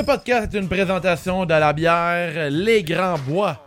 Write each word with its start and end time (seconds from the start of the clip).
Ce 0.00 0.04
podcast 0.06 0.54
est 0.54 0.58
une 0.58 0.66
présentation 0.66 1.44
de 1.44 1.52
la 1.52 1.74
bière 1.74 2.48
Les 2.50 2.82
Grands 2.82 3.18
Bois. 3.18 3.62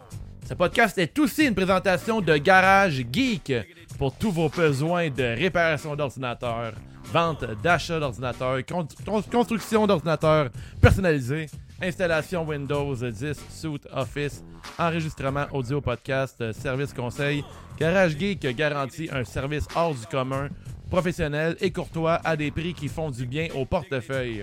Ce 0.50 0.56
podcast 0.56 0.98
est 0.98 1.18
aussi 1.20 1.46
une 1.46 1.54
présentation 1.54 2.22
de 2.22 2.36
Garage 2.38 3.04
Geek 3.12 3.54
pour 4.00 4.16
tous 4.18 4.32
vos 4.32 4.50
besoins 4.50 5.12
de 5.12 5.22
réparation 5.40 5.96
d'ordinateurs, 5.96 6.74
vente 7.14 7.46
d'achat 7.62 8.00
d'ordinateurs, 8.00 8.66
con- 8.68 8.88
con- 9.06 9.22
construction 9.32 9.86
d'ordinateurs 9.86 10.50
personnalisés, 10.82 11.46
installation 11.80 12.44
Windows 12.48 12.96
10, 12.96 13.38
Suite 13.52 13.88
Office, 13.94 14.44
enregistrement 14.80 15.46
audio 15.52 15.82
podcast, 15.82 16.52
service 16.54 16.94
conseil. 16.94 17.44
Garage 17.80 18.18
Geek 18.18 18.56
garantit 18.56 19.08
un 19.14 19.24
service 19.24 19.68
hors 19.76 19.94
du 19.94 20.08
commun, 20.08 20.50
professionnel 20.90 21.56
et 21.62 21.72
courtois 21.72 22.20
à 22.24 22.36
des 22.36 22.50
prix 22.50 22.74
qui 22.74 22.88
font 22.88 23.12
du 23.12 23.28
bien 23.28 23.50
au 23.56 23.66
portefeuille. 23.66 24.42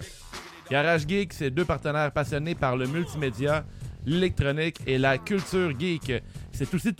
Garage 0.70 1.06
Geek, 1.08 1.32
c'est 1.32 1.50
deux 1.50 1.64
partenaires 1.64 2.12
passionnés 2.12 2.54
par 2.54 2.76
le 2.76 2.86
multimédia, 2.86 3.64
l'électronique 4.06 4.76
et 4.86 4.98
la 4.98 5.18
culture 5.18 5.72
geek. 5.76 6.22
C'est 6.52 6.72
aussi, 6.72 6.94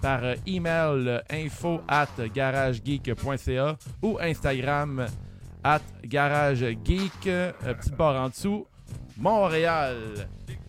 par 0.04 0.22
email 0.46 1.24
info 1.32 1.82
at 1.88 2.10
garagegeek.ca 2.32 3.76
ou 4.04 4.20
Instagram 4.22 5.08
at 5.64 5.82
Garage 6.06 6.66
Geek, 6.84 7.28
euh, 7.28 7.52
petite 7.74 7.96
barre 7.96 8.22
en 8.22 8.30
dessous, 8.30 8.66
Montréal. 9.18 9.96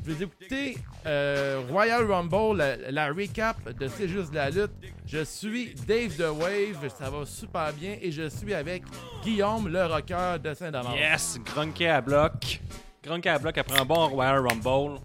Vous 0.05 0.23
écoutez 0.23 0.77
euh, 1.06 1.62
Royal 1.70 2.05
Rumble, 2.11 2.56
la, 2.58 2.91
la 2.91 3.06
recap 3.08 3.56
de 3.78 3.89
C'est 3.89 4.08
juste 4.08 4.31
de 4.31 4.36
la 4.36 4.50
lutte. 4.50 4.72
Je 5.06 5.22
suis 5.25 5.75
Dave 5.86 6.16
The 6.16 6.31
Wave, 6.33 6.91
ça 6.98 7.08
va 7.08 7.25
super 7.25 7.72
bien 7.72 7.97
et 8.00 8.11
je 8.11 8.28
suis 8.28 8.53
avec 8.53 8.83
Guillaume 9.22 9.69
le 9.69 9.86
rocker 9.86 10.39
de 10.42 10.55
Saint-Domingue. 10.55 10.97
Yes, 10.98 11.38
Grunke 11.44 11.83
à 11.83 12.00
bloc. 12.00 12.61
Grunke 13.05 13.27
à 13.27 13.38
bloc 13.38 13.56
après 13.59 13.81
un 13.81 13.84
bon 13.84 14.09
Royal 14.09 14.41
Rumble. 14.47 14.98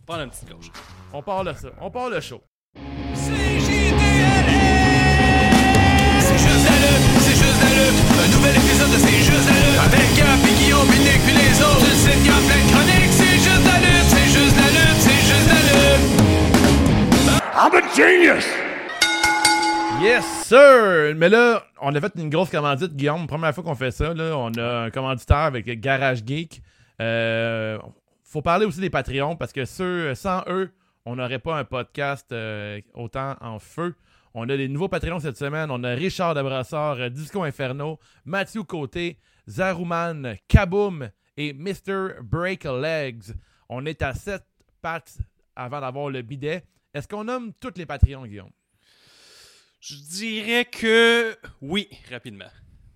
On 0.00 0.04
prend 0.06 0.20
une 0.22 0.30
petite 0.30 0.48
gauche. 0.50 0.70
On 1.12 1.22
part 1.22 1.44
le 1.44 1.52
ça, 1.54 1.68
on 1.80 1.90
part 1.90 2.10
le 2.10 2.20
show. 2.20 2.42
C'est 3.14 3.30
juste 6.38 6.64
la 6.64 6.76
lutte, 6.76 7.20
c'est 7.20 7.36
juste 7.36 7.60
la 7.62 7.70
lutte. 7.70 8.00
Un 8.18 8.28
nouvel 8.36 8.56
épisode 8.56 8.90
de 8.90 8.98
Avec 9.78 10.14
Gap 10.16 10.38
et 10.44 10.54
Guillaume, 10.62 10.88
et 10.88 10.98
Nick, 11.02 11.20
puis 11.24 11.34
les 11.34 11.60
autres. 11.62 11.80
Tu 11.80 11.90
le 11.90 11.96
sais, 11.96 12.16
y 12.18 12.28
a 12.28 12.38
plein 12.46 12.62
de 12.62 12.68
chroniques. 12.70 13.12
C'est 13.12 13.38
juste 13.38 13.64
la 13.64 13.78
lutte, 13.80 14.08
c'est 14.08 14.28
juste 14.30 14.56
la 14.56 14.68
lutte, 14.70 15.00
c'est 15.00 15.22
juste 15.28 15.48
la 15.48 15.60
lutte. 15.68 16.04
I'm 17.56 17.74
a 17.74 17.80
genius! 17.94 18.46
Yes, 20.00 20.24
sir! 20.44 21.14
Mais 21.16 21.28
là, 21.28 21.62
on 21.80 21.94
a 21.94 22.00
fait 22.00 22.12
une 22.16 22.30
grosse 22.30 22.50
commandite, 22.50 22.94
Guillaume. 22.94 23.26
Première 23.26 23.54
fois 23.54 23.64
qu'on 23.64 23.74
fait 23.74 23.90
ça, 23.90 24.12
là, 24.12 24.36
on 24.36 24.52
a 24.54 24.84
un 24.84 24.90
commanditaire 24.90 25.38
avec 25.38 25.66
Garage 25.80 26.22
Geek. 26.26 26.62
Euh, 27.00 27.78
faut 28.22 28.42
parler 28.42 28.66
aussi 28.66 28.80
des 28.80 28.90
Patreons 28.90 29.36
parce 29.36 29.52
que 29.52 29.64
ceux, 29.64 30.14
sans 30.14 30.42
eux, 30.48 30.70
on 31.06 31.16
n'aurait 31.16 31.38
pas 31.38 31.56
un 31.56 31.64
podcast 31.64 32.32
euh, 32.32 32.80
autant 32.94 33.36
en 33.40 33.58
feu. 33.58 33.94
On 34.34 34.48
a 34.48 34.56
des 34.56 34.68
nouveaux 34.68 34.88
Patreons 34.88 35.20
cette 35.20 35.36
semaine. 35.36 35.70
On 35.70 35.84
a 35.84 35.90
Richard 35.90 36.34
Debrassard, 36.34 36.96
euh, 36.98 37.08
Disco 37.08 37.42
Inferno, 37.44 37.98
Mathieu 38.24 38.62
Côté, 38.62 39.18
Zarouman, 39.48 40.36
Kaboom 40.48 41.10
et 41.36 41.52
Mr. 41.52 42.20
Break 42.22 42.64
Legs. 42.64 43.34
On 43.68 43.84
est 43.86 44.02
à 44.02 44.14
7 44.14 44.42
pattes 44.80 45.18
avant 45.56 45.80
d'avoir 45.80 46.10
le 46.10 46.22
bidet. 46.22 46.64
Est-ce 46.92 47.08
qu'on 47.08 47.24
nomme 47.24 47.52
tous 47.60 47.72
les 47.76 47.86
Patreons, 47.86 48.26
Guillaume? 48.26 48.50
Je 49.80 49.96
dirais 49.96 50.64
que 50.64 51.36
oui, 51.60 51.88
rapidement. 52.10 52.48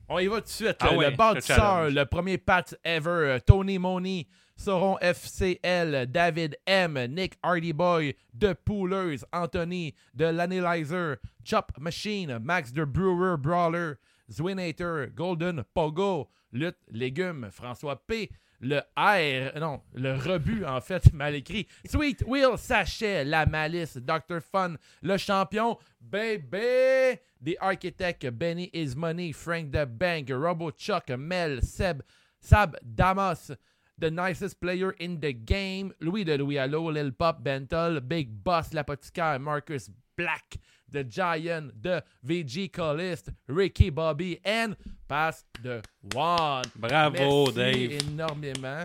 On 0.08 0.18
y 0.18 0.26
va 0.26 0.36
tout 0.36 0.44
de 0.44 0.48
suite. 0.48 0.76
Ah 0.80 0.90
le 0.92 0.96
ouais, 0.96 1.10
bâtisseur, 1.10 1.56
le 1.56 1.62
challenge. 1.62 1.94
le 1.94 2.04
premier 2.06 2.38
pat 2.38 2.74
ever, 2.82 3.10
euh, 3.10 3.38
Tony 3.40 3.78
Money, 3.78 4.26
Sauron 4.56 4.96
FCL, 5.02 6.06
David 6.10 6.56
M, 6.66 6.98
Nick 7.10 7.34
Hardyboy, 7.42 8.14
The 8.38 8.54
Poolers, 8.54 9.22
Anthony, 9.32 9.94
The 10.16 10.32
L'Analyzer, 10.32 11.18
Chop 11.44 11.72
Machine, 11.78 12.38
Max 12.42 12.72
The 12.72 12.86
Brewer 12.86 13.36
Brawler, 13.36 13.98
Zwinator, 14.30 15.14
Golden 15.14 15.64
Pogo, 15.74 16.28
Lutte 16.52 16.78
Légumes, 16.92 17.50
François 17.50 17.96
P, 18.06 18.30
le 18.60 18.82
R, 18.96 19.58
non, 19.60 19.80
le 19.94 20.14
rebut 20.14 20.64
en 20.64 20.80
fait, 20.80 21.12
mal 21.14 21.34
écrit. 21.34 21.66
Sweet 21.86 22.24
Will 22.26 22.58
Sachet, 22.58 23.24
La 23.24 23.46
Malice, 23.46 23.96
Dr. 23.98 24.40
Fun, 24.40 24.76
le 25.02 25.16
champion, 25.16 25.78
Baby, 26.00 27.18
The 27.40 27.56
Architect, 27.60 28.28
Benny 28.32 28.70
Is 28.72 28.96
Money, 28.96 29.32
Frank 29.32 29.72
the 29.72 29.86
Bank, 29.86 30.28
Robo 30.30 30.70
Chuck, 30.72 31.08
Mel, 31.10 31.60
Seb, 31.62 32.02
Sab 32.40 32.76
Damas, 32.82 33.52
The 33.98 34.10
Nicest 34.10 34.60
Player 34.60 34.90
in 34.98 35.20
the 35.20 35.32
Game, 35.32 35.92
Louis 36.00 36.24
de 36.24 36.36
Louis 36.36 36.58
Allo, 36.58 36.90
Lil 36.90 37.12
Pop, 37.12 37.42
Bentol, 37.42 38.00
Big 38.00 38.42
Boss, 38.42 38.72
L'Apothicaire, 38.72 39.40
Marcus 39.40 39.90
Black, 40.16 40.58
The 40.92 41.04
Giant, 41.08 41.70
The 41.82 42.02
VG 42.24 42.70
Callist, 42.70 43.30
Ricky 43.48 43.90
Bobby, 43.90 44.40
and 44.44 44.74
Pass 45.06 45.44
the 45.62 45.82
One. 46.14 46.64
Bravo, 46.76 47.52
Merci 47.52 47.54
Dave. 47.54 47.92
énormément. 48.10 48.82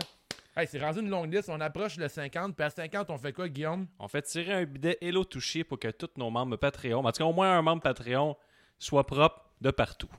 Hey, 0.56 0.68
c'est 0.68 0.78
rendu 0.80 1.00
une 1.00 1.10
longue 1.10 1.32
liste. 1.34 1.48
On 1.48 1.60
approche 1.60 1.96
le 1.96 2.06
50. 2.08 2.54
Puis 2.54 2.64
à 2.64 2.70
50, 2.70 3.10
on 3.10 3.18
fait 3.18 3.32
quoi, 3.32 3.48
Guillaume? 3.48 3.86
On 3.98 4.06
fait 4.06 4.22
tirer 4.22 4.52
un 4.52 4.64
bidet 4.64 4.96
Hello 5.00 5.24
Touché 5.24 5.64
pour 5.64 5.78
que 5.80 5.88
tous 5.88 6.10
nos 6.16 6.30
membres 6.30 6.56
Patreon, 6.56 7.04
en 7.04 7.10
tout 7.10 7.18
cas 7.18 7.24
au 7.24 7.32
moins 7.32 7.58
un 7.58 7.62
membre 7.62 7.82
Patreon, 7.82 8.36
soit 8.78 9.04
propre 9.04 9.44
de 9.60 9.70
partout. 9.72 10.10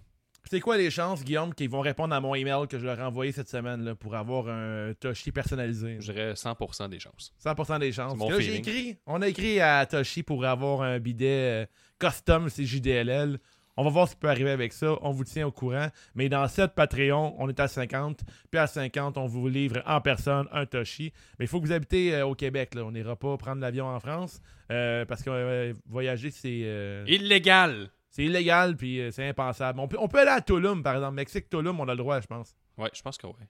C'est 0.49 0.59
quoi 0.59 0.77
les 0.77 0.91
chances, 0.91 1.23
Guillaume, 1.23 1.53
qu'ils 1.53 1.69
vont 1.69 1.81
répondre 1.81 2.13
à 2.13 2.19
mon 2.21 2.35
email 2.35 2.67
que 2.69 2.77
je 2.77 2.85
leur 2.85 2.99
ai 2.99 3.03
envoyé 3.03 3.31
cette 3.31 3.49
semaine 3.49 3.83
là, 3.83 3.95
pour 3.95 4.15
avoir 4.15 4.47
un 4.47 4.93
Toshi 4.99 5.31
personnalisé? 5.31 5.97
Je 5.99 6.11
dirais 6.11 6.33
100% 6.33 6.89
des 6.89 6.99
chances. 6.99 7.33
100% 7.43 7.79
des 7.79 7.91
chances. 7.91 8.11
C'est 8.13 8.17
mon 8.17 8.29
Là, 8.29 8.39
j'ai 8.39 8.55
écrit, 8.55 8.97
on 9.07 9.21
a 9.21 9.27
écrit 9.27 9.59
à 9.59 9.85
Toshi 9.85 10.23
pour 10.23 10.45
avoir 10.45 10.81
un 10.81 10.99
bidet 10.99 11.63
euh, 11.63 11.65
custom 11.99 12.47
CJDLL. 12.49 13.39
On 13.77 13.83
va 13.83 13.89
voir 13.89 14.07
ce 14.07 14.13
qui 14.13 14.19
peut 14.21 14.29
arriver 14.29 14.51
avec 14.51 14.71
ça. 14.71 14.95
On 15.01 15.11
vous 15.11 15.25
tient 15.25 15.45
au 15.47 15.51
courant. 15.51 15.87
Mais 16.13 16.29
dans 16.29 16.47
cette 16.47 16.75
Patreon, 16.75 17.35
on 17.39 17.49
est 17.49 17.59
à 17.59 17.67
50. 17.67 18.21
Puis 18.49 18.59
à 18.59 18.67
50, 18.67 19.17
on 19.17 19.25
vous 19.25 19.49
livre 19.49 19.81
en 19.85 19.99
personne 19.99 20.47
un 20.53 20.65
Toshi. 20.65 21.11
Mais 21.39 21.45
il 21.45 21.47
faut 21.49 21.59
que 21.59 21.65
vous 21.65 21.73
habitez 21.73 22.15
euh, 22.15 22.25
au 22.25 22.35
Québec. 22.35 22.73
Là. 22.75 22.85
On 22.85 22.91
n'ira 22.91 23.17
pas 23.17 23.35
prendre 23.35 23.61
l'avion 23.61 23.87
en 23.87 23.99
France. 23.99 24.39
euh, 24.71 25.03
parce 25.05 25.23
que 25.23 25.29
euh, 25.29 25.73
voyager, 25.87 26.31
c'est 26.31 27.03
Illégal! 27.07 27.89
C'est 28.15 28.23
illégal. 28.23 28.77
Puis 28.77 29.01
euh, 29.01 29.11
c'est 29.11 29.27
impensable. 29.27 29.79
On 29.81 29.87
peut, 29.89 29.97
on 29.99 30.07
peut 30.07 30.19
aller 30.19 30.31
à 30.31 30.39
Tulum, 30.39 30.81
par 30.81 30.95
exemple. 30.95 31.15
Mexique, 31.15 31.49
Tulum, 31.49 31.77
on 31.79 31.83
a 31.89 31.91
le 31.91 31.97
droit, 31.97 32.21
je 32.21 32.27
pense. 32.27 32.55
Ouais, 32.77 32.89
je 32.93 33.01
pense 33.01 33.17
que 33.17 33.27
oui. 33.27 33.33
Je 33.39 33.45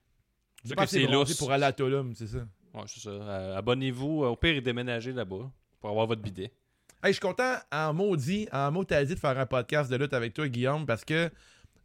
C'est 0.64 0.68
sais 0.70 0.74
que 0.76 0.80
pas 0.82 0.88
c'est 0.88 1.06
c'est 1.06 1.12
lousse. 1.12 1.38
pour 1.38 1.52
aller 1.52 1.66
à 1.66 1.72
Tulum, 1.72 2.16
c'est 2.16 2.26
ça. 2.28 2.40
Ouais, 2.74 2.82
c'est 2.88 3.00
ça. 3.02 3.10
Euh, 3.12 3.58
Abonnez-vous. 3.58 4.24
Au 4.24 4.36
pire, 4.36 4.60
déménagez 4.64 5.12
là-bas 5.12 5.52
pour 5.80 5.90
avoir 5.92 6.08
votre 6.08 6.22
bidet. 6.24 6.52
Hey, 7.04 7.12
je 7.14 7.18
suis 7.18 7.20
content 7.20 7.54
en 7.72 7.94
maudit, 7.94 8.48
en 8.52 8.72
mot 8.72 8.84
t'as 8.84 9.04
dit 9.06 9.14
de 9.14 9.20
faire 9.20 9.38
un 9.38 9.46
podcast 9.46 9.92
de 9.92 9.96
lutte 9.96 10.14
avec 10.16 10.34
toi, 10.34 10.48
Guillaume, 10.48 10.88
parce 10.88 11.06
que 11.06 11.30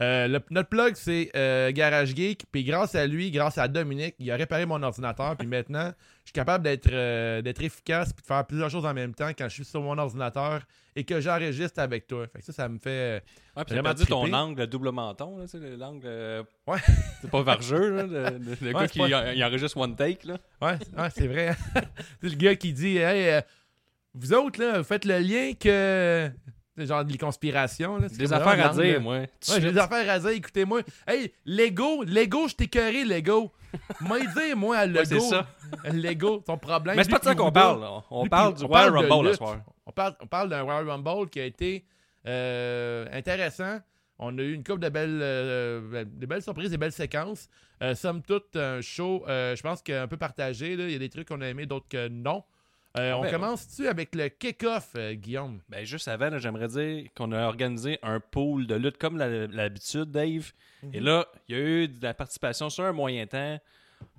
euh, 0.03 0.29
le- 0.29 0.41
notre 0.51 0.69
plug, 0.69 0.95
c'est 0.95 1.31
euh, 1.37 1.71
Garage 1.73 2.15
Geek. 2.15 2.45
Puis 2.51 2.65
grâce 2.65 2.95
à 2.95 3.07
lui, 3.07 3.31
grâce 3.31 3.59
à 3.59 3.69
Dominique, 3.69 4.15
il 4.19 4.31
a 4.31 4.37
réparé 4.37 4.65
mon 4.67 4.83
ordinateur. 4.83 5.37
Puis 5.37 5.47
maintenant, 5.47 5.93
je 6.25 6.29
suis 6.29 6.33
capable 6.33 6.65
d'être 6.65 6.89
euh, 6.93 7.43
efficace 7.43 8.13
puis 8.13 8.23
de 8.23 8.27
faire 8.27 8.47
plusieurs 8.47 8.71
choses 8.71 8.87
en 8.87 8.95
même 8.95 9.15
temps 9.15 9.29
quand 9.37 9.49
je 9.49 9.55
suis 9.55 9.65
sur 9.65 9.83
mon 9.83 9.99
ordinateur 9.99 10.63
et 10.97 11.05
que 11.05 11.21
j'enregistre 11.21 11.81
avec 11.81 12.07
toi. 12.07 12.27
Fait 12.33 12.39
que 12.41 12.45
ça, 12.47 12.53
ça 12.53 12.69
me 12.69 12.79
fait. 12.79 13.23
Ouais, 13.57 13.65
puis 13.65 13.75
Vraiment 13.75 13.91
perdu 13.91 14.07
ton 14.07 14.33
angle 14.33 14.67
double 14.67 14.91
menton, 14.91 15.39
là, 15.39 15.45
tu 15.45 15.59
sais, 15.59 15.77
l'angle. 15.77 16.07
euh, 16.07 16.43
Ouais. 16.67 16.79
C'est 17.21 17.31
pas 17.31 17.43
vargeux, 17.43 17.97
là, 17.97 18.03
le, 18.05 18.39
le- 18.39 18.57
le 18.61 18.67
Ouais, 18.69 18.73
gars 18.83 18.89
qui 18.89 18.99
pas- 18.99 19.05
en- 19.29 19.33
il 19.33 19.45
enregistre 19.45 19.77
one 19.77 19.95
take, 19.97 20.27
là. 20.27 20.39
Ouais, 20.63 20.77
c'est- 20.83 21.01
ouais, 21.01 21.09
c'est 21.15 21.27
vrai. 21.29 21.57
c'est 22.23 22.29
le 22.31 22.37
gars 22.37 22.55
qui 22.57 22.73
dit 22.73 22.97
Hey, 22.97 23.29
euh, 23.35 23.41
vous 24.15 24.33
autres, 24.33 24.61
là, 24.61 24.79
vous 24.79 24.85
faites 24.85 25.05
le 25.05 25.19
lien 25.19 25.53
que. 25.61 26.31
Genre 26.87 27.05
des 27.05 27.19
conspirations. 27.19 27.99
Là. 27.99 28.09
Des 28.09 28.33
affaires 28.33 28.71
à 28.71 28.75
dire, 28.75 29.01
moi. 29.01 29.19
Ouais, 29.19 29.29
j'ai 29.49 29.73
des 29.73 29.79
affaires 29.79 30.09
à 30.11 30.19
dire, 30.19 30.31
écoutez-moi. 30.31 30.81
Hey, 31.07 31.33
Lego, 31.45 32.05
Lego, 32.05 32.49
je 32.49 32.55
t'ai 32.55 32.69
cœuré, 32.69 33.05
Lego. 33.05 33.53
Moi, 34.01 34.21
dire, 34.21 34.57
moi, 34.57 34.79
à 34.79 34.87
Lego. 34.87 35.01
Ouais, 35.01 35.05
c'est 35.05 35.21
ça. 35.21 35.47
Lego, 35.93 36.39
ton 36.39 36.59
problème. 36.59 36.97
Mais 36.97 37.05
c'est 37.05 37.09
lui 37.11 37.15
pas 37.15 37.21
de 37.21 37.25
ça 37.25 37.35
qu'on 37.35 37.53
parle, 37.53 37.81
là. 37.81 38.03
On 38.11 38.23
lui 38.23 38.29
parle 38.29 38.55
du 38.55 38.65
on 38.65 38.69
Royal 38.69 38.93
parle 38.93 39.07
de 39.07 39.13
Rumble 39.13 39.37
soir. 39.37 39.57
On 39.87 39.93
parle, 39.93 40.17
on 40.21 40.27
parle 40.27 40.49
d'un 40.49 40.63
Royal 40.63 40.89
Rumble 40.89 41.29
qui 41.31 41.41
a 41.41 41.45
été 41.45 41.85
euh, 42.27 43.07
intéressant. 43.13 43.79
On 44.23 44.37
a 44.37 44.43
eu 44.43 44.53
une 44.53 44.63
couple 44.63 44.81
de 44.81 44.91
belles, 44.91 45.21
euh, 45.23 46.05
de 46.05 46.27
belles 46.27 46.43
surprises, 46.43 46.71
des 46.71 46.77
belles 46.77 46.93
séquences. 46.93 47.49
Euh, 47.83 47.95
somme 47.95 48.21
toute, 48.23 48.55
un 48.57 48.83
show, 48.83 49.25
euh, 49.29 49.57
je 49.57 49.63
pense 49.63 49.81
qu'un 49.81 50.07
peu 50.07 50.19
partagé. 50.19 50.77
là. 50.77 50.85
Il 50.85 50.93
y 50.93 50.95
a 50.95 50.99
des 50.99 51.09
trucs 51.09 51.29
qu'on 51.29 51.41
a 51.41 51.47
aimés, 51.47 51.65
d'autres 51.65 51.89
que 51.89 52.09
non. 52.09 52.45
Euh, 52.99 53.13
on 53.13 53.23
ben, 53.23 53.31
commence-tu 53.31 53.87
avec 53.87 54.15
le 54.17 54.29
kick-off, 54.29 54.91
euh, 54.97 55.15
Guillaume? 55.15 55.61
Ben, 55.69 55.85
juste 55.85 56.09
avant, 56.09 56.37
j'aimerais 56.39 56.69
dire 56.69 57.09
qu'on 57.15 57.31
a 57.31 57.47
organisé 57.47 57.99
un 58.03 58.19
pool 58.19 58.67
de 58.67 58.75
lutte 58.75 58.99
comme 58.99 59.17
l'habitude, 59.17 60.11
Dave. 60.11 60.53
Mhm. 60.83 60.95
Et 60.95 61.01
là, 61.01 61.27
il 61.49 61.57
y 61.57 61.59
a 61.59 61.63
eu 61.63 61.89
de 61.89 62.03
la 62.03 62.15
participation 62.15 62.69
sur 62.69 62.85
un 62.85 62.93
moyen 62.93 63.27
temps. 63.27 63.61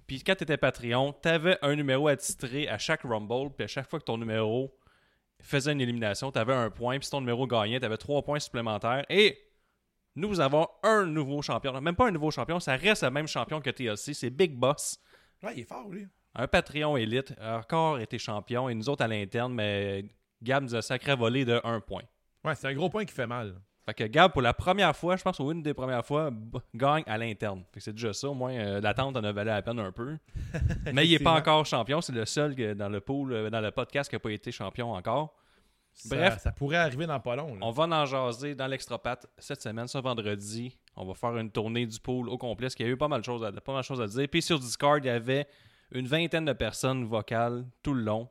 Puis 0.08 0.24
quand 0.24 0.36
tu 0.36 0.44
étais 0.44 0.58
Patreon, 0.58 1.14
tu 1.22 1.28
avais 1.28 1.58
un 1.62 1.76
numéro 1.76 2.08
attitré 2.08 2.68
à 2.70 2.78
chaque 2.78 3.04
Rumble, 3.04 3.52
puis 3.56 3.66
à 3.66 3.68
chaque 3.68 3.90
fois 3.90 4.00
que 4.00 4.06
ton 4.06 4.18
numéro 4.18 4.74
faisait 5.42 5.74
une 5.74 5.82
élimination, 5.82 6.32
tu 6.32 6.40
avais 6.40 6.54
un 6.54 6.70
point, 6.70 6.98
puis 6.98 7.06
si 7.06 7.12
ton 7.12 7.22
numéro 7.22 7.48
gagnait, 7.48 7.80
tu 7.80 7.86
avais 7.86 7.98
trois 7.98 8.22
points 8.22 8.40
supplémentaires. 8.40 9.06
Et 9.10 9.38
nous 10.16 10.40
avons 10.40 10.68
un 10.84 11.06
nouveau 11.06 11.42
champion. 11.42 11.80
Même 11.82 11.96
pas 11.96 12.08
un 12.08 12.12
nouveau 12.12 12.32
champion, 12.32 12.60
ça 12.60 12.76
reste 12.76 13.04
le 13.04 13.12
même 13.12 13.28
champion 13.28 13.60
que 13.62 13.70
TLC, 13.70 14.14
c'est 14.14 14.30
Big 14.30 14.54
Boss. 14.54 15.00
Ouais, 15.44 15.54
il 15.56 15.62
est 15.62 15.66
fort, 15.66 15.90
lui. 15.90 16.08
Un 16.36 16.48
Patreon 16.48 16.96
élite, 16.98 17.34
a 17.42 17.58
encore 17.58 18.00
été 18.00 18.18
champion, 18.18 18.70
et 18.70 18.74
nous 18.76 18.88
autres 18.90 19.04
à 19.04 19.08
l'interne, 19.08 19.54
mais 19.54 20.06
Gab 20.42 20.64
nous 20.64 20.76
a 20.76 20.82
sacré 20.82 21.16
volé 21.16 21.44
de 21.46 21.60
un 21.64 21.80
point. 21.82 22.04
Ouais, 22.44 22.56
c'est 22.56 22.68
un 22.68 22.74
gros 22.74 22.90
point 22.90 23.06
qui 23.06 23.14
fait 23.14 23.28
mal. 23.28 23.56
Fait 23.86 23.94
que 23.94 24.04
Gab, 24.06 24.32
pour 24.32 24.42
la 24.42 24.54
première 24.54 24.96
fois, 24.96 25.18
je 25.18 25.24
pense, 25.24 25.40
ou 25.40 25.52
une 25.52 25.62
des 25.62 25.74
premières 25.74 26.06
fois, 26.06 26.30
gagne 26.74 27.04
à 27.08 27.18
l'interne. 27.18 27.64
Fait 27.74 27.80
que 27.80 27.84
c'est 27.84 27.94
déjà 27.94 28.14
ça, 28.14 28.30
au 28.30 28.34
moins, 28.34 28.54
euh, 28.54 28.80
l'attente 28.80 29.18
en 29.18 29.24
a 29.24 29.32
valu 29.32 29.50
la 29.50 29.62
peine 29.62 29.80
un 29.80 29.92
peu. 29.92 30.18
Mais 30.94 31.06
il 31.06 31.12
n'est 31.12 31.20
pas 31.20 31.34
encore 31.34 31.66
champion, 31.66 32.00
c'est 32.00 32.14
le 32.14 32.26
seul 32.26 32.56
que 32.56 32.74
dans 32.74 32.90
le 32.90 33.02
pool, 33.02 33.34
euh, 33.34 33.50
dans 33.50 33.60
le 33.62 33.72
podcast 33.72 34.10
qui 34.10 34.16
n'a 34.16 34.20
pas 34.20 34.32
été 34.32 34.52
champion 34.52 34.94
encore. 34.94 35.36
Ça- 35.94 36.16
Bref. 36.16 36.38
Ça, 36.40 36.52
pourrait 36.54 36.78
arriver 36.78 37.06
dans 37.08 37.20
pas 37.20 37.36
long. 37.36 37.54
là. 37.56 37.60
On 37.62 37.72
va 37.72 37.84
en 37.84 38.06
jaser 38.06 38.56
dans 38.56 38.68
l'extra-pat 38.68 39.28
cette 39.38 39.62
semaine, 39.62 39.88
ce 39.88 39.98
vendredi. 39.98 40.78
On 40.96 41.06
va 41.06 41.14
faire 41.16 41.36
une 41.38 41.52
tournée 41.52 41.86
du 41.86 42.00
pool 42.00 42.30
au 42.30 42.38
complet, 42.38 42.68
parce 42.68 42.76
qu'il 42.76 42.86
y 42.86 42.90
a 42.90 42.92
eu 42.94 42.98
pas 42.98 43.10
mal 43.10 43.20
de 43.20 43.26
choses 43.26 43.44
à, 43.44 43.52
pas 43.52 43.74
mal 43.74 43.82
de 43.82 43.86
choses 43.86 44.00
à 44.02 44.08
dire. 44.08 44.28
Puis 44.32 44.42
sur 44.42 44.58
Discord, 44.60 45.04
il 45.04 45.08
y 45.08 45.12
avait 45.12 45.46
une 45.92 46.08
vingtaine 46.08 46.46
de 46.46 46.54
personnes 46.54 47.06
vocales 47.06 47.66
tout 47.84 47.94
le 47.94 48.02
long. 48.04 48.30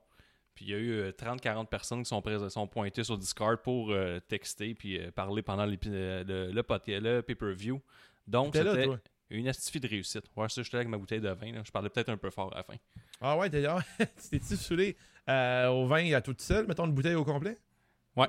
Puis 0.55 0.67
il 0.67 0.71
y 0.73 0.75
a 0.75 0.79
eu 0.79 0.91
euh, 0.93 1.13
30-40 1.13 1.67
personnes 1.67 2.03
qui 2.03 2.09
sont, 2.09 2.23
sont 2.51 2.67
pointées 2.67 3.05
sur 3.05 3.17
Discord 3.17 3.59
pour 3.63 3.91
euh, 3.93 4.21
texter 4.29 4.75
puis 4.75 4.99
euh, 4.99 5.11
parler 5.11 5.43
pendant 5.43 5.67
euh, 5.67 6.25
le, 6.27 6.53
le, 6.53 6.53
le 6.53 7.23
pay-per-view. 7.23 7.81
Donc, 8.27 8.55
c'était 8.55 8.89
une 9.31 9.49
astifie 9.49 9.81
de 9.81 9.89
réussite. 9.89 10.25
Ouais, 10.37 10.49
ça, 10.49 10.63
j'étais 10.63 10.77
là 10.77 10.81
avec 10.81 10.89
ma 10.89 10.99
bouteille 10.99 11.21
de 11.21 11.29
vin. 11.31 11.53
là. 11.53 11.63
Je 11.65 11.71
parlais 11.71 11.89
peut-être 11.89 12.09
un 12.09 12.17
peu 12.17 12.31
fort 12.31 12.53
à 12.53 12.59
la 12.59 12.63
fin. 12.65 12.75
Ah 13.21 13.37
ouais, 13.39 13.49
t'es 13.49 13.65
ah, 13.67 13.83
t'es-tu 14.31 14.57
saoulé 14.57 14.97
euh, 15.29 15.69
au 15.69 15.87
vin 15.87 16.13
à 16.13 16.21
tout 16.21 16.35
seul, 16.39 16.67
mettons 16.67 16.87
une 16.87 16.93
bouteille 16.93 17.15
au 17.15 17.25
complet? 17.25 17.57
Ouais. 18.17 18.27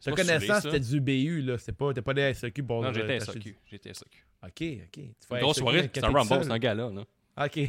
Ta 0.00 0.12
connaissance, 0.12 0.62
c'était 0.62 0.80
du 0.80 1.00
BU, 1.00 1.42
là. 1.42 1.58
C'est 1.58 1.72
pas, 1.76 1.92
pas 1.92 2.14
des 2.14 2.32
SAQ 2.34 2.62
pour 2.62 2.82
Non, 2.82 2.88
euh, 2.88 2.92
j'étais 2.92 3.20
SAQ. 3.20 3.56
J'étais 3.66 3.92
SAQ. 3.94 4.24
Ok, 4.42 4.50
ok. 4.50 4.90
Tu 4.92 5.02
Une 5.30 5.38
grosse 5.40 5.58
soirée, 5.58 5.90
c'est 5.92 6.04
un 6.04 6.10
Rumble, 6.10 6.44
c'est 6.44 6.50
un 6.50 6.58
gala. 6.58 6.90
Là. 6.90 7.04
Ok. 7.38 7.58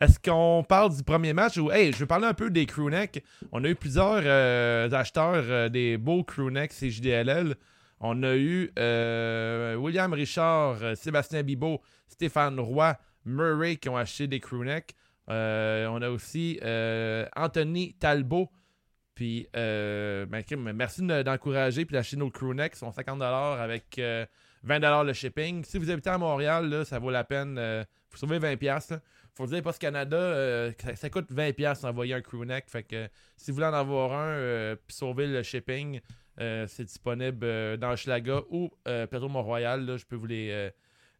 Est-ce 0.00 0.18
qu'on 0.20 0.64
parle 0.66 0.96
du 0.96 1.02
premier 1.02 1.32
match 1.32 1.58
ou. 1.58 1.70
Hey, 1.70 1.92
je 1.92 1.98
veux 1.98 2.06
parler 2.06 2.26
un 2.26 2.34
peu 2.34 2.50
des 2.50 2.64
crewnecks. 2.66 3.22
On 3.52 3.62
a 3.64 3.68
eu 3.68 3.74
plusieurs 3.74 4.22
euh, 4.24 4.88
acheteurs 4.90 5.44
euh, 5.48 5.68
des 5.68 5.98
beaux 5.98 6.22
crewnecks 6.22 6.72
CJDLL. 6.72 7.56
On 8.00 8.22
a 8.22 8.36
eu 8.36 8.70
euh, 8.78 9.74
William 9.74 10.12
Richard, 10.12 10.78
Sébastien 10.96 11.42
Bibot, 11.42 11.82
Stéphane 12.06 12.58
Roy, 12.60 12.96
Murray 13.24 13.76
qui 13.76 13.88
ont 13.88 13.96
acheté 13.96 14.28
des 14.28 14.38
crewnecks. 14.40 14.94
On 15.26 15.32
a 16.00 16.08
aussi 16.08 16.60
Anthony 17.36 17.94
Talbot. 17.94 18.48
Puis, 19.16 19.48
ben, 19.52 20.28
merci 20.74 21.02
de- 21.02 21.22
d'encourager 21.22 21.84
puis 21.84 21.94
d'acheter 21.94 22.16
nos 22.16 22.30
crewnecks. 22.30 22.74
Ils 22.76 22.78
sont 22.78 22.90
50$ 22.92 23.60
avec 23.60 24.00
20$ 24.66 25.06
le 25.06 25.12
shipping. 25.12 25.64
Si 25.64 25.78
vous 25.78 25.90
habitez 25.90 26.10
à 26.10 26.18
Montréal, 26.18 26.84
ça 26.84 26.98
vaut 26.98 27.10
la 27.10 27.24
peine. 27.24 27.54
vous 28.10 28.16
sauvez 28.16 28.38
20$. 28.38 28.90
Là. 28.90 29.00
Faut 29.38 29.46
dire, 29.46 29.62
Post 29.62 29.80
Canada, 29.80 30.16
euh, 30.16 30.72
ça, 30.96 31.08
coûte 31.10 31.30
20$ 31.30 31.82
d'envoyer 31.82 32.12
un 32.12 32.20
crewneck. 32.20 32.68
Fait 32.68 32.82
que 32.82 33.08
si 33.36 33.52
vous 33.52 33.54
voulez 33.54 33.68
en 33.68 33.72
avoir 33.72 34.12
un 34.12 34.32
euh, 34.32 34.74
puis 34.74 34.96
sauver 34.96 35.28
le 35.28 35.44
shipping, 35.44 36.00
euh, 36.40 36.66
c'est 36.66 36.82
disponible 36.82 37.78
dans 37.78 37.94
Schlaga 37.94 38.42
ou 38.50 38.68
Plateau 38.82 39.28
Mont-Royal. 39.28 39.96
Je 39.96 40.04
peux 40.04 40.16
vous 40.16 40.26
les, 40.26 40.70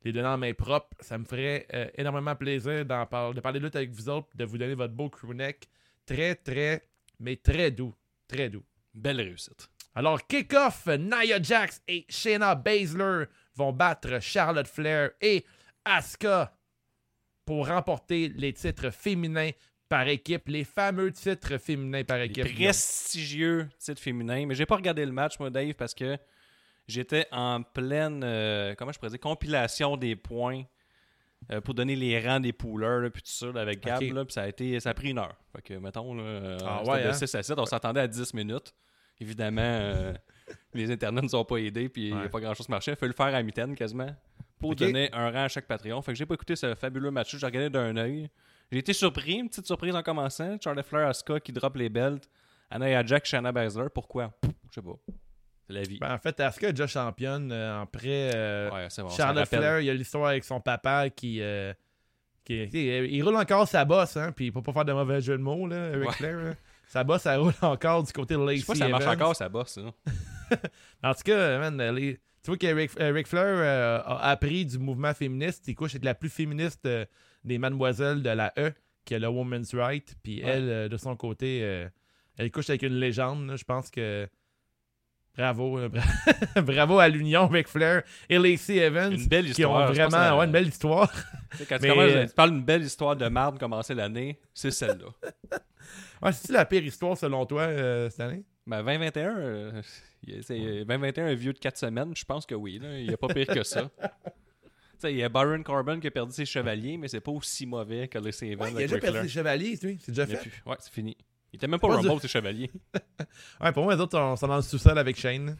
les 0.02 0.12
donner 0.12 0.26
en 0.26 0.36
main 0.36 0.52
propre. 0.52 0.96
Ça 0.98 1.16
me 1.16 1.24
ferait 1.24 1.68
énormément 1.96 2.34
plaisir 2.34 2.84
de 2.84 3.40
parler 3.40 3.60
de 3.60 3.64
lutte 3.64 3.76
avec 3.76 3.92
vous 3.92 4.08
autres, 4.08 4.26
de 4.34 4.44
vous 4.44 4.58
donner 4.58 4.74
votre 4.74 4.94
beau 4.94 5.08
crewneck. 5.08 5.68
Très, 6.04 6.34
très, 6.34 6.88
mais 7.20 7.36
très 7.36 7.70
doux. 7.70 7.94
Très 8.26 8.50
doux. 8.50 8.64
Belle 8.94 9.20
réussite. 9.20 9.70
Alors, 9.98 10.24
kick-off, 10.28 10.86
Nia 10.86 11.42
Jax 11.42 11.82
et 11.88 12.06
Shayna 12.08 12.54
Baszler 12.54 13.24
vont 13.56 13.72
battre 13.72 14.20
Charlotte 14.20 14.68
Flair 14.68 15.10
et 15.20 15.44
Asuka 15.84 16.56
pour 17.44 17.66
remporter 17.66 18.28
les 18.28 18.52
titres 18.52 18.90
féminins 18.90 19.50
par 19.88 20.06
équipe, 20.06 20.46
les 20.46 20.62
fameux 20.62 21.10
titres 21.10 21.58
féminins 21.58 22.04
par 22.04 22.18
Les 22.18 22.26
équipe. 22.26 22.44
prestigieux 22.44 23.68
titre 23.76 24.00
féminin. 24.00 24.46
Mais 24.46 24.54
j'ai 24.54 24.66
pas 24.66 24.76
regardé 24.76 25.04
le 25.04 25.10
match, 25.10 25.36
moi, 25.40 25.50
Dave, 25.50 25.74
parce 25.74 25.94
que 25.94 26.16
j'étais 26.86 27.26
en 27.32 27.64
pleine, 27.64 28.22
euh, 28.22 28.76
comment 28.76 28.92
je 28.92 29.00
pourrais 29.00 29.10
dire, 29.10 29.18
compilation 29.18 29.96
des 29.96 30.14
points 30.14 30.62
euh, 31.50 31.60
pour 31.60 31.74
donner 31.74 31.96
les 31.96 32.24
rangs 32.24 32.38
des 32.38 32.52
poolers, 32.52 33.10
puis 33.12 33.22
tout 33.22 33.32
ça, 33.32 33.46
là, 33.46 33.62
avec 33.62 33.82
Gab, 33.82 34.00
là, 34.00 34.24
puis 34.24 34.32
ça 34.32 34.42
a, 34.42 34.46
été, 34.46 34.78
ça 34.78 34.90
a 34.90 34.94
pris 34.94 35.10
une 35.10 35.18
heure. 35.18 35.34
Fait 35.56 35.62
que, 35.62 35.74
mettons, 35.74 36.14
là, 36.14 36.22
euh, 36.22 36.58
Ah 36.64 36.84
ouais, 36.84 37.02
de 37.02 37.08
hein? 37.08 37.12
6 37.14 37.34
à 37.34 37.42
7, 37.42 37.58
on 37.58 37.66
s'attendait 37.66 38.02
à 38.02 38.06
10 38.06 38.32
minutes. 38.34 38.72
Évidemment, 39.20 39.60
euh, 39.62 40.12
les 40.74 40.90
internets 40.90 41.20
ne 41.22 41.26
nous 41.26 41.34
ont 41.34 41.44
pas 41.44 41.56
aidés, 41.56 41.88
puis 41.88 42.08
il 42.08 42.16
n'y 42.16 42.22
a 42.24 42.28
pas 42.28 42.40
grand-chose 42.40 42.66
qui 42.66 42.72
marchait. 42.72 42.92
Il 42.92 42.96
fallait 42.96 43.12
le 43.12 43.16
faire 43.16 43.34
à 43.34 43.42
mitaine, 43.42 43.74
quasiment, 43.74 44.14
pour 44.60 44.74
donner 44.76 45.10
un 45.12 45.30
rang 45.30 45.44
à 45.44 45.48
chaque 45.48 45.66
Patreon. 45.66 46.00
Fait 46.02 46.12
que 46.12 46.18
j'ai 46.18 46.26
pas 46.26 46.34
écouté 46.34 46.54
ce 46.56 46.74
fabuleux 46.74 47.10
match 47.10 47.36
j'ai 47.36 47.44
regardé 47.46 47.70
d'un 47.70 47.96
œil. 47.96 48.28
J'ai 48.70 48.78
été 48.78 48.92
surpris, 48.92 49.34
une 49.34 49.48
petite 49.48 49.66
surprise 49.66 49.94
en 49.94 50.02
commençant. 50.02 50.56
Charlie 50.62 50.82
Flair, 50.82 51.08
Asuka 51.08 51.40
qui 51.40 51.52
drop 51.52 51.74
les 51.76 51.88
belts. 51.88 52.28
Anaya 52.70 53.04
Jack, 53.04 53.24
Shanna 53.24 53.50
Baszler. 53.50 53.86
Pourquoi? 53.94 54.30
Je 54.42 54.74
sais 54.74 54.82
pas. 54.82 54.96
C'est 55.66 55.72
la 55.72 55.82
vie. 55.82 55.98
Ben, 55.98 56.12
en 56.14 56.18
fait, 56.18 56.38
Asuka 56.40 56.68
est 56.68 56.72
déjà 56.72 56.86
championne 56.86 57.50
euh, 57.50 57.80
en 57.80 57.86
prêt. 57.86 58.30
euh, 58.34 58.70
ouais, 58.70 58.86
c'est 58.90 59.02
bon. 59.02 59.08
Charlotte. 59.08 59.48
Flair, 59.48 59.80
il 59.80 59.86
y 59.86 59.90
a 59.90 59.94
l'histoire 59.94 60.26
avec 60.28 60.44
son 60.44 60.60
papa 60.60 61.08
qui. 61.10 61.40
euh, 61.40 61.72
qui 62.44 62.62
il 62.64 63.22
roule 63.22 63.36
encore 63.36 63.66
sa 63.68 63.84
bosse, 63.84 64.16
hein, 64.16 64.32
puis 64.36 64.50
pour 64.50 64.62
pas 64.62 64.72
faire 64.72 64.84
de 64.84 64.92
mauvais 64.92 65.20
jeu 65.20 65.36
de 65.36 65.42
mots, 65.42 65.66
là, 65.66 65.86
avec 65.86 66.06
Ouais. 66.08 66.14
Flair. 66.14 66.36
là. 66.36 66.54
Sa 66.88 67.04
bosse, 67.04 67.26
elle 67.26 67.38
roule 67.40 67.52
encore 67.62 68.02
du 68.02 68.12
côté 68.12 68.34
de 68.34 68.40
Je 68.40 68.44
Lacey 68.46 68.60
sais 68.60 68.66
pas 68.66 68.74
si 68.74 68.78
ça 68.80 68.88
marche 68.88 69.04
Evans. 69.04 69.14
encore, 69.14 69.36
ça 69.36 69.48
bosse. 69.48 69.74
ça. 69.74 70.56
En 71.02 71.12
tout 71.14 71.22
cas, 71.24 71.58
man, 71.58 71.94
les- 71.94 72.14
tu 72.42 72.46
vois 72.50 72.56
que 72.56 72.66
Ric, 72.66 72.90
euh, 72.98 73.12
Ric 73.12 73.26
Flair 73.26 73.44
euh, 73.44 73.98
a 74.04 74.30
appris 74.30 74.64
du 74.64 74.78
mouvement 74.78 75.12
féministe. 75.12 75.68
Il 75.68 75.74
couche 75.74 75.90
avec 75.92 76.04
la 76.04 76.14
plus 76.14 76.30
féministe 76.30 76.86
euh, 76.86 77.04
des 77.44 77.58
mademoiselles 77.58 78.22
de 78.22 78.30
la 78.30 78.52
E, 78.58 78.72
qui 79.04 79.12
est 79.14 79.18
le 79.18 79.28
Woman's 79.28 79.74
Right. 79.74 80.14
Puis 80.22 80.42
Ouais. 80.42 80.48
elle, 80.50 80.68
euh, 80.70 80.88
de 80.88 80.96
son 80.96 81.14
côté, 81.16 81.58
elle 82.38 82.50
couche 82.50 82.70
avec 82.70 82.82
une 82.82 82.94
légende. 82.98 83.46
là. 83.48 83.56
Je 83.56 83.64
pense 83.64 83.90
que. 83.90 84.26
Bravo. 85.38 85.78
euh, 85.78 85.88
bra- 85.88 86.02
Bravo 86.62 86.98
à 86.98 87.08
l'union 87.08 87.46
Ric 87.46 87.68
Flair 87.68 88.02
et 88.28 88.38
Lacey 88.38 88.76
Evans. 88.76 89.12
Une 89.14 89.26
belle 89.26 89.52
Qui 89.52 89.64
ont 89.64 89.70
histoire. 89.70 89.94
je 89.94 90.02
pense 90.02 90.12
vraiment. 90.12 90.38
Ouais, 90.38 90.44
une 90.46 90.52
belle 90.52 90.66
histoire. 90.68 91.12
Tu, 91.56 91.64
Mais, 91.80 91.88
commences- 91.88 92.10
euh, 92.10 92.26
tu 92.26 92.34
parles 92.34 92.50
d'une 92.50 92.64
belle 92.64 92.82
histoire 92.82 93.16
de 93.16 93.28
marde 93.28 93.58
commencer 93.58 93.94
l'année, 93.94 94.38
c'est 94.52 94.70
celle-là. 94.70 95.06
Ouais, 96.20 96.32
c'est 96.32 96.50
la 96.52 96.64
pire 96.66 96.82
histoire 96.84 97.16
selon 97.16 97.46
toi 97.46 97.62
euh, 97.62 98.10
cette 98.10 98.18
année? 98.20 98.42
Ben 98.66 98.82
2021, 98.82 99.38
euh, 99.38 99.82
il- 100.26 100.42
c'est 100.42 100.58
2021 100.84 101.26
un 101.28 101.34
vieux 101.34 101.52
de 101.52 101.58
4 101.60 101.78
semaines, 101.78 102.10
je 102.16 102.24
pense 102.24 102.44
que 102.44 102.56
oui. 102.56 102.80
Là. 102.82 102.98
Il 102.98 103.06
n'y 103.06 103.14
a 103.14 103.16
pas 103.16 103.28
pire 103.28 103.46
que 103.46 103.62
ça. 103.62 103.88
Tu 105.00 105.02
sais, 105.02 105.12
il 105.12 105.18
y 105.18 105.22
a 105.22 105.28
Baron 105.28 105.62
Corbin 105.62 106.00
qui 106.00 106.08
a 106.08 106.10
perdu 106.10 106.32
ses 106.32 106.44
chevaliers, 106.44 106.96
mais 106.96 107.06
c'est 107.06 107.20
pas 107.20 107.30
aussi 107.30 107.66
mauvais 107.66 108.08
que 108.08 108.18
les 108.18 108.44
Evans 108.44 108.66
Ouais, 108.66 108.72
il 108.72 108.74
a 108.74 108.78
avec 108.78 108.90
déjà 108.90 109.12
perdu 109.12 109.28
ses 109.28 109.34
chevaliers, 109.34 109.78
lui. 109.80 109.96
C'est 110.02 110.10
déjà 110.10 110.26
fait. 110.26 110.40
Ouais, 110.66 110.74
c'est 110.80 110.92
fini. 110.92 111.16
Il 111.52 111.56
était 111.56 111.66
même 111.66 111.80
pas 111.80 111.88
Pas 111.88 111.94
Rumble, 111.96 112.10
du- 112.14 112.20
ses 112.20 112.28
chevaliers. 112.28 112.70
Ouais, 113.60 113.72
pour 113.72 113.84
moi, 113.84 113.94
les 113.94 114.00
autres, 114.00 114.18
on 114.18 114.36
sont 114.36 114.46
dans 114.48 114.56
le 114.56 114.62
sous-sol 114.62 114.98
avec 114.98 115.18
Shane. 115.18 115.56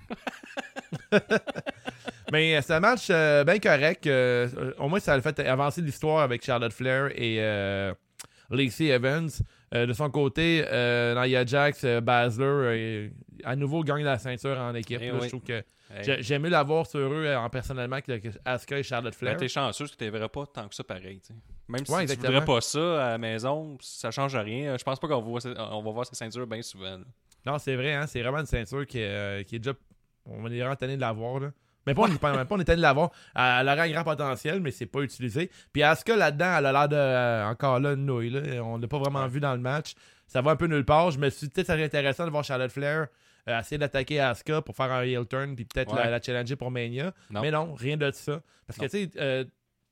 Mais 2.33 2.57
euh, 2.57 2.61
c'est 2.63 2.75
un 2.75 2.81
match 2.81 3.07
euh, 3.11 3.45
bien 3.45 3.59
correct. 3.59 4.07
euh, 4.07 4.49
euh, 4.57 4.73
au 4.79 4.89
moins, 4.89 5.01
ça 5.01 5.15
a 5.15 5.21
fait 5.21 5.41
avancer 5.41 5.81
l'histoire 5.81 6.21
avec 6.23 6.45
Charlotte 6.45 6.73
Flair 6.73 7.07
et 7.15 7.37
euh, 7.41 7.93
Lacey 8.51 8.87
Evans. 8.89 9.31
Euh, 9.75 9.87
de 9.87 9.93
son 9.93 10.09
côté, 10.11 10.65
euh, 10.67 11.15
Nia 11.15 11.45
Jax, 11.45 11.85
euh, 11.85 12.01
euh, 12.07 13.09
à 13.45 13.55
nouveau 13.57 13.83
gagne 13.85 14.03
la 14.05 14.19
ceinture 14.19 14.59
en 14.59 14.75
équipe. 14.75 14.99
Eh 15.03 15.09
là. 15.09 15.15
oui. 15.15 15.21
Je 15.25 15.29
trouve 15.29 15.43
que 15.43 15.63
Hey. 15.91 16.05
j'ai- 16.05 16.23
j'aime 16.23 16.43
mieux 16.43 16.49
l'avoir 16.51 16.87
sur 16.87 16.99
eux 17.01 17.25
euh, 17.27 17.39
en 17.39 17.49
personnellement 17.49 18.01
que, 18.01 18.13
Asuka 18.45 18.79
et 18.79 18.83
Charlotte 18.83 19.13
Ben, 19.13 19.19
Flair. 19.19 19.37
t'es 19.39 19.49
chanceux 19.49 19.85
parce 19.85 19.97
que 19.97 20.05
tu 20.05 20.11
verrais 20.11 20.29
pas 20.29 20.45
tant 20.47 20.69
que 20.69 20.75
ça 20.75 20.85
pareil. 20.85 21.21
Même 21.69 21.85
si 21.87 21.93
Ouais, 21.93 22.07
tu 22.07 22.15
voudrais 22.17 22.45
pas 22.45 22.61
ça 22.61 23.07
à 23.07 23.11
la 23.11 23.19
maison, 23.19 23.77
ça 23.81 24.11
change 24.11 24.37
rien. 24.37 24.77
Je 24.79 24.85
pense 24.85 24.99
pas 25.01 25.09
qu'on 25.09 25.21
va, 25.21 25.39
voir- 25.41 25.73
on 25.79 25.83
va 25.83 25.91
voir 25.91 26.07
ces 26.07 26.15
ceintures 26.15 26.47
bien 26.47 26.61
souvent. 26.63 26.99
là. 26.99 27.05
Non, 27.47 27.59
c'est 27.59 27.77
vrai, 27.77 27.95
hein, 27.95 28.07
c'est 28.07 28.21
vraiment 28.21 28.39
une 28.41 28.47
ceinture 28.47 28.87
qui, 28.87 28.99
est, 29.01 29.47
qui 29.47 29.57
est 29.57 29.59
déjà. 29.59 29.73
On 30.27 30.51
est 30.51 30.77
tanné 30.77 30.97
de 30.97 31.01
l'avoir. 31.01 31.41
Là. 31.41 31.51
Mais 31.89 31.95
pas, 31.95 32.03
on 32.03 32.09
même 32.09 32.19
pas 32.19 32.55
on 32.55 32.59
tanné 32.59 32.77
de 32.77 32.83
l'avoir. 32.83 33.11
Elle 33.35 33.69
aurait 33.69 33.81
un 33.81 33.91
grand 33.91 34.05
potentiel, 34.05 34.61
mais 34.61 34.71
c'est 34.71 34.87
pas 34.87 35.01
utilisé. 35.01 35.51
Puis 35.73 35.83
Asuka 35.83 36.17
là-dedans, 36.17 36.57
elle 36.59 36.67
a 36.67 36.73
l'air 36.73 36.89
de. 36.89 36.97
euh, 36.97 37.47
encore 37.47 37.81
là, 37.81 37.93
une 37.95 38.05
nouille. 38.05 38.31
Là. 38.31 38.63
On 38.63 38.77
l'a 38.79 38.87
pas 38.87 38.99
vraiment 38.99 39.27
vu 39.27 39.41
dans 39.41 39.55
le 39.55 39.61
match. 39.61 39.95
Ça 40.27 40.43
va 40.43 40.51
un 40.51 40.57
peu 40.57 40.67
nulle 40.67 40.85
part. 40.85 41.11
Je 41.11 41.19
me 41.19 41.31
suis 41.31 41.47
dit, 41.47 41.53
peut-être 41.53 41.67
ça 41.69 41.73
serait 41.75 41.85
intéressant 41.85 42.27
de 42.27 42.31
voir 42.31 42.45
Charlotte 42.45 42.71
Flair 42.71 43.07
euh, 43.49 43.59
essayer 43.61 43.79
d'attaquer 43.79 44.21
Asuka 44.21 44.61
pour 44.61 44.77
faire 44.77 44.93
un 44.93 45.01
heel 45.03 45.27
turn, 45.27 45.57
puis 45.57 45.65
peut-être 45.65 45.95
Ouais. 45.95 46.05
la, 46.05 46.11
la 46.11 46.21
challenger 46.21 46.55
pour 46.57 46.71
Mania. 46.71 47.13
Non. 47.31 47.41
Mais 47.41 47.51
non, 47.51 47.75
rien 47.75 47.97
de 47.97 48.11
ça. 48.11 48.43
Parce 48.67 48.79
que, 48.79 48.85
tu 48.85 48.91
sais, 48.91 49.11
euh, 49.19 49.45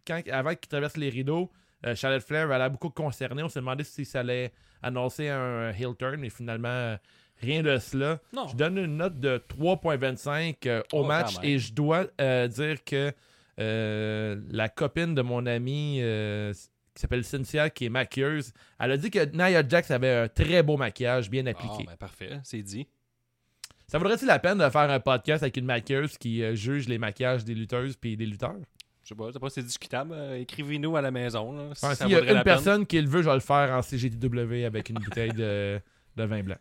quand, 0.07 0.21
avant 0.31 0.51
qu'il 0.51 0.69
traverse 0.69 0.97
les 0.99 1.09
rideaux, 1.09 1.51
Charlotte 1.95 2.23
Flair, 2.23 2.51
elle 2.53 2.61
a 2.63 2.69
beaucoup 2.69 2.91
concernée. 2.91 3.43
On 3.43 3.49
s'est 3.49 3.61
demandé 3.61 3.85
si 3.85 4.05
ça 4.05 4.21
allait 4.21 4.53
annoncer 4.83 5.29
un 5.29 5.71
heel 5.71 5.95
turn, 5.99 6.17
mais 6.17 6.31
finalement, 6.31 6.97
rien 7.41 7.63
de 7.63 7.79
cela. 7.79 8.21
Non. 8.33 8.49
Je 8.49 8.57
donne 8.57 8.79
une 8.79 8.97
note 8.97 9.19
de 9.21 9.43
3.25 9.49 10.57
euh, 10.67 10.83
au 10.93 11.01
Oh, 11.01 11.05
match 11.05 11.35
et 11.43 11.59
je 11.59 11.73
dois 11.73 12.07
euh, 12.21 12.49
dire 12.49 12.83
que 12.85 13.13
euh, 13.59 14.41
la 14.51 14.69
copine 14.69 15.15
de 15.15 15.23
mon 15.23 15.47
ami 15.47 16.01
qui 16.95 17.01
s'appelle 17.01 17.25
Cynthia, 17.25 17.69
qui 17.71 17.87
est 17.87 17.91
maquilleuse, 17.91 18.53
elle 18.81 18.93
a 18.93 18.97
dit 18.97 19.11
que 19.11 19.25
Nia 19.35 19.67
Jax 19.69 19.91
avait 19.91 20.15
un 20.15 20.29
très 20.29 20.63
beau 20.63 20.77
maquillage 20.77 21.29
bien 21.31 21.45
Ah, 21.47 21.51
appliqué. 21.51 21.85
ben 21.87 21.97
parfait, 21.97 22.41
c'est 22.43 22.63
dit. 22.63 22.87
Ça 23.89 23.99
vaudrait-il 23.99 24.27
la 24.27 24.39
peine 24.39 24.59
de 24.59 24.69
faire 24.71 24.91
un 24.91 24.99
podcast 25.01 25.43
avec 25.43 25.57
une 25.59 25.67
maquilleuse 25.67 26.17
qui 26.19 26.43
juge 26.57 26.89
les 26.89 26.99
maquillages 26.99 27.45
des 27.45 27.55
lutteuses 27.55 27.97
puis 27.97 28.17
des 28.17 28.27
lutteurs? 28.27 28.57
Je 29.05 29.11
sais 29.11 29.15
pas, 29.15 29.31
pas 29.31 29.49
si 29.51 29.57
c'est 29.61 29.63
discutable. 29.67 30.13
Euh, 30.15 30.41
Écrivez-nous 30.41 30.97
à 30.97 31.01
la 31.03 31.13
maison. 31.13 31.53
Là, 31.53 31.75
si 31.75 31.85
Enfin, 31.85 31.95
ça 31.95 32.05
S'il 32.07 32.13
y 32.13 32.17
a 32.17 32.21
une 32.21 32.25
la 32.27 32.33
peine. 32.35 32.43
personne 32.43 32.87
qui 32.87 33.01
le 33.01 33.09
veut, 33.09 33.23
je 33.23 33.29
vais 33.29 33.35
le 33.35 33.41
faire 33.41 33.71
en 33.73 33.81
CGTW 33.83 34.65
avec 34.65 34.89
une 34.89 34.97
bouteille 34.99 35.31
de, 35.33 35.79
de 36.17 36.25
vin 36.25 36.43
blanc. 36.43 36.57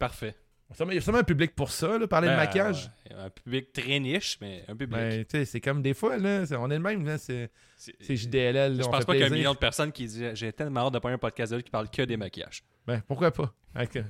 Parfait. 0.00 0.34
Il 0.88 0.94
y 0.94 0.98
a 0.98 1.00
sûrement 1.00 1.18
un 1.18 1.24
public 1.24 1.54
pour 1.56 1.70
ça, 1.72 1.98
là, 1.98 2.06
parler 2.06 2.28
de 2.28 2.32
Ben, 2.32 2.38
maquillage. 2.38 2.90
un 3.10 3.28
public 3.28 3.72
très 3.72 3.98
niche, 3.98 4.38
mais 4.40 4.64
un 4.68 4.76
public. 4.76 5.26
Ben, 5.32 5.44
c'est 5.44 5.60
comme 5.60 5.82
des 5.82 5.94
fois, 5.94 6.16
là, 6.16 6.44
on 6.58 6.70
est 6.70 6.74
le 6.76 6.80
même, 6.80 7.04
là, 7.04 7.18
c'est 7.18 7.50
JDLL, 8.08 8.76
là, 8.76 8.82
Je 8.82 8.88
on 8.88 8.90
pense 8.90 9.04
pas 9.04 9.12
qu'il 9.12 9.20
y 9.20 9.24
a 9.24 9.26
un 9.26 9.30
million 9.30 9.52
de 9.52 9.58
personnes 9.58 9.90
qui 9.90 10.06
disent 10.06 10.30
J'ai 10.34 10.52
tellement 10.52 10.86
hâte 10.86 10.94
de 10.94 10.98
pas 11.00 11.10
un 11.10 11.18
podcast 11.18 11.60
qui 11.62 11.70
parle 11.70 11.90
que 11.90 12.02
des 12.02 12.16
maquillages. 12.16 12.62
Ben, 12.86 13.02
pourquoi 13.06 13.30
pas? 13.32 13.52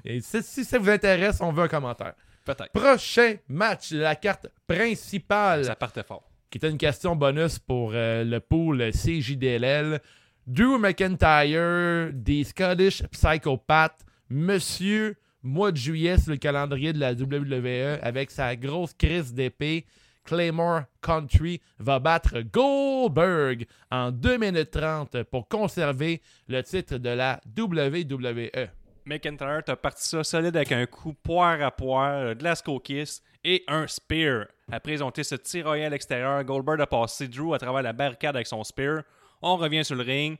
Et 0.04 0.20
si, 0.20 0.42
si 0.42 0.64
ça 0.64 0.78
vous 0.78 0.88
intéresse, 0.90 1.40
on 1.40 1.50
veut 1.50 1.64
un 1.64 1.68
commentaire. 1.68 2.14
Peut-être. 2.44 2.72
Prochain 2.72 3.36
match 3.48 3.92
la 3.92 4.14
carte 4.16 4.46
principale, 4.66 5.64
Ça 5.64 5.76
partait 5.76 6.02
fort. 6.02 6.30
qui 6.50 6.58
était 6.58 6.70
une 6.70 6.78
question 6.78 7.16
bonus 7.16 7.58
pour 7.58 7.92
euh, 7.94 8.22
le 8.24 8.38
pool 8.40 8.90
CJDLL. 8.92 10.00
Drew 10.46 10.78
McIntyre, 10.78 12.10
des 12.12 12.44
Scottish 12.44 13.02
Psychopathes, 13.08 14.00
Monsieur 14.30 15.16
mois 15.42 15.72
de 15.72 15.76
juillet 15.76 16.18
sur 16.18 16.32
le 16.32 16.36
calendrier 16.36 16.92
de 16.92 16.98
la 16.98 17.12
WWE 17.12 17.98
avec 18.02 18.30
sa 18.30 18.56
grosse 18.56 18.94
crise 18.94 19.32
d'épée. 19.32 19.86
Claymore 20.24 20.82
Country 21.02 21.60
va 21.78 21.98
battre 21.98 22.40
Goldberg 22.40 23.66
en 23.90 24.10
2 24.10 24.36
minutes 24.36 24.70
30 24.70 25.22
pour 25.24 25.48
conserver 25.48 26.20
le 26.46 26.62
titre 26.62 26.98
de 26.98 27.08
la. 27.08 27.40
WWE. 27.56 28.68
McIntyre, 29.06 29.62
t'as 29.64 29.76
parti 29.76 30.06
ça 30.06 30.22
solide 30.22 30.56
avec 30.56 30.72
un 30.72 30.86
coup 30.86 31.14
poire 31.14 31.60
à 31.62 31.70
poire, 31.70 32.36
de 32.36 32.44
la 32.44 32.54
Kiss 32.54 33.22
et 33.42 33.64
un 33.66 33.86
spear. 33.86 34.46
Après, 34.70 34.92
ils 34.92 35.02
ont 35.02 35.10
été 35.10 35.24
se 35.24 35.34
à 35.66 35.88
l'extérieur. 35.88 36.44
Goldberg 36.44 36.80
a 36.80 36.86
passé 36.86 37.26
Drew 37.26 37.54
à 37.54 37.58
travers 37.58 37.82
la 37.82 37.92
barricade 37.92 38.36
avec 38.36 38.46
son 38.46 38.62
spear. 38.62 39.02
On 39.42 39.56
revient 39.56 39.84
sur 39.84 39.96
le 39.96 40.02
ring. 40.02 40.38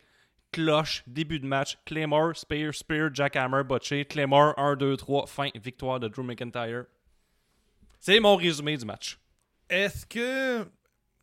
Cloche, 0.53 1.03
début 1.07 1.39
de 1.39 1.47
match. 1.47 1.79
Claymore, 1.87 2.37
spear, 2.37 2.75
spear, 2.75 3.11
jackhammer, 3.15 3.63
botché. 3.65 4.05
Claymore, 4.05 4.55
1, 4.59 4.77
2, 4.77 4.97
3, 4.97 5.27
fin, 5.27 5.49
victoire 5.63 6.01
de 6.01 6.09
Drew 6.09 6.23
McIntyre. 6.25 6.85
C'est 7.99 8.19
mon 8.19 8.37
résumé 8.37 8.77
du 8.77 8.85
match. 8.85 9.19
Est-ce 9.69 10.07
que. 10.07 10.67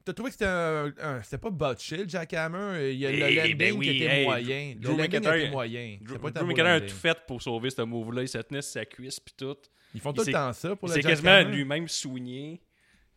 T'as 0.06 0.14
trouvé 0.14 0.30
que 0.30 0.34
c'était 0.36 0.46
un. 0.46 0.94
un- 1.02 1.22
c'était 1.22 1.38
pas 1.40 1.50
botché, 1.50 1.98
le 1.98 2.08
Jackhammer? 2.08 2.92
Il 2.94 2.98
y 3.00 3.06
a 3.06 3.12
le 3.12 3.18
Eh, 3.18 3.36
landing 3.36 3.58
ben 3.58 3.76
oui, 3.78 3.86
qui 3.90 3.96
était 3.98 4.06
hey, 4.20 4.26
moyen. 4.26 4.76
Drew 4.78 4.92
le 4.92 4.98
landing 4.98 5.20
McIntyre- 5.20 5.36
était 5.36 5.50
moyen. 5.52 5.98
Drew, 6.02 6.14
C'est 6.14 6.20
pas 6.22 6.32
Drew 6.32 6.38
un 6.40 6.42
beau 6.44 6.48
McIntyre 6.48 6.74
a 6.76 6.82
tout 6.82 6.96
fait 6.96 7.18
pour 7.28 7.42
sauver 7.42 7.70
ce 7.70 7.82
move-là. 7.82 8.22
Il 8.22 8.30
tenu 8.30 8.62
sur 8.62 8.72
sa 8.72 8.86
cuisse 8.86 9.20
puis 9.20 9.34
tout. 9.38 9.58
Ils 9.94 10.00
font 10.00 10.12
Il 10.12 10.16
tout 10.20 10.24
le 10.26 10.32
temps 10.32 10.54
ça 10.54 10.76
pour 10.78 10.88
le 10.88 10.94
s'est 10.94 11.02
quasiment 11.02 11.32
Jackhammer. 11.32 11.56
lui-même 11.58 11.88
soigné. 11.90 12.62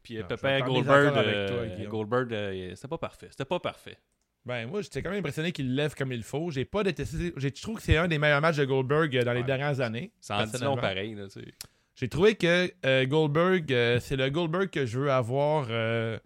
Puis 0.02 0.16
euh, 0.16 0.22
Non, 0.22 0.26
suis 0.36 0.62
en 0.62 0.66
Goldberg, 0.66 1.16
euh, 1.16 1.76
toi. 1.76 1.86
Goldberg, 1.86 2.32
euh, 2.32 2.74
c'était 2.74 2.88
pas 2.88 2.98
parfait. 2.98 3.28
C'était 3.30 3.44
pas 3.44 3.60
parfait. 3.60 3.98
Ben, 4.46 4.66
moi, 4.68 4.80
j'étais 4.82 5.02
quand 5.02 5.10
même 5.10 5.18
impressionné 5.20 5.52
qu'il 5.52 5.74
lève 5.74 5.94
comme 5.94 6.12
il 6.12 6.22
faut. 6.22 6.50
J'ai 6.50 6.64
pas 6.64 6.82
détesté. 6.82 7.32
Je 7.36 7.48
trouve 7.48 7.76
que 7.76 7.82
c'est 7.82 7.96
un 7.96 8.08
des 8.08 8.18
meilleurs 8.18 8.40
matchs 8.40 8.56
de 8.56 8.64
Goldberg 8.64 9.14
euh, 9.16 9.22
dans 9.22 9.32
les 9.32 9.40
Ouais. 9.40 9.46
dernières 9.46 9.80
années. 9.80 10.12
Ça 10.20 10.44
en 10.66 10.76
pareil. 10.76 11.14
Là, 11.14 11.26
tu 11.28 11.40
sais. 11.40 11.54
J'ai 11.96 12.08
trouvé 12.08 12.34
que 12.34 12.72
euh, 12.86 13.04
Goldberg, 13.04 13.70
euh, 13.72 14.00
c'est 14.00 14.16
le 14.16 14.30
Goldberg 14.30 14.70
que 14.70 14.86
je 14.86 14.98
veux 14.98 15.10
avoir 15.12 15.66
euh, 15.70 16.18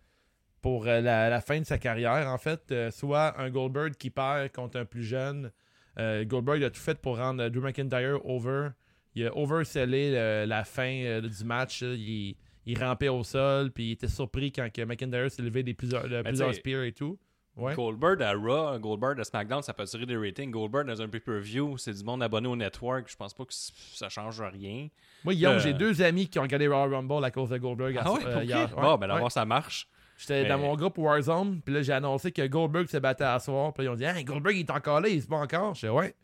pour 0.63 0.85
la, 0.85 1.01
la 1.29 1.41
fin 1.41 1.59
de 1.59 1.65
sa 1.65 1.79
carrière, 1.79 2.29
en 2.29 2.39
fait. 2.39 2.73
Soit 2.93 3.39
un 3.41 3.51
Goldberg 3.51 3.95
qui 3.97 4.11
perd 4.11 4.53
contre 4.53 4.79
un 4.79 4.85
plus 4.85 5.03
jeune. 5.05 5.51
Goldberg 5.99 6.63
a 6.65 6.71
tout 6.71 6.81
fait 6.81 6.99
pour 7.01 7.19
rendre 7.19 7.49
Drew 7.49 7.61
McIntyre 7.63 8.19
over. 8.25 8.71
Il 9.17 9.27
a 9.27 9.37
oversellé 9.37 10.47
la 10.47 10.65
fin 10.65 11.21
du 11.21 11.45
match. 11.45 11.83
Il, 11.83 12.37
il 12.67 12.79
rampait 12.83 13.09
au 13.09 13.23
sol, 13.25 13.71
puis 13.73 13.89
il 13.89 13.93
était 13.93 14.09
surpris 14.09 14.51
quand 14.53 14.73
que 14.73 14.83
McIntyre 14.83 15.31
s'est 15.31 15.43
levé 15.43 15.63
des 15.63 15.75
plusieurs, 15.75 16.09
de 16.09 16.23
plusieurs 16.23 16.51
t'sais, 16.51 16.61
spears 16.61 16.85
et 16.85 16.93
tout. 16.93 17.19
Ouais. 17.57 17.75
Goldberg 17.75 18.21
à 18.21 18.33
Raw, 18.33 18.79
Goldberg 18.81 19.21
à 19.21 19.25
SmackDown, 19.25 19.63
ça 19.63 19.73
peut 19.73 19.85
tirer 19.85 20.07
des 20.07 20.17
ratings. 20.17 20.51
Goldberg 20.51 20.87
dans 20.89 21.01
un 21.01 21.09
pay-per-view, 21.09 21.79
c'est 21.79 21.93
du 21.93 22.03
monde 22.03 22.23
abonné 22.23 22.49
au 22.49 22.57
network. 22.57 23.09
Je 23.09 23.15
pense 23.17 23.33
pas 23.33 23.45
que 23.45 23.53
ça 23.55 24.09
change 24.09 24.41
rien. 24.43 24.89
Moi, 25.25 25.35
Guillaume, 25.35 25.55
Euh, 25.55 25.59
j'ai 25.61 25.73
deux 25.73 26.03
amis 26.03 26.27
qui 26.29 26.39
ont 26.41 26.43
regardé 26.43 26.67
Royal 26.67 26.93
Rumble 26.95 27.25
à 27.25 27.31
cause 27.31 27.51
de 27.51 27.59
Goldberg. 27.59 27.97
à- 27.99 28.03
Ah 28.07 28.13
ouais, 28.13 28.27
euh, 28.27 28.39
ok. 28.39 28.45
hier. 28.45 28.69
Bon, 28.75 28.97
ben 28.97 29.07
ouais. 29.09 29.15
d'abord, 29.15 29.31
ça 29.31 29.45
marche. 29.45 29.89
J'étais 30.19 30.43
Mais- 30.43 30.49
dans 30.49 30.59
mon 30.59 30.75
groupe 30.77 30.99
Warzone, 30.99 31.61
puis 31.61 31.75
là, 31.75 31.83
j'ai 31.83 31.93
annoncé 31.93 32.33
que 32.33 32.45
Goldberg 32.47 32.87
se 32.89 32.97
battait 32.99 33.25
à 33.25 33.39
soir. 33.39 33.73
Puis 33.73 33.85
ils 33.85 33.89
ont 33.89 33.95
dit 33.97 34.05
Hey, 34.05 34.25
Goldberg, 34.25 34.57
il 34.57 34.61
est 34.61 34.71
encore 34.71 35.01
là, 35.01 35.09
il 35.09 35.23
se 35.23 35.27
bat 35.29 35.37
encore. 35.37 35.75
Je 35.75 35.81
sais, 35.81 35.89
ouais. 35.89 36.15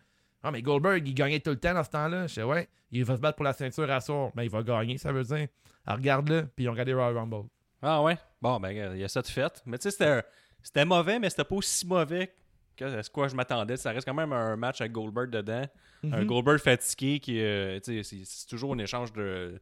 Ah, 0.43 0.51
mais 0.51 0.63
Goldberg, 0.63 1.07
il 1.07 1.15
gagnait 1.15 1.39
tout 1.41 1.51
le 1.51 1.59
temps 1.61 1.75
dans 1.75 1.85
ce 1.85 1.91
temps-là. 1.91 2.27
Je 2.27 2.35
sais, 2.35 2.43
ouais. 2.43 2.69
Il 2.93 3.05
va 3.05 3.15
se 3.15 3.21
battre 3.21 3.37
pour 3.37 3.45
la 3.45 3.53
ceinture 3.53 3.89
à 3.91 4.01
soir. 4.01 4.31
Ben, 4.35 4.43
il 4.43 4.51
va 4.51 4.63
gagner, 4.65 4.99
ça 4.99 5.13
veut 5.13 5.23
dire. 5.23 5.47
Alors, 5.87 5.99
regarde-le, 5.99 6.47
puis 6.57 6.65
ils 6.65 6.69
ont 6.69 6.73
regardé 6.73 6.93
Royal 6.95 7.17
Rumble. 7.17 7.49
Ah 7.83 8.03
ouais? 8.03 8.19
Bon, 8.43 8.59
ben, 8.61 8.71
il 8.95 9.01
y 9.01 9.05
a 9.05 9.09
ça 9.09 9.23
de 9.23 9.27
fait. 9.29 9.63
Mais 9.67 9.79
tu 9.79 9.85
sais, 9.85 9.91
c'était, 9.93 10.23
c'était 10.63 10.85
mauvais, 10.85 11.19
mais 11.19 11.31
c'était 11.31 11.45
pas 11.45 11.55
aussi 11.57 11.87
mauvais 11.87 12.33
que 12.77 12.85
à 12.85 13.03
ce 13.03 13.11
quoi 13.11 13.29
je 13.29 13.35
m'attendais. 13.35 13.77
Ça 13.77 13.93
reste 13.93 14.07
quand 14.07 14.15
même 14.15 14.33
un 14.33 14.57
match 14.57 14.81
avec 14.81 14.93
Goldberg 14.93 15.31
dedans. 15.31 15.67
Mhm. 16.03 16.15
Un 16.15 16.25
Goldberg 16.25 16.59
fatigué 16.59 17.21
qui, 17.21 17.41
euh, 17.41 17.79
c'est, 17.83 18.47
toujours 18.49 18.75
un 18.75 18.79
échange 18.79 19.13
de, 19.13 19.61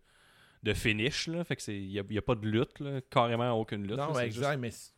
de 0.62 0.74
finish. 0.74 1.26
Là. 1.26 1.44
Fait 1.44 1.56
que 1.56 1.62
c'est, 1.62 1.76
il 1.76 1.88
n'y 1.88 2.18
a, 2.18 2.22
pas 2.22 2.34
de 2.34 2.46
lutte, 2.46 2.78
là. 2.80 3.00
carrément 3.10 3.52
aucune 3.52 3.82
lutte. 3.82 3.96
Non, 3.96 4.08
là. 4.08 4.08
ouais, 4.08 4.14
C'est 4.22 4.26
exact, 4.26 4.62
juste- 4.62 4.92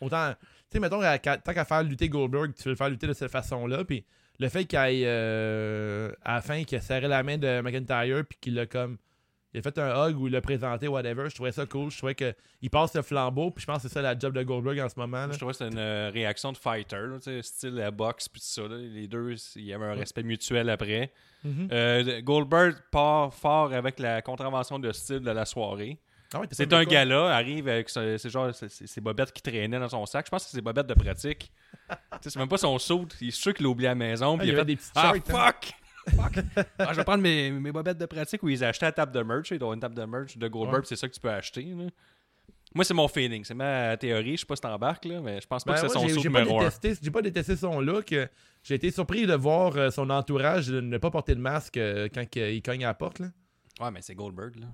mais 0.00 0.06
autant. 0.06 0.34
Tu 0.70 0.74
sais, 0.74 0.80
mettons, 0.80 1.00
tant 1.00 1.52
qu'à 1.54 1.64
faire 1.64 1.82
lutter 1.82 2.08
Goldberg, 2.08 2.52
tu 2.54 2.64
veux 2.64 2.70
le 2.70 2.76
faire 2.76 2.90
lutter 2.90 3.06
de 3.06 3.14
cette 3.14 3.30
façon-là. 3.30 3.84
Puis 3.84 4.04
le 4.38 4.48
fait 4.48 4.64
qu'il 4.66 4.78
aille 4.78 5.04
euh, 5.04 6.12
à 6.22 6.34
la 6.34 6.42
fin, 6.42 6.62
qu'il 6.64 6.78
a 6.78 6.80
serré 6.80 7.08
la 7.08 7.22
main 7.22 7.38
de 7.38 7.60
McIntyre, 7.60 8.24
puis 8.28 8.38
qu'il 8.40 8.58
a 8.58 8.66
comme. 8.66 8.98
Il 9.54 9.60
a 9.60 9.62
fait 9.62 9.78
un 9.78 10.08
hug 10.08 10.20
ou 10.20 10.26
il 10.26 10.32
l'a 10.34 10.40
présenté, 10.42 10.88
whatever. 10.88 11.30
Je 11.30 11.34
trouvais 11.34 11.52
ça 11.52 11.64
cool. 11.64 11.90
Je 11.90 11.96
trouvais 11.96 12.14
qu'il 12.14 12.70
passe 12.70 12.94
le 12.94 13.00
flambeau, 13.02 13.50
puis 13.50 13.62
je 13.62 13.66
pense 13.66 13.82
que 13.82 13.88
c'est 13.88 13.94
ça 13.94 14.02
la 14.02 14.18
job 14.18 14.34
de 14.34 14.42
Goldberg 14.42 14.78
en 14.80 14.88
ce 14.90 14.98
moment. 14.98 15.26
là. 15.26 15.32
Je 15.32 15.36
trouvais 15.38 15.52
que 15.52 15.58
c'était 15.58 15.70
une 15.72 15.78
euh, 15.78 16.10
réaction 16.12 16.52
de 16.52 16.58
fighter, 16.58 16.96
là, 16.98 17.42
style 17.42 17.74
la 17.74 17.90
boxe 17.90 18.28
puis 18.28 18.40
tout 18.42 18.46
ça. 18.46 18.62
là. 18.68 18.76
Les 18.76 19.08
deux, 19.08 19.34
il 19.56 19.62
y 19.64 19.72
avait 19.72 19.86
un 19.86 19.94
respect 19.94 20.22
mutuel 20.22 20.68
après. 20.68 21.12
Mhm. 21.44 21.68
Euh, 21.72 22.20
Goldberg 22.20 22.76
part 22.90 23.32
fort 23.32 23.72
avec 23.72 23.98
la 24.00 24.20
contravention 24.22 24.78
de 24.78 24.92
style 24.92 25.20
de 25.20 25.30
la 25.30 25.44
soirée. 25.46 25.98
Ah 26.34 26.40
ouais, 26.40 26.46
C'est 26.50 26.70
un 26.74 26.84
gars-là, 26.84 27.28
arrive 27.34 27.68
avec 27.68 27.88
ce- 27.88 28.18
c'est 28.18 28.28
genre 28.28 28.54
c'est- 28.54 28.68
c'est- 28.68 28.86
ses 28.86 29.00
bobettes 29.00 29.32
qui 29.32 29.40
traînaient 29.40 29.78
dans 29.80 29.88
son 29.88 30.04
sac. 30.04 30.26
Je 30.26 30.30
pense 30.30 30.44
que 30.44 30.50
c'est 30.50 30.56
ses 30.58 30.62
bobettes 30.62 30.86
de 30.88 30.92
pratique. 30.92 31.50
C'est 32.20 32.36
même 32.36 32.48
pas 32.48 32.58
son 32.58 32.78
saut. 32.78 33.06
Il 33.22 33.28
est 33.28 33.30
sûr 33.30 33.54
qu'il 33.54 33.64
l'a 33.64 33.70
oublié 33.70 33.88
à 33.88 33.92
la 33.92 33.94
maison. 33.94 34.34
Ah, 34.34 34.38
puis 34.38 34.48
il 34.48 34.54
a 34.54 34.58
fait, 34.58 34.64
des 34.66 34.76
petites 34.76 34.92
Ah 34.94 35.12
shorts, 35.14 35.14
hein. 35.14 35.52
Fuck! 36.10 36.44
Ah, 36.78 36.88
je 36.92 36.96
vais 36.96 37.04
prendre 37.04 37.22
mes, 37.22 37.50
mes 37.50 37.72
bobettes 37.72 37.98
de 37.98 38.06
pratique 38.06 38.42
où 38.42 38.48
ils 38.48 38.62
achetaient 38.64 38.86
la 38.86 38.92
table 38.92 39.12
de 39.12 39.22
merch. 39.22 39.50
Ils 39.50 39.62
ont 39.62 39.72
une 39.74 39.80
table 39.80 39.94
de 39.94 40.04
merch 40.04 40.36
de 40.36 40.48
Goldberg, 40.48 40.80
Ouais. 40.80 40.86
c'est 40.86 40.96
ça 40.96 41.08
que 41.08 41.14
tu 41.14 41.20
peux 41.20 41.30
acheter. 41.30 41.62
là. 41.64 41.86
Moi, 42.74 42.84
c'est 42.84 42.92
mon 42.94 43.08
feeling. 43.08 43.44
C'est 43.44 43.54
ma 43.54 43.96
théorie. 43.96 44.32
Je 44.36 44.40
sais 44.40 44.46
pas 44.46 44.56
si 44.56 44.60
t'embarques, 44.62 45.06
là, 45.06 45.20
mais 45.22 45.40
je 45.40 45.46
pense 45.46 45.64
pas 45.64 45.72
Ben, 45.74 45.80
que 45.80 45.88
c'est 45.88 45.94
son 45.94 46.06
saut 46.06 46.20
numéro 46.20 46.60
un. 46.60 46.64
détesté, 46.64 46.94
j'ai 47.02 47.10
pas 47.10 47.22
détesté 47.22 47.56
son 47.56 47.80
look. 47.80 48.12
Euh, 48.12 48.26
J'ai 48.62 48.74
été 48.74 48.90
surpris 48.90 49.26
de 49.26 49.34
voir 49.34 49.74
euh, 49.76 49.90
son 49.90 50.10
entourage 50.10 50.70
ne 50.70 50.98
pas 50.98 51.10
porter 51.10 51.34
de 51.34 51.40
masque 51.40 51.78
euh, 51.78 52.08
quand 52.12 52.24
il 52.36 52.60
cogne 52.60 52.84
à 52.84 52.88
la 52.88 52.94
porte. 52.94 53.20
Là. 53.20 53.28
Ouais, 53.80 53.90
mais 53.90 54.02
c'est 54.02 54.14
Goldberg, 54.14 54.56
là. 54.56 54.66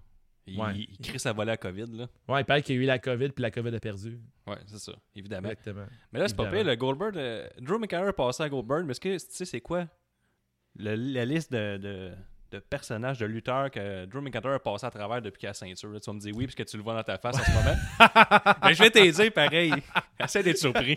Il, 0.46 0.60
Ouais. 0.60 0.72
il 0.76 0.98
crie 0.98 1.18
sa 1.20 1.32
volée 1.32 1.52
à 1.52 1.56
COVID, 1.56 1.86
là. 1.92 2.06
Ouais, 2.28 2.40
il 2.40 2.44
paraît 2.44 2.62
qu'il 2.62 2.74
y 2.74 2.78
a 2.78 2.82
eu 2.82 2.84
la 2.86 2.98
COVID, 2.98 3.28
puis 3.30 3.42
la 3.42 3.50
COVID 3.50 3.74
a 3.74 3.80
perdu. 3.80 4.18
Ouais, 4.46 4.56
c'est 4.66 4.78
ça, 4.78 4.92
évidemment. 5.14 5.48
Exactement. 5.48 5.86
Mais 6.12 6.18
là, 6.18 6.28
c'est 6.28 6.36
pas 6.36 6.50
pire, 6.50 6.64
le 6.64 6.74
Goldberg. 6.76 7.16
euh, 7.16 7.48
Drew 7.60 7.78
McIntyre 7.78 8.08
est 8.08 8.12
passé 8.12 8.42
à 8.42 8.48
Goldberg, 8.48 8.84
mais 8.84 8.90
est-ce 8.90 9.00
que 9.00 9.14
tu 9.16 9.24
sais, 9.30 9.44
c'est 9.44 9.60
quoi? 9.60 9.86
Le- 10.76 10.94
la 10.96 11.24
liste 11.24 11.52
de, 11.52 11.76
de- 11.78 12.12
de 12.50 12.58
personnages, 12.60 13.18
de 13.18 13.26
lutteurs 13.26 13.70
que 13.70 14.04
Drew 14.06 14.20
McIntyre 14.20 14.52
a 14.52 14.58
passé 14.60 14.86
à 14.86 14.90
travers 14.90 15.20
depuis 15.20 15.40
qu'il 15.40 15.48
a 15.48 15.54
ceinture 15.54 15.90
là, 15.90 15.98
Tu 16.00 16.08
vas 16.10 16.14
me 16.14 16.20
dire 16.20 16.34
oui, 16.36 16.46
parce 16.46 16.54
que 16.54 16.62
tu 16.62 16.76
le 16.76 16.82
vois 16.82 16.94
dans 16.94 17.02
ta 17.02 17.18
face 17.18 17.36
en 17.36 17.42
ce 17.44 17.50
moment. 17.50 18.56
mais 18.62 18.74
je 18.74 18.82
vais 18.82 18.90
t'aider 18.90 19.30
pareil. 19.30 19.72
Essaie 20.20 20.42
d'être 20.42 20.58
surpris. 20.58 20.96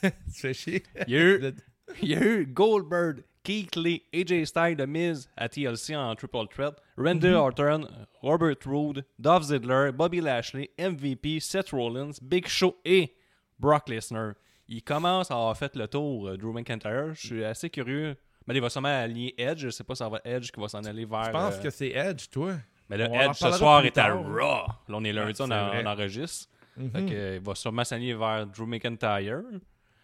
tu 0.00 0.10
fais 0.40 0.54
chier. 0.54 0.82
Il 1.06 1.12
y 1.14 1.16
a 1.16 1.20
eu, 1.20 1.38
Le- 1.38 1.54
il 2.02 2.08
y 2.08 2.14
a 2.14 2.22
eu 2.24 2.46
Goldberg, 2.46 3.22
Keith 3.42 3.76
Lee, 3.76 4.02
AJ 4.14 4.46
Styles, 4.46 4.76
The 4.76 4.86
Miz 4.86 5.28
à 5.36 5.48
TLC 5.48 5.94
en 5.96 6.14
Triple 6.14 6.46
Threat, 6.54 6.74
Randy 6.96 7.28
Mhm. 7.28 7.34
Orton, 7.34 7.88
Robert 8.22 8.56
Roode, 8.66 9.04
Dolph 9.18 9.44
Ziggler, 9.44 9.90
Bobby 9.92 10.20
Lashley, 10.20 10.70
MVP, 10.78 11.40
Seth 11.40 11.70
Rollins, 11.70 12.12
Big 12.22 12.46
Show 12.46 12.76
et 12.84 13.14
Brock 13.58 13.88
Lesnar. 13.88 14.34
Il 14.70 14.82
commence 14.82 15.30
à 15.30 15.34
avoir 15.34 15.56
fait 15.56 15.74
le 15.74 15.88
tour, 15.88 16.28
euh, 16.28 16.36
Drew 16.36 16.52
McIntyre. 16.52 17.12
Je 17.12 17.26
suis 17.26 17.44
assez 17.44 17.68
curieux. 17.68 18.16
Mais 18.46 18.54
il 18.54 18.60
va 18.60 18.70
sûrement 18.70 18.88
aligner 18.88 19.34
Edge. 19.36 19.58
Je 19.64 19.70
sais 19.70 19.84
pas 19.84 19.94
si 19.94 19.98
ça 19.98 20.08
va 20.08 20.18
être 20.18 20.26
Edge 20.26 20.50
qui 20.50 20.60
va 20.60 20.68
s'en 20.68 20.82
aller 20.84 21.04
vers. 21.04 21.24
Je 21.24 21.30
pense 21.30 21.56
euh, 21.56 21.62
que 21.62 21.70
c'est 21.70 21.90
Edge, 21.90 22.28
toi? 22.30 22.54
Mais 22.88 22.96
là, 22.96 23.08
on 23.10 23.20
Edge 23.20 23.34
ce 23.34 23.50
soir 23.52 23.84
est 23.84 23.98
à. 23.98 24.14
Raw. 24.14 24.28
Là, 24.30 24.72
on 24.88 25.04
est 25.04 25.12
lundi, 25.12 25.42
Ouais, 25.42 25.48
on, 25.50 25.86
enregistre. 25.86 26.48
Mhm. 26.76 26.90
Fait 26.90 27.04
que, 27.04 27.12
euh, 27.12 27.36
il 27.36 27.42
va 27.42 27.54
sûrement 27.56 27.84
s'aligner 27.84 28.14
vers 28.14 28.46
Drew 28.46 28.66
McIntyre. 28.66 29.42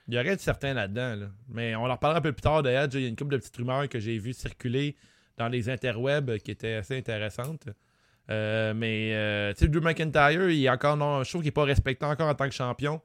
Il 0.08 0.14
y 0.14 0.18
aurait 0.18 0.36
de 0.36 0.40
certains 0.40 0.74
là-dedans. 0.74 1.14
là. 1.16 1.26
Mais 1.48 1.74
on 1.76 1.84
en 1.84 1.92
reparlera 1.92 2.18
un 2.18 2.22
peu 2.22 2.32
plus 2.32 2.42
tard 2.42 2.62
de 2.62 2.70
Edge. 2.70 2.94
Il 2.94 3.02
y 3.02 3.06
a 3.06 3.08
une 3.08 3.16
couple 3.16 3.32
de 3.32 3.38
petites 3.38 3.56
rumeurs 3.56 3.88
que 3.88 3.98
j'ai 4.00 4.18
vues 4.18 4.32
circuler 4.32 4.96
dans 5.36 5.48
les 5.48 5.70
interwebs 5.70 6.38
qui 6.38 6.50
étaient 6.50 6.74
assez 6.74 6.98
intéressantes. 6.98 7.68
Euh, 8.30 8.74
mais 8.74 9.12
euh, 9.14 9.52
tu 9.52 9.60
sais, 9.60 9.68
Drew 9.68 9.80
McIntyre, 9.80 10.50
il 10.50 10.64
est 10.64 10.70
encore 10.70 10.96
non, 10.96 11.22
je 11.22 11.28
trouve 11.30 11.42
qu'il 11.42 11.48
n'est 11.48 11.52
pas 11.52 11.64
respecté 11.64 12.04
encore 12.04 12.28
en 12.28 12.34
tant 12.34 12.48
que 12.48 12.54
champion. 12.54 13.00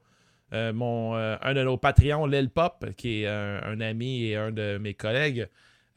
Euh, 0.52 0.72
mon, 0.72 1.16
euh, 1.16 1.36
un 1.40 1.54
de 1.54 1.62
nos 1.62 1.76
Patreons, 1.78 2.26
Lil 2.26 2.50
Pop, 2.50 2.84
qui 2.96 3.22
est 3.22 3.26
un, 3.26 3.80
ami 3.80 4.26
et 4.26 4.36
un 4.36 4.50
de 4.50 4.78
mes 4.78 4.94
collègues, 4.94 5.48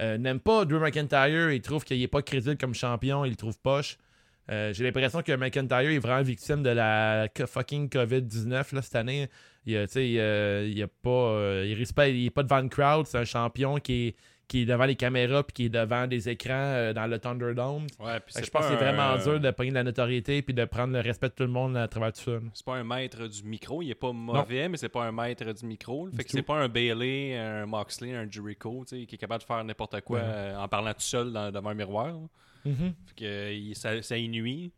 euh, 0.01 0.17
n'aime 0.17 0.39
pas 0.39 0.65
Drew 0.65 0.79
McIntyre. 0.79 1.51
Il 1.51 1.61
trouve 1.61 1.83
qu'il 1.83 1.99
n'est 1.99 2.07
pas 2.07 2.21
crédible 2.21 2.57
comme 2.57 2.73
champion. 2.73 3.25
Il 3.25 3.31
le 3.31 3.35
trouve 3.35 3.57
poche. 3.59 3.97
J'ai 4.47 4.83
l'impression 4.83 5.23
que 5.23 5.31
McIntyre 5.35 5.89
est 5.89 5.97
vraiment 5.97 6.21
victime 6.21 6.61
de 6.61 6.69
la 6.69 7.27
fucking 7.47 7.89
COVID-19 7.89 8.75
là, 8.75 8.81
cette 8.81 8.95
année. 8.95 9.27
Il, 9.65 9.73
il, 9.73 10.83
a- 10.83 10.87
pas, 11.01 11.63
il 11.65 11.73
risque 11.73 11.95
pas, 11.95 12.07
il 12.07 12.27
est 12.27 12.29
pas 12.29 12.43
devant 12.43 12.61
le 12.61 12.69
crowd. 12.69 13.07
C'est 13.07 13.17
un 13.17 13.25
champion 13.25 13.77
qui 13.79 14.09
est, 14.09 14.15
qui 14.47 14.61
est 14.61 14.65
devant 14.65 14.85
les 14.85 14.95
caméras 14.95 15.43
puis 15.43 15.53
qui 15.53 15.65
est 15.65 15.69
devant 15.69 16.05
des 16.07 16.29
écrans 16.29 16.53
euh, 16.53 16.93
dans 16.93 17.07
le 17.07 17.17
Thunderdome. 17.19 17.87
Ouais, 17.99 18.19
puis 18.19 18.35
je 18.43 18.49
pense 18.49 18.63
que 18.63 18.69
c'est 18.71 18.75
vraiment 18.75 19.03
un- 19.13 19.17
dur 19.23 19.39
de 19.39 19.51
prendre 19.51 19.69
de 19.71 19.75
la 19.75 19.83
notoriété 19.83 20.41
puis 20.41 20.53
de 20.53 20.65
prendre 20.65 20.93
le 20.93 20.99
respect 20.99 21.29
de 21.29 21.33
tout 21.33 21.43
le 21.43 21.49
monde 21.49 21.75
à 21.77 21.87
travers 21.87 22.13
tout 22.13 22.21
ça. 22.21 22.37
C'est 22.53 22.65
pas 22.65 22.75
un 22.75 22.83
maître 22.83 23.25
du 23.27 23.43
micro, 23.43 23.81
il 23.81 23.89
est 23.89 23.95
pas 23.95 24.11
mauvais, 24.11 24.69
mais 24.69 24.77
c'est 24.77 24.89
pas 24.89 25.03
un 25.05 25.11
maître 25.11 25.51
du 25.51 25.65
micro. 25.65 26.05
Fait 26.11 26.17
Du 26.17 26.23
que 26.25 26.29
c'est 26.31 26.41
pas 26.43 26.55
un 26.57 26.67
Bailey, 26.69 27.35
un 27.37 27.65
Moxley, 27.65 28.13
un 28.15 28.29
Jericho, 28.29 28.85
tu 28.87 28.99
sais, 29.01 29.05
qui 29.05 29.15
est 29.15 29.17
capable 29.17 29.41
de 29.41 29.47
faire 29.47 29.63
n'importe 29.63 29.99
quoi 30.01 30.19
Ouais. 30.19 30.25
euh, 30.25 30.57
en 30.59 30.67
parlant 30.67 30.93
tout 30.93 31.01
seul 31.01 31.31
dans- 31.33 31.51
devant 31.51 31.69
un 31.71 31.73
miroir. 31.75 32.07
là. 32.07 32.19
Fait 32.65 33.15
que 33.15 33.25
euh, 33.25 33.53
il- 33.53 33.75
ça, 33.75 34.01
ça 34.01 34.17
y 34.17 34.27
nuit. 34.27 34.71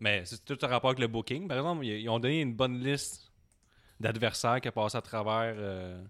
Mais 0.00 0.22
c'est 0.24 0.44
tout 0.44 0.62
en 0.64 0.68
rapport 0.68 0.90
avec 0.90 1.00
le 1.00 1.06
booking. 1.06 1.46
Par 1.48 1.56
exemple, 1.58 1.84
ils, 1.86 2.00
ils 2.00 2.08
ont 2.08 2.18
donné 2.18 2.40
une 2.42 2.52
bonne 2.54 2.82
liste 2.82 3.30
d'adversaires 4.00 4.60
qui 4.60 4.68
a 4.68 4.72
passé 4.72 4.98
à 4.98 5.02
travers 5.02 5.54
euh, 5.56 6.02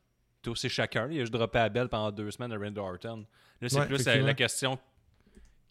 tous 0.45 0.65
et 0.65 0.69
chacun. 0.69 1.09
Il 1.11 1.17
a 1.17 1.21
juste 1.21 1.33
droppé 1.33 1.59
à 1.59 1.69
Bell 1.69 1.89
pendant 1.89 2.13
deux 2.13 2.31
semaines 2.31 2.53
à 2.53 2.57
Randy 2.57 2.79
Orton. 2.79 3.25
Là, 3.61 3.69
c'est 3.69 3.79
Ouais, 3.81 3.87
plus 3.87 3.97
la, 3.97 4.01
effectivement. 4.03 4.27
la 4.27 4.35
question 4.35 4.79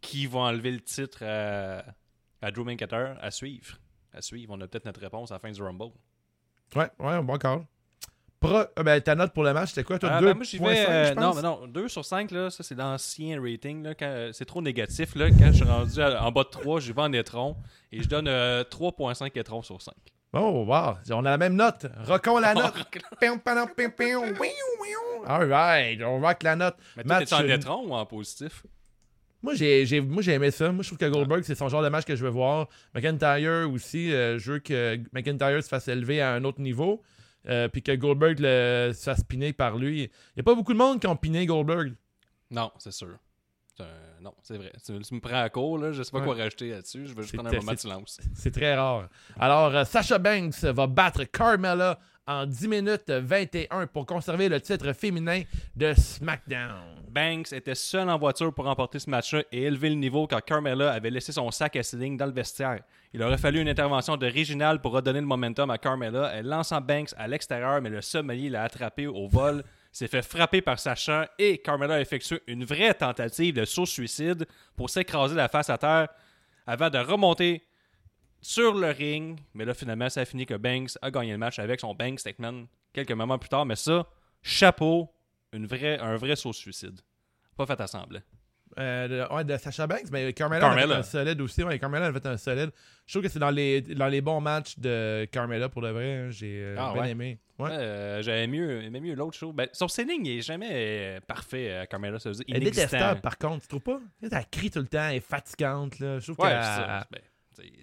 qui 0.01 0.25
va 0.27 0.39
enlever 0.39 0.71
le 0.71 0.81
titre 0.81 1.23
à, 1.23 1.83
à 2.41 2.51
Drew 2.51 2.63
McIntyre? 2.65 3.17
À 3.21 3.31
suivre. 3.31 3.77
À 4.13 4.21
suivre. 4.21 4.53
On 4.55 4.59
a 4.61 4.67
peut-être 4.67 4.85
notre 4.85 4.99
réponse 4.99 5.31
à 5.31 5.35
la 5.35 5.39
fin 5.39 5.51
du 5.51 5.61
Rumble. 5.61 5.91
Ouais, 6.75 6.89
ouais, 6.99 7.21
bon 7.21 7.37
call. 7.37 7.65
Pro, 8.39 8.63
ah, 8.75 8.83
ben, 8.83 8.99
ta 8.99 9.15
note 9.15 9.31
pour 9.31 9.43
le 9.43 9.53
match, 9.53 9.69
c'était 9.69 9.85
quoi, 9.85 9.97
toi? 9.97 10.09
Ah, 10.11 10.21
2.5, 10.21 10.57
ben, 10.57 10.61
moi, 10.61 10.71
euh, 10.71 11.05
je 11.09 11.13
non, 11.13 11.33
mais 11.33 11.41
non, 11.41 11.65
2 11.67 11.87
sur 11.87 12.03
5, 12.03 12.29
là, 12.31 12.49
ça, 12.49 12.61
c'est 12.61 12.75
l'ancien 12.75 13.41
rating. 13.41 13.87
Euh, 14.01 14.31
c'est 14.33 14.43
trop 14.43 14.61
négatif. 14.61 15.15
Là, 15.15 15.29
quand 15.29 15.47
je 15.47 15.51
suis 15.53 15.63
rendu 15.63 16.01
à- 16.01 16.21
en 16.25 16.29
bas 16.31 16.43
de 16.43 16.49
3, 16.49 16.81
j'y 16.81 16.91
vais 16.91 17.01
en 17.01 17.13
étron. 17.13 17.55
Et 17.93 18.03
je 18.03 18.09
donne 18.09 18.27
euh, 18.27 18.65
3,5 18.65 19.37
étrons 19.39 19.61
sur 19.61 19.81
5. 19.81 19.93
Oh, 20.33 20.65
wow. 20.67 20.95
On 21.11 21.19
a 21.25 21.29
la 21.31 21.37
même 21.37 21.55
note. 21.55 21.85
Rockons 22.07 22.39
la 22.39 22.53
note. 22.55 22.73
All 25.27 25.47
right, 25.49 26.01
on 26.01 26.19
rock 26.19 26.43
la 26.43 26.55
note. 26.55 26.75
Mais 26.97 27.03
toi, 27.03 27.19
Match, 27.19 27.31
en 27.33 27.47
étron 27.47 27.87
ou 27.87 27.93
en 27.93 28.05
positif? 28.05 28.65
Moi, 29.41 29.53
j'ai, 29.55 29.99
moi, 30.01 30.21
j'ai 30.21 30.33
aimé 30.33 30.51
ça. 30.51 30.71
Moi, 30.71 30.83
je 30.83 30.89
trouve 30.89 30.97
que 30.97 31.05
Goldberg, 31.09 31.43
c'est 31.43 31.55
son 31.55 31.67
genre 31.69 31.83
de 31.83 31.89
match 31.89 32.05
que 32.05 32.15
je 32.15 32.23
veux 32.23 32.29
voir. 32.31 32.67
McIntyre 32.95 33.69
aussi, 33.71 34.11
euh, 34.13 34.39
je 34.39 34.53
veux 34.53 34.59
que 34.59 34.97
McIntyre 35.11 35.61
se 35.63 35.67
fasse 35.67 35.87
élever 35.89 36.21
à 36.21 36.33
un 36.33 36.43
autre 36.45 36.61
niveau. 36.61 37.01
euh, 37.49 37.67
puis 37.67 37.83
que 37.83 37.91
Goldberg 37.91 38.37
le, 38.39 38.91
se 38.95 39.03
fasse 39.03 39.21
piner 39.25 39.51
par 39.51 39.77
lui. 39.77 40.03
Il 40.03 40.09
n'y 40.37 40.39
a 40.39 40.43
pas 40.43 40.55
beaucoup 40.55 40.71
de 40.71 40.77
monde 40.77 41.01
qui 41.01 41.07
ont 41.07 41.17
piné 41.17 41.45
Goldberg. 41.45 41.93
Non, 42.49 42.71
c'est 42.79 42.93
sûr. 42.93 43.17
C'est 43.75 43.83
un- 43.83 43.87
Non, 44.23 44.33
c'est 44.41 44.57
vrai. 44.57 44.71
Tu, 44.85 44.97
tu 44.99 45.13
me 45.15 45.19
prends 45.19 45.41
à 45.41 45.49
court, 45.49 45.77
là. 45.77 45.91
Je 45.91 46.01
sais 46.01 46.11
pas 46.11 46.19
Ouais. 46.19 46.25
quoi 46.25 46.35
rajouter 46.35 46.69
là-dessus. 46.69 47.07
Je 47.07 47.13
veux 47.13 47.23
juste 47.23 47.35
prendre 47.35 47.49
un 47.49 47.57
moment 47.57 47.73
de 47.73 47.77
silence. 47.79 48.21
C'est 48.35 48.51
très 48.51 48.73
rare. 48.75 49.09
Alors, 49.37 49.75
euh, 49.75 49.83
Sasha 49.83 50.17
Banks 50.17 50.63
va 50.63 50.87
battre 50.87 51.25
Carmella 51.25 51.99
en 52.25 52.45
10 52.45 52.67
minutes 52.69 53.09
21 53.09 53.85
pour 53.87 54.05
conserver 54.05 54.47
le 54.47 54.61
titre 54.61 54.93
féminin 54.93 55.41
de 55.75 55.93
SmackDown. 55.93 57.01
Banks 57.09 57.51
était 57.51 57.75
seul 57.75 58.09
en 58.09 58.17
voiture 58.17 58.53
pour 58.53 58.65
remporter 58.65 58.97
ce 58.97 59.09
match-là 59.09 59.43
et 59.51 59.63
élever 59.63 59.89
le 59.89 59.95
niveau 59.95 60.25
quand 60.25 60.39
Carmella 60.41 60.93
avait 60.93 61.09
laissé 61.09 61.31
son 61.33 61.51
sac 61.51 61.75
à 61.75 61.83
ceiling 61.83 62.17
dans 62.17 62.25
le 62.25 62.31
vestiaire. 62.31 62.79
Il 63.13 63.21
aurait 63.21 63.37
fallu 63.37 63.59
une 63.59 63.67
intervention 63.67 64.15
de 64.17 64.25
Réginal 64.25 64.79
pour 64.81 64.93
redonner 64.93 65.19
le 65.19 65.27
momentum 65.27 65.69
à 65.69 65.77
Carmella. 65.77 66.31
Elle 66.33 66.47
lançant 66.47 66.79
Banks 66.81 67.09
à 67.17 67.27
l'extérieur, 67.27 67.81
mais 67.81 67.89
le 67.89 68.01
sommelier 68.01 68.49
l'a 68.49 68.63
attrapé 68.63 69.05
au 69.05 69.27
vol, 69.27 69.63
s'est 69.93 70.07
fait 70.07 70.23
frapper 70.23 70.61
par 70.61 70.79
Sacha 70.79 71.29
et 71.37 71.59
Carmella 71.59 71.95
a 71.95 72.01
effectué 72.01 72.41
une 72.47 72.65
vraie 72.65 72.93
tentative 72.93 73.53
de 73.53 73.63
saut-suicide 73.63 74.47
pour 74.75 74.89
s'écraser 74.89 75.35
la 75.35 75.47
face 75.47 75.69
à 75.69 75.77
terre 75.77 76.09
avant 76.65 76.89
de 76.89 76.97
remonter 76.97 77.63
sur 78.41 78.73
le 78.73 78.89
ring. 78.89 79.39
Mais 79.53 79.65
là, 79.65 79.73
finalement, 79.73 80.09
ça 80.09 80.21
a 80.21 80.25
fini 80.25 80.45
que 80.45 80.55
Banks 80.55 80.97
a 81.01 81.11
gagné 81.11 81.31
le 81.31 81.37
match 81.37 81.59
avec 81.59 81.79
son 81.79 81.93
Banks 81.93 82.19
Statement 82.19 82.65
quelques 82.91 83.11
moments 83.11 83.37
plus 83.37 83.49
tard. 83.49 83.65
Mais 83.65 83.75
ça, 83.75 84.07
chapeau, 84.41 85.09
une 85.53 85.67
vraie, 85.67 85.99
un 85.99 86.17
vrai 86.17 86.35
saut-suicide. 86.35 86.99
Pas 87.55 87.67
fait 87.67 87.79
à 87.79 87.87
semblant. 87.87 88.21
Euh, 88.79 89.07
de, 89.27 89.33
ouais, 89.33 89.43
de 89.43 89.55
Sasha 89.57 89.85
Banks, 89.87 90.09
mais 90.11 90.33
Carmella, 90.33 90.61
Carmella. 90.61 90.95
a 90.97 91.03
fait 91.03 91.17
un 91.17 91.23
solide 91.23 91.41
aussi. 91.41 91.63
Ouais, 91.63 91.77
Carmella 91.79 92.07
a 92.07 92.13
fait 92.13 92.25
un 92.25 92.37
solide. 92.37 92.71
Je 93.05 93.13
trouve 93.13 93.23
que 93.23 93.29
c'est 93.29 93.39
dans 93.39 93.49
les, 93.51 93.81
dans 93.81 94.07
les 94.07 94.21
bons 94.21 94.41
matchs 94.41 94.79
de 94.79 95.27
Carmella 95.31 95.69
pour 95.69 95.81
de 95.81 95.89
vrai. 95.89 96.13
hein. 96.13 96.29
J'ai 96.31 96.61
euh, 96.63 96.75
Ah, 96.77 96.91
bien 96.93 97.01
ouais. 97.03 97.09
aimé. 97.11 97.39
Ouais. 97.59 97.69
Euh, 97.71 98.21
J'aimais 98.23 98.47
mieux, 98.47 98.81
aimais 98.83 98.99
mieux 98.99 99.13
l'autre 99.13 99.37
show. 99.37 99.53
Ben, 99.53 99.67
son 99.73 99.87
selling, 99.87 100.25
il 100.25 100.39
est 100.39 100.41
jamais 100.41 100.69
euh, 100.71 101.19
parfait, 101.27 101.67
euh, 101.69 101.85
Carmella. 101.85 102.17
Ça 102.19 102.29
veut 102.29 102.35
dire 102.35 102.45
Elle 102.49 102.57
est 102.57 102.71
détestable, 102.71 103.21
par 103.21 103.37
contre, 103.37 103.61
tu 103.61 103.67
trouves 103.67 103.81
pas? 103.81 103.99
Elle 104.21 104.29
crie 104.51 104.71
tout 104.71 104.79
le 104.79 104.87
temps, 104.87 105.07
elle 105.09 105.17
est 105.17 105.19
fatigante. 105.19 105.99
Là. 105.99 106.19
Je 106.19 106.31
trouve 106.31 106.43
Ouais, 106.45 106.51
c'est 106.51 106.61
ça. 106.63 107.07
Ben, 107.11 107.21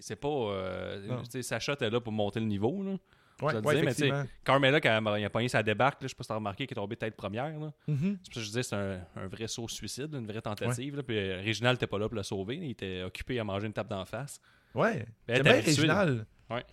c'est 0.01 0.15
pas. 0.17 0.27
Euh, 0.27 1.23
Sacha 1.41 1.73
était 1.73 1.89
là 1.89 2.01
pour 2.01 2.11
monter 2.11 2.39
le 2.41 2.45
niveau. 2.47 2.83
Là. 2.83 2.97
Ouais, 3.41 3.53
je 3.53 3.79
disais, 3.89 4.09
mais 4.09 4.21
quand 4.45 5.15
il 5.17 5.25
a 5.25 5.29
pogné 5.29 5.47
sa 5.49 5.63
débarque, 5.63 6.01
là, 6.01 6.07
je 6.07 6.09
sais 6.09 6.15
pas 6.15 6.23
si 6.23 6.27
t'as 6.29 6.35
remarqué 6.35 6.67
qu'il 6.67 6.75
est 6.75 6.81
tombé 6.81 6.95
tête 6.95 7.15
première. 7.15 7.57
Là. 7.59 7.71
Mhm. 7.87 8.17
C'est 8.23 8.33
pour 8.33 8.33
ça 8.33 8.33
que 8.33 8.39
je 8.41 8.45
disais 8.45 8.63
c'est 8.63 8.75
un, 8.75 8.99
un 9.15 9.27
vrai 9.27 9.47
saut 9.47 9.67
suicide, 9.67 10.13
une 10.13 10.27
vraie 10.27 10.41
tentative. 10.41 10.95
Là, 10.95 11.03
puis 11.03 11.17
euh, 11.17 11.41
Réginald 11.43 11.75
n'était 11.75 11.87
pas 11.87 11.97
là 11.99 12.07
pour 12.07 12.15
le 12.15 12.23
sauver. 12.23 12.55
Il 12.57 12.71
était 12.71 13.03
occupé 13.03 13.39
à 13.39 13.43
manger 13.43 13.67
une 13.67 13.73
tape 13.73 13.89
d'en 13.89 14.05
face. 14.05 14.39
Ouais. 14.75 15.05
Ben, 15.27 15.35
J'aime 15.37 15.43
bien. 15.43 15.53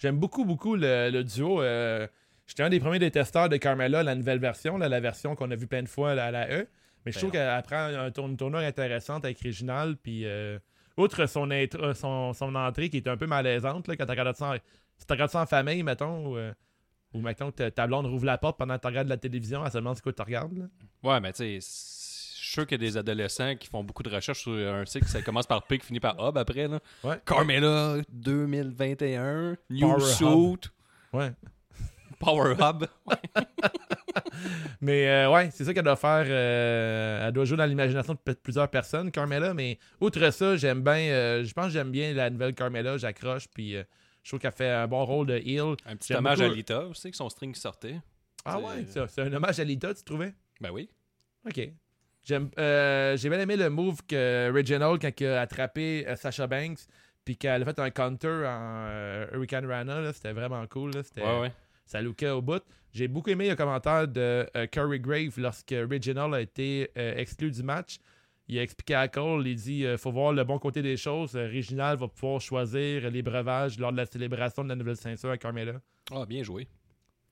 J'aime 0.01 0.19
beaucoup, 0.19 0.45
beaucoup 0.45 0.75
le, 0.77 1.11
le 1.11 1.25
duo. 1.25 1.63
euh, 1.63 2.07
J'étais 2.47 2.63
un 2.63 2.71
des 2.71 2.81
premiers 2.81 2.99
détesteurs 2.99 3.49
de 3.49 3.57
Carmella, 3.59 4.03
la 4.03 4.15
nouvelle 4.15 4.39
version, 4.39 4.79
la 4.79 5.01
version 5.01 5.35
qu'on 5.37 5.51
a 5.51 5.55
vue 5.57 5.67
plein 5.67 5.83
de 5.83 5.89
fois 5.89 6.13
à 6.13 6.31
la 6.31 6.49
E. 6.51 6.67
Mais 7.05 7.13
je 7.13 7.17
Ben 7.17 7.21
trouve 7.21 7.31
qu'elle 7.33 7.63
prend 7.63 7.77
un 8.05 8.11
tour- 8.11 8.27
une 8.27 8.37
tournure 8.37 8.59
intéressante 8.61 9.25
avec 9.25 9.39
Réginal. 9.41 9.97
Puis, 9.97 10.25
euh, 10.25 10.59
outre 10.97 11.27
son, 11.27 11.51
intro- 11.51 11.95
son, 11.95 12.33
son 12.33 12.55
entrée 12.55 12.89
qui 12.91 12.97
est 12.97 13.07
un 13.07 13.17
peu 13.17 13.27
malaisante, 13.27 13.87
là, 13.87 13.97
quand 13.97 14.05
tu 14.07 14.11
regardes 14.11 14.35
ça, 14.35 14.57
si 14.99 15.07
tu 15.07 15.13
regardes 15.13 15.31
ça 15.31 15.41
en 15.43 15.47
famille, 15.47 15.83
mettons, 15.83 16.27
ou, 16.27 16.37
euh, 16.37 16.53
ou 17.15 17.21
mettons 17.21 17.51
que 17.51 17.69
ta- 17.71 17.87
blonde 17.87 18.07
rouvre 18.07 18.27
la 18.27 18.37
porte 18.39 18.59
pendant 18.59 18.77
que 18.77 18.81
tu 18.83 18.87
regardes 18.89 19.09
la 19.09 19.17
télévision, 19.17 19.65
elle 19.65 19.73
se 19.73 19.79
demande 19.79 19.97
ce 19.97 20.03
que 20.03 20.11
tu 20.11 20.23
regardes. 20.23 20.57
là. 20.59 20.65
Ouais, 21.03 21.21
mais 21.21 21.33
tu 21.33 21.39
sais, 21.39 21.59
c'est- 21.61 21.99
je 22.39 22.45
suis 22.45 22.53
sûr 22.53 22.67
qu'il 22.67 22.81
y 22.83 22.87
a 22.87 22.91
des 22.91 22.97
adolescents 22.97 23.55
qui 23.57 23.69
font 23.69 23.85
beaucoup 23.85 24.03
de 24.03 24.09
recherches 24.09 24.41
sur 24.41 24.53
un 24.53 24.85
site 24.87 25.05
ça 25.05 25.21
commence 25.23 25.47
par 25.47 25.67
P 25.67 25.79
qui 25.79 25.87
finit 25.87 26.01
par 26.01 26.15
Hub 26.19 26.39
après. 26.39 26.67
Là. 26.67 26.81
Ouais. 27.05 27.21
Carmella 27.27 27.97
2021, 28.11 29.57
New 29.71 29.87
Power 29.89 30.01
Suit, 30.01 30.71
Ouais. 31.13 31.33
Power 32.19 32.55
Hub. 32.59 32.87
Mais 34.81 35.09
euh, 35.09 35.31
ouais, 35.31 35.51
c'est 35.53 35.65
ça 35.65 35.75
qu'elle 35.75 35.85
doit 35.85 35.97
faire. 35.97 36.25
euh, 36.29 37.27
elle 37.27 37.33
doit 37.33 37.45
jouer 37.45 37.57
dans 37.57 37.65
l'imagination 37.67 38.15
de 38.27 38.33
plusieurs 38.35 38.69
personnes, 38.69 39.11
Carmella. 39.11 39.53
Mais 39.55 39.79
outre 40.01 40.31
ça, 40.33 40.57
j'aime 40.57 40.83
bien. 40.83 40.95
euh, 40.97 41.45
je 41.45 41.53
pense 41.53 41.67
que 41.67 41.73
j'aime 41.73 41.91
bien 41.91 42.13
la 42.15 42.31
nouvelle 42.31 42.55
Carmella. 42.55 42.97
J'accroche. 42.97 43.47
Puis 43.53 43.77
je 44.29 44.33
trouve 44.33 44.41
qu'elle 44.41 44.53
fait 44.53 44.69
un 44.69 44.87
bon 44.87 45.03
rôle 45.07 45.27
de 45.27 45.37
heel. 45.39 45.75
Un 45.87 45.97
petit 45.97 46.13
hommage 46.13 46.37
beaucoup- 46.39 46.53
à 46.53 46.55
Lita 46.55 46.87
aussi, 46.87 47.07
avec 47.07 47.15
son 47.15 47.31
string 47.31 47.55
sortait. 47.55 47.99
Ah 48.45 48.59
ouais, 48.61 48.85
c'est 48.87 49.23
un 49.23 49.33
hommage 49.33 49.59
à 49.59 49.65
Lita, 49.65 49.95
tu 49.95 50.03
trouvais? 50.05 50.35
Ben 50.61 50.71
oui. 50.71 50.91
Ok. 51.49 51.59
Euh, 52.59 53.17
j'ai 53.17 53.31
bien 53.31 53.41
aimé 53.41 53.57
le 53.57 53.71
move 53.71 54.03
que 54.07 54.53
Reginald, 54.55 55.01
quand 55.01 55.19
il 55.19 55.27
a 55.29 55.41
attrapé 55.41 56.05
euh, 56.07 56.15
Sasha 56.15 56.47
Banks, 56.47 56.81
puis 57.25 57.39
qu'elle 57.39 57.63
a 57.63 57.65
fait 57.65 57.79
un 57.79 57.89
counter 57.89 58.29
en 58.29 58.85
euh, 58.91 59.27
Hurricane 59.33 59.65
Rana, 59.65 60.13
c'était 60.13 60.33
vraiment 60.35 60.67
cool. 60.67 60.91
là, 60.95 61.03
c'était, 61.03 61.23
Ouais, 61.23 61.41
ouais. 61.41 61.53
Ça 61.87 62.03
lookait 62.03 62.29
au 62.29 62.43
bout. 62.43 62.63
J'ai 62.93 63.09
beaucoup 63.09 63.31
aimé 63.31 63.49
le 63.49 63.57
commentaire 63.57 64.07
de 64.07 64.47
Curry 64.71 65.01
Grave 65.01 65.39
lorsque 65.39 65.71
Reginald 65.71 66.35
a 66.35 66.41
été 66.43 66.91
exclu 66.95 67.51
du 67.51 67.63
match. 67.63 67.97
Il 68.49 68.59
a 68.59 68.63
expliqué 68.63 68.95
à 68.95 69.09
Cole, 69.09 69.47
il 69.47 69.57
dit 69.57 69.85
euh, 69.85 69.99
faut 69.99 70.11
voir 70.11 70.33
le 70.33 70.43
bon 70.45 70.59
côté 70.59 70.81
des 70.81 70.97
choses. 70.97 71.37
Euh, 71.37 71.47
Reginald 71.49 72.01
va 72.01 72.09
pouvoir 72.09 72.41
choisir 72.41 73.11
les 73.11 73.23
breuvages 73.23 73.79
lors 73.79 73.93
de 73.93 73.97
la 73.99 74.07
célébration 74.07 74.65
de 74.65 74.69
la 74.71 74.75
nouvelle 74.77 74.97
ceinture 74.97 75.31
à 75.31 75.37
Carmella. 75.37 75.81
Ah, 76.11 76.25
bien 76.27 76.43
joué. 76.43 76.67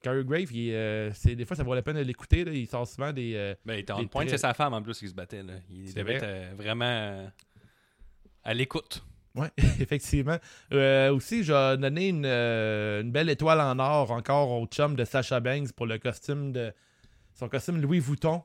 Curry 0.02 0.24
Grave, 0.24 0.52
il, 0.52 0.72
euh, 0.74 1.10
c'est, 1.14 1.34
des 1.34 1.46
fois, 1.46 1.56
ça 1.56 1.62
vaut 1.62 1.74
la 1.74 1.80
peine 1.82 1.96
de 1.96 2.02
l'écouter. 2.02 2.44
là. 2.44 2.52
Il 2.52 2.66
sort 2.66 2.86
souvent 2.86 3.12
des. 3.12 3.32
euh, 3.34 3.54
Ben, 3.64 3.74
il 3.74 3.78
était 3.80 3.92
en 3.92 4.00
Des 4.00 4.06
point, 4.06 4.22
traits. 4.26 4.30
c'est 4.32 4.38
sa 4.46 4.52
femme 4.52 4.74
en 4.74 4.82
plus 4.82 4.98
qui 4.98 5.08
se 5.08 5.14
battait. 5.14 5.42
Là. 5.42 5.54
Il 5.70 5.88
C'est 5.88 6.00
devait 6.00 6.18
vrai. 6.18 6.26
être 6.50 6.56
vraiment 6.56 7.30
à 8.44 8.54
l'écoute. 8.54 9.02
Ouais, 9.34 9.48
effectivement. 9.80 10.36
Aussi, 11.12 11.44
j'ai 11.44 11.76
donné 11.78 12.08
une, 12.08 12.26
une 12.26 13.10
belle 13.10 13.30
étoile 13.30 13.60
en 13.60 13.78
or 13.78 14.10
encore 14.10 14.50
au 14.50 14.66
chum 14.66 14.96
de 14.96 15.04
Sacha 15.04 15.40
Banks 15.40 15.72
pour 15.72 15.86
le 15.86 15.98
costume 15.98 16.52
de. 16.52 16.72
Son 17.34 17.48
costume 17.50 17.80
Louis 17.82 18.00
Vuitton, 18.00 18.42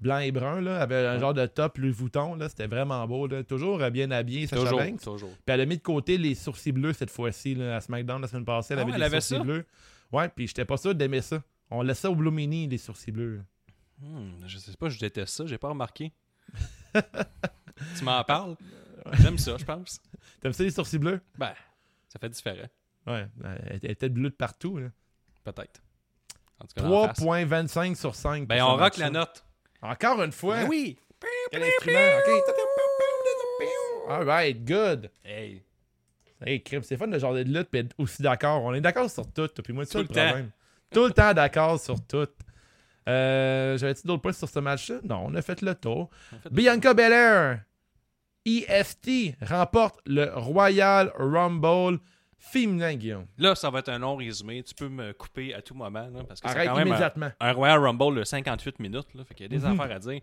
blanc 0.00 0.18
et 0.18 0.32
brun, 0.32 0.60
là, 0.60 0.80
avec 0.80 0.96
un 1.06 1.18
genre 1.18 1.34
de 1.34 1.46
top 1.46 1.78
Louis 1.78 1.90
Vuitton. 1.92 2.34
Là, 2.34 2.48
c'était 2.48 2.66
vraiment 2.66 3.06
beau. 3.06 3.26
Là. 3.26 3.44
Toujours 3.44 3.78
bien 3.90 4.10
habillé, 4.10 4.46
Sacha 4.46 4.62
Toujours. 4.62 4.78
Banks. 4.80 5.00
toujours. 5.02 5.30
Puis 5.30 5.42
elle 5.54 5.60
a 5.60 5.66
mis 5.66 5.76
de 5.76 5.82
côté 5.82 6.18
les 6.18 6.34
sourcils 6.34 6.72
bleus 6.72 6.92
cette 6.94 7.10
fois-ci, 7.10 7.54
là, 7.54 7.76
à 7.76 7.80
SmackDown 7.80 8.20
la 8.22 8.28
semaine 8.28 8.44
passée. 8.44 8.74
Elle 8.74 8.80
Ah 8.80 8.82
avait 8.82 8.92
des 8.92 9.02
avait 9.02 9.20
sourcils 9.20 9.36
ça? 9.38 9.44
bleus. 9.44 9.66
Ouais, 10.12 10.28
puis 10.28 10.46
j'étais 10.46 10.64
pas 10.64 10.76
sûr 10.76 10.94
d'aimer 10.94 11.20
ça. 11.20 11.42
On 11.70 11.82
laisse 11.82 11.98
ça 12.00 12.10
au 12.10 12.14
Blue 12.16 12.30
Mini, 12.32 12.66
les 12.66 12.78
sourcils 12.78 13.12
bleus. 13.12 13.42
Hmm, 14.00 14.30
je 14.46 14.58
sais 14.58 14.72
pas, 14.76 14.88
je 14.88 14.98
déteste 14.98 15.34
ça, 15.34 15.46
j'ai 15.46 15.58
pas 15.58 15.68
remarqué. 15.68 16.12
tu 17.96 18.04
m'en 18.04 18.22
parles? 18.24 18.56
J'aime 19.20 19.38
ça, 19.38 19.56
je 19.58 19.64
pense. 19.64 20.00
T'aimes 20.40 20.52
ça 20.52 20.64
les 20.64 20.70
sourcils 20.70 20.98
bleus? 20.98 21.20
Ben, 21.38 21.52
ça 22.08 22.18
fait 22.18 22.28
différent. 22.28 22.66
Ouais, 23.06 23.26
elle 23.44 23.80
elle 23.82 23.90
était 23.90 24.08
bleue 24.08 24.30
de 24.30 24.34
partout. 24.34 24.80
Peut-être. 25.44 25.80
En 26.58 26.66
tout 26.66 26.74
cas, 26.74 26.82
dans 26.82 27.02
la 27.02 27.08
face. 27.14 27.20
3.25 27.24 27.94
sur 27.94 28.14
5. 28.14 28.46
Ben, 28.46 28.62
on 28.62 28.76
rock 28.76 28.96
la 28.96 29.10
note. 29.10 29.44
Encore 29.82 30.22
une 30.22 30.32
fois. 30.32 30.56
Ben 30.62 30.68
oui. 30.68 30.98
Quel 31.50 31.62
instrument? 31.62 31.98
Ok. 32.26 32.42
Alright, 34.08 34.64
good. 34.64 35.10
Hey. 35.24 35.62
Hey, 36.44 36.62
crime, 36.62 36.82
c'est 36.82 36.96
fun 36.96 37.06
de 37.08 37.18
genre 37.18 37.34
de 37.34 37.42
lutte 37.42 37.68
puis 37.70 37.86
aussi 37.98 38.22
d'accord. 38.22 38.62
On 38.64 38.72
est 38.74 38.80
d'accord 38.80 39.10
sur 39.10 39.30
tout, 39.30 39.48
puis 39.62 39.72
moi, 39.72 39.84
c'est 39.84 39.98
le 39.98 40.02
le 40.04 40.08
temps. 40.08 40.48
Tout 40.92 41.04
le 41.06 41.12
temps 41.12 41.34
d'accord 41.34 41.78
sur 41.78 41.96
tout. 42.06 42.26
Euh, 43.08 43.76
J'avais-tu 43.76 44.06
d'autres 44.06 44.22
points 44.22 44.32
sur 44.32 44.48
ce 44.48 44.58
match-là? 44.58 44.96
Non, 45.04 45.24
on 45.26 45.34
a 45.34 45.42
fait 45.42 45.60
le 45.62 45.74
tour. 45.74 46.08
Fait- 46.42 46.50
Bianca 46.50 46.94
Belair, 46.94 47.60
EST, 48.46 49.36
remporte 49.42 50.00
le 50.06 50.30
Royal 50.34 51.12
Rumble 51.16 51.98
féminin, 52.40 52.94
Guillaume. 52.94 53.26
Là, 53.38 53.54
ça 53.54 53.70
va 53.70 53.78
être 53.80 53.90
un 53.90 53.98
long 53.98 54.16
résumé. 54.16 54.62
Tu 54.62 54.74
peux 54.74 54.88
me 54.88 55.12
couper 55.12 55.54
à 55.54 55.62
tout 55.62 55.74
moment. 55.74 56.08
là, 56.12 56.24
parce 56.26 56.40
que 56.40 56.48
c'est 56.48 56.56
Arrête 56.56 56.68
quand 56.68 56.76
même 56.76 56.86
un, 56.86 56.90
immédiatement. 56.90 57.30
un 57.38 57.52
Royal 57.52 57.78
Rumble 57.78 58.16
de 58.18 58.24
58 58.24 58.78
minutes. 58.80 59.06
Là, 59.14 59.24
fait 59.24 59.34
qu'il 59.34 59.44
y 59.44 59.54
a 59.54 59.58
des 59.58 59.64
Mhm. 59.66 59.78
affaires 59.80 59.96
à 59.96 59.98
dire. 59.98 60.20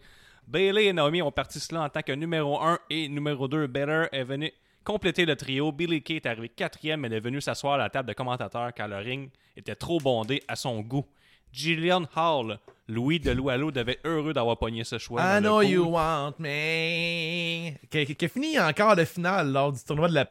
Bailey 0.48 0.86
et 0.86 0.94
Naomi 0.94 1.22
ont 1.22 1.32
parti 1.32 1.60
cela 1.60 1.82
en 1.84 1.90
tant 1.90 2.02
que 2.02 2.12
numéro 2.14 2.60
1 2.62 2.80
et 2.90 3.08
numéro 3.08 3.48
2. 3.48 3.68
Belair 3.68 4.10
est 4.12 4.24
venu 4.24 4.52
compléter 4.84 5.26
le 5.26 5.36
trio. 5.36 5.72
Billy 5.72 6.02
Kay 6.02 6.16
est 6.18 6.26
arrivé 6.26 6.50
quatrième. 6.50 7.04
Elle 7.06 7.14
est 7.14 7.20
venue 7.20 7.42
s'asseoir 7.42 7.74
à 7.76 7.78
la 7.78 7.90
table 7.90 8.08
de 8.10 8.14
commentateurs 8.14 8.74
car 8.74 8.88
le 8.88 8.98
ring 8.98 9.30
était 9.56 9.76
trop 9.76 10.00
bondé 10.00 10.42
à 10.48 10.56
son 10.56 10.80
goût. 10.82 11.06
Gillian 11.52 12.04
Hall, 12.16 12.60
Louis 12.88 13.20
de 13.20 13.32
Loualo, 13.32 13.72
devait 13.72 13.94
être 13.94 14.06
heureux 14.08 14.34
d'avoir 14.34 14.58
pogné 14.58 14.84
ce 14.84 14.98
choix. 14.98 15.22
I 15.22 15.40
know 15.42 15.62
you 15.62 15.84
want 15.86 16.34
me. 16.40 17.72
Qui, 17.90 18.06
qui- 18.06 18.16
qui 18.16 18.26
a 18.26 18.30
fini 18.30 18.60
encore 18.60 18.96
de 18.96 19.06
finale 19.06 19.52
lors 19.52 19.72
du 19.74 19.84
tournoi 19.84 20.08
de 20.08 20.14
la. 20.14 20.26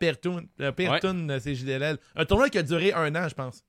La 0.58 0.72
Pertoon 0.72 1.28
euh, 1.28 1.38
CJDLL. 1.40 1.98
Un 2.14 2.24
tournoi 2.24 2.48
qui 2.48 2.58
a 2.58 2.62
duré 2.62 2.92
un 2.92 3.14
an, 3.14 3.28
je 3.28 3.34
pense. 3.34 3.62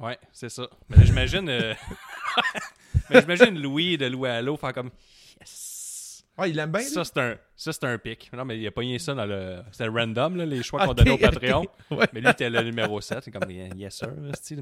Ouais, 0.00 0.18
c'est 0.32 0.48
ça. 0.48 0.66
Mais 0.88 1.04
j'imagine. 1.06 1.48
euh, 1.48 1.74
Mais 3.10 3.20
j'imagine 3.20 3.60
Louis 3.60 3.96
de 3.98 4.06
Loualo 4.06 4.56
faire 4.56 4.72
comme. 4.72 4.90
Ouais, 6.36 6.50
il 6.50 6.56
l'aime 6.56 6.72
bien. 6.72 6.80
Ça, 6.80 7.04
c'est 7.04 7.16
un, 7.18 7.36
ça, 7.54 7.72
c'est 7.72 7.84
un 7.84 7.96
pic. 7.96 8.28
Non, 8.32 8.44
mais 8.44 8.58
il 8.58 8.66
a 8.66 8.70
pogné 8.72 8.98
ça 8.98 9.14
dans 9.14 9.24
le. 9.24 9.62
C'était 9.70 9.86
random, 9.88 10.36
là, 10.36 10.44
les 10.46 10.62
choix 10.64 10.80
lui. 10.80 10.88
qu'on 10.88 10.94
donnait 10.94 11.10
au 11.12 11.18
Patreon. 11.18 11.64
Ouais. 11.92 12.06
Mais 12.12 12.20
lui, 12.20 12.28
était 12.28 12.50
le 12.50 12.60
numéro 12.62 13.00
7. 13.00 13.20
C'est 13.22 13.30
comme, 13.30 13.48
yes, 13.50 13.94
sir. 13.96 14.10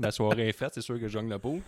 ma 0.01 0.11
soirée 0.11 0.49
est 0.49 0.53
faite. 0.53 0.73
C'est 0.75 0.83
sûr 0.83 1.01
que 1.01 1.09
je 1.09 1.19
gagne 1.19 1.31
le. 1.31 1.37
Ouais. 1.43 1.61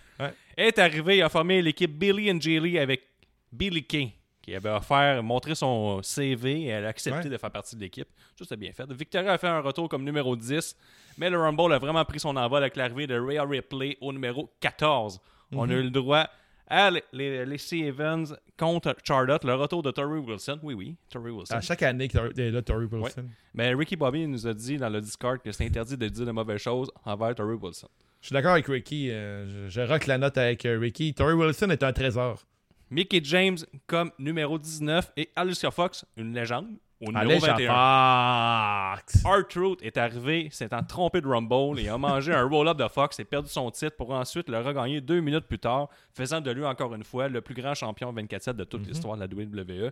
Elle 0.56 0.66
est 0.68 0.78
arrivé, 0.78 1.16
il 1.18 1.22
a 1.22 1.28
formé 1.30 1.62
l'équipe 1.62 1.90
Billy 1.90 2.30
and 2.30 2.38
Jilly 2.40 2.78
avec 2.78 3.02
Billy 3.50 3.82
Kay, 3.84 4.12
qui 4.42 4.54
avait 4.54 4.68
offert, 4.68 5.22
montré 5.22 5.54
son 5.54 6.02
CV 6.02 6.62
et 6.64 6.66
elle 6.66 6.84
a 6.84 6.88
accepté 6.88 7.24
Ouais. 7.24 7.30
de 7.30 7.38
faire 7.38 7.50
partie 7.50 7.74
de 7.76 7.80
l'équipe. 7.80 8.08
Ça, 8.36 8.44
c'était 8.44 8.56
bien 8.56 8.72
fait. 8.72 8.84
Victoria 8.92 9.32
a 9.32 9.38
fait 9.38 9.48
un 9.48 9.60
retour 9.60 9.88
comme 9.88 10.04
numéro 10.04 10.36
10, 10.36 10.76
mais 11.16 11.30
le 11.30 11.38
Rumble 11.40 11.72
a 11.72 11.78
vraiment 11.78 12.04
pris 12.04 12.20
son 12.20 12.36
envol 12.36 12.58
avec 12.62 12.76
l'arrivée 12.76 13.06
de 13.06 13.18
Rhea 13.18 13.42
Ripley 13.44 13.96
au 14.02 14.12
numéro 14.12 14.52
14. 14.60 15.18
On 15.52 15.64
Mhm. 15.66 15.70
a 15.70 15.74
eu 15.76 15.82
le 15.84 15.90
droit 15.90 16.28
à 16.68 16.90
les, 16.90 17.02
les, 17.12 17.46
les 17.46 17.58
C. 17.58 17.78
Evans 17.78 18.26
contre 18.58 18.96
Charlotte, 19.04 19.44
le 19.44 19.54
retour 19.54 19.82
de 19.82 19.90
Tori 19.90 20.18
Wilson. 20.20 20.58
Oui, 20.62 20.74
oui, 20.74 20.96
Tori 21.10 21.30
Wilson. 21.30 21.54
À 21.54 21.60
chaque 21.60 21.82
année 21.82 22.08
qu'il 22.08 22.20
est 22.38 22.50
là, 22.50 22.62
Tori 22.62 22.86
Wilson. 22.86 23.26
Mais 23.54 23.74
Ricky 23.74 23.96
Bobby 23.96 24.26
nous 24.26 24.46
a 24.46 24.54
dit 24.54 24.76
dans 24.78 24.88
le 24.88 25.00
Discord 25.00 25.40
que 25.42 25.52
c'est 25.52 25.64
interdit 25.66 25.96
de 25.96 26.08
dire 26.08 26.26
de 26.26 26.32
mauvaises 26.32 26.60
choses 26.60 26.90
envers 27.04 27.34
Tori 27.34 27.54
Wilson. 27.56 27.88
Je 28.20 28.28
suis 28.28 28.34
d'accord 28.34 28.52
avec 28.52 28.66
Ricky. 28.66 29.10
euh, 29.10 29.68
je, 29.68 29.68
je 29.68 29.80
rock 29.86 30.06
la 30.06 30.16
note 30.18 30.38
avec 30.38 30.64
euh, 30.64 30.78
Ricky. 30.78 31.12
Tori 31.12 31.34
Wilson 31.34 31.68
est 31.70 31.82
un 31.82 31.92
trésor. 31.92 32.42
Mickey 32.90 33.20
James 33.24 33.58
comme 33.86 34.10
numéro 34.18 34.58
19 34.58 35.12
et 35.16 35.30
Alicia 35.36 35.70
Fox, 35.70 36.04
une 36.16 36.32
légende, 36.34 36.68
au 37.00 37.06
numéro 37.12 37.30
Allez, 37.30 37.38
21. 37.38 38.96
Fox. 38.96 39.22
R-Truth 39.24 39.82
est 39.82 39.96
arrivé, 39.96 40.48
s'étant 40.50 40.82
trompé 40.82 41.20
de 41.20 41.26
Rumble 41.26 41.78
et 41.80 41.88
a 41.88 41.98
mangé 41.98 42.32
un 42.32 42.44
roll-up 42.44 42.76
de 42.78 42.88
Fox 42.88 43.18
et 43.20 43.24
perdu 43.24 43.48
son 43.48 43.70
titre 43.70 43.96
pour 43.96 44.10
ensuite 44.10 44.48
le 44.48 44.60
regagner 44.60 45.00
deux 45.00 45.20
minutes 45.20 45.46
plus 45.46 45.58
tard, 45.58 45.88
faisant 46.12 46.40
de 46.40 46.50
lui 46.50 46.64
encore 46.64 46.94
une 46.94 47.04
fois 47.04 47.28
le 47.28 47.40
plus 47.40 47.54
grand 47.54 47.74
champion 47.74 48.12
24-7 48.12 48.52
de 48.54 48.64
toute 48.64 48.86
l'histoire 48.86 49.16
de 49.16 49.20
la 49.20 49.26
WWE. 49.26 49.90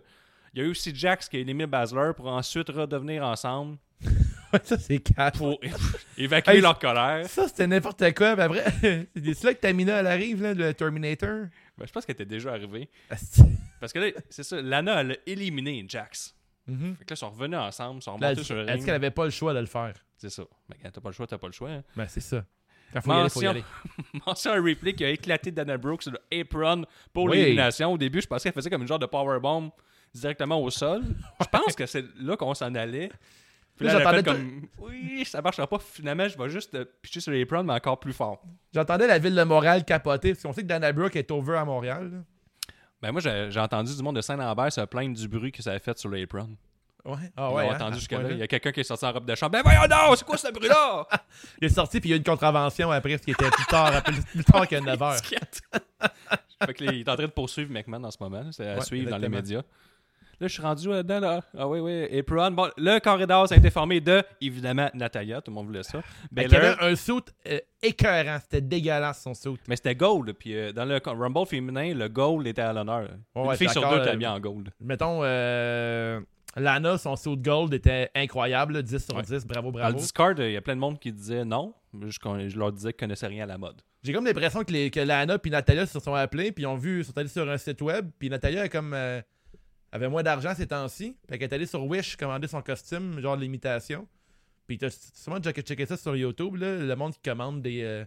Il 0.53 0.59
y 0.59 0.61
a 0.61 0.65
eu 0.67 0.71
aussi 0.71 0.93
Jax 0.95 1.29
qui 1.29 1.37
a 1.37 1.39
éliminé 1.39 1.65
Basler 1.65 2.11
pour 2.15 2.27
ensuite 2.27 2.69
redevenir 2.69 3.23
ensemble 3.23 3.77
ça, 4.63 4.77
c'est 4.77 4.99
quatre. 4.99 5.39
pour 5.39 5.59
évacuer 6.17 6.55
Hey, 6.55 6.61
leur 6.61 6.77
colère. 6.77 7.25
Ça, 7.27 7.47
c'était 7.47 7.65
n'importe 7.67 8.13
quoi. 8.13 8.35
Mais 8.35 8.43
après, 8.43 8.63
c'est 9.15 9.43
là 9.43 9.53
que 9.53 9.59
Tamina, 9.59 9.99
elle 9.99 10.07
arrive, 10.07 10.41
là, 10.43 10.53
le 10.53 10.73
Terminator. 10.73 11.47
Ben, 11.77 11.85
je 11.87 11.91
pense 11.91 12.05
qu'elle 12.05 12.13
était 12.13 12.25
déjà 12.25 12.51
arrivée. 12.51 12.89
Asti. 13.09 13.43
Parce 13.79 13.91
que 13.93 13.99
là, 13.99 14.07
c'est 14.29 14.43
ça, 14.43 14.61
Lana, 14.61 15.01
elle 15.01 15.11
a 15.13 15.15
éliminé 15.25 15.83
Jax. 15.87 16.35
Mhm. 16.67 16.95
Fait 16.97 17.05
que 17.05 17.09
là, 17.11 17.15
ils 17.15 17.17
sont 17.17 17.29
revenus 17.29 17.57
ensemble, 17.59 17.99
ils 17.99 18.03
sont 18.03 18.13
remontés 18.15 18.39
Elle 18.39 18.45
sur 18.45 18.55
le 18.55 18.65
elle 18.69 18.79
dit 18.79 18.85
qu'elle 18.85 18.95
avait 18.95 19.11
pas 19.11 19.25
le 19.25 19.31
choix 19.31 19.53
de 19.53 19.59
le 19.59 19.65
faire. 19.65 19.93
C'est 20.17 20.29
ça. 20.29 20.43
Mais 20.69 20.77
quand 20.81 20.89
t'as 20.91 21.01
pas 21.01 21.09
le 21.09 21.13
choix, 21.13 21.27
t'as 21.27 21.37
pas 21.37 21.47
le 21.47 21.53
choix. 21.53 21.69
hein. 21.69 21.83
Ben, 21.95 22.07
c'est 22.07 22.21
ça. 22.21 22.45
Quand 22.93 23.01
faut 23.01 23.11
y 23.11 23.15
aller, 23.15 23.29
faut 23.29 23.41
y 23.41 23.45
Mention, 23.45 23.49
aller. 23.49 23.63
mention 24.27 24.51
un 24.51 24.63
replay 24.63 24.93
qui 24.93 25.03
a 25.03 25.09
éclaté 25.09 25.51
Dana 25.51 25.77
Brooks 25.77 26.03
sur 26.03 26.11
le 26.13 26.19
apron 26.39 26.85
pour 27.11 27.25
Oui. 27.25 27.37
l'élimination. 27.37 27.91
Au 27.91 27.97
début, 27.97 28.21
je 28.21 28.27
pensais 28.27 28.43
qu'elle 28.49 28.53
faisait 28.53 28.69
comme 28.69 28.83
une 28.83 28.87
genre 28.87 28.99
de 28.99 29.05
powerbomb 29.07 29.71
directement 30.13 30.61
au 30.61 30.69
sol. 30.69 31.01
Je 31.41 31.45
pense 31.51 31.75
que 31.75 31.85
c'est 31.85 32.05
là 32.19 32.37
qu'on 32.37 32.53
s'en 32.53 32.73
allait. 32.75 33.09
Puis 33.75 33.87
Là, 33.87 33.97
j'entendais 33.97 34.21
comme 34.21 34.67
oui, 34.77 35.25
ça 35.25 35.41
marchera 35.41 35.65
pas. 35.67 35.79
Finalement, 35.79 36.27
je 36.27 36.37
vais 36.37 36.47
juste 36.49 36.75
euh, 36.75 36.85
pitcher 37.01 37.19
sur 37.19 37.31
l'apron, 37.33 37.63
mais 37.63 37.73
encore 37.73 37.99
plus 37.99 38.13
fort. 38.13 38.43
J'entendais 38.71 39.07
la 39.07 39.17
ville 39.17 39.33
de 39.33 39.41
Montréal 39.43 39.83
capoter, 39.83 40.33
parce 40.33 40.43
qu'on 40.43 40.53
sait 40.53 40.61
que 40.61 40.67
Dana 40.67 40.91
Brooke 40.93 41.15
est 41.15 41.31
over 41.31 41.57
à 41.57 41.65
Montréal. 41.65 42.11
là. 42.13 42.17
Ben 43.03 43.11
moi, 43.11 43.19
j'ai 43.21 43.59
entendu 43.59 43.93
du 43.93 44.01
monde 44.01 44.15
de 44.15 44.21
Saint-Lambert 44.21 44.71
se 44.71 44.79
plaindre 44.81 45.13
du 45.15 45.27
bruit 45.27 45.51
que 45.51 45.61
ça 45.61 45.73
a 45.73 45.79
fait 45.79 45.97
sur 45.99 46.09
l'apron. 46.09 46.49
Ouais. 47.03 47.17
Ah 47.35 47.51
ouais. 47.51 47.67
hein, 47.67 47.75
entendu 47.75 47.95
jusqu'à 47.99 48.21
là. 48.21 48.31
Il 48.31 48.37
y 48.37 48.41
a 48.41 48.47
quelqu'un 48.47 48.71
qui 48.71 48.79
est 48.79 48.83
sorti 48.85 49.03
en 49.05 49.11
robe 49.11 49.25
de 49.25 49.35
chambre. 49.35 49.51
Ben 49.51 49.61
voyons 49.61 49.81
donc, 49.87 50.17
c'est 50.17 50.23
quoi 50.23 50.37
ce 50.37 50.49
bruit-là? 50.53 51.05
Il 51.61 51.65
est 51.65 51.69
sorti, 51.69 51.99
puis 51.99 52.07
il 52.07 52.11
y 52.11 52.13
a 52.13 52.15
eu 52.15 52.19
une 52.19 52.23
contravention 52.23 52.89
après, 52.91 53.17
ce 53.17 53.23
qui 53.23 53.31
était 53.31 53.49
plus 53.51 53.65
tard, 53.65 53.87
après- 53.93 54.13
plus 54.13 54.43
tard 54.45 54.65
que 54.69 54.75
9 54.77 55.01
heures. 55.01 55.15
fait 56.65 56.73
que 56.73 56.83
là, 56.85 56.93
il 56.93 57.01
est 57.01 57.09
en 57.09 57.15
train 57.15 57.25
de 57.25 57.31
poursuivre 57.31 57.73
McMahon 57.73 58.05
en 58.05 58.11
ce 58.11 58.17
moment. 58.21 58.49
C'est 58.53 58.65
à 58.69 58.75
Ouais, 58.75 58.85
suivre 58.85 59.09
dans 59.09 59.17
les 59.17 59.27
médias. 59.27 59.63
Là, 60.39 60.47
je 60.47 60.53
suis 60.53 60.61
rendu 60.61 60.89
là-dedans, 60.89 61.19
là. 61.19 61.41
Ah 61.57 61.67
oui, 61.67 61.79
oui. 61.79 62.19
Apron. 62.19 62.51
Bon, 62.51 62.69
le 62.77 62.99
corridor, 62.99 63.47
ça 63.47 63.55
a 63.55 63.57
été 63.57 63.69
formé 63.69 64.01
de, 64.01 64.23
évidemment, 64.41 64.89
Natalia. 64.93 65.41
Tout 65.41 65.51
le 65.51 65.55
monde 65.55 65.67
voulait 65.67 65.83
ça. 65.83 66.01
Ben, 66.31 66.47
il 66.49 66.55
avait 66.55 66.75
un 66.81 66.95
suit 66.95 67.13
euh, 67.47 67.59
écœurant. 67.81 68.37
C'était 68.41 68.61
dégueulasse, 68.61 69.21
son 69.21 69.33
suit. 69.33 69.55
Mais 69.67 69.75
c'était 69.75 69.95
gold. 69.95 70.33
Puis 70.33 70.55
euh, 70.55 70.71
dans 70.73 70.85
le 70.85 70.99
Rumble 71.05 71.45
féminin, 71.45 71.93
le 71.93 72.07
gold 72.09 72.45
était 72.47 72.61
à 72.61 72.73
l'honneur. 72.73 73.09
Ouais, 73.35 73.45
Une 73.51 73.55
fille 73.55 73.69
sur 73.69 73.87
deux 73.89 73.99
était 74.01 74.11
euh, 74.13 74.15
bien 74.15 74.33
en 74.33 74.39
gold. 74.39 74.69
Mettons, 74.79 75.19
euh, 75.23 76.19
Lana, 76.55 76.97
son 76.97 77.15
suit 77.15 77.37
gold 77.37 77.73
était 77.73 78.09
incroyable, 78.15 78.73
là, 78.73 78.81
10 78.81 79.05
sur 79.05 79.15
Ouais. 79.15 79.23
10. 79.23 79.45
Bravo, 79.45 79.71
Dans 79.71 79.77
le 79.77 79.83
bravo. 79.83 79.97
Discord, 79.97 80.37
il 80.39 80.51
y 80.51 80.57
a 80.57 80.61
plein 80.61 80.75
de 80.75 80.79
monde 80.81 80.99
qui 80.99 81.11
disait 81.11 81.45
non. 81.45 81.73
Je, 82.01 82.07
je 82.47 82.57
leur 82.57 82.71
disais 82.71 82.91
qu'ils 82.91 82.99
connaissaient 82.99 83.27
rien 83.27 83.43
à 83.43 83.47
la 83.47 83.57
mode. 83.57 83.81
J'ai 84.03 84.11
comme 84.13 84.25
l'impression 84.25 84.63
que, 84.63 84.71
les, 84.73 84.89
que 84.91 84.99
Lana 84.99 85.37
puis 85.39 85.49
Natalia 85.51 85.85
se 85.85 85.99
sont 85.99 86.13
appelés, 86.13 86.51
puis 86.51 86.63
ils 86.63 86.67
ont 86.67 86.75
vu, 86.75 86.99
ils 86.99 87.05
sont 87.05 87.17
allés 87.17 87.29
sur 87.29 87.47
un 87.49 87.57
site 87.57 87.81
web, 87.81 88.09
puis 88.19 88.29
Natalia 88.29 88.63
a 88.63 88.67
comme, 88.69 88.93
euh, 88.93 89.21
avait 89.95 90.09
moins 90.09 90.23
d'argent 90.23 90.53
ces 90.55 90.67
temps-ci. 90.67 91.15
Fait 91.29 91.37
qu'elle 91.37 91.49
est 91.51 91.53
allée 91.53 91.65
sur 91.65 91.83
Wish 91.85 92.15
commander 92.17 92.47
son 92.47 92.61
costume, 92.61 93.19
genre 93.19 93.35
l'imitation. 93.35 94.07
Puis 94.67 94.77
t'as 94.77 94.89
sûrement 94.89 95.39
déjà 95.39 95.51
checké 95.53 95.85
ça 95.85 95.97
sur 95.97 96.15
YouTube, 96.15 96.55
là, 96.55 96.77
le 96.77 96.95
monde 96.95 97.13
qui 97.13 97.19
commande 97.29 97.61
des, 97.61 97.83
euh, 97.83 98.05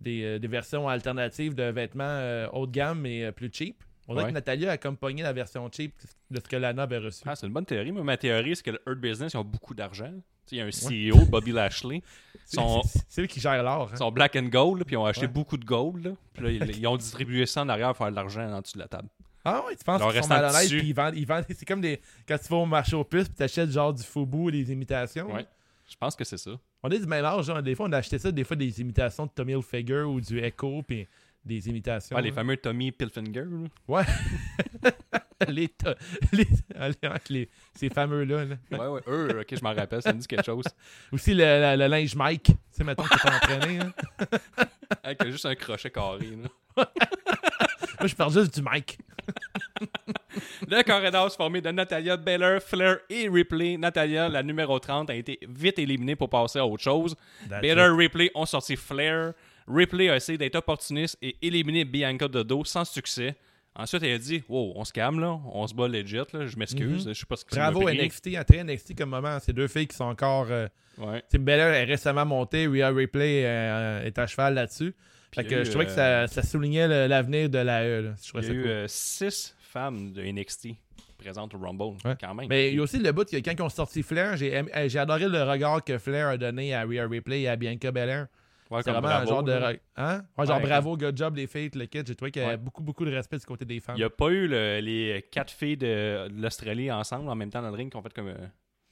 des, 0.00 0.22
euh, 0.24 0.38
des 0.38 0.48
versions 0.48 0.88
alternatives 0.88 1.54
de 1.54 1.64
vêtements 1.64 2.04
euh, 2.04 2.48
haut 2.52 2.66
de 2.66 2.72
gamme 2.72 3.04
euh, 3.06 3.30
plus 3.32 3.50
cheap. 3.52 3.82
On 4.08 4.14
dirait 4.14 4.24
Ouais. 4.24 4.30
que 4.30 4.34
Natalia 4.34 4.72
a 4.72 4.78
comme 4.78 4.96
pogné 4.96 5.22
la 5.22 5.32
version 5.32 5.68
cheap 5.70 5.94
de 6.30 6.40
ce 6.40 6.48
que 6.48 6.56
Lana 6.56 6.82
avait 6.84 6.98
reçu. 6.98 7.22
Ah, 7.26 7.36
c'est 7.36 7.46
une 7.46 7.52
bonne 7.52 7.66
théorie. 7.66 7.92
Mais 7.92 8.02
ma 8.02 8.16
théorie, 8.16 8.56
c'est 8.56 8.64
que 8.64 8.70
le 8.72 8.80
Hurt 8.86 8.98
Business, 8.98 9.32
ils 9.34 9.36
ont 9.36 9.44
beaucoup 9.44 9.74
d'argent. 9.74 10.12
Il 10.50 10.58
y 10.58 10.60
a 10.60 10.64
un 10.64 10.70
CEO, 10.70 11.26
Bobby 11.26 11.52
Lashley. 11.52 12.02
C'est- 12.44 12.56
Son, 12.56 12.82
c'est- 12.82 13.04
C'est 13.08 13.22
eux 13.22 13.26
qui 13.26 13.38
gèrent 13.38 13.62
l'or. 13.62 13.82
hein. 13.88 13.92
Ils 13.92 13.98
sont 13.98 14.10
black 14.10 14.34
and 14.34 14.46
gold, 14.48 14.78
là, 14.78 14.84
puis 14.84 14.94
ils 14.94 14.98
ont 14.98 15.04
acheté 15.04 15.26
Ouais. 15.26 15.32
beaucoup 15.32 15.56
de 15.56 15.64
gold. 15.64 16.04
là. 16.04 16.10
Puis 16.32 16.42
là, 16.42 16.50
ils, 16.50 16.76
ils 16.82 16.86
ont 16.88 16.96
distribué 16.96 17.46
ça 17.46 17.62
en 17.62 17.68
arrière 17.68 17.88
pour 17.88 17.98
faire 17.98 18.10
de 18.10 18.16
l'argent 18.16 18.42
en 18.50 18.60
dessous 18.60 18.74
de 18.78 18.82
la 18.82 18.88
table. 18.88 19.08
Ah 19.44 19.64
ouais, 19.66 19.74
tu 19.76 19.84
penses 19.84 20.00
qu'ils 20.02 20.10
sont 20.10 20.14
restant 20.16 20.34
malhonnêtes 20.34 20.62
tissu. 20.62 20.78
puis 20.78 20.88
ils 20.88 20.94
vendent, 20.94 21.14
ils 21.16 21.26
vendent 21.26 21.44
c'est 21.56 21.64
comme 21.66 21.80
des 21.80 22.00
quand 22.28 22.36
tu 22.38 22.48
vas 22.48 22.56
au 22.56 22.66
marché 22.66 22.94
aux 22.96 23.04
puces 23.04 23.28
puis 23.28 23.36
t'achètes 23.36 23.70
genre 23.70 23.92
du 23.92 24.02
Fubu 24.02 24.50
des 24.52 24.70
imitations. 24.72 25.32
Ouais. 25.32 25.46
Je 25.88 25.96
pense 25.96 26.14
que 26.14 26.24
c'est 26.24 26.36
ça. 26.38 26.50
On 26.82 26.90
est 26.90 26.98
du 26.98 27.06
même 27.06 27.24
âge, 27.24 27.44
genre, 27.46 27.62
des 27.62 27.74
fois 27.74 27.86
on 27.88 27.92
a 27.92 27.98
acheté 27.98 28.18
ça, 28.18 28.30
des 28.30 28.44
fois 28.44 28.56
des 28.56 28.80
imitations 28.80 29.26
de 29.26 29.30
Tommy 29.34 29.52
Hilfiger 29.54 30.02
ou 30.02 30.20
du 30.20 30.38
Echo 30.42 30.82
puis 30.82 31.06
des 31.44 31.68
imitations. 31.68 32.14
Ouais, 32.16 32.22
les 32.22 32.32
fameux 32.32 32.56
Tommy 32.58 32.92
Pilfinger. 32.92 33.44
là. 33.44 33.66
Ouais. 33.88 34.02
les, 35.48 35.68
to- 35.68 35.94
les, 36.32 36.46
les- 37.30 37.48
ces 37.74 37.88
fameux 37.88 38.24
là. 38.24 38.44
Ouais, 38.70 38.86
ouais, 38.86 39.00
eux, 39.08 39.40
ok, 39.40 39.56
je 39.58 39.62
m'en 39.64 39.72
rappelle, 39.74 40.02
ça 40.02 40.12
me 40.12 40.18
dit 40.20 40.26
quelque 40.26 40.44
chose. 40.44 40.64
Aussi 41.12 41.32
le, 41.34 41.44
le- 41.44 41.76
le 41.82 41.86
linge 41.88 42.14
Mike, 42.14 42.42
tu 42.44 42.52
sais 42.70 42.84
mettons 42.84 43.04
que 43.04 43.18
t'es 43.18 43.28
entraîné. 43.34 43.78
hein. 43.80 43.92
Avec 45.02 45.24
juste 45.28 45.46
un 45.46 45.54
crochet 45.54 45.90
carré. 45.90 46.28
là. 46.76 46.86
Moi 48.00 48.06
je 48.08 48.14
parle 48.14 48.32
juste 48.32 48.54
du 48.54 48.62
Mike. 48.62 48.98
Le 50.68 50.82
corridor 50.82 51.30
se 51.30 51.36
formé 51.36 51.60
de 51.60 51.70
Natalia, 51.70 52.16
Baylor, 52.16 52.60
Flair 52.60 52.98
et 53.08 53.28
Ripley. 53.28 53.76
Natalia, 53.76 54.28
la 54.28 54.42
numéro 54.42 54.78
30, 54.78 55.10
a 55.10 55.14
été 55.14 55.38
vite 55.48 55.78
éliminée 55.78 56.16
pour 56.16 56.28
passer 56.28 56.58
à 56.58 56.66
autre 56.66 56.82
chose. 56.82 57.14
Baylor 57.48 57.94
et 57.94 57.96
Ripley 58.04 58.30
ont 58.34 58.46
sorti 58.46 58.76
Flair. 58.76 59.32
Ripley 59.68 60.08
a 60.08 60.16
essayé 60.16 60.38
d'être 60.38 60.56
opportuniste 60.56 61.16
et 61.22 61.36
éliminé 61.42 61.84
Bianca 61.84 62.26
de 62.28 62.42
dos 62.42 62.64
sans 62.64 62.84
succès. 62.84 63.36
Ensuite, 63.76 64.02
elle 64.02 64.14
a 64.14 64.18
dit 64.18 64.42
Wow, 64.48 64.72
on 64.74 64.84
se 64.84 64.92
calme, 64.92 65.20
là. 65.20 65.38
On 65.52 65.66
se 65.66 65.74
bat 65.74 65.86
legit, 65.86 66.16
là. 66.16 66.46
Je 66.46 66.56
m'excuse. 66.56 67.06
Mhm. 67.06 67.14
Je 67.14 67.20
sais 67.20 67.26
pas 67.26 67.36
ce 67.36 67.44
que 67.44 67.54
Bravo. 67.54 67.88
NXT, 67.88 68.34
à 68.36 68.44
très 68.44 68.64
NXT 68.64 68.96
comme 68.96 69.10
moment. 69.10 69.38
Ces 69.38 69.52
deux 69.52 69.68
filles 69.68 69.86
qui 69.86 69.96
sont 69.96 70.04
encore. 70.04 70.46
Euh, 70.50 70.66
Ouais. 70.98 71.22
Est 71.32 71.84
récemment 71.84 72.26
montée, 72.26 72.66
Rhea 72.66 72.90
Ripley 72.90 73.42
euh, 73.46 74.04
est 74.04 74.18
à 74.18 74.26
cheval 74.26 74.54
là-dessus. 74.54 74.94
Fait 75.34 75.44
que 75.44 75.54
eu, 75.60 75.64
je 75.64 75.70
trouvais 75.70 75.86
que 75.86 75.90
euh, 75.92 76.26
ça, 76.26 76.42
ça 76.42 76.42
soulignait 76.42 77.06
l'avenir 77.08 77.48
de 77.48 77.58
la 77.58 77.84
E. 77.84 78.00
là. 78.02 78.10
Je 78.22 78.28
trouvais 78.28 78.44
Il 78.46 78.52
y 78.52 78.56
a 78.56 78.58
eu 78.58 78.62
cool. 78.62 78.70
euh, 78.70 78.84
six 78.88 79.54
femmes 79.60 80.12
de 80.12 80.22
NXT 80.22 80.68
présentes 81.18 81.54
au 81.54 81.58
Rumble, 81.58 81.96
Ouais. 82.04 82.16
quand 82.20 82.34
même. 82.34 82.46
Mais 82.48 82.70
il 82.70 82.76
y 82.76 82.78
a 82.78 82.82
aussi 82.82 82.98
le 82.98 83.12
bout 83.12 83.28
que 83.30 83.36
quand 83.36 83.52
ils 83.52 83.62
ont 83.62 83.68
sorti 83.68 84.02
Flair, 84.02 84.36
j'ai 84.36 84.56
euh, 84.56 84.88
j'ai 84.88 84.98
adoré 84.98 85.28
le 85.28 85.42
regard 85.42 85.84
que 85.84 85.98
Flair 85.98 86.28
a 86.28 86.36
donné 86.36 86.74
à 86.74 86.82
Rhea 86.84 87.06
Ripley 87.06 87.42
et 87.42 87.48
à 87.48 87.56
Bianca 87.56 87.90
Belair. 87.92 88.26
Ouais, 88.70 88.82
C'est 88.84 88.92
vraiment 88.92 89.08
un 89.08 89.26
genre 89.26 89.42
de. 89.42 89.50
là. 89.52 89.72
Hein? 89.96 90.22
Ouais, 90.38 90.46
genre 90.46 90.60
bravo, 90.60 90.96
good 90.96 91.16
job, 91.16 91.36
les 91.36 91.48
filles, 91.48 91.70
le 91.74 91.86
kid. 91.86 92.06
J'ai 92.06 92.14
trouvé 92.14 92.30
qu'il 92.30 92.40
y 92.40 92.44
avait 92.44 92.56
beaucoup, 92.56 92.82
beaucoup 92.82 93.04
de 93.04 93.10
respect 93.12 93.36
du 93.38 93.44
côté 93.44 93.64
des 93.64 93.80
femmes. 93.80 93.96
Il 93.96 94.00
n'y 94.00 94.04
a 94.04 94.10
pas 94.10 94.28
eu 94.28 94.46
le- 94.46 94.78
les 94.80 95.24
quatre 95.30 95.50
filles 95.52 95.76
de, 95.76 96.28
de 96.28 96.40
l'Australie 96.42 96.90
ensemble 96.90 97.28
en 97.28 97.34
même 97.34 97.50
temps 97.50 97.62
dans 97.62 97.70
le 97.70 97.74
ring 97.76 97.90
qui 97.90 97.96
ont 97.96 98.02
fait 98.02 98.12
comme 98.14 98.28
euh, 98.28 98.36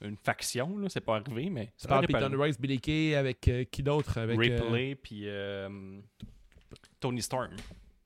une 0.01 0.17
faction. 0.17 0.79
là. 0.79 0.89
C'est 0.89 1.01
pas 1.01 1.17
arrivé, 1.17 1.51
mais 1.51 1.73
ça 1.77 2.01
pu 2.01 2.13
Thunder 2.13 2.37
Royce, 2.37 2.59
Billy 2.61 2.81
Kay 2.81 3.15
avec 3.17 3.47
euh, 3.49 3.65
qui 3.65 3.83
d'autre 3.83 4.19
avec, 4.19 4.39
euh, 4.39 4.41
Ripley 4.63 4.95
puis 4.95 5.23
euh, 5.27 5.99
Tony 7.01 7.23
Storm. 7.23 7.51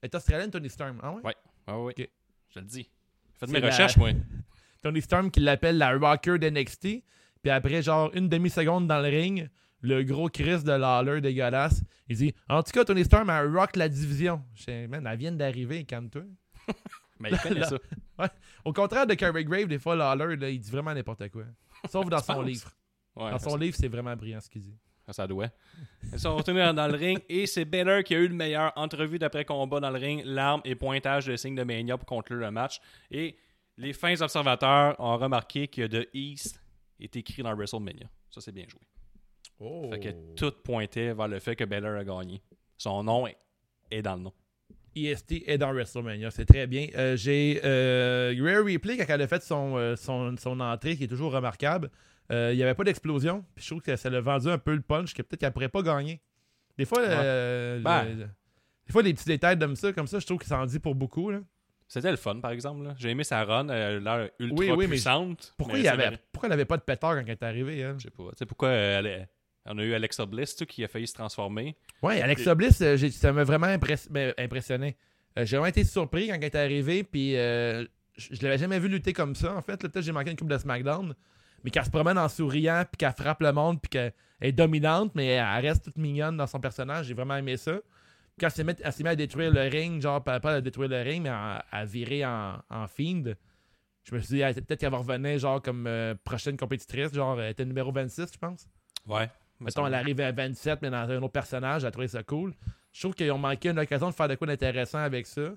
Elle 0.01 0.07
est 0.09 0.15
australienne, 0.15 0.51
Tony 0.51 0.69
Storm? 0.71 0.99
Ah 1.03 1.13
ouais? 1.13 1.23
Ouais. 1.23 1.35
Ah 1.67 1.79
oui, 1.79 1.93
Ok. 1.99 2.09
je 2.55 2.59
le 2.61 2.65
dis. 2.67 2.91
Faites 3.39 3.51
mes 3.51 3.61
la- 3.61 3.69
recherches, 3.69 3.97
moi. 3.97 4.11
Tony 4.83 5.01
Storm 5.01 5.31
qui 5.31 5.41
l'appelle 5.41 5.79
la 5.79 5.97
rocker 5.97 6.39
d'NXT. 6.39 7.03
Puis 7.43 7.51
après, 7.51 7.83
genre, 7.83 8.11
une 8.15 8.29
demi-seconde 8.29 8.87
dans 8.89 9.01
le 9.01 9.09
ring, 9.09 9.49
le 9.81 10.03
gros 10.05 10.29
Chris 10.29 10.63
de 10.65 10.73
Lawler 10.73 11.21
dégueulasse, 11.21 11.83
il 12.09 12.17
dit 12.17 12.35
En 12.49 12.63
tout 12.63 12.73
cas, 12.73 12.85
Tony 12.85 13.05
Storm 13.05 13.29
a 13.31 13.43
rock 13.43 13.77
la 13.77 13.89
division. 13.89 14.43
Je 14.55 14.65
dis, 14.65 14.89
man, 14.89 15.07
elle 15.07 15.19
vient 15.19 15.33
d'arriver, 15.33 15.85
calme-toi. 15.85 16.23
Mais 17.21 17.31
il 17.31 17.39
connaît 17.39 17.63
ça. 17.67 17.79
Au 18.65 18.73
contraire 18.73 19.07
de 19.07 19.15
Carrie 19.15 19.45
Grave, 19.45 19.67
des 19.67 19.79
fois, 19.79 19.95
Lawler, 19.95 20.37
là, 20.37 20.51
il 20.51 20.59
dit 20.61 20.71
vraiment 20.71 20.93
n'importe 20.95 21.29
quoi. 21.31 21.45
Sauf 21.89 22.09
dans 22.09 22.19
son 22.21 22.35
penses? 22.35 22.47
livre. 22.47 22.71
Ouais, 23.17 23.31
Dans 23.31 23.39
son 23.39 23.57
livre, 23.57 23.77
c'est 23.79 23.89
vraiment 23.89 24.17
brillant 24.17 24.41
ce 24.41 24.49
qu'il 24.49 24.63
dit. 24.63 24.77
ça, 25.11 25.27
doit. 25.27 25.49
Ils 26.13 26.19
sont 26.19 26.37
retournés 26.37 26.73
dans 26.73 26.87
le 26.89 26.97
ring 26.97 27.21
et 27.29 27.47
c'est 27.47 27.65
Baylor 27.65 28.03
qui 28.03 28.15
a 28.15 28.19
eu 28.19 28.29
le 28.29 28.35
meilleur 28.35 28.73
entrevue 28.77 29.19
d'après 29.19 29.45
combat 29.45 29.81
dans 29.81 29.91
le 29.91 29.99
ring, 29.99 30.23
l'arme 30.25 30.63
et 30.65 30.75
pointage 30.75 31.27
de 31.27 31.37
signe 31.37 31.55
de 31.55 31.63
Mania 31.65 31.99
pour 31.99 32.07
conclure 32.07 32.39
le 32.39 32.51
match. 32.51 32.81
Et 33.11 33.37
les 33.77 33.93
fins 33.93 34.21
observateurs 34.21 34.97
ont 34.99 35.17
remarqué 35.19 35.69
que 35.69 35.87
The 35.87 36.09
East 36.15 36.61
est 37.01 37.15
écrit 37.17 37.43
dans 37.43 37.55
WrestleMania. 37.55 38.09
Ça, 38.31 38.41
c'est 38.41 38.53
bien 38.53 38.65
joué. 38.69 38.81
Oh. 39.59 39.91
Fait 39.91 40.01
que 40.01 40.35
tout 40.35 40.53
pointait 40.65 41.13
vers 41.13 41.29
le 41.29 41.39
fait 41.39 41.55
que 41.57 41.65
Baylor 41.65 41.99
a 41.99 42.05
gagné. 42.05 42.41
Son 42.79 43.03
nom 43.05 43.27
est, 43.27 43.37
est 43.91 44.03
dans 44.03 44.17
le 44.17 44.23
nom. 44.23 44.33
EST 44.97 45.45
est 45.47 45.59
dans 45.59 45.73
WrestleMania, 45.73 46.31
c'est 46.31 46.45
très 46.45 46.67
bien. 46.67 46.87
Euh, 46.97 47.17
J'ai 47.17 47.61
euh, 47.65 48.35
Rhea 48.39 48.63
Ripley, 48.65 48.97
quand 48.97 49.05
elle 49.09 49.23
a 49.23 49.27
fait 49.27 49.43
son, 49.43 49.77
euh, 49.77 49.97
son, 49.97 50.35
son 50.37 50.59
entrée, 50.61 50.97
qui 50.97 51.05
est 51.05 51.09
toujours 51.09 51.33
remarquable, 51.33 51.91
euh, 52.31 52.51
il 52.53 52.57
n'y 52.57 52.63
avait 52.63 52.75
pas 52.75 52.85
d'explosion. 52.85 53.45
Puis 53.55 53.65
je 53.65 53.71
trouve 53.71 53.83
que 53.83 53.97
ça 53.97 54.09
l'a 54.11 54.21
vendu 54.21 54.49
un 54.49 54.59
peu 54.59 54.75
le 54.75 54.81
punch, 54.83 55.15
que 55.15 55.23
peut-être 55.23 55.41
qu'elle 55.41 55.53
pourrait 55.53 55.69
pas 55.69 55.83
gagner. 55.83 56.21
Des 56.79 56.85
fois, 56.85 57.01
euh, 57.01 57.81
Ben. 57.81 58.05
le- 58.05 58.15
des 58.87 58.93
fois, 58.93 59.03
des 59.03 59.13
petits 59.15 59.27
détails 59.27 59.59
comme 59.59 59.77
ça, 59.77 59.93
comme 59.93 60.07
ça, 60.07 60.19
je 60.19 60.27
trouve 60.27 60.39
que 60.39 60.47
ça 60.47 60.59
en 60.59 60.67
dit 60.67 60.79
pour 60.79 60.95
beaucoup. 60.95 61.31
Là. 61.31 61.41
C'était 61.89 62.11
le 62.11 62.17
fun, 62.17 62.37
par 62.41 62.51
exemple. 62.53 62.87
J'ai 62.99 63.11
aimé 63.11 63.23
sa 63.23 63.45
run, 63.45 63.69
elle 63.69 64.07
a 64.09 64.17
l'air 64.19 64.31
ultra 64.39 64.57
Oui, 64.59 64.71
oui, 64.71 64.77
mais 64.87 64.93
puissante. 64.95 65.53
Pourquoi, 65.59 65.75
mais 65.77 65.81
il 65.83 65.89
avait, 65.89 66.19
pourquoi 66.33 66.49
elle 66.49 66.53
avait 66.55 66.65
pas 66.65 66.79
de 66.79 66.83
pétard 66.83 67.15
quand 67.17 67.23
elle 67.27 67.31
est 67.31 67.43
arrivée? 67.43 67.79
Elle? 67.81 67.97
Je 67.99 68.05
sais 68.05 68.11
pas. 68.11 68.25
Tu 68.31 68.39
sais 68.39 68.47
pourquoi 68.47 68.69
euh, 68.69 68.99
elle 68.99 69.07
est- 69.07 69.29
On 69.67 69.79
a 69.79 69.83
eu 69.85 69.95
Alexa 69.95 70.27
Bliss 70.27 70.55
tu 70.57 70.59
sais, 70.61 70.67
qui 70.67 70.85
a 70.85 70.89
failli 70.89 71.07
se 71.07 71.15
transformer. 71.15 71.77
Ouais, 72.03 72.21
Alexa 72.21 72.55
Bliss, 72.55 72.81
euh, 72.81 72.97
ça 73.11 73.33
m'a 73.33 73.45
vraiment 73.45 73.69
impress- 73.69 74.09
ben, 74.11 74.35
impressionné. 74.39 74.97
Euh, 75.39 75.45
j'ai 75.47 75.57
vraiment 75.57 75.69
été 75.69 75.85
surpris 75.85 76.29
quand 76.29 76.35
elle 76.35 76.45
est 76.45 76.55
arrivée, 76.57 77.05
puis 77.05 77.37
euh, 77.37 77.85
je, 78.17 78.35
je 78.35 78.43
l'avais 78.43 78.59
jamais 78.59 78.79
vu 78.81 78.89
lutter 78.89 79.13
comme 79.13 79.35
ça, 79.35 79.55
en 79.55 79.63
fait. 79.63 79.73
là. 79.73 79.77
Peut-être 79.89 79.95
que 79.95 80.01
j'ai 80.03 80.13
manqué 80.13 80.31
une 80.31 80.37
coupe 80.37 80.51
de 80.51 80.59
SmackDown, 80.59 81.15
mais 81.65 81.71
qu'elle 81.71 81.85
se 81.85 81.91
promène 81.91 82.19
en 82.19 82.29
souriant, 82.29 82.83
puis 82.91 82.99
qu'elle 82.99 83.13
frappe 83.13 83.41
le 83.41 83.53
monde, 83.53 83.81
puis 83.81 83.89
qu'elle 83.89 84.13
est 84.41 84.53
dominante, 84.53 85.13
mais 85.15 85.27
elle 85.29 85.45
reste 85.67 85.85
toute 85.85 85.97
mignonne 85.97 86.37
dans 86.37 86.47
son 86.49 86.59
personnage. 86.61 87.07
J'ai 87.07 87.15
vraiment 87.15 87.37
aimé 87.37 87.57
ça. 87.57 87.75
Puis 87.75 87.81
Quand 88.41 88.47
elle 88.49 88.53
s'est 88.53 88.65
mise, 88.65 88.99
mise 88.99 89.07
à 89.07 89.15
détruire 89.17 89.53
le 89.53 89.61
ring, 89.69 90.03
genre, 90.03 90.23
pas, 90.25 90.41
à 90.43 90.61
détruire 90.61 90.89
le 90.89 91.01
ring, 91.03 91.23
mais 91.23 91.29
à, 91.29 91.65
à 91.71 91.85
virer 91.85 92.25
en, 92.27 92.59
en 92.69 92.89
fiend, 92.89 93.23
je 94.05 94.15
me 94.15 94.21
suis 94.21 94.37
dit, 94.37 94.43
peut-être 94.61 94.81
qu'elle 94.81 94.91
va 94.91 94.99
revenir, 94.99 95.39
genre, 95.39 95.63
comme 95.63 95.89
prochaine 96.25 96.57
compétitrice, 96.57 97.15
genre, 97.15 97.41
elle 97.41 97.53
était 97.53 97.65
numéro 97.65 97.93
26, 97.93 98.27
je 98.33 98.39
pense. 98.39 98.67
Ouais. 99.07 99.31
Mettons, 99.63 99.87
elle 99.87 99.95
arrive 99.95 100.21
à 100.21 100.33
27, 100.33 100.81
mais 100.83 100.91
dans 100.91 101.09
un 101.11 101.17
autre 101.19 101.33
personnage, 101.33 101.83
elle 101.83 101.89
a 101.89 101.91
trouvé 101.91 102.09
ça 102.09 102.23
cool. 102.23 102.55
Je 102.93 103.01
trouve 103.01 103.15
qu'ils 103.15 103.31
ont 103.33 103.39
manqué 103.39 103.69
une 103.71 103.79
occasion 103.79 104.09
de 104.11 104.15
faire 104.15 104.29
de 104.29 104.35
quoi 104.35 104.47
d'intéressant 104.47 104.99
avec 104.99 105.27
ça. 105.27 105.53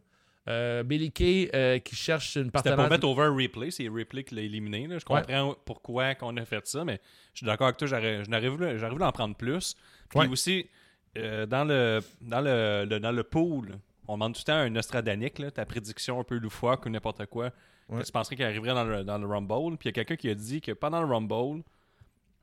Euh, 0.47 0.83
Billy 0.83 1.11
Kay 1.11 1.49
euh, 1.55 1.79
qui 1.79 1.95
cherche 1.95 2.35
une 2.35 2.43
C'était 2.43 2.51
partenaire. 2.51 2.77
pour 2.77 2.89
mettre 2.89 3.07
over 3.07 3.29
Ripley, 3.35 3.71
c'est 3.71 3.89
Ripley 3.89 4.23
qui 4.23 4.35
l'a 4.35 4.43
éliminé. 4.43 4.85
là. 4.87 4.99
Je 4.99 5.05
Ouais. 5.11 5.21
comprends 5.21 5.55
pourquoi 5.65 6.13
qu'on 6.15 6.37
a 6.37 6.45
fait 6.45 6.65
ça, 6.67 6.85
mais 6.85 7.01
je 7.33 7.39
suis 7.39 7.45
d'accord 7.47 7.65
avec 7.67 7.77
toi, 7.77 7.87
j'aurais- 7.87 8.23
j'aurais 8.23 8.49
voulu, 8.89 9.03
en 9.03 9.11
prendre 9.11 9.35
plus. 9.35 9.75
Puis 10.09 10.19
Ouais. 10.19 10.27
aussi, 10.27 10.69
euh, 11.17 11.47
dans, 11.47 11.65
le, 11.65 11.99
dans, 12.21 12.41
le, 12.41 12.85
le- 12.87 12.99
dans 12.99 13.11
le 13.11 13.23
pool, 13.23 13.79
on 14.07 14.13
demande 14.13 14.35
tout 14.35 14.41
le 14.41 14.45
temps 14.45 14.57
un 14.59 14.69
Nostradanique, 14.69 15.39
là, 15.39 15.49
ta 15.49 15.65
prédiction 15.65 16.19
un 16.19 16.23
peu 16.23 16.37
loufoque 16.37 16.85
ou 16.85 16.89
n'importe 16.89 17.25
quoi, 17.25 17.49
Ouais. 17.89 18.01
que 18.01 18.05
tu 18.05 18.11
penserais 18.11 18.35
qu'il 18.35 18.45
arriverait 18.45 18.75
dans 18.75 18.83
le, 18.83 19.03
dans 19.03 19.17
le 19.17 19.25
Rumble? 19.25 19.77
Puis 19.77 19.85
il 19.85 19.87
y 19.87 19.89
a 19.89 19.93
quelqu'un 19.93 20.15
qui 20.15 20.29
a 20.29 20.35
dit 20.35 20.61
que 20.61 20.73
pendant 20.73 21.01
le 21.01 21.07
Rumble, 21.07 21.63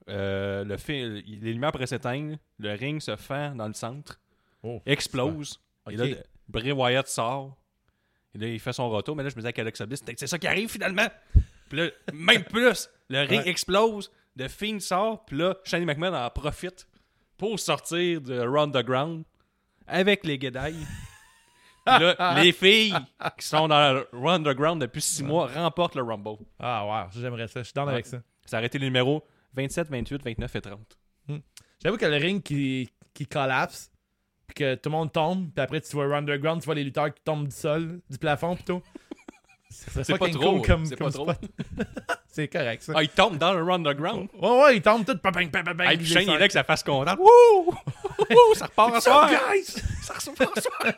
euh, 0.09 0.65
le 0.65 0.77
les 0.87 1.53
lumières 1.53 1.73
pourraient 1.73 1.87
s'éteindre, 1.87 2.37
le 2.59 2.73
ring 2.75 3.01
se 3.01 3.17
fend 3.17 3.55
dans 3.55 3.67
le 3.69 3.75
centre, 3.75 4.19
Oh, 4.65 4.81
explose, 4.87 5.61
et 5.91 5.97
là, 5.97 6.05
le- 6.07 6.23
Bray 6.49 6.71
Wyatt 6.73 7.09
sort, 7.09 7.57
et 8.35 8.39
là, 8.39 8.47
il 8.47 8.61
fait 8.61 8.73
son 8.73 8.89
retour, 8.91 9.17
mais 9.17 9.23
là, 9.25 9.29
je 9.29 9.35
me 9.35 9.41
disais 9.41 9.53
qu'Alexa 9.53 9.87
Bliss, 9.87 10.03
c'est 10.17 10.27
ça 10.27 10.39
qui 10.39 10.47
arrive 10.47 10.71
finalement. 10.71 11.09
Puis 11.69 11.79
là, 11.79 11.89
même 12.13 12.45
plus, 12.45 12.89
le 13.09 13.21
ring 13.21 13.43
Ouais. 13.43 13.49
explose, 13.49 14.11
The 14.39 14.49
Fiend 14.49 14.81
sort, 14.81 15.25
puis 15.25 15.37
là, 15.39 15.57
Shane 15.65 15.85
McMahon 15.85 16.15
en 16.15 16.31
profite 16.31 16.87
pour 17.37 17.59
sortir 17.59 18.21
de 18.21 18.41
Round 18.41 18.73
the 18.73 18.85
Ground 18.87 19.25
avec 19.87 20.25
les 20.25 20.39
Gedai. 20.41 20.73
Puis 21.85 21.99
là, 21.99 22.41
les 22.41 22.53
filles 22.53 22.95
qui 23.37 23.45
sont 23.47 23.67
dans 23.67 24.05
Round 24.13 24.47
the 24.47 24.55
Ground 24.57 24.81
depuis 24.81 25.01
six 25.03 25.25
mois 25.25 25.49
remportent 25.49 25.97
le 25.97 26.03
Rumble. 26.03 26.37
Ah, 26.61 26.87
wow, 26.87 27.11
j'aimerais 27.21 27.49
ça. 27.49 27.61
Je 27.61 27.69
suis 27.71 27.79
Ouais. 27.81 27.91
avec 27.91 28.07
ça. 28.07 28.19
Ça 28.47 28.59
a 28.59 28.63
été 28.63 28.79
les 28.79 28.87
numéros 28.87 29.25
27, 29.55 29.89
28, 29.89 30.23
29 30.25 30.57
et 30.57 30.61
30. 30.61 30.99
J'avoue 31.83 31.97
que 31.97 32.07
le 32.07 32.17
ring 32.17 32.43
qui, 32.43 32.91
qui 33.13 33.27
collapse, 33.27 33.91
puis 34.47 34.55
que 34.55 34.75
tout 34.77 34.89
le 34.89 34.97
monde 34.97 35.13
tombe, 35.13 35.51
puis 35.53 35.63
après 35.63 35.81
tu 35.81 35.91
vois 35.93 36.05
Underground, 36.17 36.61
tu 36.61 36.67
vois 36.67 36.75
les 36.75 36.85
lutteurs 36.85 37.13
qui 37.13 37.23
tombent 37.23 37.49
du 37.49 37.55
sol, 37.55 38.01
du 38.09 38.19
plafond 38.19 38.55
plutôt. 38.55 38.83
C'est 39.73 39.95
pas 39.95 40.05
fucking 40.05 40.35
trop, 40.35 40.61
comme, 40.61 40.85
c'est 40.85 40.97
pas 40.97 41.11
trop. 41.11 41.31
c'est 42.27 42.47
correct 42.47 42.83
ça. 42.83 42.93
Ah, 42.95 43.03
ils 43.03 43.09
tombent 43.09 43.39
dans 43.39 43.55
le 43.55 43.63
Round 43.63 43.87
the 43.87 43.97
Ground. 43.97 44.29
Ouais, 44.35 44.63
ouais, 44.63 44.77
ils 44.77 44.83
tombent 44.83 45.07
bang, 45.07 45.51
bang, 45.51 45.65
bang, 45.65 45.81
Ah, 45.81 45.97
puis 45.97 46.05
Shane 46.05 46.25
il 46.25 46.31
est 46.31 46.39
là 46.39 46.47
que 46.47 46.53
ça 46.53 46.63
fasse 46.63 46.83
content. 46.83 47.17
Wouh! 47.17 47.71
Wouh! 48.19 48.55
Ça 48.55 48.67
repart 48.67 48.95
up, 48.95 49.01
soir! 49.01 49.31
guys? 49.31 49.65
Ça 50.03 50.13
repart 50.13 50.59
en 50.59 50.61
soir! 50.61 50.93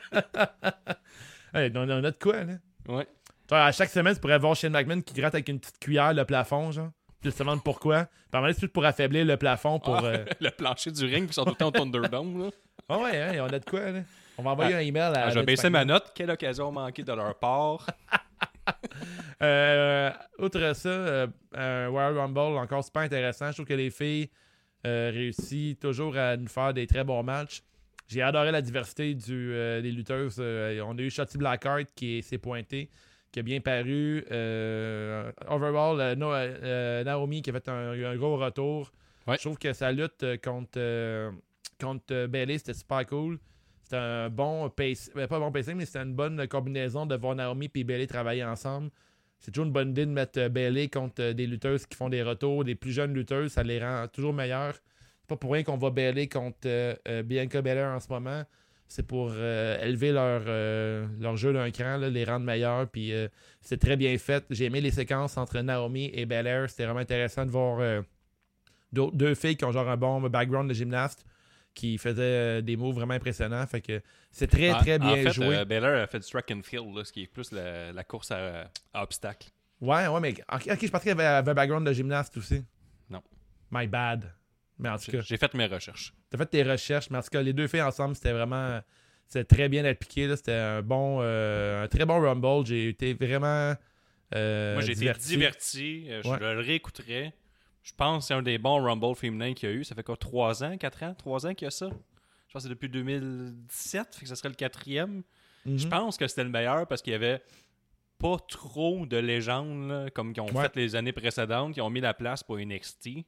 Hey, 1.55 1.71
on 1.73 1.89
on 1.89 2.03
a 2.03 2.11
de 2.11 2.19
quoi, 2.21 2.43
là? 2.43 2.55
Ouais. 2.89 3.07
Genre, 3.49 3.61
à 3.61 3.71
chaque 3.71 3.91
semaine, 3.91 4.15
tu 4.15 4.21
pourrais 4.21 4.41
voir 4.41 4.57
Shane 4.57 4.73
McMahon 4.73 5.03
qui 5.03 5.15
gratte 5.15 5.37
avec 5.37 5.49
une 5.49 5.61
petite 5.61 5.79
cuillère 5.79 6.13
le 6.13 6.25
plafond, 6.25 6.73
genre. 6.73 6.91
Puis 7.25 7.33
te 7.33 7.39
demandes 7.43 7.63
pourquoi. 7.65 8.07
Donné, 8.31 8.53
c'est 8.53 8.69
pour 8.69 8.85
affaiblir 8.85 9.25
le 9.25 9.37
plafond 9.37 9.79
pour. 9.81 9.97
Ah, 9.97 10.05
euh, 10.05 10.25
le 10.41 10.51
plancher 10.51 10.91
du 10.91 11.05
ring, 11.05 11.25
puis 11.25 11.31
ils 11.31 11.33
sont 11.33 11.45
tout 11.45 11.51
le 11.51 11.57
temps 11.57 11.69
au 11.69 11.71
Thunderdome. 11.71 12.45
Là. 12.45 12.51
Ah 12.89 12.99
ouais, 12.99 13.19
hein, 13.21 13.47
on 13.49 13.53
a 13.53 13.59
de 13.59 13.65
quoi, 13.65 13.91
là. 13.91 14.01
On 14.37 14.43
va 14.43 14.51
envoyer 14.51 14.75
un 14.75 14.81
email 14.81 15.03
à. 15.17 15.25
Ah, 15.27 15.31
je 15.31 15.39
vais 15.39 15.45
baisser 15.47 15.71
ma 15.71 15.85
note. 15.85 16.13
Quelle 16.15 16.31
occasion 16.31 16.71
manquée 16.71 17.03
de 17.03 17.13
leur 17.13 17.35
part. 17.39 17.87
Euh, 19.43 20.11
outre 20.39 20.75
ça, 20.75 20.89
euh, 20.89 21.27
un 21.55 21.89
Royal 21.89 22.17
Rumble 22.17 22.39
encore 22.57 22.83
super 22.83 23.03
intéressant. 23.03 23.49
Je 23.49 23.55
trouve 23.55 23.67
que 23.67 23.75
les 23.75 23.91
filles 23.91 24.31
euh, 24.87 25.11
réussissent 25.13 25.79
toujours 25.79 26.17
à 26.17 26.37
nous 26.37 26.49
faire 26.49 26.73
des 26.73 26.87
très 26.87 27.05
bons 27.05 27.23
matchs. 27.23 27.63
J'ai 28.09 28.23
adoré 28.23 28.53
la 28.53 28.63
diversité 28.63 29.15
du, 29.15 29.53
euh, 29.53 29.83
des 29.83 29.91
lutteuses. 29.91 30.37
Euh, 30.39 30.81
on 30.87 30.97
a 30.97 31.01
eu 31.03 31.11
Shotty 31.11 31.37
Blackheart 31.37 31.89
qui 31.95 32.19
est- 32.19 32.23
s'est 32.23 32.39
pointé, 32.39 32.89
qui 33.35 33.41
a 33.41 33.43
bien 33.43 33.61
paru. 33.61 34.25
Euh, 34.31 35.33
overall, 35.49 36.01
euh, 36.01 36.15
No- 36.15 36.33
euh, 36.33 37.03
Naomi 37.03 37.43
qui 37.43 37.51
a 37.51 37.53
fait 37.53 37.69
un, 37.69 37.91
un 37.91 38.17
gros 38.17 38.37
retour. 38.37 38.93
Ouais. 39.27 39.35
Je 39.37 39.41
trouve 39.41 39.59
que 39.59 39.73
sa 39.73 39.91
lutte 39.91 40.25
contre, 40.41 41.33
contre 41.81 42.27
Bayley, 42.27 42.59
c'était 42.59 42.75
super 42.75 43.05
cool. 43.07 43.41
C'était 43.83 43.97
un 43.97 44.31
bon 44.31 44.71
pace, 44.71 45.11
ben, 45.17 45.27
pas 45.27 45.37
un 45.39 45.41
bon 45.41 45.51
pacing, 45.51 45.75
mais 45.75 45.85
c'était 45.85 46.05
une 46.05 46.15
bonne 46.15 46.47
combinaison 46.47 47.07
de 47.07 47.17
voir 47.17 47.35
Naomi 47.35 47.69
et 47.75 47.83
Bayley 47.85 48.07
travailler 48.07 48.45
ensemble. 48.45 48.91
C'est 49.41 49.51
toujours 49.51 49.67
une 49.67 49.73
bonne 49.73 49.91
idée 49.91 50.07
de 50.07 50.13
mettre 50.13 50.47
Bayley 50.49 50.89
contre 50.89 51.33
des 51.33 51.47
lutteuses 51.49 51.87
qui 51.87 51.97
font 51.97 52.09
des 52.09 52.23
retours, 52.23 52.65
des 52.65 52.77
plus 52.77 52.93
jeunes 52.93 53.15
lutteuses, 53.15 53.51
ça 53.53 53.65
les 53.65 53.81
rend 53.81 54.07
toujours 54.07 54.33
meilleurs. 54.33 54.75
C'est 54.75 55.29
pas 55.29 55.37
pour 55.37 55.53
rien 55.53 55.65
qu'on 55.65 55.77
voit 55.77 55.91
Bayley 55.91 56.29
contre 56.29 56.69
Bianca 57.23 57.61
Belair 57.63 57.89
en 57.91 57.99
ce 57.99 58.09
moment. 58.09 58.45
C'est 58.87 59.07
pour 59.07 59.33
euh, 59.35 59.81
élever 59.83 60.13
leur, 60.13 60.43
euh, 60.47 61.07
leur 61.19 61.37
jeu 61.37 61.53
d'un 61.53 61.71
cran, 61.71 61.97
là, 61.97 62.11
les 62.11 62.25
rendre 62.25 62.45
meilleurs. 62.45 62.89
Puis 62.89 63.13
euh, 63.13 63.29
c'est 63.61 63.81
très 63.81 63.97
bien 63.97 64.17
fait. 64.19 64.45
J'ai 64.51 64.67
aimé 64.67 64.81
les 64.81 64.91
séquences 64.91 65.37
entre 65.37 65.59
Naomi 65.61 66.11
et 66.13 66.27
Belair. 66.27 66.69
C'était 66.71 66.85
vraiment 66.85 67.01
intéressant 67.01 67.45
de 67.47 67.51
voir 67.51 68.03
deux 68.93 69.35
filles 69.35 69.57
qui 69.57 69.65
ont 69.65 69.73
genre 69.73 69.89
un 69.89 69.97
bon 69.97 70.21
background 70.29 70.69
de 70.69 70.75
gymnaste 70.75 71.25
qui 71.75 71.99
faisait 71.99 72.23
euh, 72.23 72.61
des 72.61 72.77
moves 72.77 72.95
vraiment 72.95 73.15
impressionnants. 73.15 73.67
Fait 73.67 73.81
que 73.81 74.01
c'est 74.31 74.47
très, 74.47 74.71
très 74.75 74.95
en 74.95 75.13
bien 75.13 75.25
fait, 75.25 75.33
joué. 75.33 75.65
Baylor 75.65 76.03
a 76.03 76.07
fait 76.07 76.21
du 76.21 76.27
track 76.31 76.51
and 76.53 76.61
field, 76.63 76.95
là, 76.97 77.05
ce 77.05 77.13
qui 77.13 77.23
est 77.23 77.27
plus 77.27 77.51
la, 77.51 77.93
la 77.93 78.05
course 78.05 78.31
à, 78.31 78.71
à 78.93 79.03
obstacles. 79.03 79.49
Ouais, 79.81 80.07
ouais, 80.07 80.21
mais 80.21 80.35
ok, 80.53 80.79
je 80.81 80.89
pensais 80.89 81.03
qu'il 81.03 81.11
avait, 81.11 81.25
avait 81.25 81.51
un 81.51 81.55
background 81.55 81.87
de 81.87 81.93
gymnaste 81.93 82.37
aussi. 82.37 82.65
Non. 83.11 83.23
My 83.73 83.89
bad. 83.89 84.33
Mais 84.79 84.89
en 84.89 84.99
tout 84.99 85.11
cas, 85.13 85.21
J'ai 85.21 85.37
fait 85.37 85.55
mes 85.55 85.67
recherches. 85.67 86.13
t'as 86.31 86.39
fait 86.39 86.47
tes 86.47 86.63
recherches, 86.65 87.09
mais 87.11 87.19
en 87.19 87.23
tout 87.23 87.29
cas, 87.31 87.43
les 87.43 87.53
deux 87.53 87.69
filles 87.69 87.83
ensemble, 87.83 88.15
c'était 88.17 88.33
vraiment. 88.33 88.81
C'était 89.27 89.45
très 89.45 89.69
bien 89.69 89.85
appliqué. 89.85 90.35
C'était 90.37 90.53
un 90.53 90.83
bon. 90.83 91.21
euh, 91.23 91.85
un 91.85 91.89
très 91.89 92.05
bon 92.05 92.21
Rumble. 92.21 92.67
J'ai 92.67 92.89
été 92.89 93.15
vraiment. 93.15 93.75
euh, 94.35 94.75
Moi, 94.75 94.83
j'ai 94.83 94.93
été 94.93 95.13
diverti. 95.19 96.07
euh, 96.11 96.21
Je 96.25 96.29
Ouais. 96.29 96.39
le 96.41 96.61
réécouterai. 96.61 97.33
Je 97.83 97.93
pense 97.97 98.25
que 98.25 98.29
c'est 98.29 98.35
un 98.35 98.43
des 98.43 98.59
bons 98.59 98.83
Rumble 98.83 99.15
féminins 99.15 99.55
qu'il 99.55 99.69
y 99.69 99.73
a 99.73 99.75
eu. 99.75 99.85
Ça 99.85 99.95
fait 99.95 100.03
quoi, 100.03 100.17
3 100.17 100.65
ans, 100.65 100.77
4 100.77 101.03
ans 101.05 101.15
3 101.15 101.47
ans 101.47 101.55
qu'il 101.55 101.67
y 101.67 101.69
a 101.69 101.71
ça? 101.71 101.89
Je 102.49 102.53
pense 102.53 102.63
que 102.63 102.69
c'est 102.69 102.69
depuis 102.69 102.89
2017, 102.89 104.15
fait 104.15 104.21
que 104.23 104.29
ça 104.29 104.37
serait 104.37 104.49
le 104.49 104.55
quatrième. 104.55 105.23
Mhm. 105.67 105.79
Je 105.79 105.89
pense 105.89 106.17
que 106.17 106.27
c'était 106.27 106.45
le 106.45 106.51
meilleur 106.51 106.87
parce 106.87 107.03
qu'il 107.03 107.13
y 107.13 107.17
avait 107.17 107.43
pas 108.19 108.37
trop 108.49 109.07
de 109.07 109.17
légendes 109.17 109.89
là, 109.89 110.11
comme 110.11 110.33
qu'ils 110.33 110.43
ont 110.43 110.53
Ouais. 110.53 110.63
fait 110.65 110.77
les 110.77 110.95
années 110.97 111.13
précédentes, 111.13 111.75
qui 111.75 111.81
ont 111.81 111.91
mis 111.91 112.01
la 112.01 112.15
place 112.15 112.43
pour 112.43 112.59
NXT. 112.59 113.25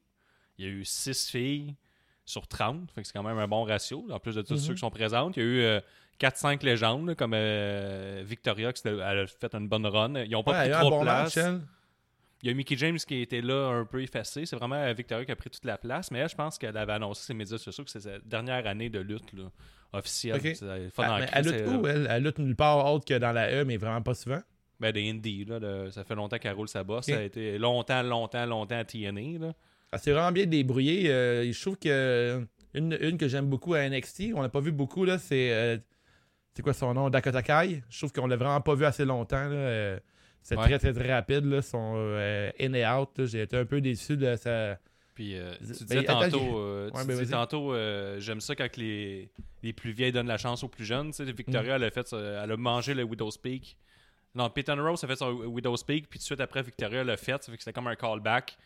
Il 0.59 0.65
y 0.65 0.69
a 0.69 0.71
eu 0.71 0.85
6 0.85 1.29
filles 1.31 1.75
sur 2.25 2.47
30, 2.49 2.91
fait 2.93 3.03
que 3.03 3.07
c'est 3.07 3.13
quand 3.13 3.23
même 3.23 3.39
un 3.39 3.49
bon 3.49 3.65
ratio. 3.65 4.07
En 4.11 4.19
plus 4.19 4.35
de 4.35 4.43
tous 4.43 4.55
Mhm. 4.55 4.59
ceux 4.61 4.75
qui 4.75 4.81
sont 4.81 4.91
présentes, 4.91 5.37
il 5.37 5.43
y 5.43 5.47
a 5.47 5.49
eu 5.49 5.61
euh, 5.63 5.81
4-5 6.19 6.63
légendes, 6.65 7.15
comme 7.15 7.33
euh, 7.35 8.23
Victoria, 8.27 8.73
qui 8.73 8.83
elle 8.89 9.01
a 9.03 9.27
fait 9.27 9.55
une 9.55 9.69
bonne 9.69 9.87
run. 9.87 10.15
Ils 10.25 10.31
n'ont 10.31 10.43
pas 10.43 10.53
Ouais, 10.63 10.71
pris 10.71 10.81
trop 10.81 10.91
bon 10.91 11.01
de 11.01 11.05
place. 11.05 11.37
match. 11.37 11.61
Il 12.43 12.49
y 12.49 12.53
a 12.53 12.55
Mickey 12.55 12.77
James 12.77 12.99
qui 12.99 13.23
était 13.23 13.41
là 13.41 13.69
un 13.71 13.85
peu 13.87 14.03
effacé. 14.03 14.45
C'est 14.45 14.57
vraiment 14.57 14.77
euh, 14.77 14.93
Victoria 14.93 15.25
qui 15.25 15.33
a 15.33 15.37
pris 15.37 15.49
toute 15.51 15.65
la 15.65 15.79
place. 15.79 16.11
Mais 16.11 16.19
elle, 16.19 16.29
je 16.29 16.35
pense 16.35 16.59
qu'elle 16.59 16.77
avait 16.77 16.93
annoncé 16.93 17.25
ses 17.27 17.35
médias 17.35 17.57
sociaux 17.59 17.83
que 17.85 17.91
c'est 17.91 18.01
sa 18.01 18.19
dernière 18.21 18.67
année 18.67 18.91
de 18.91 18.99
lutte 19.01 19.33
là, 19.33 19.45
officielle. 19.95 20.41
Fun 20.93 21.05
Ah, 21.07 21.19
mais 21.21 21.29
elle 21.33 21.45
lutte 21.47 21.67
où, 21.67 21.87
euh, 21.87 21.93
elle? 21.95 22.07
Elle 22.11 22.23
lutte 22.23 22.39
nulle 22.39 22.55
part 22.57 22.85
autre 22.93 23.05
que 23.07 23.15
dans 23.19 23.33
la 23.33 23.51
E, 23.53 23.65
mais 23.65 23.77
vraiment 23.79 24.03
pas 24.03 24.15
souvent? 24.15 24.41
Ben, 24.79 24.93
des 24.93 25.09
indies. 25.11 25.45
Là, 25.47 25.91
ça 25.91 26.05
fait 26.05 26.15
longtemps 26.15 26.39
qu'elle 26.39 26.53
roule 26.53 26.69
sa 26.69 26.85
bosse. 26.85 27.07
Ça 27.07 27.17
a 27.19 27.23
été 27.23 27.57
longtemps, 27.59 28.03
longtemps, 28.03 28.45
longtemps 28.45 28.79
à 28.79 28.85
TNA. 28.85 29.39
Là. 29.39 29.55
Ah, 29.97 29.99
c'est 29.99 30.13
vraiment 30.13 30.33
bien 30.33 30.47
débrouillé. 30.47 31.11
Euh, 31.11 31.51
je 31.53 31.61
trouve 31.61 31.77
que 31.79 32.47
une, 32.75 32.97
une 33.01 33.17
que 33.19 33.29
j'aime 33.29 33.47
beaucoup 33.47 33.75
à 33.75 33.89
NXT, 33.89 34.33
on 34.35 34.43
l'a 34.43 34.49
pas 34.49 34.61
vu 34.61 34.73
beaucoup, 34.73 35.05
là, 35.05 35.19
c'est. 35.19 35.53
euh, 35.53 35.79
c'est 36.55 36.63
quoi 36.63 36.73
son 36.73 36.95
nom? 36.95 37.11
Dakota 37.11 37.43
Kai. 37.43 37.83
Je 37.91 37.99
trouve 37.99 38.13
qu'on 38.13 38.27
l'a 38.27 38.37
vraiment 38.37 38.61
pas 38.61 38.75
vu 38.75 38.85
assez 38.85 39.05
longtemps. 39.05 39.37
Euh, 39.51 39.99
c'est 40.43 40.57
Ouais. 40.57 40.65
très, 40.65 40.79
très, 40.79 40.93
très 40.93 41.13
rapide, 41.13 41.45
là, 41.45 41.61
son 41.63 41.95
euh, 41.97 42.51
in 42.61 42.73
et 42.73 42.87
out. 42.87 43.11
J'ai 43.25 43.43
été 43.43 43.57
un 43.57 43.65
peu 43.65 43.81
déçu 43.81 44.17
de 44.17 44.37
sa. 44.37 44.79
Puis 45.15 45.37
euh, 45.37 45.55
tu 45.59 45.65
Ben, 45.67 45.73
disais 45.73 45.99
attends, 45.99 46.23
j'ai- 46.25 46.31
tantôt, 46.31 46.59
euh, 46.59 46.91
tu 46.91 47.07
ben, 47.07 47.19
disais 47.19 47.33
tantôt 47.33 47.73
euh, 47.75 48.21
j'aime 48.21 48.41
ça 48.41 48.55
quand 48.55 48.77
les, 48.77 49.31
les 49.63 49.73
plus 49.73 49.91
vieilles 49.93 50.13
donnent 50.13 50.27
la 50.29 50.37
chance 50.39 50.63
aux 50.63 50.69
plus 50.69 50.85
jeunes. 50.85 51.11
Tu 51.11 51.25
sais, 51.25 51.33
Victoria, 51.33 51.73
Mm. 51.79 51.83
elle, 51.83 51.85
a 51.85 51.91
fait, 51.91 52.13
elle 52.13 52.53
a 52.53 52.57
mangé 52.59 52.93
le 52.95 53.03
Widow's 53.03 53.39
Peak. 53.39 53.77
Non, 54.35 54.51
Peyton 54.51 54.77
Rose 54.79 55.03
a 55.03 55.07
fait 55.07 55.17
son 55.17 55.33
Widow's 55.33 55.83
Peak, 55.83 56.09
puis 56.11 56.19
tout 56.19 56.23
de 56.23 56.27
suite 56.27 56.41
après, 56.43 56.63
Victoria 56.63 57.03
l'a 57.03 57.17
fait. 57.17 57.43
Ça 57.43 57.51
fait 57.51 57.57
que 57.57 57.63
c'était 57.65 57.73
comme 57.73 57.87
un 57.89 57.97
callback. 57.97 58.59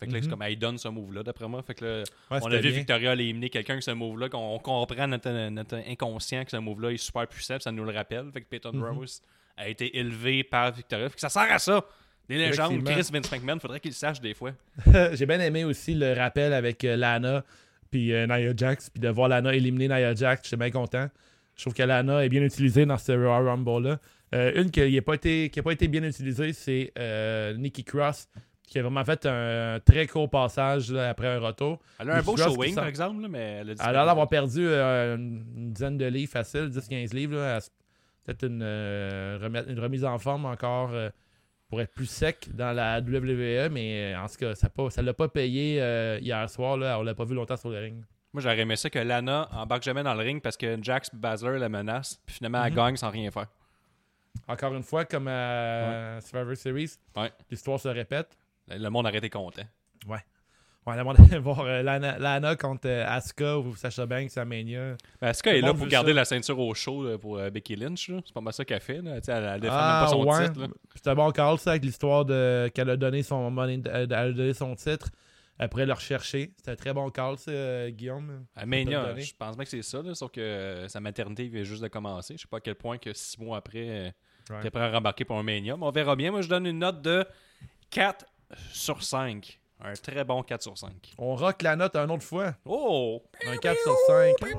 Fait 0.00 0.06
que 0.08 0.12
là, 0.12 0.18
c'est 0.20 0.26
Mhm. 0.26 0.30
comme 0.32 0.42
elle 0.42 0.58
donne 0.58 0.78
ce 0.78 0.88
move-là, 0.88 1.22
d'après 1.22 1.46
moi. 1.48 1.62
Fait 1.62 1.74
que 1.74 1.84
là, 1.84 2.02
Ouais, 2.30 2.38
on 2.42 2.46
a 2.50 2.56
vu 2.56 2.62
bien. 2.62 2.70
Victoria 2.72 3.12
éliminer 3.12 3.50
quelqu'un 3.50 3.74
avec 3.74 3.84
ce 3.84 3.90
move-là, 3.92 4.28
qu'on 4.28 4.54
on 4.54 4.58
comprend 4.58 5.06
notre, 5.06 5.48
notre 5.50 5.76
inconscient 5.88 6.44
que 6.44 6.50
ce 6.50 6.56
move-là 6.56 6.90
est 6.90 6.96
super 6.96 7.26
puissant, 7.28 7.54
puis 7.54 7.62
ça 7.62 7.72
nous 7.72 7.84
le 7.84 7.92
rappelle. 7.92 8.30
Fait 8.32 8.40
que 8.40 8.46
Peyton 8.48 8.72
Mhm. 8.72 8.82
Rose 8.98 9.22
a 9.56 9.68
été 9.68 9.96
élevé 9.96 10.42
par 10.44 10.72
Victoria. 10.72 11.08
Fait 11.08 11.14
que 11.14 11.20
ça 11.20 11.28
sert 11.28 11.50
à 11.52 11.58
ça. 11.58 11.84
Des 12.28 12.36
légendes. 12.38 12.82
Chris 12.84 13.08
Vince 13.12 13.30
McMahon, 13.30 13.58
faudrait 13.60 13.80
qu'il 13.80 13.90
le 13.90 13.94
sache 13.96 14.20
des 14.20 14.32
fois. 14.34 14.52
J'ai 15.12 15.26
bien 15.26 15.40
aimé 15.40 15.64
aussi 15.64 15.94
le 15.94 16.12
rappel 16.14 16.52
avec 16.52 16.84
euh, 16.84 16.96
Lana 16.96 17.44
puis 17.90 18.12
euh, 18.14 18.26
Nia 18.26 18.52
Jax, 18.56 18.88
puis 18.90 19.00
de 19.00 19.08
voir 19.08 19.28
Lana 19.28 19.54
éliminer 19.54 19.88
Nia 19.88 20.14
Jax, 20.14 20.42
j'étais 20.44 20.56
bien 20.56 20.70
content. 20.70 21.08
Je 21.56 21.62
trouve 21.62 21.74
que 21.74 21.82
Lana 21.82 22.24
est 22.24 22.28
bien 22.30 22.42
utilisée 22.42 22.86
dans 22.86 22.96
ce 22.96 23.12
Royal 23.12 23.46
Rumble-là. 23.48 23.98
Euh, 24.34 24.52
une 24.62 24.70
qui 24.70 24.80
n'a 24.90 25.02
pas, 25.02 25.14
été- 25.14 25.50
qui 25.50 25.60
a 25.60 25.62
pas 25.62 25.72
été 25.72 25.86
bien 25.88 26.02
utilisée, 26.02 26.54
c'est 26.54 26.90
euh, 26.98 27.52
Nikki 27.54 27.84
Cross, 27.84 28.28
qui 28.66 28.78
a 28.78 28.82
vraiment 28.82 29.04
fait 29.04 29.26
un 29.26 29.78
très 29.80 30.06
court 30.06 30.30
passage 30.30 30.90
là, 30.90 31.10
après 31.10 31.28
un 31.28 31.38
retour. 31.40 31.78
Elle 31.98 32.10
a 32.10 32.16
un 32.16 32.22
beau 32.22 32.36
showing, 32.36 32.74
par 32.74 32.86
exemple, 32.86 33.20
là, 33.22 33.28
mais 33.28 33.58
elle 33.60 33.70
a 33.70 33.74
dit 33.74 33.80
Elle 33.82 33.88
a 33.88 33.92
l'air 33.92 34.06
d'avoir 34.06 34.28
perdu 34.28 34.66
euh, 34.66 35.16
une 35.16 35.72
dizaine 35.72 35.98
de 35.98 36.06
livres 36.06 36.32
facile, 36.32 36.68
10-15 36.70 37.14
livres. 37.14 37.36
là. 37.36 37.58
Peut-être 38.24 38.44
une, 38.46 38.62
euh, 38.62 39.64
une 39.68 39.80
remise 39.80 40.04
en 40.04 40.16
forme 40.18 40.44
encore 40.46 40.90
euh, 40.92 41.10
pour 41.68 41.80
être 41.80 41.92
plus 41.92 42.06
sec 42.06 42.48
dans 42.54 42.72
la 42.72 43.00
WWE, 43.00 43.68
mais 43.70 44.14
en 44.16 44.26
tout 44.26 44.36
cas, 44.38 44.54
ça 44.54 44.68
ne 45.02 45.06
l'a 45.06 45.12
pas 45.14 45.28
payé 45.28 45.76
hier 46.20 46.48
soir. 46.48 46.76
Là, 46.76 46.98
on 46.98 47.02
l'a 47.02 47.14
pas 47.14 47.24
vu 47.24 47.34
longtemps 47.34 47.56
sur 47.56 47.70
le 47.70 47.78
ring. 47.80 48.02
Moi, 48.32 48.40
j'aurais 48.42 48.60
aimé 48.60 48.76
ça 48.76 48.88
que 48.88 48.98
Lana 48.98 49.48
embarque 49.52 49.82
jamais 49.82 50.02
dans 50.02 50.14
le 50.14 50.20
ring 50.22 50.40
parce 50.40 50.56
que 50.56 50.78
Jax 50.82 51.10
Basler 51.14 51.58
la 51.58 51.68
menace, 51.68 52.18
puis 52.24 52.36
finalement, 52.36 52.64
elle 52.64 52.70
Mhm. 52.72 52.76
gagne 52.76 52.96
sans 52.96 53.10
rien 53.10 53.30
faire. 53.30 53.48
Encore 54.48 54.74
une 54.74 54.82
fois, 54.82 55.04
comme 55.04 55.28
à 55.28 56.18
Survivor 56.22 56.56
Series, 56.56 56.92
Ouais. 57.16 57.30
l'histoire 57.50 57.78
se 57.78 57.88
répète. 57.88 58.36
Le 58.68 58.88
monde 58.88 59.06
aurait 59.06 59.18
été 59.18 59.30
content. 59.30 59.62
On 60.84 60.90
a 60.90 60.96
demandé 60.96 61.22
de 61.28 61.36
voir 61.38 61.60
euh, 61.60 61.80
Lana, 61.80 62.18
Lana 62.18 62.56
contre 62.56 62.88
euh, 62.88 63.04
Asuka 63.06 63.56
ou 63.56 63.76
Sasha 63.76 64.04
Banks 64.04 64.36
à 64.36 64.44
Mania. 64.44 64.96
Ben, 65.20 65.30
Le 65.44 65.48
est 65.52 65.60
là 65.60 65.68
monde 65.68 65.78
pour 65.78 65.86
garder 65.86 66.10
ça. 66.10 66.16
la 66.16 66.24
ceinture 66.24 66.58
au 66.58 66.74
show 66.74 67.04
là, 67.08 67.18
pour 67.18 67.38
euh, 67.38 67.50
Becky 67.50 67.76
Lynch? 67.76 68.10
C'est 68.24 68.34
pas 68.34 68.40
mal 68.40 68.52
ça 68.52 68.64
qu'elle 68.64 68.80
fait. 68.80 69.00
Là. 69.00 69.18
Elle, 69.28 69.44
elle 69.44 69.60
défend 69.60 69.74
Ah, 69.76 70.00
même 70.00 70.04
pas 70.06 70.10
son 70.10 70.24
ouais. 70.28 70.48
titre. 70.48 70.60
là. 70.62 70.66
C'est 70.96 71.06
un 71.06 71.14
bon 71.14 71.30
call, 71.30 71.56
ça, 71.58 71.70
avec 71.70 71.84
l'histoire 71.84 72.24
de 72.24 72.68
qu'elle 72.74 72.90
a 72.90 72.96
donné 72.96 73.22
son 73.22 73.48
money, 73.52 73.80
euh, 73.86 74.06
elle 74.06 74.12
a 74.12 74.32
donné 74.32 74.54
son 74.54 74.74
titre 74.74 75.10
après 75.56 75.86
le 75.86 75.92
rechercher. 75.92 76.52
C'est 76.64 76.72
un 76.72 76.74
très 76.74 76.92
bon 76.92 77.10
call, 77.10 77.38
ça, 77.38 77.52
euh, 77.52 77.90
Guillaume. 77.90 78.44
À 78.56 78.66
Mania, 78.66 79.12
le 79.12 79.20
je 79.20 79.34
pense 79.38 79.54
bien 79.54 79.62
que 79.64 79.70
c'est 79.70 79.82
ça, 79.82 80.02
là, 80.02 80.16
sauf 80.16 80.32
que 80.32 80.40
euh, 80.40 80.88
sa 80.88 80.98
maternité 80.98 81.46
vient 81.46 81.62
juste 81.62 81.84
de 81.84 81.88
commencer. 81.88 82.34
Je 82.36 82.42
sais 82.42 82.48
pas 82.50 82.56
à 82.56 82.60
quel 82.60 82.74
point 82.74 82.98
que 82.98 83.12
six 83.12 83.38
mois 83.38 83.58
après, 83.58 83.88
euh, 83.88 84.10
Ouais. 84.50 84.60
t'es 84.62 84.70
prêt 84.72 84.82
à 84.82 84.90
rembarquer 84.90 85.24
pour 85.24 85.38
un 85.38 85.44
Mania. 85.44 85.76
Mais 85.76 85.86
on 85.86 85.92
verra 85.92 86.16
bien. 86.16 86.32
Moi, 86.32 86.40
je 86.42 86.48
donne 86.48 86.66
une 86.66 86.80
note 86.80 87.00
de 87.02 87.24
4 87.90 88.26
sur 88.72 89.02
5. 89.02 89.58
Un 89.84 89.94
très 89.94 90.22
bon 90.24 90.42
4 90.42 90.62
sur 90.62 90.78
5. 90.78 91.14
On 91.18 91.34
rock 91.34 91.62
la 91.62 91.74
note 91.74 91.96
une 91.96 92.10
autre 92.10 92.22
fois. 92.22 92.54
Oh! 92.64 93.22
Un 93.46 93.56
4 93.56 93.78
sur 93.82 93.96
5. 94.06 94.34
Je 94.40 94.46
sais 94.46 94.56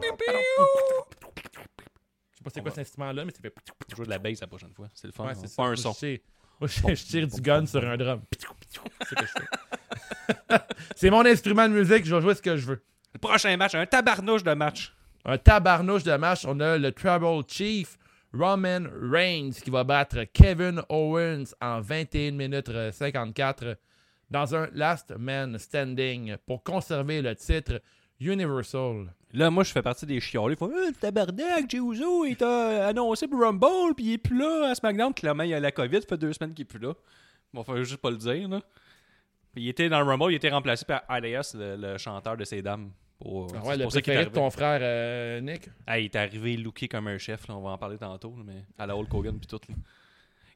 pas 2.43 2.49
c'est 2.53 2.61
quoi 2.61 2.71
cet 2.71 2.79
instrument-là, 2.79 3.23
mais 3.25 3.31
ça 3.31 3.39
fait. 3.41 3.53
Jouer 3.95 4.05
de 4.05 4.09
la 4.09 4.19
bass 4.19 4.41
la 4.41 4.47
prochaine 4.47 4.73
fois. 4.73 4.89
C'est 4.93 5.07
le 5.07 5.13
fun. 5.13 5.25
Ouais, 5.25 5.31
hein. 5.31 5.41
c'est 5.45 5.55
pas 5.55 5.63
un 5.63 5.75
son. 5.75 5.93
je 5.93 5.99
tire- 5.99 6.19
Moi, 6.59 6.67
je, 6.67 7.03
tire 7.03 7.27
du 7.27 7.41
gun 7.41 7.65
sur 7.65 7.85
un 7.85 7.95
drum. 7.95 8.21
C'est 8.31 9.09
ce 9.09 9.15
que 9.15 9.25
je 9.25 9.31
fais. 9.31 10.57
c'est 10.95 11.09
mon 11.09 11.25
instrument 11.25 11.69
de 11.69 11.73
musique, 11.73 12.05
je 12.05 12.15
vais 12.15 12.21
jouer 12.21 12.35
ce 12.35 12.41
que 12.41 12.57
je 12.57 12.65
veux. 12.65 12.83
Le 13.13 13.19
prochain 13.19 13.55
match, 13.55 13.75
un 13.75 13.85
tabarnouche 13.85 14.43
de 14.43 14.53
match. 14.53 14.93
Un 15.25 15.37
tabarnouche 15.37 16.03
de 16.03 16.15
match, 16.15 16.45
on 16.45 16.59
a 16.59 16.77
le 16.77 16.91
Tribal 16.91 17.43
Chief 17.47 17.97
Roman 18.33 18.87
Reigns 19.11 19.51
qui 19.63 19.69
va 19.69 19.83
battre 19.83 20.23
Kevin 20.33 20.81
Owens 20.89 21.53
en 21.61 21.81
21 21.81 22.31
minutes 22.31 22.69
euh, 22.69 22.91
54 22.91 23.77
dans 24.31 24.55
un 24.55 24.67
Last 24.73 25.13
Man 25.17 25.57
Standing 25.59 26.37
pour 26.47 26.63
conserver 26.63 27.21
le 27.21 27.35
titre 27.35 27.79
Universal. 28.19 29.13
Là, 29.33 29.51
moi, 29.51 29.63
je 29.63 29.71
fais 29.71 29.81
partie 29.81 30.05
des 30.05 30.19
chiolés. 30.19 30.55
Ils 30.55 30.57
font 30.57 30.67
le 30.67 30.91
tabarnak, 30.93 31.69
Jey 31.69 31.77
Uso, 31.77 32.25
il 32.25 32.35
t'a 32.35 32.87
annoncé 32.87 33.27
pour 33.27 33.41
Rumble, 33.41 33.93
puis 33.95 34.05
il 34.05 34.13
est 34.13 34.17
plus 34.17 34.37
là 34.37 34.69
à 34.71 34.75
SmackDown. 34.75 35.13
Clairement, 35.13 35.43
il 35.43 35.53
a 35.53 35.59
la 35.59 35.71
COVID, 35.71 36.01
ça 36.01 36.07
fait 36.07 36.17
deux 36.17 36.33
semaines 36.33 36.53
qu'il 36.53 36.63
est 36.63 36.65
plus 36.65 36.79
là. 36.79 36.93
Bon, 37.53 37.63
faut 37.63 37.77
juste 37.83 37.97
pas 37.97 38.11
le 38.11 38.17
dire, 38.17 38.47
là. 38.49 38.61
Il 39.55 39.67
était 39.67 39.87
dans 39.89 39.99
le 39.99 40.05
Rumble, 40.05 40.31
il 40.31 40.35
était 40.35 40.49
remplacé 40.49 40.83
par 40.85 41.03
Alias, 41.07 41.55
le, 41.55 41.75
le 41.75 41.97
chanteur 41.99 42.35
de 42.35 42.43
ces 42.43 42.63
dames. 42.63 42.89
Pour, 43.23 43.47
Ah 43.55 43.65
ouais, 43.65 43.77
le 43.77 43.83
pour 43.83 43.91
préféré 43.93 44.25
de 44.25 44.29
ton 44.31 44.49
frère 44.49 44.79
euh, 44.81 45.39
Nick? 45.39 45.69
Ah, 45.87 45.97
il 45.97 46.05
est 46.05 46.15
arrivé 46.15 46.57
looké 46.57 46.89
comme 46.89 47.07
un 47.07 47.17
chef, 47.17 47.47
là, 47.47 47.55
on 47.55 47.61
va 47.61 47.69
en 47.71 47.77
parler 47.77 47.97
tantôt, 47.97 48.35
mais 48.45 48.65
à 48.77 48.85
la 48.85 48.97
Hulk 48.97 49.13
Hogan 49.13 49.37
puis 49.39 49.47
tout. 49.47 49.59
là. 49.69 49.75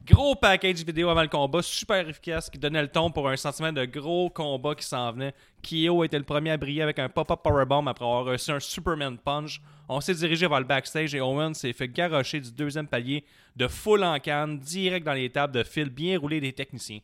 Gros 0.06 0.36
package 0.36 0.84
vidéo 0.86 1.10
avant 1.10 1.22
le 1.24 1.28
combat, 1.28 1.62
super 1.62 2.08
efficace, 2.08 2.50
qui 2.50 2.58
donnait 2.60 2.82
le 2.82 2.88
ton 2.88 3.10
pour 3.10 3.28
un 3.28 3.36
sentiment 3.36 3.74
de 3.74 3.84
gros 3.86 4.30
combat 4.30 4.76
qui 4.76 4.86
s'en 4.86 5.12
venait. 5.12 5.34
Kyo 5.64 6.04
était 6.04 6.18
le 6.18 6.24
premier 6.24 6.52
à 6.52 6.58
briller 6.58 6.82
avec 6.82 7.00
un 7.00 7.10
pop-up 7.10 7.40
powerbomb 7.44 7.88
après 7.88 8.06
avoir 8.06 8.26
reçu 8.26 8.52
un 8.52 8.60
Superman 8.60 9.18
Punch. 9.18 9.60
On 9.90 10.00
s'est 10.00 10.14
dirigé 10.14 10.48
vers 10.48 10.60
le 10.60 10.66
backstage 10.66 11.16
et 11.16 11.22
Owen 11.22 11.54
s'est 11.54 11.74
fait 11.74 11.88
garrocher 11.88 12.40
du 12.40 12.52
deuxième 12.52 12.88
palier 12.88 13.24
de 13.56 13.68
full 13.68 14.04
en 14.04 14.20
canne, 14.20 14.60
direct 14.60 15.06
dans 15.06 15.14
les 15.14 15.30
tables 15.30 15.54
de 15.54 15.64
fil 15.64 15.90
bien 15.90 16.20
roulées 16.20 16.42
des 16.42 16.54
techniciens. 16.54 17.00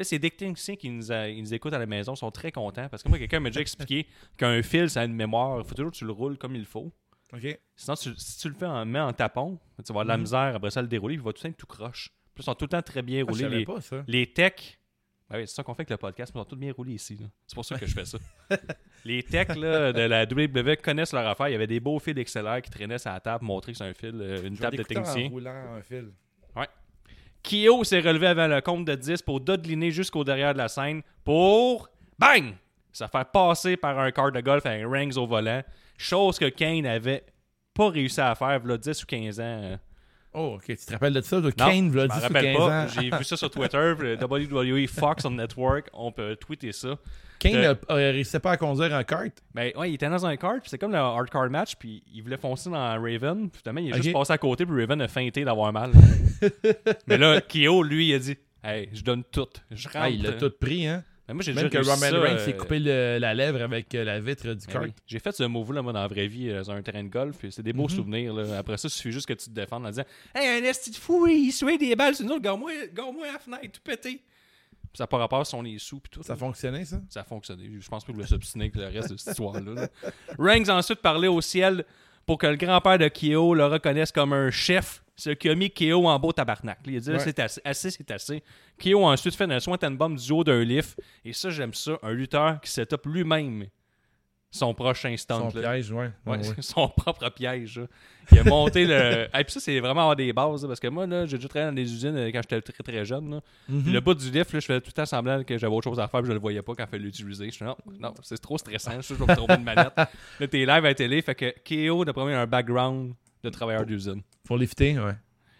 C'est 0.00 0.18
des 0.18 0.30
techniciens 0.30 0.76
qui 0.76 0.88
nous, 0.88 1.12
a- 1.12 1.28
ils 1.28 1.42
nous 1.42 1.52
écoutent 1.54 1.74
à 1.74 1.78
la 1.78 1.86
maison 1.86 2.14
sont 2.16 2.30
très 2.30 2.50
contents 2.52 2.88
parce 2.88 3.02
que 3.02 3.08
moi, 3.08 3.18
quelqu'un 3.18 3.40
m'a 3.40 3.50
déjà 3.50 3.60
expliqué 3.60 4.06
qu'un 4.38 4.62
fil, 4.62 4.88
ça 4.88 5.02
a 5.02 5.04
une 5.04 5.14
mémoire. 5.14 5.58
Il 5.60 5.64
faut 5.66 5.74
toujours 5.74 5.90
que 5.92 5.96
tu 5.96 6.04
le 6.06 6.12
roules 6.12 6.38
comme 6.38 6.54
il 6.56 6.64
faut. 6.64 6.90
OK. 7.34 7.58
Sinon, 7.76 7.94
tu- 7.96 8.14
si 8.16 8.38
tu 8.40 8.48
le 8.48 8.54
fais 8.54 8.66
en, 8.66 8.84
mets 8.86 9.00
en 9.00 9.12
tapon, 9.12 9.58
tu 9.78 9.92
vas 9.92 10.00
avoir 10.00 10.04
de 10.04 10.08
la 10.10 10.18
misère 10.18 10.54
après 10.56 10.70
ça 10.70 10.80
à 10.80 10.82
le 10.82 10.88
dérouler, 10.88 11.14
il 11.14 11.20
va 11.20 11.32
tout 11.32 11.38
le 11.38 11.42
temps 11.42 11.48
être 11.50 11.56
tout 11.56 11.66
croche. 11.66 12.10
Puis 12.34 12.42
ils 12.42 12.44
sont 12.44 12.54
tout 12.54 12.64
le 12.64 12.70
temps 12.70 12.82
très 12.82 13.02
bien 13.02 13.24
Ah, 13.26 13.30
roulés. 13.30 13.48
les, 13.48 13.64
pas 13.66 13.80
ça. 13.82 14.02
les 14.06 14.32
techs, 14.32 14.78
ben 15.28 15.38
oui, 15.38 15.46
c'est 15.46 15.54
ça 15.54 15.62
qu'on 15.62 15.74
fait 15.74 15.82
avec 15.82 15.90
le 15.90 15.96
podcast, 15.98 16.32
mais 16.34 16.40
ils 16.40 16.44
sont 16.44 16.48
tous 16.48 16.56
bien 16.56 16.72
roulés 16.72 16.94
ici. 16.94 17.18
C'est 17.46 17.54
pour 17.54 17.64
ça 17.64 17.78
que 17.78 17.84
je 17.86 17.94
fais 17.94 18.04
ça. 18.06 18.18
les 19.04 19.22
techs 19.22 19.56
là, 19.56 19.92
de 19.92 20.00
la 20.02 20.24
WWE 20.24 20.76
connaissent 20.82 21.12
leur 21.12 21.26
affaire. 21.26 21.48
Il 21.48 21.52
y 21.52 21.54
avait 21.54 21.66
des 21.66 21.80
beaux 21.80 21.98
fils 21.98 22.14
XLR 22.14 22.60
qui 22.62 22.70
traînaient 22.70 22.98
sur 22.98 23.10
la 23.10 23.20
table 23.20 23.44
montrer 23.44 23.72
que 23.72 23.78
c'est 23.78 23.84
un 23.84 23.94
fil, 23.94 24.12
euh, 24.14 24.42
une 24.46 24.56
Je 24.56 24.60
table 24.60 24.76
de 24.76 24.82
l'écouter 24.82 24.98
en 24.98 25.02
technicien. 25.02 25.28
roulant 25.30 25.74
un 25.74 25.82
fil. 25.82 26.10
Kyo 27.42 27.84
s'est 27.84 28.00
relevé 28.00 28.28
avant 28.28 28.46
le 28.46 28.60
compte 28.60 28.84
de 28.84 28.94
10 28.94 29.22
pour 29.22 29.40
dodeliner 29.40 29.90
jusqu'au 29.90 30.24
derrière 30.24 30.52
de 30.52 30.58
la 30.58 30.68
scène 30.68 31.02
pour 31.24 31.88
bang! 32.18 32.54
Se 32.92 33.06
faire 33.06 33.30
passer 33.30 33.76
par 33.76 33.98
un 33.98 34.10
car 34.10 34.30
de 34.32 34.40
golf 34.40 34.66
avec 34.66 34.84
Rangs 34.86 35.16
au 35.16 35.26
volant. 35.26 35.62
Chose 35.96 36.38
que 36.38 36.48
Kane 36.48 36.86
avait 36.86 37.24
pas 37.74 37.88
réussi 37.88 38.20
à 38.20 38.34
faire, 38.34 38.62
là, 38.64 38.76
10 38.76 39.02
ou 39.02 39.06
15 39.06 39.40
ans. 39.40 39.78
Oh, 40.34 40.54
ok. 40.56 40.64
Tu 40.66 40.76
te 40.76 40.92
rappelles 40.92 41.12
de 41.12 41.20
ça? 41.20 41.40
De 41.40 41.46
Non, 41.48 41.50
Kane, 41.56 41.92
je 41.92 41.98
10 41.98 42.04
ou 42.16 42.20
rappelle 42.20 42.54
15 42.54 42.56
pas. 42.56 42.86
J'ai 42.88 43.10
vu 43.10 43.24
ça 43.24 43.36
sur 43.36 43.50
Twitter, 43.50 43.94
WWE 44.20 44.86
Fox 44.88 45.24
on 45.26 45.30
Network, 45.32 45.88
on 45.92 46.10
peut 46.10 46.36
tweeter 46.36 46.72
ça. 46.72 46.96
Kane 47.38 47.56
a- 47.56 47.74
a- 47.88 47.94
réussissait 47.96 48.38
pas 48.40 48.52
à 48.52 48.56
conduire 48.56 48.92
en 48.94 49.02
kart. 49.02 49.32
Ben 49.54 49.72
ouais, 49.76 49.90
il 49.90 49.94
était 49.94 50.08
dans 50.08 50.24
un 50.24 50.36
kart, 50.36 50.60
puis 50.60 50.70
c'est 50.70 50.78
comme 50.78 50.92
le 50.92 50.98
hardcore 50.98 51.50
match, 51.50 51.74
puis 51.76 52.02
il 52.14 52.22
voulait 52.22 52.36
foncer 52.36 52.70
dans 52.70 53.02
Raven, 53.02 53.50
puis 53.50 53.60
finalement 53.62 53.80
il 53.80 53.92
a 53.92 53.96
Ok. 53.96 54.02
juste 54.02 54.14
passé 54.14 54.32
à 54.32 54.38
côté, 54.38 54.64
puis 54.64 54.80
Raven 54.80 55.00
a 55.02 55.08
feinté 55.08 55.44
d'avoir 55.44 55.72
mal. 55.72 55.90
Mais 57.06 57.18
là, 57.18 57.40
Kyo, 57.40 57.82
lui, 57.82 58.08
il 58.08 58.14
a 58.14 58.18
dit 58.20 58.36
Hey, 58.64 58.88
je 58.92 59.02
donne 59.02 59.24
tout. 59.24 59.48
Je 59.72 59.88
rentre. 59.88 59.98
Ah, 60.00 60.08
il 60.08 60.22
l'a 60.22 60.32
tout 60.34 60.50
pris, 60.58 60.86
hein? 60.86 61.02
Mais 61.28 61.34
moi, 61.34 61.42
j'ai 61.44 61.52
Même 61.52 61.70
que 61.70 61.76
réussi 61.78 61.90
Roman 61.90 62.00
ça, 62.10 62.18
Reigns 62.20 62.34
euh, 62.34 62.44
s'est 62.44 62.56
coupé 62.56 62.78
le- 62.80 63.18
la 63.20 63.32
lèvre 63.32 63.62
avec 63.62 63.94
euh, 63.94 64.02
la 64.04 64.18
vitre 64.18 64.54
du 64.54 64.66
ben 64.66 64.72
kart. 64.72 64.84
oui. 64.86 64.92
J'ai 65.06 65.20
fait 65.20 65.30
ce 65.32 65.44
move-là, 65.44 65.80
moi, 65.80 65.92
dans 65.92 66.00
la 66.00 66.08
vraie 66.08 66.26
vie, 66.26 66.50
euh, 66.50 66.64
sur 66.64 66.72
un 66.72 66.82
terrain 66.82 67.04
de 67.04 67.08
golf, 67.08 67.36
c'est 67.50 67.62
des 67.62 67.72
beaux 67.72 67.84
Mhm. 67.84 67.88
souvenirs. 67.90 68.34
Là. 68.34 68.58
Après 68.58 68.76
ça, 68.76 68.88
il 68.88 68.90
suffit 68.90 69.12
juste 69.12 69.26
que 69.26 69.32
tu 69.34 69.46
te 69.46 69.50
défendes 69.54 69.86
en 69.86 69.90
disant 69.90 70.04
Hey, 70.34 70.60
un 70.60 70.64
esti 70.68 70.90
de 70.90 70.96
fou, 70.96 71.26
il 71.28 71.52
souhaite 71.52 71.78
des 71.80 71.94
balles 71.94 72.16
sur 72.16 72.26
nous, 72.26 72.40
garde-moi 72.40 72.72
garde-moi 72.92 73.28
à 73.28 73.32
la 73.34 73.38
fenêtre, 73.38 73.70
tout 73.72 73.80
pété. 73.84 74.20
Puis 74.92 74.98
ça 74.98 75.06
pas 75.06 75.16
rapport 75.18 75.46
si 75.46 75.54
on 75.54 75.64
est 75.64 75.78
sous, 75.78 76.00
puis 76.00 76.10
tout. 76.10 76.22
Ça 76.24 76.36
fonctionnait, 76.36 76.84
ça? 76.84 77.00
Ça 77.08 77.20
a 77.20 77.24
fonctionné. 77.24 77.70
Je 77.80 77.88
pense 77.88 78.02
pas 78.02 78.06
qu'il 78.06 78.14
voulait 78.16 78.26
s'obstiner 78.26 78.64
avec 78.64 78.76
le 78.76 78.86
reste 78.88 79.12
de 79.12 79.16
cette 79.16 79.28
histoire-là. 79.30 79.88
là. 80.38 80.74
Ensuite 80.76 81.00
parlait 81.00 81.28
au 81.28 81.40
ciel 81.40 81.84
pour 82.26 82.36
que 82.36 82.46
le 82.46 82.56
grand-père 82.56 82.98
de 82.98 83.08
Kyo 83.08 83.54
le 83.54 83.64
reconnaisse 83.66 84.12
comme 84.12 84.32
un 84.32 84.50
chef, 84.50 85.01
ce 85.16 85.30
qui 85.30 85.48
a 85.48 85.54
mis 85.54 85.70
Kyo 85.70 86.06
en 86.06 86.18
beau 86.18 86.32
tabarnak. 86.32 86.78
Il 86.86 86.96
a 86.96 87.00
dit 87.00 87.10
Ouais. 87.10 87.18
c'est 87.18 87.38
assez, 87.38 87.60
assez, 87.64 87.90
c'est 87.90 88.10
assez. 88.10 88.42
Kyo 88.78 89.06
a 89.06 89.12
ensuite 89.12 89.34
fait 89.34 89.44
un 89.50 89.60
soin 89.60 89.76
bomb 89.90 90.16
du 90.16 90.32
haut 90.32 90.44
d'un 90.44 90.62
lift. 90.64 91.00
Et 91.24 91.32
ça, 91.32 91.50
j'aime 91.50 91.74
ça. 91.74 91.98
Un 92.02 92.12
lutteur 92.12 92.60
qui 92.60 92.70
set 92.70 92.92
up 92.92 93.04
lui-même 93.06 93.66
son 94.54 94.74
prochain 94.74 95.16
stunt. 95.16 95.50
Son 95.50 95.58
là. 95.58 95.70
piège, 95.72 95.90
ouais. 95.90 96.10
Ouais, 96.26 96.36
Ouais, 96.38 96.48
ouais. 96.48 96.54
son 96.60 96.88
propre 96.88 97.28
piège. 97.30 97.78
là. 97.80 97.86
Il 98.30 98.38
a 98.38 98.44
monté 98.44 98.84
le. 98.84 99.26
Et 99.38 99.44
puis 99.44 99.52
ça, 99.52 99.60
c'est 99.60 99.80
vraiment 99.80 100.02
avoir 100.02 100.16
des 100.16 100.32
bases. 100.32 100.62
là, 100.62 100.68
parce 100.68 100.78
que 100.78 100.88
moi, 100.88 101.06
là, 101.06 101.26
j'ai 101.26 101.38
déjà 101.38 101.48
travaillé 101.48 101.70
dans 101.70 101.74
des 101.74 101.90
usines 101.92 102.16
euh, 102.16 102.28
quand 102.30 102.40
j'étais 102.42 102.60
très 102.60 102.82
très 102.82 103.04
jeune. 103.04 103.40
Puis 103.66 103.92
le 103.92 104.00
bout 104.00 104.14
du 104.14 104.30
lift, 104.30 104.52
là, 104.52 104.60
je 104.60 104.66
faisais 104.66 104.80
tout 104.80 104.88
le 104.88 104.92
temps 104.92 105.06
semblant 105.06 105.42
que 105.42 105.56
j'avais 105.56 105.74
autre 105.74 105.88
chose 105.88 105.98
à 105.98 106.06
faire, 106.06 106.20
puis 106.20 106.28
je 106.28 106.34
le 106.34 106.38
voyais 106.38 106.60
pas 106.62 106.74
quand 106.74 106.84
il 106.84 106.90
fallait 106.90 107.02
l'utiliser. 107.04 107.46
Je 107.46 107.50
suis 107.50 107.64
non, 107.64 107.76
non, 107.98 108.12
c'est 108.22 108.38
trop 108.38 108.58
stressant. 108.58 109.00
Je 109.00 109.08
je 109.08 109.14
vais 109.14 109.26
me 109.26 109.34
tromper 109.34 109.56
de 109.56 109.62
manette. 109.62 109.92
Là, 110.40 110.48
t'es 110.48 110.58
live 110.58 110.70
à 110.70 110.80
la 110.80 110.94
télé, 110.94 111.22
fait 111.22 111.34
que 111.34 111.50
KO, 111.88 112.04
il 112.04 112.34
a 112.34 112.40
un 112.40 112.46
background 112.46 113.14
de 113.42 113.50
travailleur 113.50 113.84
d'usine. 113.84 114.22
Pour 114.44 114.56
lifter, 114.56 114.98
ouais. 114.98 115.14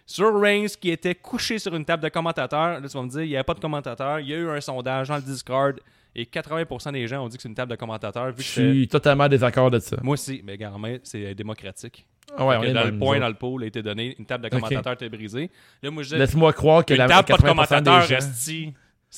Sur 0.06 0.38
Reigns, 0.38 0.66
qui 0.80 0.90
était 0.90 1.14
couché 1.14 1.58
sur 1.58 1.74
une 1.74 1.84
table 1.84 2.02
de 2.02 2.08
commentateurs, 2.08 2.80
là, 2.80 2.88
tu 2.88 2.96
vas 2.96 3.02
me 3.02 3.08
dire, 3.08 3.22
il 3.22 3.28
n'y 3.28 3.36
avait 3.36 3.44
pas 3.44 3.54
de 3.54 3.60
commentateurs. 3.60 4.20
Il 4.20 4.28
y 4.28 4.34
a 4.34 4.36
eu 4.36 4.48
un 4.48 4.60
sondage 4.60 5.08
dans 5.08 5.16
le 5.16 5.22
Discord, 5.22 5.80
et 6.14 6.24
80% 6.24 6.92
des 6.92 7.06
gens 7.06 7.24
ont 7.24 7.28
dit 7.28 7.36
que 7.36 7.42
c'est 7.42 7.48
une 7.48 7.54
table 7.54 7.70
de 7.70 7.76
commentateurs. 7.76 8.32
Vu 8.32 8.42
Je 8.42 8.54
que 8.54 8.72
suis 8.72 8.88
totalement 8.88 9.28
désaccord 9.28 9.70
de 9.70 9.78
ça. 9.78 9.96
Moi 10.02 10.14
aussi, 10.14 10.42
mais 10.44 10.58
mais 10.78 11.00
c'est 11.02 11.34
démocratique. 11.34 12.06
Ah 12.36 12.46
ouais, 12.46 12.56
on 12.56 12.62
est 12.62 12.72
dans 12.72 12.84
le 12.84 12.98
point 12.98 13.18
dans 13.18 13.28
le 13.28 13.34
pôle 13.34 13.64
a 13.64 13.66
été 13.66 13.82
donné, 13.82 14.14
une 14.18 14.26
table 14.26 14.44
de 14.44 14.48
commentateurs 14.48 14.92
était 14.94 15.08
brisée. 15.08 15.50
Là, 15.82 15.90
moi, 15.90 16.02
je 16.02 16.16
Laisse-moi 16.16 16.52
croire 16.52 16.84
que 16.84 16.94
la 16.94 17.08
table, 17.08 17.28
pas 17.28 17.36
de 17.36 17.42
80% 17.42 17.46
commentateurs, 17.46 18.02
gens... 18.02 18.16
esti, 18.16 18.74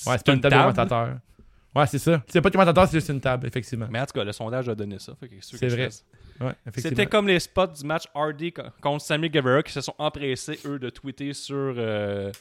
Ouais, 0.06 0.16
c'est 0.16 0.26
pas 0.26 0.32
une 0.32 0.40
table 0.40 0.54
de 0.54 0.60
commentateurs. 0.60 1.18
Ouais, 1.74 1.86
c'est 1.86 1.98
ça. 1.98 2.22
C'est 2.28 2.40
pas 2.40 2.50
de 2.50 2.54
commentateurs, 2.54 2.86
c'est 2.88 2.96
juste 2.98 3.08
une 3.08 3.20
table, 3.20 3.46
effectivement. 3.46 3.86
Mais 3.90 4.00
en 4.00 4.06
tout 4.06 4.12
cas, 4.12 4.24
le 4.24 4.32
sondage 4.32 4.68
a 4.68 4.74
donné 4.74 4.98
ça. 4.98 5.14
C'est 5.40 5.68
vrai. 5.68 5.88
Ouais. 6.40 6.52
C'était 6.76 7.06
comme 7.06 7.28
les 7.28 7.38
spots 7.40 7.68
du 7.68 7.84
match 7.84 8.04
Hardy 8.14 8.52
co- 8.52 8.62
contre 8.80 9.04
Sammy 9.04 9.30
Guevara 9.30 9.62
qui 9.62 9.72
se 9.72 9.80
sont 9.80 9.94
empressés, 9.98 10.58
eux, 10.64 10.78
de 10.78 10.90
tweeter 10.90 11.32
sur 11.32 11.54
euh, 11.76 12.32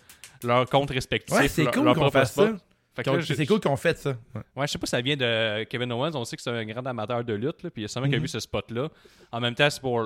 leurs 0.44 0.68
comptes 0.70 0.90
respectifs. 0.92 1.38
Ouais, 1.38 1.48
c'est 1.48 1.64
leur- 1.66 1.74
cool 1.74 1.86
leur 1.86 1.96
qu'on 1.96 2.10
fasse 2.12 2.32
spot. 2.32 2.58
ça. 2.96 3.04
C'est 3.22 3.46
cool 3.48 3.60
qu'on 3.60 3.76
fait 3.76 3.98
ça. 3.98 4.10
Ouais. 4.36 4.42
Ouais, 4.56 4.68
je 4.68 4.72
sais 4.74 4.78
pas 4.78 4.86
si 4.86 4.92
ça 4.92 5.02
vient 5.02 5.16
de 5.18 5.64
Kevin 5.64 5.92
Owens. 5.92 6.12
On 6.16 6.26
sait 6.26 6.36
que 6.36 6.42
c'est 6.44 6.52
un 6.52 6.66
grand 6.66 6.86
amateur 6.86 7.24
de 7.24 7.34
lutte. 7.34 7.64
là, 7.64 7.70
puis 7.72 7.82
il 7.82 7.82
y 7.82 7.86
a 7.86 7.88
sûrement 7.88 8.08
qui 8.08 8.14
a 8.16 8.18
Mhm. 8.18 8.24
vu 8.24 8.28
ce 8.28 8.40
spot-là. 8.40 8.90
En 9.32 9.40
même 9.40 9.56
temps, 9.56 9.70
c'est 9.70 9.82
pour. 9.82 10.04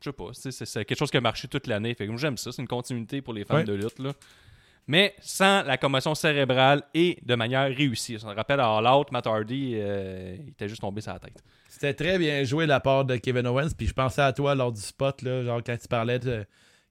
Je 0.00 0.10
sais 0.10 0.12
pas. 0.12 0.28
c'est- 0.32 0.84
quelque 0.84 0.98
chose 0.98 1.10
qui 1.10 1.16
a 1.16 1.20
marché 1.22 1.48
toute 1.48 1.66
l'année. 1.66 1.94
Fait 1.94 2.04
que 2.04 2.10
moi, 2.10 2.20
j'aime 2.20 2.36
ça. 2.36 2.52
C'est 2.52 2.60
une 2.60 2.68
continuité 2.68 3.22
pour 3.22 3.32
les 3.32 3.44
fans 3.44 3.56
Ouais. 3.56 3.64
de 3.64 3.72
lutte. 3.72 3.98
Là. 3.98 4.12
Mais 4.88 5.14
sans 5.20 5.62
la 5.64 5.76
commotion 5.76 6.14
cérébrale 6.14 6.82
et 6.94 7.18
de 7.24 7.34
manière 7.34 7.66
réussie. 7.74 8.18
Ça 8.20 8.28
me 8.28 8.34
rappelle 8.34 8.60
à 8.60 8.68
All 8.76 8.86
Out, 8.86 9.10
Matt 9.10 9.26
Hardy, 9.26 9.72
euh, 9.74 10.36
il 10.40 10.50
était 10.50 10.68
juste 10.68 10.80
tombé 10.80 11.00
sur 11.00 11.12
la 11.12 11.18
tête. 11.18 11.42
C'était 11.68 11.92
très 11.94 12.18
bien 12.18 12.44
joué 12.44 12.64
de 12.64 12.68
la 12.70 12.80
part 12.80 13.04
de 13.04 13.16
Kevin 13.16 13.46
Owens. 13.48 13.70
Puis 13.76 13.86
je 13.88 13.92
pensais 13.92 14.22
à 14.22 14.32
toi 14.32 14.54
lors 14.54 14.70
du 14.72 14.80
spot, 14.80 15.22
là, 15.22 15.42
genre 15.42 15.60
quand 15.64 15.76
tu 15.76 15.88
parlais 15.88 16.18
de. 16.18 16.44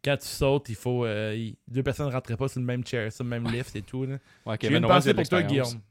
Quand 0.04 0.18
tu 0.18 0.28
sautes, 0.28 0.70
il 0.70 0.76
faut. 0.76 1.04
euh, 1.06 1.34
il- 1.36 1.56
deux 1.68 1.82
personnes 1.82 2.08
ne 2.08 2.12
rentraient 2.14 2.38
pas 2.38 2.48
sur 2.48 2.60
le 2.60 2.66
même 2.66 2.86
chair, 2.86 3.12
sur 3.12 3.24
le 3.24 3.30
même 3.32 3.48
lift 3.48 3.76
et 3.76 3.82
tout. 3.82 4.06
Là. 4.06 4.18
Ouais, 4.46 4.58
J'ai 4.62 4.76
une 4.76 4.82
pensée 4.86 5.14
pour 5.14 5.28
toi. 5.28 5.42
Guillaume. 5.42 5.82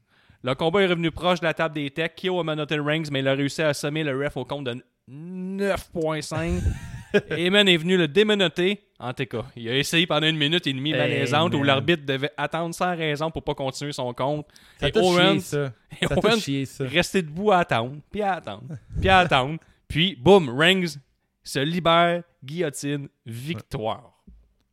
Le 0.43 0.53
combat 0.55 0.81
est 0.83 0.87
revenu 0.87 1.09
proche 1.11 1.39
de 1.41 1.45
la 1.45 1.53
table 1.55 1.73
des 1.75 1.89
techs. 1.89 2.15
Kyo 2.15 2.39
a 2.39 2.43
menotté 2.43 2.79
Reigns, 2.79 3.05
mais 3.11 3.19
il 3.19 3.27
a 3.27 3.33
réussi 3.33 3.61
à 3.63 3.69
assommer 3.69 4.03
le 4.03 4.15
ref 4.17 4.37
au 4.37 4.45
compte 4.45 4.65
de 4.65 4.81
9.5. 5.09 6.61
Eamon 7.37 7.65
est 7.67 7.77
venu 7.77 7.97
le 7.97 8.07
démenoter 8.07 8.81
en 8.99 9.13
TK. 9.13 9.35
Il 9.55 9.67
a 9.69 9.77
essayé 9.77 10.07
pendant 10.07 10.27
une 10.27 10.37
minute 10.37 10.65
et 10.67 10.73
demie 10.73 10.91
Hey, 10.91 10.97
malaisante 10.99 11.53
où 11.53 11.57
man. 11.59 11.67
l'arbitre 11.67 12.05
devait 12.05 12.31
attendre 12.37 12.73
sans 12.73 12.95
raison 12.95 13.29
pour 13.31 13.43
pas 13.43 13.53
continuer 13.55 13.91
son 13.91 14.13
compte. 14.13 14.47
Ça 14.79 14.87
Et 14.89 14.97
Owens, 14.97 15.31
chié, 15.33 15.39
ça. 15.41 15.73
et 16.01 16.05
Ça 16.07 16.15
t'a 16.15 16.27
Owens 16.27 16.39
chié, 16.39 16.65
ça. 16.65 16.85
restait 16.85 17.21
debout 17.21 17.51
à 17.51 17.57
attendre, 17.59 17.97
puis 18.11 18.21
à 18.21 18.33
attendre, 18.33 18.75
puis 18.99 19.09
à 19.09 19.19
attendre. 19.19 19.59
Puis, 19.87 20.15
boum, 20.15 20.49
Reigns 20.49 20.97
se 21.43 21.59
libère, 21.59 22.23
guillotine, 22.43 23.07
victoire. 23.25 24.13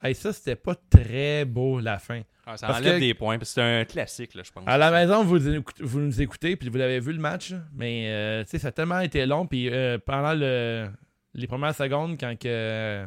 Hey, 0.03 0.15
ça, 0.15 0.33
c'était 0.33 0.57
pas 0.57 0.75
très 0.75 1.45
beau, 1.45 1.79
la 1.81 1.99
fin. 1.99 2.23
Ah, 2.47 2.57
ça 2.57 2.67
Parce 2.69 2.81
enlève 2.81 2.95
que- 2.95 3.01
des 3.01 3.15
points, 3.15 3.39
c'est 3.43 3.61
un 3.63 3.85
classique, 3.85 4.35
là, 4.35 4.43
je 4.45 4.51
pense. 4.51 4.65
À 4.67 4.79
la 4.79 4.91
maison, 4.91 5.23
vous, 5.23 5.39
vous 5.81 6.01
nous 6.01 6.23
écoutez, 6.23 6.57
puis 6.57 6.71
vous 6.71 6.79
l'avez 6.79 6.99
vu 6.99 7.13
le 7.13 7.19
match, 7.21 7.53
mais 7.75 8.07
euh, 8.09 8.43
tu 8.45 8.51
sais, 8.53 8.59
ça 8.59 8.69
a 8.69 8.73
tellement 8.73 9.01
été 9.01 9.25
long, 9.27 9.47
puis 9.47 9.69
euh, 9.71 9.99
pendant 10.05 10.33
le, 10.35 10.89
les 11.35 11.47
premières 11.47 11.75
secondes, 11.75 12.19
quand 12.19 12.39
que 12.39 12.49
euh, 12.49 13.07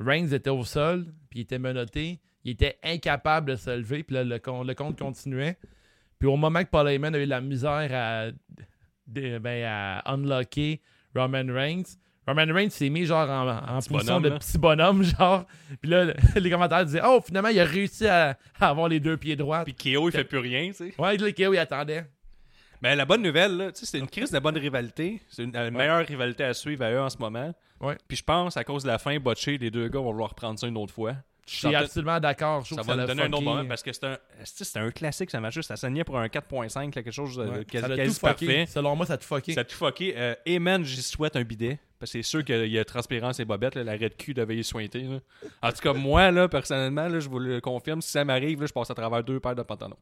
Reigns 0.00 0.28
était 0.32 0.50
au 0.50 0.64
sol, 0.64 1.06
puis 1.30 1.40
il 1.40 1.42
était 1.42 1.58
menotté, 1.58 2.20
il 2.44 2.52
était 2.52 2.78
incapable 2.82 3.50
de 3.52 3.56
se 3.56 3.70
lever, 3.70 4.02
puis 4.02 4.14
là, 4.14 4.24
le, 4.24 4.36
le 4.36 4.74
compte 4.74 4.98
continuait. 4.98 5.56
Puis 6.18 6.28
au 6.28 6.36
moment 6.36 6.62
que 6.62 6.68
Paul 6.70 6.88
Heyman 6.88 7.14
a 7.14 7.18
eu 7.18 7.26
la 7.26 7.40
misère 7.40 7.88
à, 7.92 8.30
de- 9.06 9.38
ben, 9.38 9.64
à 9.66 10.02
unlocker 10.12 10.80
Roman 11.14 11.44
Reigns, 11.52 11.82
Roman 12.26 12.52
Reigns 12.52 12.70
s'est 12.70 12.88
mis 12.88 13.04
genre 13.06 13.28
en, 13.30 13.74
position 13.76 13.98
bonhomme, 13.98 14.22
de 14.22 14.28
là. 14.30 14.38
petit 14.38 14.58
bonhomme, 14.58 15.02
genre. 15.18 15.44
Puis 15.80 15.90
là, 15.90 16.12
les 16.34 16.50
commentaires 16.50 16.84
disaient 16.84 17.02
Oh, 17.04 17.20
finalement, 17.24 17.50
il 17.50 17.60
a 17.60 17.64
réussi 17.64 18.06
à, 18.06 18.36
à 18.58 18.68
avoir 18.70 18.88
les 18.88 18.98
deux 18.98 19.16
pieds 19.16 19.36
droits. 19.36 19.62
Puis 19.64 19.74
KO, 19.74 20.08
il 20.08 20.12
fait 20.12 20.24
plus 20.24 20.38
rien, 20.38 20.68
tu 20.68 20.74
sais. 20.74 20.94
Ouais, 20.98 21.16
le 21.16 21.30
KO, 21.32 21.52
il 21.54 21.58
attendait. 21.58 22.06
Mais 22.82 22.94
la 22.96 23.04
bonne 23.04 23.22
nouvelle, 23.22 23.70
c'est 23.74 23.98
une 23.98 24.08
crise 24.08 24.30
de 24.30 24.38
bonne 24.38 24.58
rivalité. 24.58 25.20
C'est 25.28 25.44
une 25.44 25.52
la 25.52 25.70
meilleure 25.70 26.06
rivalité 26.06 26.44
à 26.44 26.54
suivre 26.54 26.84
à 26.84 26.90
eux 26.90 27.00
en 27.00 27.08
ce 27.10 27.18
moment. 27.18 27.54
Ouais. 27.80 27.96
Puis 28.08 28.16
je 28.18 28.22
pense, 28.24 28.56
à 28.56 28.64
cause 28.64 28.82
de 28.82 28.88
la 28.88 28.98
fin 28.98 29.18
botchée, 29.18 29.58
les 29.58 29.70
deux 29.70 29.88
gars 29.88 30.00
vont 30.00 30.12
vouloir 30.12 30.30
reprendre 30.30 30.58
ça 30.58 30.66
une 30.66 30.76
autre 30.76 30.92
fois. 30.94 31.14
Je 31.48 31.54
suis 31.54 31.74
absolument 31.76 32.18
d'accord. 32.18 32.64
Je 32.64 32.74
Ça 32.74 32.82
va 32.82 32.96
nous 32.96 33.06
donner 33.06 33.22
un 33.22 33.32
autre 33.32 33.42
moment 33.42 33.64
parce 33.66 33.82
que 33.82 33.92
c'est 33.92 34.04
un, 34.04 34.18
c'est 34.42 34.78
un 34.78 34.90
classique, 34.90 35.30
ça 35.30 35.40
m'a 35.40 35.50
juste. 35.50 35.68
Ça 35.68 35.76
saignait 35.76 36.02
pour 36.02 36.18
un 36.18 36.26
4.5, 36.26 36.86
là, 36.86 36.90
quelque 36.90 37.10
chose 37.12 37.36
de 37.36 37.44
Ouais. 37.44 37.64
quasi, 37.64 37.86
tout 37.86 38.12
fucké. 38.14 38.46
parfait. 38.46 38.66
Selon 38.66 38.96
moi, 38.96 39.06
ça 39.06 39.12
a 39.12 39.16
tout 39.16 39.26
fucké. 39.28 39.52
Ça 39.54 39.60
a 39.60 39.64
tout 39.64 39.76
fucké. 39.76 40.14
Euh, 40.16 40.34
Amen, 40.48 40.82
j'y 40.84 41.00
souhaite 41.02 41.36
un 41.36 41.44
bidet. 41.44 41.78
Parce 42.00 42.10
que 42.12 42.18
c'est 42.18 42.22
sûr 42.28 42.44
qu'il 42.44 42.66
y 42.66 42.78
a 42.80 42.84
transpirance 42.84 43.38
et 43.38 43.44
bobette, 43.44 43.76
là, 43.76 43.84
l'arrêt 43.84 44.08
de 44.08 44.14
cul 44.14 44.34
devait 44.34 44.56
y 44.56 44.64
sointer. 44.64 45.02
là. 45.02 45.18
En 45.62 45.70
tout 45.70 45.78
cas, 45.80 45.92
moi, 45.92 46.30
là, 46.32 46.48
personnellement, 46.48 47.06
là, 47.08 47.20
je 47.20 47.28
vous 47.28 47.38
le 47.38 47.60
confirme, 47.60 48.02
si 48.02 48.10
ça 48.10 48.24
m'arrive, 48.24 48.60
là, 48.60 48.66
je 48.66 48.72
passe 48.72 48.90
à 48.90 48.94
travers 48.94 49.22
deux 49.22 49.38
paires 49.40 49.54
de 49.54 49.62
pantalons. 49.62 49.96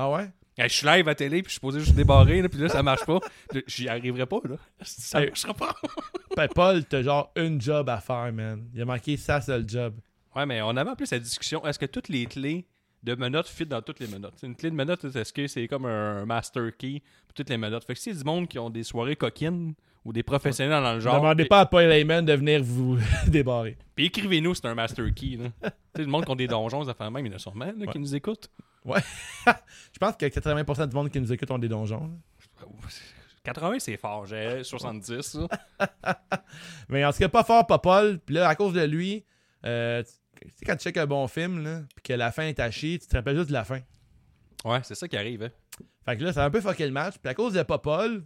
Ah 0.00 0.08
ouais? 0.10 0.30
Je 0.56 0.68
suis 0.68 0.86
live 0.86 1.08
à 1.08 1.14
télé, 1.16 1.42
puis 1.42 1.48
je 1.48 1.52
suis 1.54 1.60
posé 1.60 1.80
juste 1.80 1.94
débarrer, 1.96 2.40
là, 2.40 2.48
puis 2.48 2.60
là, 2.60 2.68
ça 2.68 2.84
marche 2.84 3.04
pas. 3.04 3.18
J'y 3.66 3.88
arriverai 3.88 4.26
pas, 4.26 4.38
là. 4.48 4.54
Ça 4.80 5.20
marchera 5.20 5.54
pas. 5.54 5.74
Ben, 6.36 6.46
Paul, 6.46 6.84
t'as 6.84 7.02
genre 7.02 7.32
une 7.34 7.60
job 7.60 7.88
à 7.88 7.98
faire, 7.98 8.32
man. 8.32 8.64
Il 8.72 8.80
a 8.80 8.84
manqué 8.84 9.16
sa 9.16 9.40
seule 9.40 9.68
job. 9.68 9.94
Ouais, 10.36 10.46
mais 10.46 10.62
on 10.62 10.76
avait 10.76 10.90
en 10.90 10.94
plus 10.94 11.10
la 11.10 11.18
discussion. 11.18 11.66
Est-ce 11.66 11.80
que 11.80 11.86
toutes 11.86 12.08
les 12.08 12.26
clés 12.26 12.64
de 13.02 13.16
menottes 13.16 13.48
fit 13.48 13.66
dans 13.66 13.82
toutes 13.82 13.98
les 13.98 14.06
menottes? 14.06 14.40
Une 14.44 14.54
clé 14.54 14.70
de 14.70 14.76
menottes, 14.76 15.04
est-ce 15.04 15.32
que 15.32 15.48
c'est 15.48 15.66
comme 15.66 15.86
un 15.86 16.24
master 16.26 16.76
key 16.76 17.02
pour 17.26 17.34
toutes 17.34 17.50
les 17.50 17.56
menottes? 17.56 17.84
Fait 17.84 17.94
que 17.94 17.98
s'il 18.00 18.12
y 18.12 18.16
a 18.16 18.18
du 18.20 18.24
monde 18.24 18.46
qui 18.46 18.60
ont 18.60 18.70
des 18.70 18.84
soirées 18.84 19.16
coquines 19.16 19.74
ou 20.04 20.12
des 20.12 20.22
professionnels 20.22 20.80
dans 20.80 20.94
le 20.94 21.00
genre, 21.00 21.16
Demandez 21.16 21.46
pas 21.46 21.60
à 21.60 21.66
Paul 21.66 21.90
Heyman 21.90 22.24
de 22.24 22.34
venir 22.34 22.62
vous 22.62 22.98
débarrer. 23.26 23.76
puis 23.96 24.06
écrivez-nous, 24.06 24.54
c'est 24.54 24.66
un 24.66 24.76
master 24.76 25.12
key. 25.12 25.38
Là. 25.38 25.48
tu 25.60 25.68
sais, 25.96 26.02
le 26.02 26.06
monde 26.06 26.24
qui 26.24 26.30
ont 26.30 26.36
des 26.36 26.46
donjons, 26.46 26.84
ça 26.84 26.94
fait 26.94 27.10
même, 27.10 27.26
il 27.26 27.30
y 27.30 27.32
en 27.32 27.36
a 27.36 27.40
sûrement 27.40 27.72
là, 27.76 27.86
qui 27.88 27.98
nous 27.98 28.14
écoutent. 28.14 28.48
Je 29.46 29.98
pense 29.98 30.16
que 30.16 30.26
80% 30.26 30.88
du 30.88 30.94
monde 30.94 31.10
qui 31.10 31.20
nous 31.20 31.32
écoute 31.32 31.50
ont 31.50 31.58
des 31.58 31.68
donjons. 31.68 32.10
là. 32.64 32.74
80, 33.44 33.78
c'est 33.78 33.96
fort. 33.96 34.26
J'ai 34.26 34.62
70. 34.62 35.34
là. 35.34 35.48
Mais 36.88 37.04
en 37.04 37.12
tout 37.12 37.18
cas, 37.18 37.28
pas 37.28 37.44
fort, 37.44 37.66
pas 37.66 37.78
Paul. 37.78 38.18
Puis 38.18 38.34
là, 38.34 38.48
à 38.48 38.54
cause 38.54 38.74
de 38.74 38.82
lui, 38.82 39.24
euh, 39.64 40.02
tu 40.02 40.10
tu 40.40 40.48
sais, 40.54 40.64
quand 40.64 40.76
tu 40.76 40.84
checkes 40.84 40.96
un 40.98 41.06
bon 41.06 41.26
film, 41.26 41.64
là, 41.64 41.80
puis 41.96 42.02
que 42.04 42.12
la 42.12 42.30
fin 42.30 42.44
est 42.44 42.60
à 42.60 42.70
chier, 42.70 42.98
tu 42.98 43.08
te 43.08 43.16
rappelles 43.16 43.36
juste 43.36 43.48
de 43.48 43.54
la 43.54 43.64
fin. 43.64 43.80
Ouais, 44.64 44.80
c'est 44.84 44.94
ça 44.94 45.08
qui 45.08 45.16
arrive. 45.16 45.42
Hein. 45.42 45.50
Fait 46.04 46.16
que 46.16 46.24
là, 46.24 46.32
ça 46.32 46.44
a 46.44 46.46
un 46.46 46.50
peu 46.50 46.60
fucké 46.60 46.86
le 46.86 46.92
match. 46.92 47.16
Puis 47.18 47.28
à 47.28 47.34
cause 47.34 47.54
de 47.54 47.62
Paul, 47.62 48.24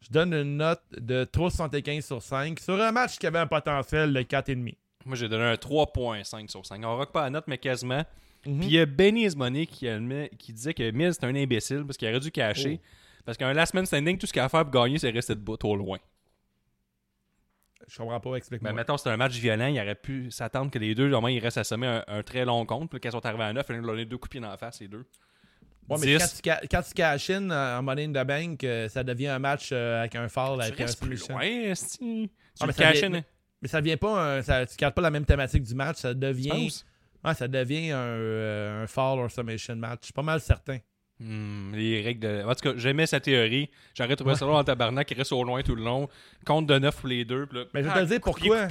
je 0.00 0.10
donne 0.10 0.34
une 0.34 0.58
note 0.58 0.82
de 0.92 1.24
3,75 1.24 2.02
sur 2.02 2.22
5 2.22 2.60
sur 2.60 2.80
un 2.80 2.92
match 2.92 3.18
qui 3.18 3.26
avait 3.26 3.38
un 3.38 3.46
potentiel 3.46 4.12
de 4.12 4.20
4,5. 4.20 4.76
Moi, 5.04 5.16
j'ai 5.16 5.28
donné 5.28 5.44
un 5.44 5.54
3.5 5.54 6.50
sur 6.50 6.66
5. 6.66 6.84
On 6.84 6.96
rock 6.96 7.12
pas 7.12 7.22
la 7.22 7.30
note, 7.30 7.44
mais 7.46 7.58
quasiment. 7.58 8.04
Mhm. 8.46 8.58
Puis 8.60 8.68
il 8.68 8.72
y 8.74 8.78
a 8.80 8.86
Benny 8.86 9.28
Money 9.36 9.66
qui, 9.66 9.86
admet- 9.86 10.30
qui 10.38 10.52
disait 10.52 10.74
que 10.74 10.90
Miz 10.90 11.16
c'est 11.20 11.26
un 11.26 11.34
imbécile 11.34 11.84
parce 11.86 11.96
qu'il 11.96 12.08
aurait 12.08 12.20
dû 12.20 12.30
cacher. 12.30 12.80
Oh. 12.82 12.86
Parce 13.24 13.36
qu'un 13.38 13.52
last 13.52 13.74
man 13.74 13.84
standing, 13.86 14.18
tout 14.18 14.26
ce 14.26 14.32
qu'il 14.32 14.40
a 14.40 14.44
à 14.44 14.48
faire 14.48 14.62
pour 14.64 14.70
gagner, 14.82 14.98
c'est 14.98 15.10
rester 15.10 15.34
debout 15.34 15.58
au 15.64 15.74
loin. 15.76 15.98
Je 17.88 17.98
comprends 17.98 18.18
pas, 18.20 18.34
explique-moi. 18.36 18.70
Ben, 18.72 18.76
mettons, 18.76 18.96
c'était 18.96 19.10
un 19.10 19.16
match 19.16 19.34
violent, 19.34 19.66
il 19.66 19.78
aurait 19.80 19.94
pu 19.94 20.30
s'attendre 20.30 20.70
que 20.70 20.78
les 20.78 20.94
deux, 20.94 21.12
au 21.12 21.20
moins, 21.20 21.30
ils 21.30 21.38
restent 21.38 21.58
assommés 21.58 21.86
un, 21.86 22.04
un 22.08 22.22
très 22.22 22.44
long 22.44 22.64
compte. 22.66 22.90
Puis 22.90 22.98
quand 23.00 23.10
ils 23.10 23.12
sont 23.12 23.24
arrivés 23.24 23.44
à 23.44 23.52
9, 23.52 23.66
ils 23.68 23.76
leur 23.76 23.86
donné 23.86 24.04
deux 24.04 24.16
coups 24.18 24.28
de 24.30 24.32
pied 24.32 24.40
dans 24.40 24.48
la 24.50 24.56
face, 24.56 24.80
les 24.80 24.88
deux. 24.88 25.04
Ouais, 25.88 25.96
mais 26.00 26.16
10. 26.18 26.40
quand 26.42 26.56
tu, 26.62 26.68
quand 26.68 26.82
tu 26.82 26.94
cash 26.94 27.30
in 27.30 27.48
euh, 27.50 27.78
en 27.78 27.82
Money 27.82 28.04
in 28.06 28.10
the 28.10 28.26
Bank, 28.26 28.64
euh, 28.64 28.88
ça 28.88 29.04
devient 29.04 29.28
un 29.28 29.38
match 29.38 29.68
euh, 29.72 30.00
avec 30.00 30.16
un 30.16 30.28
fall, 30.28 30.58
Tu 30.66 30.72
un 30.72 30.74
restes 30.84 31.00
plus 31.00 31.28
loin, 31.28 31.40
esti. 31.42 32.28
Tu 32.28 32.30
Ah, 32.58 32.66
mais 32.66 32.72
ça 32.72 32.82
caches 32.82 33.00
vient- 33.02 33.14
in, 33.14 33.22
Mais 33.62 33.68
ça 33.68 33.80
devient 33.80 33.96
pas 33.96 34.36
un. 34.38 34.42
Ça, 34.42 34.66
tu 34.66 34.74
gardes 34.76 34.94
pas 34.94 35.02
la 35.02 35.10
même 35.12 35.24
thématique 35.24 35.62
du 35.62 35.74
match, 35.76 35.98
ça 35.98 36.12
tu 36.12 36.18
devient. 36.18 36.68
Ouais, 37.26 37.34
ça 37.34 37.48
devient 37.48 37.90
un, 37.90 37.96
euh, 37.96 38.84
un 38.84 38.86
fall 38.86 39.18
or 39.18 39.30
summation 39.30 39.74
match. 39.76 39.98
Je 40.02 40.06
suis 40.06 40.12
pas 40.12 40.22
mal 40.22 40.40
certain. 40.40 40.78
Hmm, 41.18 41.72
les 41.74 42.02
règles 42.02 42.20
de... 42.20 42.44
En 42.44 42.54
tout 42.54 42.70
cas, 42.70 42.76
j'aimais 42.76 43.06
sa 43.06 43.20
théorie. 43.20 43.70
J'aurais 43.94 44.16
trouvé 44.16 44.34
ça 44.34 44.44
long 44.44 44.54
en 44.56 44.64
tabarnak, 44.64 45.10
il 45.10 45.16
reste 45.16 45.32
au 45.32 45.42
loin 45.42 45.62
tout 45.62 45.74
le 45.74 45.82
long. 45.82 46.08
Compte 46.44 46.66
de 46.66 46.78
9 46.78 46.94
pour 46.96 47.08
les 47.08 47.24
deux. 47.24 47.48
là, 47.52 47.64
Mais 47.74 47.82
je 47.82 47.88
vais 47.88 47.94
te 47.94 47.98
ah, 47.98 48.04
dire 48.04 48.20
pourquoi. 48.20 48.68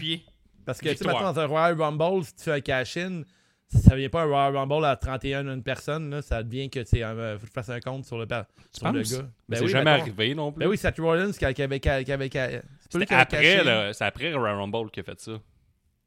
Parce 0.65 0.79
que, 0.79 0.89
tu 0.89 0.95
sais, 0.97 1.05
maintenant, 1.05 1.33
dans 1.33 1.39
un 1.39 1.45
Royal 1.45 1.79
Rumble, 1.79 2.23
si 2.23 2.35
tu 2.35 2.43
fais 2.43 2.53
un 2.53 2.61
cash-in, 2.61 3.23
ça 3.67 3.91
devient 3.91 4.09
pas 4.09 4.21
un 4.23 4.25
Royal 4.25 4.55
Rumble 4.55 4.85
à 4.85 4.95
31 4.95 5.47
une 5.47 5.63
personne, 5.63 6.09
là, 6.09 6.21
ça 6.21 6.43
devient 6.43 6.69
que 6.69 6.79
tu 6.79 7.03
euh, 7.03 7.37
fasses 7.53 7.69
un 7.69 7.79
compte 7.79 8.05
sur 8.05 8.17
le, 8.17 8.25
sur 8.71 8.91
le 8.91 9.01
gars. 9.01 9.27
Ben 9.49 9.57
c'est 9.57 9.63
oui, 9.63 9.69
jamais 9.69 9.91
mettons. 9.91 10.03
arrivé 10.03 10.35
non 10.35 10.51
plus. 10.51 10.59
Ben 10.59 10.69
oui, 10.69 10.77
Seth 10.77 10.97
Rollins 10.99 11.31
qui, 11.31 11.53
qui 11.53 11.61
avait. 11.61 11.79
Qui 11.79 11.89
avait, 11.89 12.29
qui 12.29 12.37
avait- 12.37 12.61
c'est 12.89 13.05
qui 13.05 13.13
avait 13.13 13.21
après, 13.21 13.93
c'est 13.93 14.29
le 14.31 14.37
Royal 14.37 14.57
Rumble 14.57 14.91
qui 14.91 14.99
a 14.99 15.03
fait 15.03 15.19
ça. 15.19 15.33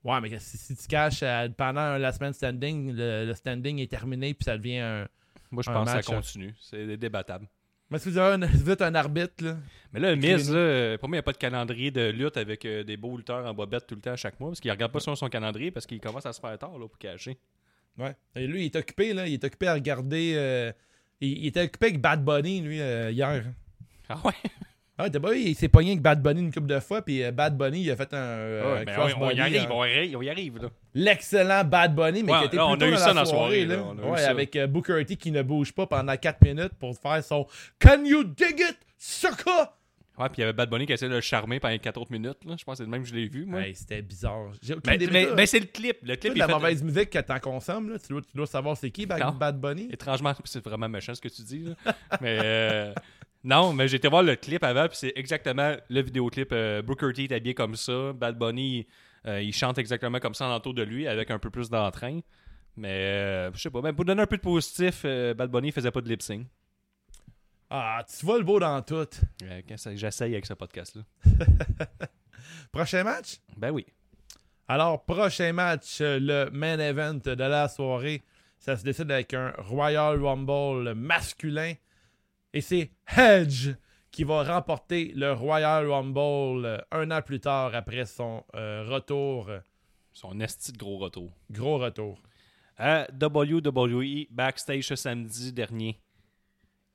Ouais, 0.04 0.20
mais 0.20 0.38
si, 0.38 0.56
si 0.56 0.76
tu 0.76 0.86
caches 0.86 1.22
euh, 1.22 1.48
pendant 1.56 1.80
un 1.80 1.98
last 1.98 2.20
man 2.20 2.32
standing, 2.32 2.92
le, 2.94 3.26
le 3.26 3.34
standing 3.34 3.78
est 3.80 3.90
terminé 3.90 4.32
puis 4.34 4.44
ça 4.44 4.56
devient 4.56 4.78
un. 4.78 5.08
Moi, 5.50 5.62
je 5.64 5.70
Un 5.70 5.74
pense 5.74 5.86
match, 5.86 6.00
que 6.00 6.06
ça 6.06 6.14
continue. 6.14 6.54
C'est 6.60 6.96
débattable. 6.96 7.48
Mais 7.90 7.98
si 7.98 8.10
vous, 8.10 8.18
avez 8.18 8.44
un, 8.44 8.48
si 8.48 8.56
vous 8.62 8.70
êtes 8.70 8.82
un 8.82 8.94
arbitre, 8.94 9.42
là. 9.42 9.56
Mais 9.92 10.00
là, 10.00 10.14
Miz, 10.14 10.52
là, 10.52 10.98
pour 10.98 11.08
moi, 11.08 11.16
il 11.16 11.18
n'y 11.18 11.20
a 11.20 11.22
pas 11.22 11.32
de 11.32 11.38
calendrier 11.38 11.90
de 11.90 12.10
lutte 12.10 12.36
avec 12.36 12.64
euh, 12.66 12.84
des 12.84 12.96
beaux 12.98 13.16
lutteurs 13.16 13.46
en 13.46 13.54
bobette 13.54 13.86
tout 13.86 13.94
le 13.94 14.00
temps 14.02 14.12
à 14.12 14.16
chaque 14.16 14.38
mois 14.38 14.50
parce 14.50 14.60
qu'il 14.60 14.70
regarde 14.70 14.92
pas 14.92 15.00
sur 15.00 15.16
son 15.16 15.28
calendrier 15.28 15.70
parce 15.70 15.86
qu'il 15.86 15.98
commence 16.00 16.26
à 16.26 16.32
se 16.34 16.40
faire 16.40 16.56
tard 16.58 16.78
là, 16.78 16.86
pour 16.86 16.98
cacher. 16.98 17.38
Ouais. 17.96 18.14
Et 18.36 18.46
lui, 18.46 18.62
il 18.62 18.64
est 18.66 18.76
occupé, 18.76 19.14
là. 19.14 19.26
Il 19.26 19.32
est 19.34 19.44
occupé 19.44 19.66
à 19.68 19.74
regarder. 19.74 20.34
euh, 20.36 20.72
il, 21.20 21.38
il 21.38 21.46
était 21.46 21.62
occupé 21.62 21.86
avec 21.86 22.00
Bad 22.00 22.22
Bunny, 22.24 22.60
lui, 22.60 22.80
euh, 22.80 23.10
hier. 23.10 23.44
Ah 24.10 24.20
ouais? 24.24 24.32
Ah, 24.98 25.08
vu, 25.08 25.38
il 25.38 25.54
s'est 25.54 25.68
pogné 25.68 25.90
avec 25.92 26.02
Bad 26.02 26.20
Bunny 26.20 26.40
une 26.40 26.52
couple 26.52 26.66
de 26.66 26.80
fois, 26.80 27.02
puis 27.02 27.22
euh, 27.22 27.30
Bad 27.30 27.56
Bunny, 27.56 27.82
il 27.82 27.90
a 27.90 27.96
fait 27.96 28.12
un. 28.12 28.16
euh, 28.16 28.74
Ouais, 28.74 28.84
ben, 28.84 28.94
cross 28.94 29.12
on, 29.16 29.22
on 29.26 29.30
y 29.30 29.40
arrive, 29.40 29.60
hein. 29.62 29.68
on 29.70 29.84
y 29.84 29.92
arrive, 29.96 30.16
on 30.18 30.22
y 30.22 30.30
arrive, 30.30 30.58
là. 30.62 30.68
L'excellent 30.94 31.62
Bad 31.64 31.94
Bunny, 31.94 32.22
mais 32.24 32.32
Ouais, 32.32 32.38
qui 32.40 32.44
était 32.46 32.56
là, 32.56 32.66
on 32.66 32.74
a 32.74 32.86
eu 32.86 32.90
dans 32.90 32.96
ça 32.98 33.06
la 33.08 33.14
dans 33.14 33.20
la 33.20 33.26
soirée, 33.26 33.64
soirée, 33.66 33.66
là. 33.66 34.10
Ouais, 34.10 34.24
avec 34.24 34.56
euh, 34.56 34.66
Booker 34.66 35.04
T 35.06 35.14
qui 35.16 35.30
ne 35.30 35.42
bouge 35.42 35.72
pas 35.72 35.86
pendant 35.86 36.16
4 36.16 36.42
minutes 36.44 36.72
pour 36.80 36.96
faire 36.98 37.22
son 37.22 37.46
Can 37.78 38.04
you 38.04 38.24
dig 38.24 38.58
it, 38.58 38.76
sucker? 38.98 39.70
Ouais, 40.18 40.26
puis 40.30 40.38
il 40.38 40.40
y 40.40 40.42
avait 40.42 40.52
Bad 40.52 40.68
Bunny 40.68 40.84
qui 40.84 40.92
essayait 40.92 41.08
de 41.08 41.14
le 41.14 41.20
charmer 41.20 41.60
pendant 41.60 41.78
4 41.78 41.96
autres 42.00 42.10
minutes. 42.10 42.38
Là. 42.44 42.56
Je 42.58 42.64
pense 42.64 42.72
que 42.72 42.76
c'est 42.78 42.82
le 42.82 42.90
même 42.90 43.02
que 43.02 43.08
je 43.08 43.14
l'ai 43.14 43.28
vu, 43.28 43.44
moi. 43.46 43.60
Hey, 43.60 43.76
c'était 43.76 44.02
bizarre. 44.02 44.48
Aucune 44.68 44.80
mais 45.36 45.46
c'est 45.46 45.60
le 45.60 45.66
clip. 45.66 45.98
Le 46.02 46.16
clip 46.16 46.34
la 46.34 46.48
mauvaise 46.48 46.82
musique 46.82 47.10
que 47.10 47.20
t'en 47.20 47.38
consommes, 47.38 47.90
là, 47.90 47.98
tu, 48.00 48.08
dois, 48.08 48.22
tu 48.22 48.36
dois 48.36 48.46
savoir 48.48 48.76
c'est 48.76 48.90
qui. 48.90 49.06
Bad 49.06 49.60
Bunny. 49.60 49.88
Étrangement, 49.92 50.32
c'est 50.44 50.64
vraiment 50.64 50.88
méchant 50.88 51.14
ce 51.14 51.20
que 51.20 51.28
tu 51.28 51.42
dis. 51.42 51.64
là. 51.84 51.94
mais 52.20 52.38
euh, 52.42 52.92
non, 53.48 53.72
mais 53.72 53.88
j'ai 53.88 53.96
été 53.96 54.08
voir 54.08 54.22
le 54.22 54.36
clip 54.36 54.62
avant, 54.62 54.88
puis 54.88 54.98
c'est 54.98 55.12
exactement 55.16 55.74
le 55.88 56.02
vidéoclip. 56.02 56.50
Euh, 56.52 56.82
Booker 56.82 57.14
T 57.14 57.24
est 57.24 57.32
habillé 57.32 57.54
comme 57.54 57.76
ça. 57.76 58.12
Bad 58.12 58.36
Bunny, 58.38 58.86
euh, 59.26 59.40
il 59.40 59.54
chante 59.54 59.78
exactement 59.78 60.20
comme 60.20 60.34
ça 60.34 60.46
en 60.46 60.54
entour 60.54 60.74
de 60.74 60.82
lui, 60.82 61.08
avec 61.08 61.30
un 61.30 61.38
peu 61.38 61.48
plus 61.48 61.70
d'entrain. 61.70 62.20
Mais 62.76 62.90
euh, 62.90 63.52
je 63.54 63.58
sais 63.58 63.70
pas, 63.70 63.80
mais 63.80 63.94
pour 63.94 64.04
donner 64.04 64.20
un 64.20 64.26
peu 64.26 64.36
de 64.36 64.42
positif, 64.42 65.02
Bad 65.02 65.50
Bunny 65.50 65.72
faisait 65.72 65.90
pas 65.90 66.02
de 66.02 66.10
lip 66.10 66.20
sync. 66.20 66.46
Ah, 67.70 68.04
tu 68.06 68.26
vois 68.26 68.36
le 68.36 68.44
beau 68.44 68.60
dans 68.60 68.82
tout. 68.82 69.08
J'essaye 69.94 70.32
avec 70.34 70.44
ce 70.44 70.52
podcast-là? 70.52 71.02
Prochain 72.70 73.02
match? 73.02 73.38
Ben 73.56 73.70
oui. 73.70 73.86
Alors, 74.68 75.06
prochain 75.06 75.54
match, 75.54 76.00
le 76.00 76.50
main 76.50 76.78
event 76.78 77.14
de 77.14 77.32
la 77.32 77.66
soirée. 77.68 78.22
Ça 78.58 78.76
se 78.76 78.84
décide 78.84 79.10
avec 79.10 79.32
un 79.32 79.54
Royal 79.56 80.22
Rumble 80.22 80.92
masculin. 80.92 81.72
Et 82.52 82.60
c'est 82.60 82.90
Hedge 83.16 83.70
qui 84.10 84.24
va 84.24 84.42
remporter 84.42 85.12
le 85.14 85.32
Royal 85.32 85.88
Rumble 85.90 86.64
euh, 86.64 86.78
un 86.90 87.10
an 87.10 87.22
plus 87.22 87.40
tard 87.40 87.74
après 87.74 88.04
son 88.06 88.42
euh, 88.54 88.84
retour. 88.88 89.50
Son 90.12 90.40
esti 90.40 90.72
de 90.72 90.78
gros 90.78 90.98
retour. 90.98 91.30
Gros 91.50 91.78
retour. 91.78 92.18
À 92.76 93.06
WWE, 93.20 94.26
backstage 94.30 94.84
ce 94.84 94.96
samedi 94.96 95.52
dernier, 95.52 96.00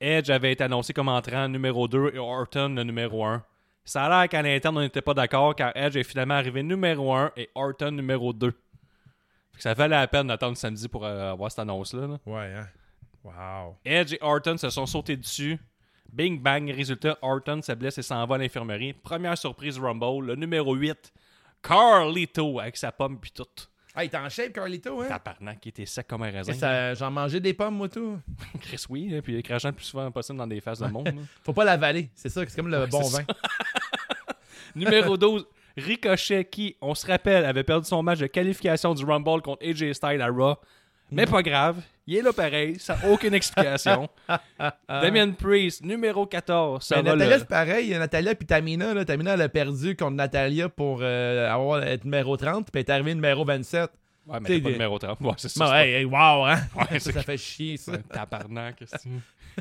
Edge 0.00 0.30
avait 0.30 0.52
été 0.52 0.64
annoncé 0.64 0.92
comme 0.92 1.08
entrant 1.08 1.48
numéro 1.48 1.88
2 1.88 2.12
et 2.14 2.18
Orton 2.18 2.74
le 2.74 2.82
numéro 2.84 3.24
1. 3.24 3.42
Ça 3.84 4.04
a 4.04 4.08
l'air 4.08 4.28
qu'à 4.28 4.42
l'interne, 4.42 4.78
on 4.78 4.80
n'était 4.80 5.02
pas 5.02 5.14
d'accord 5.14 5.54
car 5.54 5.72
Edge 5.74 5.96
est 5.96 6.04
finalement 6.04 6.34
arrivé 6.34 6.62
numéro 6.62 7.12
1 7.14 7.32
et 7.36 7.48
Orton 7.54 7.92
numéro 7.92 8.32
2. 8.32 8.50
Fait 8.50 8.56
que 9.56 9.62
ça 9.62 9.74
valait 9.74 9.96
la 9.96 10.08
peine 10.08 10.26
d'attendre 10.26 10.56
samedi 10.56 10.88
pour 10.88 11.04
euh, 11.04 11.32
avoir 11.32 11.50
cette 11.50 11.60
annonce-là. 11.60 12.06
là. 12.06 12.18
Ouais, 12.26 12.52
hein? 12.54 12.66
Wow. 13.24 13.78
Edge 13.84 14.12
et 14.12 14.18
Orton 14.20 14.58
se 14.58 14.68
sont 14.68 14.86
sautés 14.86 15.16
dessus. 15.16 15.58
Bing 16.12 16.40
bang, 16.40 16.70
résultat, 16.70 17.18
Orton 17.22 17.60
se 17.62 17.72
blesse 17.72 17.98
et 17.98 18.02
s'en 18.02 18.24
va 18.26 18.36
à 18.36 18.38
l'infirmerie. 18.38 18.92
Première 18.92 19.36
surprise 19.36 19.78
Rumble, 19.78 20.26
le 20.26 20.36
numéro 20.36 20.74
8, 20.74 21.12
Carlito 21.62 22.60
avec 22.60 22.76
sa 22.76 22.92
pomme 22.92 23.18
puis 23.18 23.32
tout. 23.32 23.46
Ah, 23.96 24.04
il 24.04 24.10
est 24.10 24.16
en 24.16 24.28
shape, 24.28 24.52
Carlito, 24.52 25.00
hein? 25.00 25.06
Tabarnak, 25.08 25.60
qui 25.60 25.68
était 25.70 25.86
sec 25.86 26.06
comme 26.06 26.22
un 26.24 26.30
raisin. 26.30 26.94
J'en 26.94 27.10
mangeais 27.10 27.40
des 27.40 27.54
pommes, 27.54 27.76
moi, 27.76 27.88
tout. 27.88 28.18
Chris, 28.60 28.84
oui, 28.88 29.14
hein, 29.14 29.20
puis 29.22 29.40
crachant 29.42 29.68
le 29.68 29.74
plus 29.74 29.84
souvent 29.84 30.10
possible 30.10 30.38
dans 30.38 30.46
des 30.46 30.60
faces 30.60 30.80
de 30.80 30.88
monde. 30.88 31.08
Faut 31.44 31.52
pas 31.52 31.64
l'avaler. 31.64 32.10
C'est 32.14 32.28
ça, 32.28 32.42
c'est 32.46 32.56
comme 32.56 32.70
le 32.70 32.86
bon 32.86 33.02
vin. 33.08 33.22
Numéro 34.74 35.16
12, 35.16 35.46
Ricochet, 35.76 36.44
qui, 36.44 36.76
on 36.80 36.94
se 36.94 37.06
rappelle, 37.06 37.44
avait 37.44 37.62
perdu 37.62 37.86
son 37.86 38.02
match 38.02 38.18
de 38.18 38.26
qualification 38.26 38.94
du 38.94 39.04
Rumble 39.04 39.42
contre 39.42 39.64
AJ 39.64 39.92
Styles 39.92 40.20
à 40.20 40.28
Raw. 40.28 40.56
Mais 41.12 41.26
pas 41.26 41.42
grave, 41.42 41.80
il 42.06 42.16
est 42.16 42.22
là 42.22 42.32
pareil, 42.32 42.78
ça 42.78 42.96
n'a 42.96 43.08
aucune 43.10 43.34
explication. 43.34 44.08
Damien 44.88 45.30
Priest, 45.32 45.84
numéro 45.84 46.26
14, 46.26 46.82
ça 46.84 47.02
Natalia, 47.02 47.38
c'est 47.38 47.48
pareil. 47.48 47.90
Natalia 47.98 48.34
puis 48.34 48.46
Tamina, 48.46 48.94
là, 48.94 49.04
Tamina, 49.04 49.34
elle 49.34 49.42
a 49.42 49.48
perdu 49.48 49.96
contre 49.96 50.16
Natalia 50.16 50.68
pour 50.68 51.00
euh, 51.02 51.48
avoir, 51.50 51.82
être 51.82 52.04
numéro 52.04 52.36
30, 52.36 52.70
puis 52.70 52.80
elle 52.80 52.86
est 52.86 52.90
arrivée 52.90 53.14
numéro 53.14 53.44
27. 53.44 53.90
Ouais, 54.26 54.38
mais 54.40 54.48
t'es 54.48 54.60
pas 54.60 54.70
numéro 54.70 54.98
30. 54.98 55.20
Ouais, 55.20 55.32
c'est 55.36 55.48
ça. 55.50 55.64
Bon, 55.64 55.70
c'est 55.70 55.86
hey, 55.88 55.94
hey, 55.96 56.04
wow, 56.04 56.44
hein? 56.46 56.58
Ouais, 56.90 56.98
ça, 56.98 57.12
ça 57.12 57.22
fait 57.22 57.36
chier, 57.36 57.76
ça. 57.76 57.92
tabarnak. 57.98 58.76
c'est- 58.86 59.08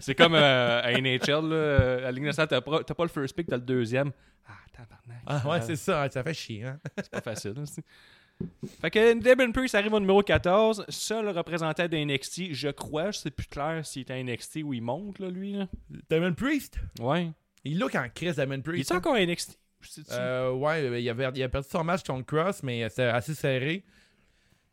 C'est 0.02 0.16
comme 0.16 0.34
euh, 0.36 0.82
à 0.82 0.92
NHL, 0.94 1.50
là, 1.50 2.08
à 2.08 2.12
Ligue 2.12 2.24
nationale, 2.24 2.48
t'as 2.48 2.62
pas, 2.62 3.04
le 3.04 3.10
first 3.10 3.36
pick, 3.36 3.48
t'as 3.48 3.58
le 3.58 3.62
deuxième. 3.62 4.12
Ah, 4.48 4.54
tabarnak. 4.72 5.22
Ah, 5.28 5.48
ouais, 5.50 5.62
c'est 5.62 5.76
ça, 5.76 6.04
hein, 6.04 6.08
ça 6.12 6.24
fait 6.24 6.34
chier, 6.34 6.64
hein? 6.66 6.80
C'est 6.98 7.10
pas 7.12 7.22
facile. 7.22 7.54
hein, 7.58 7.64
c'est- 7.66 7.84
Fait 8.82 8.92
que 8.92 9.14
Damien 9.22 9.52
Priest 9.52 9.76
arrive 9.76 9.94
au 9.94 10.00
numéro 10.00 10.22
14, 10.22 10.86
seul 10.90 11.30
représentant 11.30 11.88
de 11.88 11.98
NXT, 11.98 12.54
je 12.54 12.70
crois, 12.70 13.12
je 13.12 13.20
sais 13.20 13.32
plus 13.32 13.48
clair 13.48 13.86
s'il 13.86 14.02
est 14.02 14.12
à 14.12 14.22
NXT 14.22 14.58
ou 14.64 14.74
il 14.74 14.82
monte, 14.82 15.20
là, 15.20 15.30
lui. 15.30 15.54
Là. 15.54 15.68
Damon 16.10 16.34
Priest? 16.34 16.78
Ouais. 17.00 17.32
Il 17.64 17.80
look 17.80 17.96
en 17.96 18.08
crise, 18.14 18.36
Damon 18.36 18.56
Il 18.56 18.64
Priest. 18.64 18.92
est 18.92 18.94
hein? 18.94 18.98
encore 18.98 19.16
à 19.16 19.26
NXT? 19.26 19.58
Euh, 20.12 20.52
ouais, 20.54 20.82
il, 20.82 21.10
avait, 21.10 21.32
il 21.36 21.44
a 21.44 21.50
perdu 21.50 21.68
son 21.70 21.84
match 21.84 22.04
contre 22.04 22.26
Cross, 22.26 22.64
mais 22.64 22.88
c'était 22.90 23.04
assez 23.04 23.34
serré. 23.34 23.84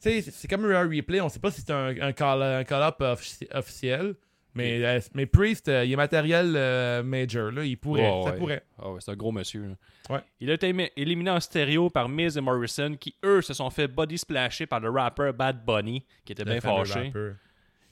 Tu 0.03 0.09
sais, 0.11 0.23
c'est- 0.23 0.31
c'est 0.31 0.49
comme 0.49 0.65
un 0.65 0.89
replay, 0.89 1.21
on 1.21 1.29
sait 1.29 1.41
pas 1.41 1.51
si 1.51 1.61
c'est 1.61 1.73
un, 1.73 1.89
un 2.01 2.13
call- 2.13 2.43
un 2.43 2.65
call-up 2.65 3.01
offici- 3.01 3.47
officiel, 3.53 4.15
mais, 4.55 4.85
euh, 4.85 5.01
mais 5.15 5.27
Priest, 5.27 5.69
euh, 5.69 5.85
il 5.85 5.93
est 5.93 5.97
matériel 5.97 6.55
euh, 6.57 7.03
major, 7.03 7.51
là, 7.53 7.65
il 7.65 7.77
pourrait, 7.77 8.03
Ouais, 8.11 8.23
ça 8.25 8.31
ouais. 8.33 8.39
pourrait. 8.39 8.63
Ouais, 8.79 8.99
c'est 9.01 9.11
un 9.11 9.17
gros 9.17 9.33
monsieur. 9.33 9.63
là. 9.69 10.15
Ouais. 10.17 10.21
Il 10.41 10.51
a 10.51 10.55
été 10.55 10.75
éliminé 10.97 11.31
en 11.31 11.41
stéréo 11.41 11.89
par 11.91 12.09
Miz 12.09 12.37
et 12.37 12.41
Morrison, 12.41 12.97
qui 12.99 13.15
eux 13.25 13.43
se 13.43 13.55
sont 13.55 13.71
fait 13.71 13.87
body 13.89 14.19
splasher 14.19 14.67
par 14.67 14.81
le 14.81 14.91
rapper 14.91 15.31
Bad 15.33 15.65
Bunny, 15.65 16.05
qui 16.25 16.33
était 16.33 16.45
bien 16.45 16.55
Le 16.57 16.61
fâché. 16.61 16.93
rapper. 17.07 17.33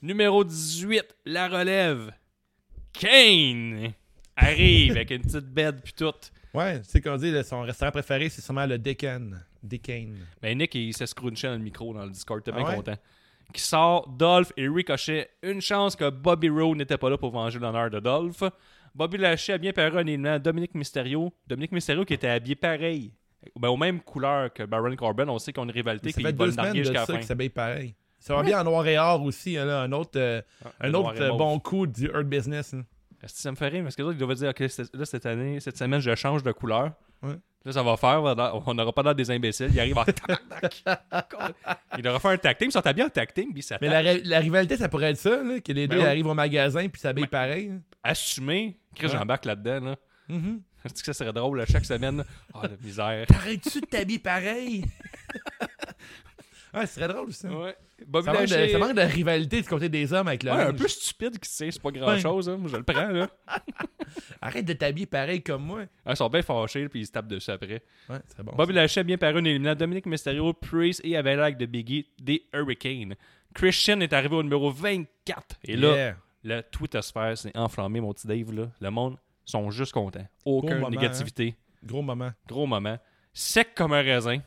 Numéro 0.01 0.43
18, 0.43 1.15
la 1.25 1.47
relève. 1.47 2.11
Kane 2.93 3.93
arrive 4.35 4.91
avec 4.91 5.11
une 5.11 5.21
petite 5.21 5.45
bed 5.45 5.81
puis 5.83 5.93
tout. 5.93 6.13
Ouais, 6.53 6.79
tu 6.81 6.89
sais 6.89 7.01
qu'on 7.01 7.17
dit, 7.17 7.31
là, 7.31 7.43
son 7.43 7.61
restaurant 7.61 7.91
préféré, 7.91 8.29
c'est 8.29 8.41
sûrement 8.41 8.65
le 8.65 8.77
Deccan. 8.77 9.29
Deccan. 9.61 10.07
Ben 10.41 10.57
Nick, 10.57 10.73
il 10.75 10.93
s'est 10.95 11.05
scrunché 11.05 11.47
dans 11.47 11.53
le 11.53 11.59
micro 11.59 11.93
dans 11.93 12.05
le 12.05 12.11
Discord, 12.11 12.41
t'es 12.43 12.51
bien 12.51 12.63
Ah 12.65 12.69
ouais? 12.69 12.75
content. 12.77 12.95
Qui 13.53 13.61
sort 13.61 14.07
Dolph 14.09 14.51
et 14.57 14.67
Ricochet. 14.67 15.29
Une 15.41 15.61
chance 15.61 15.95
que 15.95 16.09
Bobby 16.09 16.49
Roode 16.49 16.77
n'était 16.77 16.97
pas 16.97 17.09
là 17.09 17.17
pour 17.17 17.31
venger 17.31 17.57
l'honneur 17.59 17.89
de 17.89 17.99
Dolph. 17.99 18.43
Bobby 18.93 19.17
Lashley 19.17 19.53
a 19.55 19.57
bien 19.57 19.71
paru 19.73 19.97
en 19.97 19.99
éliminant 20.01 20.37
Dominique 20.39 20.75
Mysterio. 20.75 21.33
Dominique 21.47 21.71
Mysterio 21.71 22.05
qui 22.05 22.13
était 22.13 22.27
habillé 22.29 22.55
pareil. 22.55 23.13
Ben, 23.55 23.69
aux 23.69 23.77
mêmes 23.77 24.01
couleurs 24.01 24.53
que 24.53 24.63
Baron 24.63 24.95
Corbin. 24.95 25.27
On 25.29 25.39
sait 25.39 25.53
qu'on 25.53 25.61
a 25.61 25.65
une 25.65 25.71
rivalité 25.71 26.11
Ça 26.11 26.17
qui 26.17 26.23
fait 26.23 26.31
va 26.31 26.31
deux 26.31 26.45
le 26.45 26.51
narguer 26.51 26.69
semaines 26.69 26.73
de 26.79 26.83
jusqu'à 26.83 26.99
la 26.99 27.05
ça 27.05 27.13
fin. 27.13 27.19
qui 27.19 27.25
s'habille 27.25 27.49
pareil. 27.49 27.95
Ça 28.19 28.35
va 28.35 28.43
bien 28.43 28.59
en 28.59 28.63
noir 28.65 28.85
et 28.85 28.97
or 28.99 29.23
aussi, 29.23 29.57
hein, 29.57 29.63
là, 29.65 29.81
un 29.81 29.91
autre, 29.93 30.11
euh, 30.17 30.41
Ah, 30.65 30.71
un 30.81 30.93
autre 30.93 31.13
noir 31.13 31.15
et 31.15 31.21
euh, 31.33 31.37
bon 31.37 31.57
coup 31.59 31.87
du 31.87 32.05
Earth 32.07 32.27
Business. 32.27 32.73
hein. 32.73 32.83
Est-ce 33.23 33.33
que 33.35 33.39
ça 33.39 33.51
me 33.51 33.55
fait 33.55 33.69
rire? 33.69 33.83
Parce 33.83 33.95
que 33.95 34.03
autres, 34.03 34.13
ils 34.15 34.17
doivent 34.19 34.35
dire 34.35 34.49
ok 34.49 34.59
là 34.93 35.05
cette 35.05 35.25
année, 35.25 35.59
cette 35.61 35.77
semaine, 35.77 36.01
je 36.01 36.13
change 36.15 36.43
de 36.43 36.51
couleur. 36.51 36.91
Ouais. 37.21 37.35
Là, 37.65 37.71
ça 37.73 37.83
va 37.83 37.97
faire, 37.97 38.21
on 38.65 38.73
n'aura 38.73 38.93
pas 38.93 39.03
l'air 39.03 39.15
des 39.15 39.29
imbéciles. 39.31 39.69
Il 39.73 39.79
arrive 39.79 39.97
en 39.97 40.05
tabarnak. 40.05 40.83
Il 41.97 42.01
devrait 42.03 42.19
faire 42.19 42.31
un 42.31 42.37
tag 42.37 42.57
team. 42.57 42.69
Ils 42.69 42.71
sont 42.71 42.87
habillés 42.87 43.05
en 43.05 43.09
tag 43.09 43.33
team, 43.33 43.51
puis 43.53 43.61
ça 43.61 43.77
Mais 43.81 43.89
la, 43.89 43.99
ri- 43.99 44.21
la 44.23 44.39
rivalité, 44.39 44.77
ça 44.77 44.87
pourrait 44.87 45.11
être 45.11 45.17
ça, 45.17 45.43
là, 45.43 45.59
que 45.59 45.71
les 45.73 45.85
Ben 45.87 45.97
deux 45.97 46.01
oui. 46.03 46.07
arrivent 46.09 46.27
au 46.27 46.33
magasin 46.33 46.87
puis 46.87 47.01
s'habillent 47.01 47.27
pareil. 47.27 47.73
Assumé. 48.01 48.79
Chris, 48.95 49.07
Ouais. 49.07 49.11
j'embarque 49.11 49.43
là-dedans. 49.45 49.85
Là. 49.89 49.95
Est-ce 50.85 51.03
que 51.03 51.11
ça 51.11 51.13
serait 51.13 51.33
drôle, 51.33 51.57
là, 51.57 51.65
chaque 51.65 51.83
semaine? 51.83 52.23
Ah, 52.53 52.61
la 52.63 52.69
misère. 52.81 53.25
T'arrêtes-tu 53.27 53.81
de 53.81 53.85
t'habiller 53.85 54.19
pareil? 54.19 54.85
Ouais, 56.73 56.85
ce 56.87 56.95
serait 56.95 57.07
drôle, 57.07 57.31
ça. 57.33 57.49
Ouais. 57.49 57.75
Bobby 58.07 58.25
Ça 58.25 58.31
manque, 58.33 58.45
de, 58.47 58.53
Lashley- 58.55 58.71
ça 58.71 58.77
manque 58.77 58.95
de 58.95 59.01
rivalité 59.01 59.61
du 59.61 59.67
côté 59.67 59.89
des 59.89 60.13
hommes 60.13 60.27
avec 60.29 60.43
le 60.43 60.51
Ouais, 60.51 60.61
un 60.63 60.73
peu 60.73 60.87
stupide 60.87 61.37
qui 61.39 61.49
sait, 61.49 61.69
c'est 61.71 61.81
pas 61.81 61.91
grand-chose, 61.91 62.47
hein. 62.49 62.57
Moi, 62.57 62.69
je 62.71 62.77
le 62.77 62.83
prends, 62.83 63.07
là. 63.09 63.29
Arrête 64.41 64.65
de 64.65 64.73
t'habiller 64.73 65.05
pareil 65.05 65.41
comme 65.41 65.63
moi. 65.63 65.81
Ah, 66.05 66.11
ils 66.11 66.15
sont 66.15 66.29
bien 66.29 66.41
fâchés, 66.41 66.87
puis 66.89 67.01
ils 67.01 67.05
se 67.07 67.11
tapent 67.11 67.27
dessus 67.27 67.51
après. 67.51 67.83
Ouais, 68.09 68.19
c'est 68.27 68.43
bon. 68.43 68.53
Bobby 68.55 68.73
Lashley 68.73 69.01
a 69.01 69.03
bien 69.03 69.17
paru 69.17 69.39
en 69.41 69.45
éliminant 69.45 69.75
Dominic 69.75 70.05
Mysterio, 70.05 70.53
Priest 70.53 71.01
et 71.03 71.17
avec 71.17 71.37
l'aide 71.37 71.57
de 71.57 71.65
Biggie, 71.65 72.07
des 72.19 72.45
Hurricanes. 72.53 73.15
Christian 73.53 73.99
est 73.99 74.13
arrivé 74.13 74.35
au 74.35 74.43
numéro 74.43 74.71
24. 74.71 75.57
Et 75.65 75.75
là, 75.75 75.95
Yeah. 75.95 76.15
le 76.43 76.61
Twitter-sphère 76.61 77.37
s'est 77.37 77.51
enflammé, 77.57 77.99
mon 77.99 78.13
petit 78.13 78.27
Dave. 78.27 78.53
Là. 78.53 78.67
Le 78.79 78.89
monde 78.91 79.17
sont 79.43 79.69
juste 79.71 79.91
contents. 79.91 80.25
Aucune 80.45 80.75
moment, 80.75 80.89
négativité. 80.89 81.55
Gros 81.83 82.01
moment. 82.01 82.31
Gros 82.47 82.65
moment. 82.67 82.97
Sec 83.33 83.73
comme 83.75 83.93
un 83.93 84.01
raisin. 84.01 84.39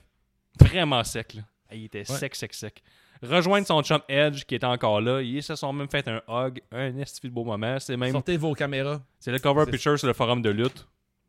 Vraiment 0.60 1.02
sec. 1.04 1.34
Là. 1.34 1.42
Il 1.74 1.84
était 1.86 2.04
sec, 2.04 2.34
sec, 2.34 2.52
sec. 2.54 2.82
Rejoindre 3.22 3.66
son 3.66 3.82
chum 3.82 4.00
Edge 4.08 4.44
qui 4.44 4.56
était 4.56 4.66
encore 4.66 5.00
là. 5.00 5.20
Ils 5.22 5.42
se 5.42 5.54
sont 5.54 5.72
même 5.72 5.88
fait 5.88 6.06
un 6.08 6.20
hug. 6.28 6.60
Un 6.72 6.96
esti 6.98 7.28
de 7.28 7.32
beau 7.32 7.44
moment. 7.44 7.78
C'est 7.78 7.96
même. 7.96 8.10
Sortez 8.12 8.36
vos 8.36 8.52
caméras. 8.54 9.00
C'est 9.20 9.30
le 9.30 9.38
cover 9.38 9.70
picture 9.70 9.96
sur 9.98 10.08
le 10.08 10.12
forum 10.14 10.42
de 10.42 10.50
lutte. 10.50 10.86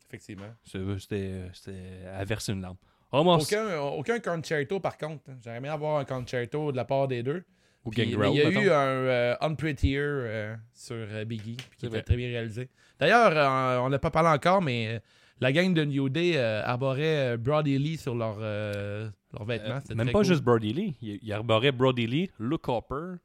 Effectivement. 0.08 0.54
C'est- 0.64 0.80
C'était 1.00 1.42
c'était 1.54 2.06
à 2.16 2.24
verser 2.24 2.52
une 2.54 2.62
lampe. 2.62 2.80
Omos 3.12 3.44
Aucun, 3.44 3.80
aucun 3.80 4.20
concerto, 4.20 4.80
par 4.80 4.98
contre. 4.98 5.22
hein. 5.30 5.38
J'aimerais 5.44 5.62
bien 5.62 5.74
avoir 5.74 6.00
un 6.00 6.06
concerto 6.06 6.72
de 6.72 6.78
la 6.78 6.86
part 6.86 7.08
des 7.08 7.22
deux. 7.22 7.44
ou 7.86 7.92
Puis, 7.92 8.02
il 8.04 8.10
y 8.12 8.16
a 8.16 8.50
mettons. 8.50 8.62
eu 8.62 8.70
un 8.72 8.88
euh, 8.88 9.36
Unprettier 9.42 9.98
euh, 10.00 10.56
sur 10.74 10.96
euh, 10.96 11.26
Biggie, 11.26 11.58
puis 11.58 11.78
qui 11.78 11.86
était 11.88 12.02
très 12.02 12.16
bien 12.16 12.30
réalisé. 12.30 12.70
D'ailleurs, 13.00 13.34
euh, 13.36 13.86
on 13.86 13.90
n'a 13.90 14.00
pas 14.00 14.10
parlé 14.10 14.30
encore, 14.30 14.62
mais 14.64 14.88
euh, 14.96 15.00
la 15.42 15.52
gang 15.52 15.74
de 15.76 15.84
New 15.84 16.10
Day 16.10 16.38
euh, 16.38 16.64
arborait 16.64 17.34
euh, 17.34 17.38
Brody 17.38 17.78
Lee 17.78 17.98
sur 17.98 18.16
leurs 18.16 18.38
euh, 18.40 19.10
leurs 19.34 19.46
vêtements. 19.46 19.76
Euh, 19.76 19.80
C'était 19.82 19.96
même 19.96 20.08
très 20.08 20.14
pas 20.14 20.20
cool. 20.20 20.26
juste 20.28 20.44
Brody 20.44 20.74
Lee. 20.74 20.96
Il, 21.02 21.20
il 21.22 21.34
arborait 21.34 21.72
Brody 21.72 22.08
Lee, 22.08 22.30
Luke 22.40 22.68
Hopper 22.70 23.16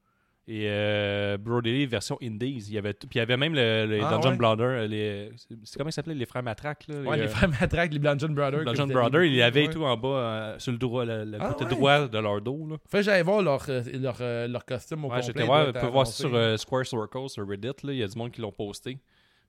et 0.47 0.65
euh, 0.67 1.37
Brody 1.37 1.71
Lee 1.71 1.85
version 1.85 2.17
Indies. 2.23 2.65
Il 2.67 2.73
y 2.73 2.77
avait 2.79 2.95
tout- 2.95 3.07
puis 3.07 3.17
il 3.17 3.19
y 3.19 3.21
avait 3.21 3.37
même 3.37 3.53
le, 3.53 3.85
les 3.85 4.01
Ah, 4.01 4.17
Dungeon 4.17 4.35
ouais. 4.57 4.87
Les, 4.87 5.31
c'est 5.37 5.55
c'est 5.63 5.77
comment 5.77 5.89
ils 5.89 5.93
s'appelaient 5.93 6.15
les 6.15 6.25
frères 6.25 6.41
Matraque 6.41 6.87
là, 6.87 7.01
Ouais, 7.01 7.17
les 7.17 7.23
euh, 7.23 7.27
frères 7.27 7.49
Matraque, 7.49 7.93
les 7.93 7.99
Bludgeon 7.99 8.29
Brothers. 8.29 8.61
que 8.61 8.65
Dungeon 8.65 8.87
vous 8.87 8.93
Brother, 8.93 9.23
il 9.25 9.33
y 9.35 9.43
avait 9.43 9.67
tout 9.69 9.83
en 9.83 9.95
bas 9.95 10.07
euh, 10.07 10.59
sur 10.59 10.71
le 10.71 10.79
droit, 10.79 11.05
le, 11.05 11.23
le 11.25 11.37
Ah, 11.39 11.49
côté 11.49 11.65
ouais. 11.65 11.69
droit 11.69 12.07
de 12.07 12.17
leur 12.17 12.41
dos. 12.41 12.65
Là. 12.67 12.77
Fait 12.89 12.97
que 12.97 13.03
j'allais 13.03 13.21
voir 13.21 13.43
leur, 13.43 13.63
euh, 13.69 13.83
leur, 13.93 14.17
euh, 14.21 14.47
leur 14.47 14.65
costume 14.65 15.05
au 15.05 15.09
Ouais, 15.09 15.17
complet. 15.17 15.27
j'étais 15.27 15.45
voir, 15.45 15.67
être 15.69 15.79
peux 15.81 15.87
voir 15.87 16.07
ça 16.07 16.13
sur 16.13 16.33
euh, 16.33 16.57
Square 16.57 16.85
Circle, 16.87 17.29
sur 17.29 17.47
Reddit. 17.47 17.67
Là, 17.83 17.93
il 17.93 17.97
y 17.97 18.03
a 18.03 18.07
du 18.07 18.17
monde 18.17 18.31
qui 18.31 18.41
l'ont 18.41 18.51
posté. 18.51 18.97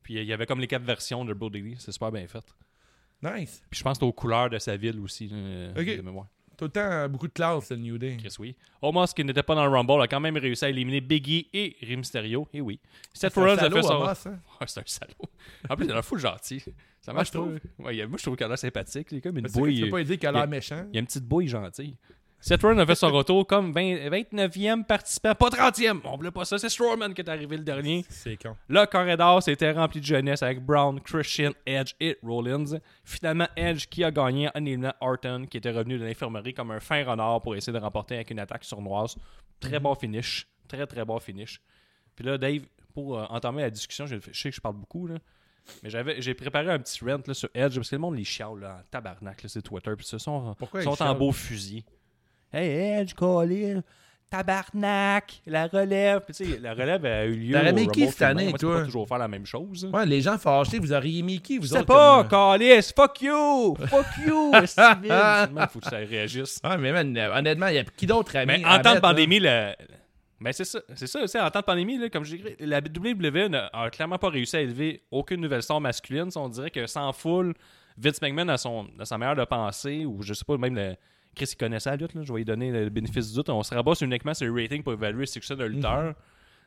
Puis 0.02 0.18
euh, 0.18 0.22
il 0.22 0.28
y 0.28 0.32
avait 0.34 0.44
comme 0.44 0.60
les 0.60 0.66
quatre 0.66 0.84
versions 0.84 1.24
de 1.24 1.32
Brody 1.32 1.62
Lee. 1.62 1.76
C'est 1.78 1.92
super 1.92 2.12
bien 2.12 2.26
fait. 2.26 2.44
Nice. 3.22 3.62
Puis 3.70 3.78
je 3.78 3.84
pense 3.84 3.98
que 3.98 4.04
aux 4.04 4.12
couleurs 4.12 4.48
de 4.50 4.58
sa 4.58 4.76
ville 4.76 4.98
aussi, 5.00 5.28
là, 5.28 5.36
euh, 5.36 5.72
Ok. 5.78 5.96
de 5.96 6.02
mémoire. 6.02 6.26
Tout 6.60 6.66
le 6.66 6.70
temps, 6.72 6.80
euh, 6.92 7.08
beaucoup 7.08 7.26
de 7.26 7.32
classe, 7.32 7.70
le 7.70 7.78
New 7.78 7.96
Day. 7.96 8.18
Chris, 8.18 8.34
oui. 8.38 8.54
Omos, 8.82 9.06
qui 9.16 9.24
n'était 9.24 9.42
pas 9.42 9.54
dans 9.54 9.64
le 9.64 9.70
Rumble, 9.70 10.02
a 10.02 10.06
quand 10.06 10.20
même 10.20 10.36
réussi 10.36 10.62
à 10.66 10.68
éliminer 10.68 11.00
Biggie 11.00 11.48
et 11.54 11.74
Rey 11.80 11.96
Mysterio. 11.96 12.46
Et 12.52 12.60
oui. 12.60 12.78
Seth 13.14 13.32
C'est 13.32 13.40
un 13.40 13.42
Rollins 13.42 13.56
a 13.56 13.70
fait 13.70 13.82
son. 13.82 14.04
Hein. 14.04 14.12
Ouais, 14.60 14.66
c'est 14.66 14.80
un 14.80 14.82
salaud. 14.84 15.14
En 15.70 15.74
plus, 15.74 15.86
il 15.86 15.90
a 15.90 15.94
l'air 15.94 16.04
full 16.04 16.18
gentil. 16.18 16.60
Ça 17.00 17.12
Ouais, 17.12 17.14
marche 17.14 17.28
je 17.28 17.32
trouve. 17.32 17.58
Ouais, 17.78 18.06
moi, 18.06 18.18
je 18.18 18.22
trouve 18.22 18.36
qu'il 18.36 18.44
a 18.44 18.48
l'air 18.48 18.58
sympathique. 18.58 19.08
Il 19.10 19.16
est 19.16 19.20
comme 19.22 19.38
une 19.38 19.46
que 19.46 19.52
bouille. 19.52 19.76
Tu 19.76 19.84
peux 19.86 19.90
pas 19.90 20.04
dire 20.04 20.18
qu'il 20.18 20.28
a 20.28 20.32
il 20.32 20.34
y 20.34 20.36
a- 20.36 20.40
l'air 20.40 20.48
méchant. 20.50 20.84
Il 20.90 20.94
y 20.96 20.98
a 20.98 21.00
une 21.00 21.06
petite 21.06 21.24
bouille 21.24 21.48
gentille. 21.48 21.96
Seth 22.42 22.62
Rollins 22.62 22.78
a 22.78 22.86
fait 22.86 22.94
son 22.94 23.12
retour 23.12 23.46
comme 23.46 23.70
20 23.70 24.08
29e 24.08 24.84
participant, 24.84 25.34
pas 25.34 25.50
30e. 25.50 26.00
On 26.04 26.16
voulait 26.16 26.30
pas 26.30 26.46
ça. 26.46 26.56
C'est 26.56 26.70
Strowman 26.70 27.12
qui 27.12 27.20
est 27.20 27.28
arrivé 27.28 27.58
le 27.58 27.64
dernier. 27.64 28.04
C'est 28.08 28.36
con. 28.42 28.56
Le 28.66 28.86
corridor 28.86 29.42
s'était 29.42 29.72
rempli 29.72 30.00
de 30.00 30.06
jeunesse 30.06 30.42
avec 30.42 30.64
Brown, 30.64 30.98
Christian, 31.00 31.52
Edge 31.66 31.92
et 32.00 32.16
Rollins. 32.22 32.78
Finalement, 33.04 33.46
Edge 33.56 33.86
qui 33.88 34.02
a 34.04 34.10
gagné 34.10 34.48
en 34.54 34.64
éliminant 34.64 34.94
Orton, 35.02 35.44
qui 35.50 35.58
était 35.58 35.70
revenu 35.70 35.98
de 35.98 36.04
l'infirmerie 36.04 36.54
comme 36.54 36.70
un 36.70 36.80
fin 36.80 37.04
renard 37.04 37.42
pour 37.42 37.56
essayer 37.56 37.78
de 37.78 37.82
remporter 37.82 38.14
avec 38.14 38.30
une 38.30 38.38
attaque 38.38 38.64
sournoise. 38.64 39.16
Très 39.60 39.78
bon 39.78 39.94
finish. 39.94 40.48
Très, 40.66 40.86
très 40.86 41.04
bon 41.04 41.18
finish. 41.18 41.60
Puis 42.16 42.24
là, 42.24 42.38
Dave, 42.38 42.62
pour 42.94 43.18
euh, 43.18 43.26
entamer 43.28 43.62
la 43.62 43.70
discussion, 43.70 44.06
je, 44.06 44.16
je 44.32 44.40
sais 44.40 44.48
que 44.48 44.56
je 44.56 44.60
parle 44.62 44.76
beaucoup, 44.76 45.06
là, 45.06 45.16
mais 45.82 45.90
j'avais, 45.90 46.20
j'ai 46.20 46.34
préparé 46.34 46.70
un 46.70 46.78
petit 46.78 47.04
rant 47.04 47.20
là, 47.26 47.34
sur 47.34 47.48
Edge 47.54 47.76
parce 47.76 47.90
que 47.90 47.96
le 47.96 48.00
monde 48.00 48.16
les 48.16 48.24
chiale 48.24 48.58
là, 48.60 48.78
en 48.80 48.82
tabarnak, 48.90 49.42
là, 49.42 49.48
c'est 49.48 49.62
Twitter. 49.62 49.92
Puis 49.96 50.06
ça, 50.06 50.18
sont, 50.18 50.54
Pourquoi 50.58 50.82
sont 50.82 51.02
en 51.02 51.14
beau 51.14 51.32
fusil. 51.32 51.84
Hey 52.52 53.00
Edge, 53.00 53.14
Colin, 53.14 53.82
tabarnak, 54.28 55.40
la 55.46 55.66
relève. 55.66 56.20
Puis 56.20 56.34
tu 56.34 56.44
sais, 56.52 56.58
la 56.58 56.72
relève 56.74 57.04
a 57.04 57.24
eu 57.26 57.34
lieu. 57.34 57.52
T'aurais 57.56 57.72
au 57.72 57.74
mis 57.74 57.88
qui 57.88 58.08
cette 58.08 58.22
année. 58.22 58.48
Moi, 58.48 58.58
tu 58.58 58.66
peux 58.66 58.74
pas 58.74 58.84
toujours 58.84 59.06
faire 59.08 59.18
la 59.18 59.28
même 59.28 59.46
chose. 59.46 59.88
Ouais, 59.92 60.06
les 60.06 60.20
gens 60.20 60.38
fâchés, 60.38 60.78
vous 60.78 60.92
auriez 60.92 61.22
mis 61.22 61.40
qui, 61.40 61.58
vous 61.58 61.64
Je 61.64 61.68
sais 61.70 61.78
autres? 61.78 61.86
pas, 61.86 62.24
comme- 62.24 62.58
Calis, 62.58 62.90
fuck 62.94 63.22
you! 63.22 63.76
Fuck 63.86 64.06
you! 64.26 64.52
Il 64.54 65.66
faut 65.70 65.80
que 65.80 65.86
ça 65.86 65.96
réagisse. 65.98 66.60
Ah, 66.62 66.76
mais 66.76 66.92
man, 66.92 67.16
euh, 67.16 67.36
honnêtement, 67.36 67.68
il 67.68 67.74
y 67.76 67.78
a 67.78 67.84
qui 67.84 68.06
d'autre 68.06 68.36
à 68.36 68.44
Mais 68.46 68.64
en 68.64 68.80
temps 68.80 68.94
de 68.94 69.00
pandémie, 69.00 69.40
le... 69.40 69.72
ben 70.40 70.52
c'est 70.52 70.64
ça, 70.64 70.80
c'est 70.94 71.06
ça, 71.06 71.20
tu 71.20 71.28
sais, 71.28 71.40
en 71.40 71.50
temps 71.50 71.60
de 71.60 71.64
pandémie, 71.64 71.98
là, 71.98 72.08
comme 72.08 72.24
j'ai 72.24 72.36
écrit, 72.36 72.56
la 72.60 72.78
WWE 72.78 73.48
n'a 73.48 73.70
clairement 73.90 74.18
pas 74.18 74.28
réussi 74.28 74.56
à 74.56 74.60
élever 74.60 75.02
aucune 75.10 75.40
nouvelle 75.40 75.62
star 75.62 75.80
masculine. 75.80 76.28
On 76.36 76.48
dirait 76.48 76.70
que 76.70 76.86
sans 76.86 77.12
foule, 77.12 77.54
Vince 77.98 78.20
McMahon 78.22 78.48
a, 78.48 78.56
son, 78.56 78.86
a 78.98 79.04
sa 79.04 79.18
manière 79.18 79.36
de 79.36 79.44
penser, 79.44 80.04
ou 80.04 80.22
je 80.22 80.34
sais 80.34 80.44
pas, 80.44 80.56
même 80.56 80.74
le. 80.74 80.96
Chris, 81.34 81.48
il 81.52 81.56
connaissait 81.56 81.90
la 81.90 81.96
lutte, 81.96 82.14
là, 82.14 82.22
je 82.24 82.32
vais 82.32 82.38
lui 82.40 82.44
donner 82.44 82.70
le 82.72 82.88
bénéfice 82.90 83.28
du 83.30 83.34
doute. 83.36 83.48
On 83.50 83.62
se 83.62 83.74
rabat 83.74 83.94
sur 83.94 84.06
uniquement 84.06 84.34
sur 84.34 84.46
le 84.46 84.62
rating 84.62 84.82
pour 84.82 84.92
évaluer 84.92 85.20
le 85.20 85.26
succès 85.26 85.54
d'un 85.56 85.68
lutteur. 85.68 86.02
Mhm. 86.02 86.12
Tu 86.12 86.16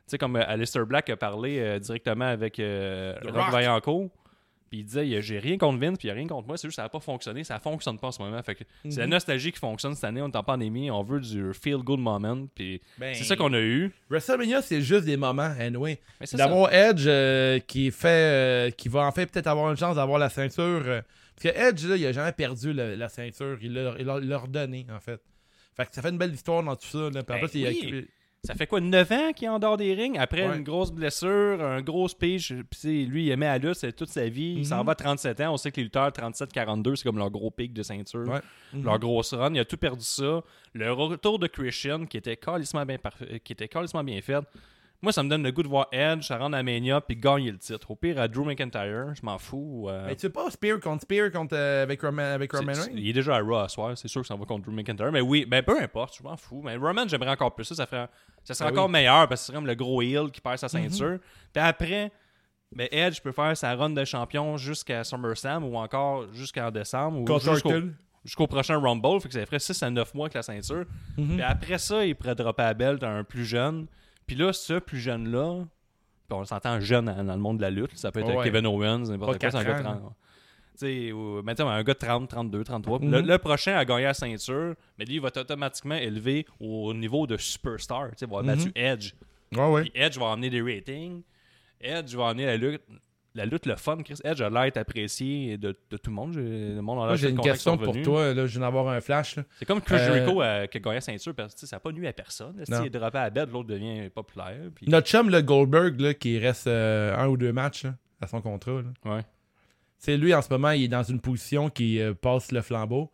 sais, 0.07 0.17
comme 0.17 0.35
euh, 0.35 0.43
Alistair 0.47 0.85
Black 0.85 1.09
a 1.09 1.15
parlé 1.17 1.59
euh, 1.59 1.79
directement 1.79 2.25
avec 2.25 2.59
euh, 2.59 3.15
Rock. 3.25 3.51
Vaillancourt. 3.51 4.09
Puis 4.69 4.79
il 4.79 4.85
disait, 4.85 5.21
j'ai 5.21 5.37
rien 5.37 5.55
contre 5.59 5.77
Vince, 5.77 5.99
puis 5.99 6.07
il 6.07 6.11
n'y 6.11 6.11
a 6.11 6.15
rien 6.15 6.27
contre 6.27 6.47
moi, 6.47 6.57
c'est 6.57 6.67
juste 6.67 6.77
que 6.77 6.81
ça 6.81 6.81
n'a 6.83 6.89
pas 6.89 6.99
fonctionné, 6.99 7.43
ça 7.43 7.59
fonctionne 7.59 7.99
pas 7.99 8.07
en 8.07 8.11
ce 8.11 8.19
moment. 8.23 8.41
Fait 8.41 8.55
que 8.55 8.63
c'est 8.85 8.89
Mhm. 8.89 8.97
la 8.97 9.07
nostalgie 9.07 9.51
qui 9.51 9.59
fonctionne 9.59 9.93
cette 9.93 10.03
année, 10.05 10.19
on 10.19 10.29
est 10.29 10.35
en 10.35 10.41
pandémie, 10.43 10.89
on 10.89 11.03
veut 11.03 11.19
du 11.19 11.53
feel 11.53 11.77
good 11.77 11.99
moment, 11.99 12.47
puis 12.55 12.81
Ben, 12.97 13.13
c'est 13.13 13.23
ça 13.23 13.35
qu'on 13.35 13.53
a 13.53 13.59
eu. 13.59 13.91
WrestleMania, 14.09 14.63
c'est 14.63 14.81
juste 14.81 15.05
des 15.05 15.15
moments, 15.15 15.51
anyway. 15.59 15.99
D'avoir 16.33 16.73
Edge 16.73 17.03
euh, 17.05 17.59
qui 17.59 17.91
fait 17.91 18.07
euh, 18.07 18.69
qui 18.71 18.89
va 18.89 19.01
en 19.01 19.11
fait 19.11 19.27
peut-être 19.27 19.45
avoir 19.45 19.69
une 19.69 19.77
chance 19.77 19.95
d'avoir 19.95 20.17
la 20.17 20.29
ceinture. 20.29 21.03
Parce 21.35 21.55
que 21.55 21.59
Edge, 21.59 21.85
là, 21.85 21.95
il 21.97 22.05
a 22.05 22.11
jamais 22.11 22.31
perdu 22.31 22.73
le- 22.73 22.95
la 22.95 23.09
ceinture. 23.09 23.57
Il 23.61 23.73
l'a 23.73 23.93
l'a- 23.97 24.19
l'a 24.19 24.37
redonné, 24.37 24.85
en 24.91 24.99
fait. 24.99 25.21
Fait 25.75 25.85
que 25.87 25.95
ça 25.95 26.01
fait 26.01 26.09
une 26.09 26.17
belle 26.17 26.33
histoire 26.33 26.61
dans 26.63 26.75
tout 26.75 26.85
ça. 26.87 27.09
Là. 27.09 27.23
Puis 27.23 27.35
en 27.37 27.41
Ben 27.41 27.49
il 27.53 27.95
a-. 27.97 28.01
Ça 28.45 28.55
fait 28.55 28.67
quoi, 28.67 28.81
9 28.81 29.09
ans 29.13 29.31
qu'il 29.33 29.45
est 29.45 29.49
en 29.49 29.57
dehors 29.57 29.77
des 29.77 29.93
rings, 29.93 30.17
après 30.19 30.45
Ouais. 30.45 30.57
une 30.57 30.63
grosse 30.63 30.91
blessure, 30.91 31.63
un 31.63 31.81
gros 31.81 32.09
speech, 32.09 32.51
puis 32.69 33.05
lui, 33.05 33.27
il 33.27 33.31
aimait 33.31 33.45
la 33.45 33.57
lutte, 33.57 33.75
c'est 33.75 33.93
toute 33.95 34.09
sa 34.09 34.27
vie, 34.27 34.55
il 34.57 34.65
s'en 34.65 34.79
Mhm. 34.81 34.85
va 34.87 34.91
à 34.91 34.95
37 34.95 35.39
ans, 35.39 35.53
on 35.53 35.57
sait 35.57 35.71
que 35.71 35.77
les 35.77 35.83
lutteurs 35.83 36.11
37-42, 36.11 36.97
c'est 36.97 37.03
comme 37.05 37.17
leur 37.17 37.31
gros 37.31 37.51
pic 37.51 37.71
de 37.71 37.81
ceinture, 37.83 38.27
Ouais. 38.27 38.41
Mhm. 38.73 38.83
leur 38.83 38.99
grosse 38.99 39.33
run, 39.33 39.53
il 39.53 39.59
a 39.61 39.63
tout 39.65 39.77
perdu 39.77 40.03
ça. 40.03 40.43
Le 40.73 40.91
retour 40.91 41.39
de 41.39 41.47
Christian, 41.47 42.05
qui 42.05 42.17
était 42.17 42.35
calissement 42.35 42.85
bien, 42.85 42.97
qui 43.45 43.53
était 43.53 43.69
bien 44.03 44.21
fait, 44.21 44.43
moi, 45.03 45.11
ça 45.11 45.21
me 45.21 45.29
donne 45.29 45.43
le 45.43 45.51
goût 45.51 45.61
de 45.61 45.67
voir 45.67 45.87
Edge, 45.91 46.25
ça 46.25 46.37
rendre 46.37 46.57
à 46.57 46.63
Mania, 46.63 46.99
puis 47.01 47.15
gagner 47.15 47.51
le 47.51 47.57
titre. 47.59 47.91
Au 47.91 47.95
pire, 47.95 48.19
à 48.19 48.27
Drew 48.27 48.43
McIntyre, 48.45 49.13
je 49.13 49.23
m'en 49.23 49.37
fous. 49.37 49.87
euh, 49.89 50.05
Mais 50.07 50.15
tu 50.15 50.21
sais 50.21 50.29
pas 50.29 50.49
Spear 50.49 50.79
contre 50.79 51.01
Spear 51.03 51.31
contre, 51.31 51.55
euh, 51.55 51.83
avec 51.83 52.01
Roman, 52.01 52.23
avec 52.23 52.51
Roman 52.53 52.71
Reigns? 52.73 52.87
il 52.95 53.09
est 53.09 53.13
déjà 53.13 53.35
à 53.35 53.41
Raw 53.41 53.57
à 53.57 53.67
soir, 53.69 53.97
c'est 53.97 54.07
sûr 54.07 54.21
que 54.21 54.27
ça 54.27 54.35
va 54.35 54.45
contre 54.45 54.63
Drew 54.65 54.71
McIntyre. 54.73 55.11
Mais 55.11 55.21
oui, 55.21 55.45
ben 55.45 55.61
peu 55.61 55.79
importe, 55.81 56.17
je 56.17 56.23
m'en 56.23 56.35
fous. 56.37 56.61
Mais 56.63 56.75
Roman, 56.77 57.07
j'aimerais 57.07 57.31
encore 57.31 57.53
plus 57.53 57.65
ça. 57.65 57.75
Ça, 57.75 57.85
ferait, 57.85 58.07
ça 58.43 58.53
serait 58.53 58.69
Ben 58.71 58.77
encore 58.77 58.85
oui. 58.87 58.93
meilleur 58.93 59.27
parce 59.27 59.41
que 59.41 59.47
c'est 59.47 59.53
comme 59.53 59.67
le 59.67 59.75
gros 59.75 60.01
heel 60.01 60.31
qui 60.31 60.41
perd 60.41 60.57
sa 60.57 60.69
ceinture. 60.69 61.19
Puis 61.53 61.61
après, 61.63 62.11
ben 62.75 62.87
Edge 62.91 63.19
peut 63.21 63.31
faire 63.31 63.55
sa 63.55 63.75
run 63.75 63.91
de 63.91 64.03
champion 64.05 64.57
jusqu'à 64.57 65.03
SummerSlam 65.03 65.63
ou 65.63 65.75
encore 65.77 66.25
jusqu'en 66.33 66.71
décembre 66.71 67.19
ou 67.19 67.39
jusqu'au, 68.23 68.47
prochain 68.47 68.79
Rumble. 68.79 69.19
Fait 69.21 69.27
que 69.27 69.33
ça 69.33 69.45
ferait 69.45 69.59
6 69.59 69.83
à 69.83 69.89
9 69.89 70.13
mois 70.13 70.25
avec 70.27 70.33
la 70.35 70.43
ceinture. 70.43 70.85
Mhm. 71.17 71.33
Puis 71.35 71.41
après 71.41 71.77
ça, 71.77 72.05
il 72.05 72.15
pourrait 72.15 72.35
dropper 72.35 72.63
la 72.63 72.73
belt 72.73 73.03
à 73.03 73.09
un 73.09 73.23
plus 73.23 73.45
jeune. 73.45 73.85
Puis 74.27 74.35
là, 74.35 74.53
ce 74.53 74.79
plus 74.79 74.99
jeune-là, 74.99 75.65
on 76.29 76.45
s'entend 76.45 76.79
jeune 76.79 77.05
dans, 77.05 77.23
dans 77.23 77.33
le 77.35 77.39
monde 77.41 77.57
de 77.57 77.61
la 77.63 77.69
lutte. 77.69 77.95
Ça 77.95 78.11
peut 78.11 78.21
être 78.21 78.33
Ouais. 78.35 78.43
Kevin 78.45 78.65
Owens, 78.65 79.09
n'importe 79.09 79.39
quoi, 79.39 79.51
c'est 79.51 79.57
un 79.57 79.63
gars 79.63 79.81
de 79.81 79.87
ans, 79.87 79.97
30. 79.99 80.13
Tu 80.73 80.77
sais, 80.77 81.11
ou- 81.11 81.43
mettons, 81.43 81.69
un 81.69 81.83
gars 81.83 81.93
de 81.93 81.99
30, 81.99 82.27
32, 82.29 82.63
33. 82.63 82.97
Puis 82.99 83.07
Mhm. 83.07 83.13
le, 83.13 83.21
le 83.21 83.37
prochain 83.37 83.75
a 83.75 83.85
gagné 83.85 84.05
la 84.05 84.13
ceinture, 84.15 84.73
mais 84.97 85.05
lui, 85.05 85.15
il 85.15 85.21
va 85.21 85.27
être 85.27 85.41
automatiquement 85.41 85.95
élevé 85.95 86.47
au 86.59 86.93
niveau 86.95 87.27
de 87.27 87.37
superstar. 87.37 88.09
Tu 88.11 88.19
sais, 88.19 88.25
il 88.25 88.31
va 88.31 88.39
avoir 88.39 88.55
battu 88.55 88.67
Mhm. 88.69 88.71
Edge. 88.75 89.13
Ouais, 89.55 89.67
ouais. 89.69 89.81
Puis 89.83 89.91
Edge 89.93 90.17
va 90.17 90.25
emmener 90.27 90.49
des 90.49 90.61
ratings. 90.63 91.21
Edge 91.79 92.15
va 92.15 92.23
emmener 92.23 92.45
la 92.47 92.57
lutte. 92.57 92.81
La 93.35 93.45
lutte, 93.45 93.65
le 93.65 93.75
fun, 93.75 93.97
Chris. 94.03 94.17
Edge 94.23 94.41
a 94.41 94.49
l'air 94.49 94.63
d'être 94.65 94.77
apprécié 94.77 95.57
de, 95.57 95.75
de 95.89 95.97
tout 95.97 96.11
le 96.11 96.15
monde. 96.15 96.33
J'ai- 96.33 96.75
Le 96.75 96.81
monde 96.81 96.97
Moi, 96.97 97.15
j'ai 97.15 97.29
une 97.29 97.39
question 97.39 97.77
pour 97.77 97.99
toi. 98.01 98.33
Là, 98.33 98.45
je 98.45 98.51
viens 98.51 98.61
d'avoir 98.61 98.87
un 98.89 99.01
flash. 99.01 99.37
là. 99.37 99.43
C'est 99.57 99.65
comme 99.65 99.81
Chris 99.81 99.95
Euh, 99.95 100.13
Jericho 100.13 100.41
euh, 100.41 100.67
qui 100.67 100.77
a 100.77 100.79
gagné 100.81 100.95
la 100.95 101.01
ceinture 101.01 101.33
parce 101.33 101.55
que 101.55 101.65
ça 101.65 101.75
n'a 101.75 101.79
pas 101.79 101.91
nu 101.91 102.05
à 102.05 102.13
personne. 102.13 102.55
Non. 102.69 102.77
S'il 102.77 102.85
est 102.85 102.89
droppé 102.91 103.17
à 103.17 103.23
la 103.23 103.29
bête, 103.31 103.49
l'autre 103.51 103.69
devient 103.69 104.09
populaire. 104.13 104.55
Puis... 104.75 104.87
Notre 104.87 105.07
chum, 105.07 105.29
le 105.31 105.41
Goldberg, 105.41 105.99
là, 105.99 106.13
qui 106.13 106.37
reste 106.37 106.67
euh, 106.67 107.15
un 107.17 107.27
ou 107.27 107.35
deux 107.37 107.51
matchs 107.53 107.85
là, 107.85 107.95
à 108.21 108.27
son 108.27 108.39
contrat. 108.39 108.81
là. 108.83 109.11
Ouais. 109.15 109.21
C'est 109.97 110.17
lui, 110.17 110.33
en 110.35 110.41
ce 110.43 110.49
moment, 110.51 110.69
il 110.71 110.83
est 110.83 110.87
dans 110.89 111.01
une 111.03 111.19
position 111.19 111.69
qui 111.69 111.99
passe 112.21 112.51
le 112.51 112.61
flambeau. 112.61 113.09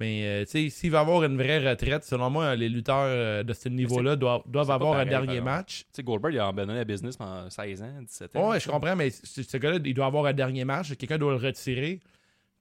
Mais 0.00 0.22
euh, 0.24 0.44
tu 0.44 0.50
sais, 0.50 0.70
s'il 0.70 0.92
va 0.92 1.00
avoir 1.00 1.24
une 1.24 1.36
vraie 1.36 1.58
retraite, 1.70 2.04
selon 2.04 2.30
moi, 2.30 2.54
les 2.54 2.68
lutteurs 2.68 3.02
euh, 3.02 3.42
de 3.42 3.52
ce 3.52 3.68
niveau-là 3.68 4.14
doivent, 4.14 4.42
doivent 4.46 4.70
avoir 4.70 4.92
pareil, 4.92 5.08
un 5.08 5.10
dernier 5.10 5.40
match. 5.40 5.80
Tu 5.80 5.86
sais, 5.92 6.02
Goldberg, 6.04 6.34
il 6.34 6.38
a 6.38 6.46
abandonné 6.46 6.78
la 6.78 6.84
business 6.84 7.16
pendant 7.16 7.50
16 7.50 7.82
ans, 7.82 8.02
17 8.02 8.36
ans. 8.36 8.50
Ouais, 8.50 8.60
je 8.60 8.68
comprends, 8.68 8.94
mais 8.94 9.10
ce, 9.10 9.42
ce 9.42 9.56
gars-là, 9.56 9.78
il 9.84 9.94
doit 9.94 10.06
avoir 10.06 10.26
un 10.26 10.32
dernier 10.32 10.64
match. 10.64 10.94
Quelqu'un 10.94 11.18
doit 11.18 11.32
le 11.32 11.38
retirer. 11.44 11.98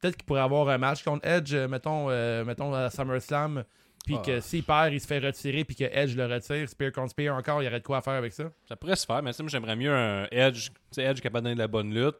Peut-être 0.01 0.15
qu'il 0.17 0.25
pourrait 0.25 0.41
avoir 0.41 0.67
un 0.69 0.79
match 0.79 1.03
contre 1.03 1.27
Edge, 1.27 1.53
euh, 1.53 1.67
mettons, 1.67 2.09
euh, 2.09 2.43
mettons 2.43 2.73
à 2.73 2.89
SummerSlam. 2.89 3.63
Puis 4.05 4.15
Ah. 4.17 4.23
que 4.25 4.39
s'il 4.39 4.63
perd, 4.63 4.93
il 4.93 5.01
se 5.01 5.05
fait 5.05 5.19
retirer. 5.19 5.63
Puis 5.63 5.75
que 5.75 5.83
Edge 5.83 6.15
le 6.15 6.25
retire. 6.25 6.67
Spear 6.67 6.91
contre 6.91 7.11
Spear 7.11 7.35
encore, 7.35 7.61
il 7.61 7.65
y 7.65 7.67
aurait 7.67 7.79
de 7.81 7.85
quoi 7.85 8.01
faire 8.01 8.13
avec 8.13 8.33
ça. 8.33 8.45
Ça 8.67 8.75
pourrait 8.75 8.95
se 8.95 9.05
faire, 9.05 9.21
mais 9.21 9.31
moi, 9.37 9.47
j'aimerais 9.47 9.75
mieux 9.75 9.93
un 9.93 10.25
Edge. 10.31 10.69
Tu 10.69 10.73
sais, 10.91 11.03
Edge 11.03 11.19
capable 11.21 11.43
de 11.43 11.49
donner 11.49 11.55
de 11.55 11.59
la 11.59 11.67
bonne 11.67 11.93
lutte. 11.93 12.15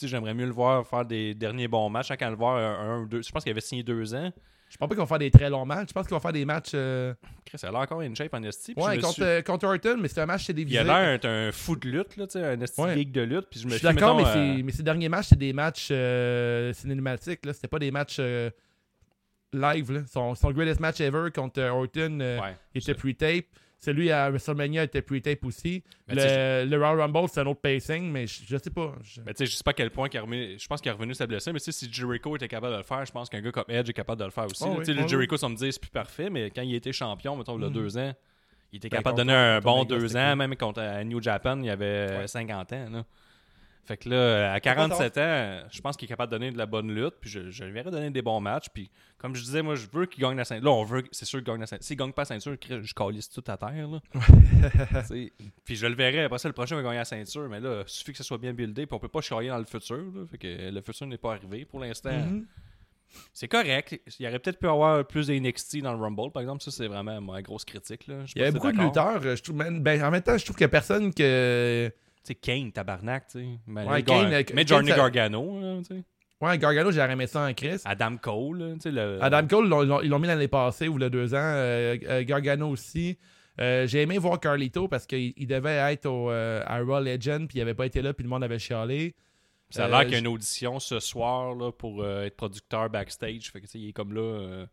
J'aimerais 0.00 0.34
mieux 0.34 0.46
le 0.46 0.52
voir 0.52 0.86
faire 0.86 1.04
des 1.04 1.34
derniers 1.34 1.66
bons 1.66 1.88
matchs. 1.90 2.12
Quand 2.18 2.30
le 2.30 2.36
voir 2.36 2.56
un, 2.56 2.94
un 2.94 3.00
ou 3.00 3.06
deux. 3.06 3.22
Je 3.22 3.32
pense 3.32 3.42
qu'il 3.42 3.50
avait 3.50 3.60
signé 3.60 3.82
deux 3.82 4.14
ans. 4.14 4.30
Je 4.70 4.76
pense 4.76 4.88
pas 4.88 4.94
qu'ils 4.94 5.00
vont 5.00 5.06
faire 5.06 5.18
des 5.18 5.30
très 5.32 5.50
longs 5.50 5.66
matchs. 5.66 5.88
Je 5.88 5.92
pense 5.92 6.06
qu'ils 6.06 6.14
vont 6.14 6.20
faire 6.20 6.32
des 6.32 6.44
matchs. 6.44 6.70
euh, 6.74 7.12
Chris, 7.44 7.58
il 7.62 7.66
a 7.68 7.72
encore 7.80 8.00
une 8.02 8.14
shape 8.14 8.32
en 8.32 8.42
esti. 8.44 8.72
Ouais, 8.76 8.98
contre, 9.00 9.14
suis- 9.14 9.22
euh, 9.24 9.42
contre 9.42 9.66
Orton, 9.66 9.96
mais 10.00 10.06
c'est 10.06 10.20
un 10.20 10.26
match 10.26 10.46
télévisé. 10.46 10.76
Il 10.76 10.78
a 10.78 10.84
l'air 11.02 11.12
d'être 11.18 11.24
un 11.26 11.50
fou 11.50 11.74
de 11.74 11.88
lutte, 11.88 12.16
là, 12.16 12.26
tu 12.28 12.38
sais, 12.38 12.44
un 12.46 12.60
esti 12.60 12.80
Ouais. 12.80 12.94
geek 12.94 13.10
de 13.10 13.22
lutte. 13.22 13.46
Puis 13.50 13.60
je 13.60 13.66
me 13.66 13.72
suis 13.72 13.82
d'accord, 13.82 14.16
mais, 14.16 14.22
euh, 14.26 14.62
mais 14.64 14.70
ces 14.72 14.84
derniers 14.84 15.08
matchs, 15.08 15.26
c'est 15.30 15.38
des 15.38 15.52
matchs 15.52 15.88
euh, 15.90 16.72
cinématiques. 16.72 17.44
Là. 17.44 17.52
C'était 17.52 17.66
pas 17.68 17.80
des 17.80 17.90
matchs 17.90 18.18
euh, 18.20 18.48
live. 19.52 19.90
Là. 19.92 20.00
Son, 20.12 20.34
son 20.36 20.50
greatest 20.52 20.78
match 20.80 21.00
ever 21.00 21.30
contre 21.34 21.60
euh, 21.60 21.70
Orton 21.70 22.20
ouais. 22.20 22.56
il 22.74 22.80
était 22.80 22.94
pre-tape. 22.94 23.46
Celui 23.82 24.10
à 24.10 24.28
WrestleMania 24.28 24.82
était 24.82 25.00
pre-tape 25.00 25.42
aussi. 25.44 25.82
Le, 26.06 26.66
le 26.66 26.76
Royal 26.76 27.00
Rumble, 27.00 27.28
c'est 27.30 27.40
un 27.40 27.46
autre 27.46 27.62
pacing, 27.62 28.10
mais 28.12 28.26
je, 28.26 28.42
je 28.46 28.56
sais 28.58 28.68
pas. 28.68 28.94
Je- 29.02 29.22
Mais 29.24 29.32
tu 29.32 29.38
sais, 29.38 29.46
je 29.46 29.56
sais 29.56 29.62
pas 29.64 29.70
à 29.70 29.74
quel 29.74 29.90
point 29.90 30.06
est 30.12 30.18
revenu. 30.18 30.58
Je 30.58 30.66
pense 30.68 30.82
qu'il 30.82 30.90
est 30.90 30.92
revenu 30.94 31.14
sa 31.14 31.26
blessure, 31.26 31.52
mais 31.54 31.60
tu 31.60 31.72
sais, 31.72 31.86
si 31.86 31.90
Jericho 31.92 32.36
était 32.36 32.46
capable 32.46 32.74
de 32.74 32.78
le 32.78 32.82
faire, 32.84 33.06
je 33.06 33.10
pense 33.12 33.30
qu'un 33.30 33.40
gars 33.40 33.52
comme 33.52 33.64
Edge 33.68 33.88
est 33.88 33.94
capable 33.94 34.20
de 34.20 34.26
le 34.26 34.30
faire 34.30 34.44
aussi. 34.44 34.62
Oh 34.62 34.66
là. 34.66 34.72
oui, 34.72 34.78
tu 34.80 34.84
sais, 34.92 34.92
le 34.92 35.04
oh 35.04 35.08
Jericho, 35.08 35.36
ça 35.38 35.48
me 35.48 35.54
dit, 35.56 35.72
c'est 35.72 35.80
plus 35.80 35.90
parfait, 35.90 36.28
mais 36.28 36.50
quand 36.50 36.60
il 36.62 36.74
était 36.74 36.92
champion, 36.92 37.34
mettons, 37.36 37.56
il 37.56 37.62
y 37.62 37.64
a 37.64 37.68
Mhm. 37.68 37.72
deux 37.74 37.96
ans, 37.96 38.12
il 38.72 38.76
était 38.76 38.90
Ben, 38.90 38.98
capable 38.98 39.16
de 39.16 39.22
donner 39.22 39.32
un 39.34 39.60
bon 39.60 39.84
deux 39.84 40.14
ans, 40.14 40.36
même 40.36 40.54
contre 40.56 40.80
à 40.82 41.02
New 41.02 41.22
Japan, 41.22 41.58
il 41.62 41.70
avait 41.70 41.84
euh, 41.86 42.18
Ouais. 42.20 42.28
50 42.28 42.72
ans. 42.74 42.86
Là. 42.92 43.04
Fait 43.90 43.96
que 43.96 44.08
là, 44.08 44.52
à 44.52 44.60
47 44.60 45.18
ans, 45.18 45.66
je 45.68 45.80
pense 45.80 45.96
qu'il 45.96 46.06
est 46.06 46.08
capable 46.08 46.30
de 46.30 46.38
donner 46.38 46.52
de 46.52 46.58
la 46.58 46.66
bonne 46.66 46.94
lutte, 46.94 47.14
puis 47.20 47.28
je, 47.28 47.50
je 47.50 47.64
lui 47.64 47.72
verrais 47.72 47.90
donner 47.90 48.10
des 48.10 48.22
bons 48.22 48.38
matchs. 48.40 48.66
Puis 48.72 48.88
comme 49.18 49.34
je 49.34 49.42
disais, 49.42 49.62
moi, 49.62 49.74
je 49.74 49.88
veux 49.92 50.06
qu'il 50.06 50.22
gagne 50.22 50.36
la 50.36 50.44
ceinture. 50.44 50.64
Là, 50.66 50.70
on 50.70 50.84
veut, 50.84 51.02
c'est 51.10 51.24
sûr 51.24 51.40
qu'il 51.40 51.48
gagne 51.48 51.58
la 51.58 51.66
ceinture. 51.66 51.84
S'il 51.84 51.96
gagne 51.96 52.12
pas 52.12 52.22
la 52.22 52.26
ceinture, 52.26 52.56
je 52.62 52.94
calisse 52.94 53.28
tout 53.28 53.42
à 53.48 53.56
terre. 53.56 53.88
Là. 53.88 54.00
Puis 55.64 55.74
je 55.74 55.86
le 55.88 55.94
verrai. 55.96 56.22
Après 56.22 56.38
ça, 56.38 56.48
le 56.48 56.52
prochain 56.54 56.76
va 56.76 56.82
gagner 56.82 56.98
la 56.98 57.04
ceinture. 57.04 57.48
Mais 57.48 57.58
là, 57.58 57.82
il 57.84 57.88
suffit 57.90 58.12
que 58.12 58.18
ça 58.18 58.22
soit 58.22 58.38
bien 58.38 58.52
buildé. 58.52 58.86
Puis 58.86 58.94
on 58.94 59.00
peut 59.00 59.08
pas 59.08 59.22
chialer 59.22 59.48
dans 59.48 59.58
le 59.58 59.64
futur. 59.64 59.96
Là, 59.98 60.24
fait 60.30 60.38
que 60.38 60.70
le 60.70 60.80
futur 60.82 61.08
n'est 61.08 61.18
pas 61.18 61.32
arrivé 61.34 61.64
pour 61.64 61.80
l'instant. 61.80 62.12
Mhm. 62.16 62.46
C'est 63.32 63.48
correct. 63.48 64.00
Il 64.20 64.24
y 64.24 64.28
aurait 64.28 64.38
peut-être 64.38 64.60
pu 64.60 64.68
avoir 64.68 65.04
plus 65.04 65.26
de 65.26 65.34
NXT 65.34 65.78
dans 65.82 65.92
le 65.94 65.98
Rumble, 65.98 66.30
par 66.30 66.42
exemple. 66.42 66.62
Ça, 66.62 66.70
c'est 66.70 66.86
vraiment 66.86 67.20
ma 67.20 67.42
grosse 67.42 67.64
critique. 67.64 68.06
Là. 68.06 68.18
Il 68.36 68.38
y 68.40 68.42
avait 68.44 68.52
beaucoup 68.52 68.70
de 68.70 68.80
lutteurs. 68.80 69.20
euh, 69.24 69.34
Je 69.34 69.42
trouve, 69.42 69.56
man, 69.56 69.82
ben, 69.82 70.00
en 70.04 70.12
même 70.12 70.22
temps, 70.22 70.38
je 70.38 70.44
trouve 70.44 70.54
qu'il 70.56 70.62
y 70.64 70.66
a 70.66 70.68
personne 70.68 71.12
que. 71.12 71.92
Sais, 72.22 72.34
Kane, 72.34 72.70
tabarnak, 72.72 73.28
tu 73.28 73.38
sais. 73.40 73.46
Mais, 73.66 73.84
Ouais, 73.86 74.02
Kane, 74.02 74.44
Kane, 74.44 74.66
Johnny 74.66 74.90
ça- 74.90 74.96
Gargano, 74.96 75.78
tu 75.80 75.84
sais. 75.96 76.04
Ouais, 76.40 76.56
Gargano, 76.58 76.90
j'ai 76.90 77.00
aimé 77.00 77.26
ça 77.26 77.42
en 77.46 77.52
Chris. 77.54 77.80
Adam 77.84 78.16
Cole, 78.16 78.74
tu 78.74 78.80
sais. 78.82 78.90
Le... 78.90 79.18
Adam 79.22 79.46
Cole, 79.46 79.66
ils 80.04 80.08
l'ont- 80.08 80.18
mis 80.18 80.26
l'année 80.26 80.48
passée 80.48 80.88
ou 80.88 80.96
le 80.98 81.10
deux 81.10 81.34
ans. 81.34 81.38
Euh, 81.38 81.96
euh, 82.08 82.24
Gargano 82.24 82.68
aussi. 82.68 83.18
Euh, 83.60 83.86
j'ai 83.86 84.02
aimé 84.02 84.16
voir 84.16 84.40
Carlito 84.40 84.88
parce 84.88 85.06
qu'il 85.06 85.34
il 85.36 85.46
devait 85.46 85.76
être 85.92 86.06
au, 86.06 86.30
à 86.30 86.78
Raw 86.78 87.00
Legend 87.00 87.46
puis 87.48 87.58
il 87.58 87.62
avait 87.62 87.74
pas 87.74 87.84
été 87.84 88.00
là 88.00 88.14
puis 88.14 88.22
le 88.22 88.30
monde 88.30 88.42
avait 88.44 88.58
chialé. 88.58 89.14
Ça 89.68 89.84
a 89.84 89.88
l'air 89.88 90.00
qu'il 90.02 90.12
y 90.12 90.16
a 90.16 90.18
une 90.18 90.28
audition 90.28 90.80
ce 90.80 90.98
soir 90.98 91.54
là, 91.54 91.70
pour 91.70 92.04
être 92.06 92.36
producteur 92.36 92.88
backstage. 92.90 93.50
Fait 93.52 93.60
que, 93.60 93.66
il 93.74 93.90
est 93.90 93.92
comme 93.92 94.14
là. 94.14 94.64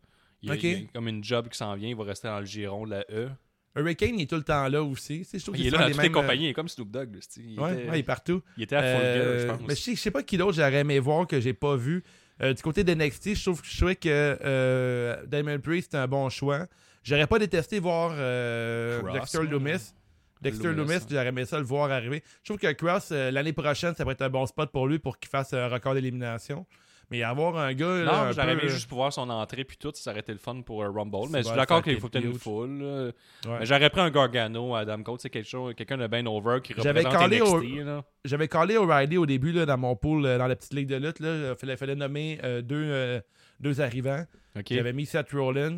il, 0.41 0.49
y 0.49 0.51
a, 0.51 0.55
Ok. 0.55 0.63
il 0.63 0.71
y 0.71 0.83
a 0.85 0.87
comme 0.93 1.07
une 1.09 1.23
job 1.23 1.49
qui 1.49 1.57
s'en 1.57 1.75
vient. 1.75 1.89
Il 1.89 1.95
va 1.95 2.03
rester 2.05 2.27
dans 2.29 2.39
le 2.39 2.45
giron 2.45 2.85
de 2.85 2.91
la 2.91 3.05
E. 3.11 3.29
Hurricane, 3.77 4.19
il 4.19 4.23
est 4.23 4.29
tout 4.29 4.35
le 4.35 4.43
temps 4.43 4.67
là 4.67 4.81
aussi. 4.83 5.19
Tu 5.19 5.23
sais, 5.25 5.39
je 5.39 5.43
trouve 5.45 5.55
Il 5.55 5.59
qu'il 5.63 5.67
est 5.67 5.71
là 5.71 5.77
dans 5.79 5.85
les 5.87 5.91
toutes 5.93 6.01
les 6.03 6.09
mêmes, 6.09 6.17
euh, 6.17 6.21
compagnies. 6.21 6.45
Il 6.45 6.49
est 6.49 6.53
comme 6.53 6.67
Snoop 6.67 6.89
Dogg. 6.91 7.13
là, 7.13 7.19
tu 7.21 7.27
sais. 7.29 7.41
Il, 7.47 7.59
Ouais, 7.59 7.73
était, 7.73 7.89
ouais, 7.89 7.95
il 7.97 7.99
est 7.99 8.03
partout. 8.03 8.41
il 8.57 8.63
était 8.63 8.75
à 8.75 8.81
Full 8.81 9.05
Euh, 9.05 9.15
Gear, 9.15 9.39
je 9.39 9.57
pense. 9.59 9.67
mais 9.67 9.75
je 9.75 9.95
sais, 9.99 10.11
pas 10.11 10.23
qui 10.23 10.37
d'autre 10.37 10.53
j'aurais 10.57 10.73
aimé 10.79 10.99
voir 10.99 11.27
que 11.27 11.39
j'ai 11.39 11.53
pas 11.53 11.75
vu. 11.75 12.03
Euh, 12.41 12.53
du 12.53 12.61
côté 12.61 12.83
de 12.83 12.93
NXT, 12.93 13.33
je 13.35 13.41
trouve 13.43 13.61
je 13.63 13.77
trouvais 13.77 13.95
que 13.95 14.09
euh, 14.43 15.15
Damon 15.25 15.59
Priest 15.59 15.85
c'était 15.87 15.97
un 15.97 16.07
bon 16.07 16.29
choix. 16.29 16.67
J'aurais 17.03 17.25
pas 17.27 17.39
détesté 17.39 17.79
voir 17.79 18.11
euh, 18.15 18.99
Cross, 19.01 19.13
Dexter 19.13 19.37
ouais. 19.39 19.47
Loomis. 19.47 19.93
Dexter 20.41 20.67
Loomis, 20.67 20.77
Loomis, 20.77 20.93
hein. 20.93 21.07
j'aurais 21.09 21.27
aimé 21.27 21.45
ça 21.45 21.57
le 21.57 21.65
voir 21.65 21.89
arriver. 21.89 22.21
Je 22.43 22.53
trouve 22.53 22.59
que 22.59 22.71
Cross, 22.73 23.09
l'année 23.11 23.53
prochaine, 23.53 23.95
ça 23.95 24.03
pourrait 24.03 24.13
être 24.13 24.21
un 24.21 24.29
bon 24.29 24.45
spot 24.45 24.71
pour 24.71 24.87
lui 24.87 24.99
pour 24.99 25.17
qu'il 25.17 25.29
fasse 25.29 25.53
un 25.53 25.67
record 25.67 25.95
d'élimination. 25.95 26.65
Mais 27.09 27.23
avoir 27.23 27.57
un 27.57 27.73
gars. 27.73 27.87
là, 28.03 28.03
Non, 28.05 28.11
un 28.11 28.31
j'aurais 28.33 28.51
aimé 28.51 28.61
juste 28.67 28.87
pour 28.89 28.97
voir 28.97 29.13
son 29.13 29.29
entrée 29.29 29.63
puis 29.63 29.77
tout, 29.77 29.91
ça 29.95 30.11
aurait 30.11 30.19
été 30.19 30.33
le 30.33 30.39
fun 30.39 30.61
pour 30.61 30.83
euh, 30.83 30.89
Rumble. 30.89 31.29
Mais 31.31 31.39
je 31.39 31.47
suis 31.47 31.55
d'accord 31.55 31.81
qu'il 31.81 31.99
faut 31.99 32.09
peut-être 32.09 32.25
une 32.25 32.33
foule. 32.37 32.79
là. 32.79 32.85
euh, 32.85 33.11
ouais. 33.45 33.59
Mais 33.59 33.65
j'aurais 33.65 33.89
pris 33.89 34.01
un 34.01 34.09
Gargano, 34.11 34.75
Adam 34.75 35.01
Cole, 35.03 35.17
c'est 35.19 35.29
quelque 35.29 35.47
chose, 35.47 35.73
quelqu'un 35.75 35.97
de 35.97 36.07
bien 36.07 36.25
over 36.25 36.59
qui 36.61 36.73
représente 36.73 37.13
NXT. 37.39 37.53
au-. 37.53 37.59
J'avais 38.25 38.47
callé 38.49 38.77
O'Reilly 38.77 39.17
au 39.17 39.25
début 39.25 39.51
là, 39.53 39.65
dans 39.65 39.77
mon 39.77 39.95
pool, 39.95 40.25
euh, 40.25 40.37
dans 40.37 40.47
la 40.47 40.55
petite 40.55 40.73
ligue 40.73 40.87
de 40.89 40.95
lutte. 40.97 41.17
Il 41.21 41.55
fallait, 41.57 41.77
fallait 41.77 41.95
nommer 41.95 42.39
euh, 42.43 42.61
deux, 42.61 42.75
euh, 42.89 43.21
deux 43.59 43.79
arrivants. 43.79 44.25
J'avais 44.75 44.91
mis 44.93 45.05
Seth 45.05 45.31
Rollins, 45.31 45.77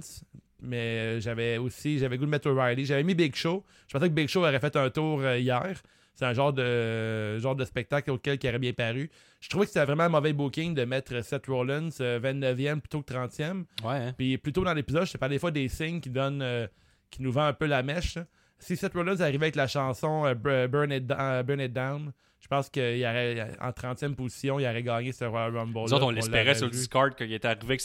mais 0.61 0.77
euh, 0.77 1.19
j'avais 1.19 1.57
aussi 1.57 1.99
j'avais 1.99 2.17
goût 2.17 2.25
de 2.25 2.32
mettre 2.32 2.49
O'Reilly. 2.49 2.86
J'avais 2.86 3.03
mis 3.03 3.13
Big 3.13 3.36
Show. 3.36 3.63
Je 3.88 3.93
pensais 3.93 4.09
que 4.09 4.13
Big 4.13 4.27
Show 4.30 4.39
aurait 4.41 4.59
fait 4.59 4.75
un 4.75 4.89
tour 4.89 5.21
euh, 5.21 5.38
hier. 5.38 5.73
C'est 6.20 6.26
un 6.26 6.34
genre 6.34 6.51
de 6.51 7.39
genre 7.39 7.55
de 7.55 7.63
spectacle 7.63 8.11
auquel 8.11 8.38
il 8.43 8.49
aurait 8.49 8.59
bien 8.59 8.74
paru. 8.74 9.09
Je 9.39 9.47
trouvais 9.47 9.65
que 9.65 9.72
c'était 9.72 9.86
vraiment 9.86 10.03
un 10.03 10.09
mauvais 10.09 10.34
booking 10.34 10.74
de 10.76 10.84
mettre 10.84 11.24
Seth 11.24 11.45
Rollins 11.47 11.88
euh, 12.01 12.20
29e 12.20 12.82
plutôt 12.82 13.01
que 13.01 13.13
30e. 13.13 13.63
Ouais, 13.86 13.95
hein. 13.95 14.13
Puis 14.17 14.38
plus 14.38 14.51
tôt 14.51 14.65
dans 14.65 14.74
l'épisode, 14.74 15.05
je 15.05 15.13
te 15.13 15.17
parle 15.17 15.32
des 15.32 15.39
fois 15.39 15.51
des 15.51 15.70
signes 15.70 16.01
qui 16.01 16.09
donnent 16.09 16.41
euh, 16.41 16.67
qui 17.09 17.22
nous 17.22 17.32
vend 17.32 17.45
un 17.45 17.53
peu 17.53 17.67
la 17.67 17.84
mèche. 17.84 18.17
Si 18.57 18.76
Seth 18.76 18.95
Rollins 18.95 19.22
arrivait 19.22 19.45
avec 19.45 19.55
la 19.55 19.67
chanson 19.67 20.26
euh, 20.26 20.34
Bur- 20.36 20.67
Burn, 20.67 20.91
It, 20.91 21.09
euh, 21.09 21.41
Burn 21.43 21.61
It 21.61 21.72
Down, 21.72 22.11
je 22.39 22.47
pense 22.47 22.69
qu'il 22.69 23.05
aurait 23.05 23.49
en 23.61 23.69
30e 23.71 24.15
position, 24.15 24.59
il 24.59 24.65
aurait 24.65 24.81
gagné 24.83 25.11
ce 25.11 25.25
Royal 25.25 25.55
Rumble. 25.55 25.73
Nous 25.81 25.93
autres, 25.93 26.05
on 26.05 26.09
l'espérait 26.09 26.55
sur 26.55 26.65
le 26.67 26.71
Discord 26.71 27.13
qu'il 27.15 27.31
était 27.33 27.47
arrivé 27.47 27.77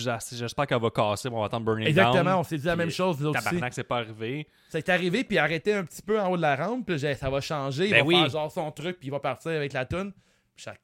disais, 0.00 0.10
ah, 0.10 0.20
c'est- 0.20 0.36
j'espère 0.36 0.66
qu'elle 0.66 0.80
va 0.80 0.90
casser, 0.90 1.28
on 1.30 1.40
va 1.40 1.46
attendre 1.46 1.64
Burning 1.64 1.86
Exactement, 1.88 2.24
Down. 2.24 2.34
on 2.34 2.42
s'est 2.42 2.58
dit 2.58 2.66
la 2.66 2.76
même 2.76 2.90
chose 2.90 3.18
nous. 3.24 3.32
Tabarnak, 3.32 3.72
c'est 3.74 3.84
pas 3.84 3.98
arrivé. 3.98 4.46
Ça 4.68 4.78
est 4.78 4.88
arrivé, 4.88 5.24
puis 5.24 5.38
arrêté 5.38 5.72
un 5.74 5.84
petit 5.84 6.02
peu 6.02 6.20
en 6.20 6.30
haut 6.30 6.36
de 6.36 6.42
la 6.42 6.56
rampe, 6.56 6.86
puis 6.86 6.98
ça 6.98 7.30
va 7.30 7.40
changer, 7.40 7.86
il 7.86 7.90
Ben 7.90 8.00
va 8.00 8.06
oui. 8.06 8.14
faire 8.16 8.28
genre 8.30 8.50
son 8.52 8.70
truc, 8.70 8.98
puis 8.98 9.08
il 9.08 9.10
va 9.10 9.20
partir 9.20 9.50
avec 9.52 9.72
la 9.72 9.84
toune. 9.86 10.12
Puis 10.54 10.64
ça 10.64 10.74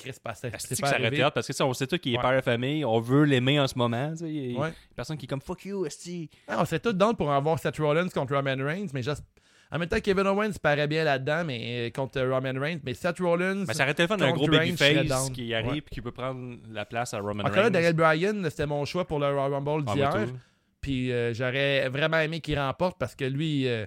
C'est 0.71 0.77
que 0.77 0.81
pas 0.81 0.87
ça 0.89 0.95
arrivé. 0.95 1.17
été 1.19 1.25
hot? 1.27 1.31
Parce 1.35 1.47
que 1.47 1.53
ça, 1.53 1.67
on 1.67 1.75
sait 1.75 1.87
tout 1.87 1.99
qu'il 1.99 2.15
est 2.15 2.17
Ouais. 2.17 2.23
père 2.23 2.35
de 2.37 2.41
famille. 2.41 2.87
On 2.87 3.01
veut 3.01 3.25
l'aimer 3.25 3.61
en 3.61 3.67
ce 3.69 3.77
moment. 3.77 4.13
tu 4.13 4.19
sais. 4.21 4.31
Il 4.33 4.53
y 4.53 4.57
a 4.57 4.61
Ouais. 4.61 4.73
personne 4.97 5.19
qui 5.19 5.27
est 5.27 5.29
comme 5.29 5.43
fuck 5.43 5.63
you, 5.67 5.85
esti. 5.85 6.31
Ah, 6.49 6.57
on 6.61 6.65
serait 6.65 6.81
tous 6.81 6.95
down 6.95 7.15
pour 7.15 7.31
avoir 7.31 7.59
Seth 7.59 7.77
Rollins 7.77 8.09
contre 8.09 8.35
Roman 8.35 8.57
Reigns, 8.65 8.87
mais 8.95 9.03
juste... 9.03 9.23
En 9.71 9.79
même 9.79 9.89
temps, 9.89 10.01
Kevin 10.01 10.27
Owens 10.27 10.53
paraît 10.63 10.87
bien 10.87 11.05
là-dedans, 11.05 11.45
mais 11.45 11.89
euh, 11.89 11.91
contre 11.91 12.19
euh, 12.19 12.35
Roman 12.35 12.59
Reigns, 12.59 12.81
mais 12.85 12.95
Seth 12.95 13.19
Rollins... 13.19 13.65
Mais 13.67 13.75
ça 13.75 13.83
aurait 13.83 13.93
été 13.93 14.03
le 14.03 14.09
fun 14.09 14.17
d'un 14.17 14.33
gros 14.33 14.47
babyface 14.49 15.31
qui 15.31 15.53
arrive 15.55 15.71
Ouais. 15.73 15.79
et 15.79 15.83
qui 15.91 16.01
peut 16.01 16.11
prendre 16.13 16.57
la 16.73 16.85
place 16.87 17.13
à 17.13 17.19
Roman 17.21 17.45
Encore 17.45 17.65
Reigns. 17.65 17.71
Daniel 17.71 17.93
Bryan, 17.95 18.45
c'était 18.49 18.67
mon 18.67 18.85
choix 18.87 19.07
pour 19.07 19.19
le 19.19 19.27
Royal 19.27 19.53
Rumble 19.53 19.85
Ah, 19.89 19.93
d'hier. 19.95 20.27
Puis 20.81 21.13
euh, 21.13 21.35
j'aurais 21.35 21.89
vraiment 21.89 22.19
aimé 22.19 22.41
qu'il 22.41 22.59
remporte 22.59 22.97
parce 22.99 23.15
que 23.15 23.25
lui, 23.25 23.69
euh, 23.69 23.85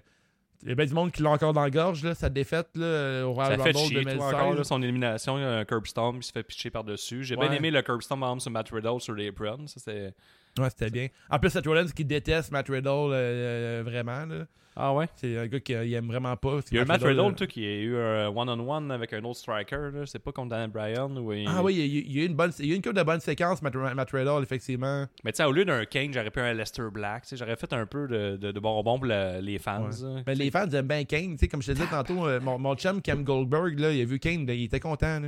il 0.61 0.69
y 0.69 0.71
a 0.71 0.75
bien 0.75 0.85
du 0.85 0.93
monde 0.93 1.11
qui 1.11 1.23
l'a 1.23 1.31
encore 1.31 1.53
dans 1.53 1.63
la 1.63 1.69
gorge, 1.71 2.03
là, 2.03 2.13
sa 2.13 2.29
défaite 2.29 2.67
là, 2.75 3.23
au 3.25 3.31
Royal 3.33 3.57
Ça 3.57 3.63
fait 3.63 3.71
Rumble 3.71 3.77
chier, 3.87 4.03
toi, 4.03 4.11
2016. 4.11 4.33
encore, 4.35 4.53
là, 4.53 4.63
son 4.63 4.83
élimination, 4.83 5.37
il 5.37 5.41
y 5.41 5.45
a 5.45 5.51
un 5.57 5.65
curb 5.65 5.87
stomp, 5.87 6.17
il 6.19 6.23
se 6.23 6.31
fait 6.31 6.43
pitcher 6.43 6.69
par-dessus. 6.69 7.23
J'ai 7.23 7.35
bien 7.35 7.51
aimé 7.51 7.71
le 7.71 7.81
curb 7.81 8.01
stomp, 8.01 8.39
sur 8.39 8.51
Matt 8.51 8.69
Riddle, 8.69 8.99
sur 8.99 9.15
l'apron. 9.15 9.65
Ça, 9.67 9.79
c'est... 9.83 10.13
Ouais, 10.59 10.69
c'était 10.69 10.89
bien. 10.89 11.07
En 11.29 11.39
plus, 11.39 11.49
Seth 11.49 11.65
Rollins 11.65 11.87
qui 11.87 12.03
déteste 12.05 12.51
Matt 12.51 12.67
Riddle 12.67 12.87
euh, 12.89 13.11
euh, 13.13 13.83
vraiment. 13.85 14.25
Là. 14.25 14.45
Ah 14.75 14.93
ouais? 14.93 15.05
C'est 15.17 15.37
un 15.37 15.47
gars 15.47 15.59
qui 15.59 15.75
euh, 15.75 15.83
il 15.85 15.93
aime 15.93 16.07
vraiment 16.07 16.35
pas. 16.37 16.59
Il 16.71 16.77
y 16.77 16.79
a 16.79 16.83
eu 16.83 16.85
Matt 16.85 17.03
Riddle, 17.03 17.47
qui 17.47 17.65
a 17.65 17.75
eu 17.81 17.97
un 17.97 18.27
one-on-one 18.29 18.89
avec 18.91 19.11
un 19.11 19.21
autre 19.25 19.39
striker. 19.39 19.89
là. 19.93 20.05
C'est 20.05 20.19
pas 20.19 20.31
contre 20.31 20.49
Daniel 20.49 20.69
Bryan. 20.69 21.17
Ou 21.17 21.33
il- 21.33 21.45
Ah 21.47 21.61
oui, 21.61 21.75
il 21.75 21.79
y, 21.79 21.81
a- 21.81 22.01
il 22.01 22.17
y 22.17 22.19
a 22.19 22.23
eu 22.23 22.27
une 22.27 22.35
bonne, 22.35 22.51
il 22.59 22.65
y 22.67 22.69
a 22.69 22.73
eu 22.73 22.75
une 22.77 22.81
couple 22.81 22.95
de 22.95 23.03
bonnes 23.03 23.19
séquences, 23.19 23.61
Matt, 23.61 23.75
Matt 23.75 24.11
Riddle, 24.11 24.41
effectivement. 24.41 25.05
Mais 25.25 25.33
tu 25.33 25.37
sais, 25.37 25.43
au 25.43 25.51
lieu 25.51 25.65
d'un 25.65 25.83
Kane, 25.85 26.13
j'aurais 26.13 26.31
pris 26.31 26.41
un 26.41 26.53
Lester 26.53 26.83
Black. 26.91 27.23
tu 27.23 27.29
sais, 27.29 27.37
J'aurais 27.37 27.57
fait 27.57 27.71
un 27.73 27.85
peu 27.85 28.07
de, 28.07 28.37
de, 28.37 28.51
de 28.53 28.59
bonbons 28.61 28.97
pour 28.97 29.07
les 29.07 29.59
fans. 29.59 29.89
Ouais. 29.89 30.23
Mais 30.25 30.35
les 30.35 30.49
fans 30.51 30.69
aiment 30.69 30.87
bien 30.87 31.03
Kane. 31.03 31.31
Tu 31.33 31.39
sais, 31.39 31.47
comme 31.49 31.61
je 31.61 31.67
te 31.67 31.71
disais 31.73 31.87
tantôt, 31.89 32.25
euh, 32.25 32.39
mon, 32.39 32.57
mon 32.57 32.75
chum 32.75 33.01
Cam 33.01 33.23
Goldberg, 33.25 33.77
là, 33.77 33.91
il 33.91 34.01
a 34.01 34.05
vu 34.05 34.19
Kane, 34.19 34.45
il 34.47 34.63
était 34.63 34.79
content. 34.79 35.19
là. 35.19 35.27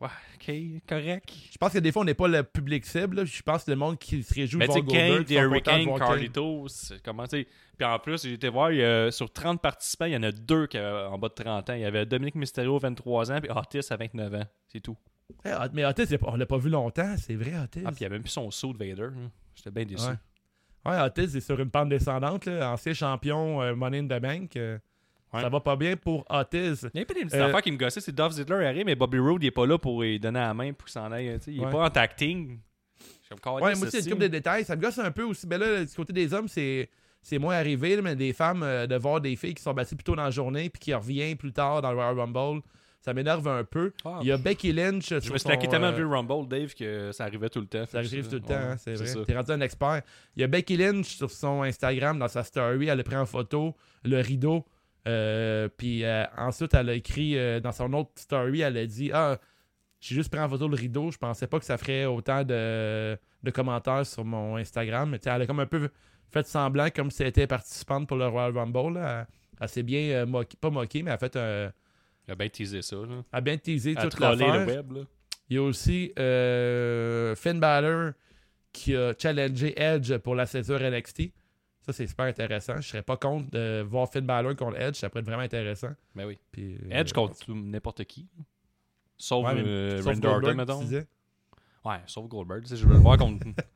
Ouais, 0.00 0.08
ok, 0.34 0.82
correct. 0.88 1.32
Je 1.52 1.56
pense 1.56 1.72
que 1.72 1.78
des 1.78 1.92
fois, 1.92 2.02
on 2.02 2.04
n'est 2.04 2.14
pas 2.14 2.28
le 2.28 2.42
public 2.42 2.84
cible. 2.84 3.16
là. 3.16 3.24
Je 3.24 3.42
pense 3.42 3.64
que 3.64 3.70
le 3.70 3.76
monde 3.76 3.98
qui 3.98 4.22
se 4.22 4.34
réjouit 4.34 4.58
Mais 4.58 4.66
de 4.66 4.72
tu 4.72 4.80
voir 4.80 4.92
Kane, 4.92 5.08
Goldberg, 5.08 5.24
The 5.24 5.28
sont 5.28 5.34
contents 5.34 5.48
de 5.48 5.54
Hurricane, 5.54 5.84
voir 5.86 5.98
Kane. 5.98 6.08
Carlito, 6.08 6.68
c'est- 6.68 7.02
comment 7.02 7.24
tu 7.24 7.38
sais. 7.38 7.46
Puis 7.78 7.86
en 7.86 7.98
plus, 7.98 8.22
j'ai 8.22 8.32
été 8.34 8.48
voir, 8.48 8.72
il 8.72 8.78
y 8.78 8.84
a- 8.84 9.10
sur 9.10 9.32
30 9.32 9.62
participants, 9.62 10.04
il 10.06 10.12
y 10.12 10.16
en 10.16 10.22
a 10.24 10.32
deux 10.32 10.66
qui 10.66 10.78
avaient 10.78 11.06
en 11.06 11.16
bas 11.18 11.28
de 11.28 11.34
30 11.34 11.70
ans. 11.70 11.74
Il 11.74 11.80
y 11.80 11.84
avait 11.84 12.04
Dominique 12.06 12.34
Mysterio, 12.34 12.78
23 12.78 13.30
ans, 13.32 13.40
puis 13.40 13.50
Otis 13.50 13.86
à 13.90 13.96
29 13.96 14.34
ans. 14.34 14.44
C'est 14.68 14.80
tout. 14.80 14.96
Eh, 15.44 15.50
Hot- 15.52 15.70
mais 15.72 15.84
Otis, 15.86 16.06
c'est 16.06 16.18
pas- 16.18 16.28
on 16.30 16.36
l'a 16.36 16.46
pas 16.46 16.58
vu 16.58 16.68
longtemps, 16.70 17.14
c'est 17.16 17.34
vrai, 17.36 17.52
Otis. 17.58 17.82
Ah, 17.86 17.90
puis 17.90 18.00
il 18.00 18.02
y 18.02 18.06
avait 18.06 18.16
même 18.16 18.22
plus 18.22 18.30
son 18.30 18.50
saut 18.50 18.72
de 18.74 18.78
Vader. 18.78 19.08
hein. 19.16 19.30
J'étais 19.54 19.70
bien 19.70 19.84
déçu. 19.84 20.06
Ouais. 20.06 20.92
Ouais, 20.92 21.00
Otis 21.00 21.36
est 21.36 21.40
sur 21.40 21.58
une 21.58 21.70
pente 21.70 21.88
descendante, 21.88 22.44
là, 22.44 22.72
ancien 22.72 22.92
champion 22.92 23.62
euh, 23.62 23.74
Money 23.74 24.00
in 24.00 24.04
the 24.06 24.20
Bank. 24.20 24.56
euh, 24.56 24.78
Ouais. 25.34 25.40
Ça 25.42 25.48
va 25.48 25.60
pas 25.60 25.76
bien 25.76 25.96
pour 25.96 26.24
Otis. 26.30 26.86
Il 26.94 27.00
y 27.00 27.02
a 27.02 27.04
pas 27.04 27.14
des 27.14 27.20
petites 27.22 27.34
Euh, 27.34 27.46
affaires 27.48 27.62
qui 27.62 27.72
me 27.72 27.76
gossaient, 27.76 28.00
c'est 28.00 28.14
Dolph 28.14 28.32
Ziggler 28.34 28.64
arrive, 28.66 28.86
mais 28.86 28.94
Bobby 28.94 29.18
Roode, 29.18 29.42
il 29.42 29.46
est 29.46 29.50
pas 29.50 29.66
là 29.66 29.78
pour 29.78 30.02
lui 30.02 30.18
donner 30.20 30.40
la 30.40 30.54
main 30.54 30.72
pour 30.72 30.86
qu'il 30.86 30.92
s'en 30.92 31.10
aille. 31.12 31.34
tu 31.38 31.44
sais, 31.44 31.52
Il 31.52 31.60
est 31.62 31.64
Ouais. 31.66 31.70
pas 31.72 31.84
en 31.86 31.90
tacting. 31.90 32.58
Ouais, 33.30 33.60
moi 33.60 33.70
aussi, 33.72 33.80
il 33.80 33.92
y 33.92 33.96
a 33.96 34.00
une 34.00 34.10
couple 34.10 34.22
de 34.22 34.28
détails. 34.28 34.64
Ça 34.64 34.76
me 34.76 34.80
gosse 34.82 34.98
un 34.98 35.10
peu 35.10 35.24
aussi. 35.24 35.46
Mais 35.46 35.58
là, 35.58 35.84
du 35.84 35.94
côté 35.94 36.12
des 36.12 36.32
hommes, 36.32 36.48
c'est. 36.48 36.88
C'est 37.26 37.38
moins 37.38 37.54
arrivé, 37.54 37.98
mais 38.02 38.14
des 38.14 38.34
femmes, 38.34 38.62
euh, 38.62 38.86
de 38.86 38.96
voir 38.96 39.18
des 39.18 39.34
filles 39.34 39.54
qui 39.54 39.62
sont 39.62 39.72
battues 39.72 39.96
plus 39.96 40.04
tôt 40.04 40.14
dans 40.14 40.24
la 40.24 40.30
journée 40.30 40.68
puis 40.68 40.78
qui 40.78 40.92
reviennent 40.92 41.38
plus 41.38 41.52
tard 41.54 41.80
dans 41.80 41.90
le 41.90 41.96
Royal 41.96 42.18
Rumble, 42.20 42.60
ça 43.00 43.14
m'énerve 43.14 43.48
un 43.48 43.64
peu. 43.64 43.94
Ah, 44.04 44.18
il 44.20 44.26
y 44.26 44.30
a 44.32 44.36
Becky 44.36 44.74
Lynch. 44.74 45.08
Je 45.08 45.20
sur 45.20 45.32
me 45.32 45.38
suis 45.38 45.48
son, 45.50 45.56
tellement 45.56 45.86
euh, 45.86 45.92
vu 45.92 46.02
le 46.02 46.08
Rumble, 46.08 46.46
Dave, 46.46 46.74
que 46.74 47.12
ça 47.12 47.24
arrivait 47.24 47.48
tout 47.48 47.60
le 47.60 47.66
temps. 47.66 47.86
Ça 47.86 47.96
arrive 48.00 48.28
tout 48.28 48.34
le 48.34 48.40
temps, 48.42 48.52
hein, 48.52 48.76
c'est 48.76 48.92
vrai. 48.96 49.24
T'es 49.24 49.34
rendu 49.34 49.52
un 49.52 49.60
expert. 49.62 50.02
Il 50.36 50.42
y 50.42 50.44
a 50.44 50.48
Becky 50.48 50.76
Lynch 50.76 51.16
sur 51.16 51.30
son 51.30 51.62
Instagram, 51.62 52.18
dans 52.18 52.28
sa 52.28 52.44
story, 52.44 52.88
elle 52.88 53.00
a 53.00 53.02
pris 53.02 53.16
en 53.16 53.24
photo 53.24 53.74
le 54.04 54.20
rideau. 54.20 54.66
Euh, 55.06 55.68
puis 55.76 56.04
euh, 56.04 56.24
ensuite, 56.36 56.74
elle 56.74 56.88
a 56.88 56.94
écrit 56.94 57.36
euh, 57.36 57.60
dans 57.60 57.72
son 57.72 57.92
autre 57.92 58.12
story, 58.16 58.62
elle 58.62 58.76
a 58.76 58.86
dit 58.86 59.10
Ah, 59.12 59.38
j'ai 60.00 60.14
juste 60.14 60.30
pris 60.30 60.40
en 60.40 60.48
photo 60.48 60.68
le 60.68 60.76
rideau. 60.76 61.10
Je 61.10 61.18
pensais 61.18 61.46
pas 61.46 61.58
que 61.58 61.64
ça 61.64 61.76
ferait 61.76 62.06
autant 62.06 62.42
de, 62.42 63.18
de 63.42 63.50
commentaires 63.50 64.06
sur 64.06 64.24
mon 64.24 64.56
Instagram. 64.56 65.10
Mais 65.10 65.20
elle 65.24 65.42
a 65.42 65.46
comme 65.46 65.60
un 65.60 65.66
peu 65.66 65.88
fait 66.30 66.46
semblant 66.46 66.88
comme 66.90 67.10
si 67.10 67.22
elle 67.22 67.28
était 67.28 67.46
participante 67.46 68.08
pour 68.08 68.16
le 68.16 68.26
Royal 68.26 68.56
Rumble. 68.56 68.94
là. 68.98 69.20
Elle, 69.20 69.26
elle 69.60 69.68
s'est 69.68 69.82
bien 69.82 70.26
moquée, 70.26 70.56
pas 70.60 70.70
moquée, 70.70 71.02
mais 71.02 71.10
elle 71.10 71.14
a 71.14 71.18
fait 71.18 71.36
un. 71.36 71.72
Il 72.26 72.32
a 72.32 72.34
bien 72.34 72.48
teasé 72.48 72.80
ça. 72.80 72.96
Là. 72.96 73.22
Elle 73.32 73.38
a 73.38 73.40
bien 73.40 73.58
teasé 73.58 73.94
toute 73.94 74.18
l'affaire. 74.18 74.60
le 74.60 74.66
web. 74.66 74.92
Là. 74.92 75.00
Il 75.50 75.56
y 75.56 75.58
a 75.58 75.62
aussi 75.62 76.12
Finn 76.16 77.60
Balor 77.60 78.12
qui 78.72 78.96
a 78.96 79.12
challengé 79.16 79.80
Edge 79.80 80.16
pour 80.18 80.34
la 80.34 80.46
ceinture 80.46 80.80
NXT. 80.80 81.30
Ça, 81.86 81.92
c'est 81.92 82.06
super 82.06 82.24
intéressant. 82.26 82.76
Je 82.80 82.88
serais 82.88 83.02
pas 83.02 83.16
contre 83.18 83.50
de 83.50 83.82
voir 83.86 84.10
Finn 84.10 84.24
Balor 84.24 84.56
contre 84.56 84.80
Edge. 84.80 84.96
Ça 84.96 85.08
pourrait 85.10 85.20
être 85.20 85.26
vraiment 85.26 85.42
intéressant. 85.42 85.90
Ben 86.14 86.24
oui. 86.26 86.38
Puis, 86.50 86.76
euh, 86.76 86.88
Edge 86.90 87.12
contre 87.12 87.38
tout- 87.38 87.54
n'importe 87.54 88.04
qui. 88.04 88.26
Sauf 89.18 89.44
Ouais, 89.46 89.54
mais- 89.54 89.62
euh, 89.68 90.02
sauf 90.02 90.18
Goldberg, 90.18 90.56
mettons. 90.56 90.82
Ouais, 91.84 91.96
sauf 92.06 92.26
Goldberg. 92.26 92.64
Je 92.66 92.86
veux 92.86 92.94
le 92.94 93.00
voir 93.00 93.18
contre. 93.18 93.44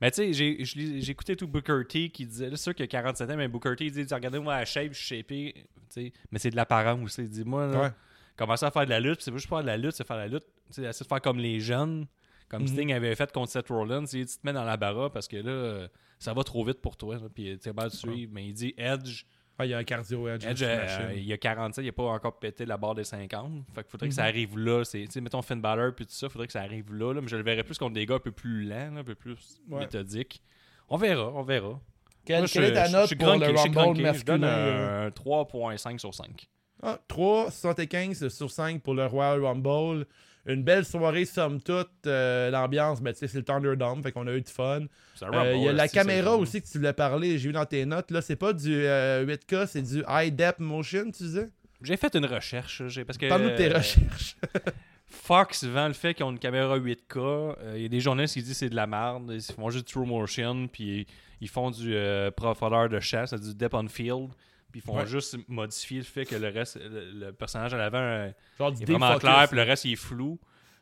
mais 0.00 0.10
tu 0.12 0.32
sais, 0.32 0.62
j'ai- 0.64 1.10
écouté 1.10 1.34
tout 1.34 1.48
Booker 1.48 1.82
T 1.88 2.10
qui 2.10 2.24
disait. 2.26 2.50
C'est 2.50 2.56
sûr 2.56 2.74
qu'il 2.74 2.84
a 2.84 2.88
47 2.88 3.28
ans, 3.30 3.36
mais 3.36 3.48
Booker 3.48 3.74
T 3.76 3.86
il 3.86 3.92
dit 3.92 4.06
Regardez-moi 4.14 4.56
la 4.56 4.64
shape, 4.64 4.92
je 4.92 4.98
suis 5.04 5.16
shapé. 5.16 5.52
tu 5.56 6.02
sais, 6.04 6.12
Mais 6.30 6.38
c'est 6.38 6.50
de 6.50 6.56
l'apparence 6.56 7.02
aussi. 7.02 7.22
Il 7.22 7.30
dit 7.30 7.44
Moi, 7.44 7.66
là, 7.66 7.80
Ouais. 7.82 7.90
commencer 8.36 8.64
à 8.64 8.70
faire 8.70 8.84
de 8.84 8.90
la 8.90 9.00
lutte, 9.00 9.22
c'est 9.22 9.32
pas 9.32 9.38
juste 9.38 9.48
faire 9.48 9.62
de 9.62 9.66
la 9.66 9.76
lutte, 9.76 9.92
c'est 9.92 10.06
faire 10.06 10.16
de 10.16 10.22
la 10.22 10.28
lutte. 10.28 10.44
Tu 10.68 10.74
sais, 10.74 10.82
essayer 10.84 11.04
de 11.04 11.08
faire 11.08 11.20
comme 11.20 11.38
les 11.38 11.58
jeunes, 11.58 12.06
comme 12.50 12.62
Mhm. 12.62 12.68
Sting 12.68 12.92
avait 12.92 13.14
fait 13.14 13.32
contre 13.32 13.50
Seth 13.50 13.68
Rollins. 13.68 14.04
Il 14.12 14.26
dit 14.26 14.26
Tu 14.26 14.38
te 14.38 14.46
mets 14.46 14.52
dans 14.52 14.64
la 14.64 14.76
barra 14.76 15.08
parce 15.10 15.26
que 15.28 15.36
là, 15.36 15.50
euh, 15.50 15.88
ça 16.18 16.34
va 16.34 16.42
trop 16.44 16.62
vite 16.64 16.82
pour 16.82 16.96
toi. 16.98 17.14
là, 17.16 17.28
Puis 17.34 17.58
tu 17.58 17.68
es 17.68 17.72
mal 17.72 17.88
de 17.88 17.94
suivre. 17.94 18.30
Mais 18.34 18.46
il 18.46 18.52
dit 18.52 18.74
Edge. 18.76 19.24
Ouais, 19.58 19.68
il 19.68 19.70
y 19.72 19.74
a 19.74 19.78
un 19.78 19.84
cardio 19.84 20.26
Edge. 20.28 20.44
Edge, 20.46 20.62
euh, 20.62 21.12
il 21.14 21.24
y 21.24 21.32
a 21.34 21.36
47, 21.38 21.84
il 21.84 21.88
n'a 21.88 21.92
pas 21.92 22.04
encore 22.04 22.38
pété 22.38 22.64
la 22.64 22.76
barre 22.78 22.94
des 22.94 23.04
50. 23.04 23.62
Fait 23.74 23.82
qu'il 23.82 23.90
faudrait 23.90 24.08
que 24.08 24.14
ça 24.14 24.22
Mhm. 24.22 24.28
arrive 24.28 24.58
là. 24.58 24.84
C'est, 24.84 25.04
tu 25.04 25.10
sais, 25.12 25.20
mettons 25.20 25.42
Finn 25.42 25.60
Balor 25.60 25.94
puis 25.94 26.06
tout 26.06 26.12
ça, 26.12 26.26
il 26.26 26.30
faudrait 26.30 26.46
que 26.46 26.52
ça 26.54 26.62
arrive 26.62 26.92
là, 26.94 27.12
là, 27.12 27.20
Mais 27.20 27.28
je 27.28 27.36
le 27.36 27.42
verrais 27.42 27.62
plus 27.62 27.76
contre 27.78 27.92
des 27.94 28.06
gars 28.06 28.14
un 28.14 28.20
peu 28.20 28.32
plus 28.32 28.64
lents, 28.64 28.96
un 28.96 29.04
peu 29.04 29.14
plus 29.14 29.60
Ouais. 29.68 29.80
méthodiques. 29.80 30.42
On 30.88 30.96
verra, 30.96 31.30
on 31.34 31.42
verra. 31.42 31.78
Quelle, 32.24 32.38
Moi, 32.38 32.46
je- 32.46 32.52
quelle 32.54 32.64
est 32.64 32.72
ta 32.72 32.88
note 32.88 33.08
je 33.10 33.14
pour 33.14 33.26
le 33.26 33.32
Rumble. 33.32 34.14
Je 34.16 34.24
donne 34.24 34.40
masculin? 34.40 35.06
un 35.06 35.10
3.5 35.10 35.98
sur 36.00 36.14
5. 36.14 36.48
Ah, 36.82 36.98
3,75 37.08 38.28
sur 38.28 38.50
5 38.50 38.82
pour 38.82 38.94
le 38.94 39.06
Royal 39.06 39.44
Rumble. 39.44 40.06
Une 40.46 40.62
belle 40.62 40.84
soirée, 40.84 41.24
somme 41.26 41.60
toute. 41.60 41.90
euh, 42.06 42.50
L'ambiance, 42.50 43.00
mais 43.00 43.12
tu 43.12 43.18
sais, 43.20 43.28
c'est 43.28 43.38
le 43.38 43.44
Thunderdome, 43.44 44.02
fait 44.02 44.10
qu'on 44.12 44.26
a 44.26 44.32
eu 44.32 44.40
du 44.40 44.50
fun. 44.50 44.80
Euh, 45.22 45.52
Il 45.54 45.62
y 45.62 45.68
a 45.68 45.72
la 45.72 45.86
caméra 45.88 46.36
aussi 46.36 46.62
que 46.62 46.66
tu 46.66 46.78
voulais 46.78 46.92
parler, 46.94 47.38
j'ai 47.38 47.48
vu 47.48 47.52
dans 47.52 47.66
tes 47.66 47.84
notes. 47.84 48.10
Là, 48.10 48.22
c'est 48.22 48.36
pas 48.36 48.52
du 48.54 48.74
euh, 48.74 49.24
8K, 49.26 49.66
c'est 49.66 49.82
du 49.82 50.02
High 50.08 50.34
Depth 50.34 50.58
Motion, 50.60 51.04
tu 51.10 51.24
disais? 51.24 51.48
J'ai 51.82 51.96
fait 51.96 52.14
une 52.14 52.24
recherche. 52.26 52.82
j'ai- 52.88 53.04
Parce 53.04 53.18
que, 53.18 53.28
Parle-nous 53.28 53.50
de 53.50 53.56
tes 53.56 53.70
euh, 53.70 53.76
recherches. 53.78 54.36
Fox 55.06 55.64
vend 55.64 55.88
le 55.88 55.92
fait 55.94 56.14
qu'ils 56.14 56.24
ont 56.24 56.30
une 56.30 56.38
caméra 56.38 56.78
8K. 56.78 57.16
Euh, 57.18 57.72
Il 57.76 57.82
y 57.82 57.84
a 57.84 57.88
des 57.88 58.00
journalistes 58.00 58.34
qui 58.34 58.42
disent 58.42 58.52
que 58.52 58.58
c'est 58.58 58.70
de 58.70 58.76
la 58.76 58.86
merde. 58.86 59.30
Ils 59.34 59.42
font 59.54 59.68
juste 59.70 59.88
true 59.88 60.06
motion. 60.06 60.68
Puis 60.68 61.06
ils 61.40 61.48
font 61.48 61.70
du 61.70 61.94
euh, 61.94 62.30
profondeur 62.30 62.88
de 62.88 63.00
chasse, 63.00 63.34
du 63.34 63.54
depth 63.54 63.74
on 63.74 63.88
field. 63.88 64.28
Puis 64.72 64.80
ils 64.80 64.86
font 64.86 64.96
Ouais. 64.96 65.06
juste 65.06 65.36
modifier 65.48 65.98
le 65.98 66.04
fait 66.04 66.24
que 66.24 66.36
le 66.36 66.48
reste, 66.48 66.76
le, 66.80 67.10
le 67.12 67.32
personnage 67.32 67.74
à 67.74 67.76
l'avant 67.78 67.98
euh, 67.98 68.30
Genre 68.58 68.72
du 68.72 68.82
est 68.82 68.86
vraiment 68.86 69.16
clair, 69.18 69.46
puis 69.48 69.56
le 69.56 69.62
reste 69.64 69.84
il 69.84 69.92
est 69.92 69.96
flou. 69.96 70.38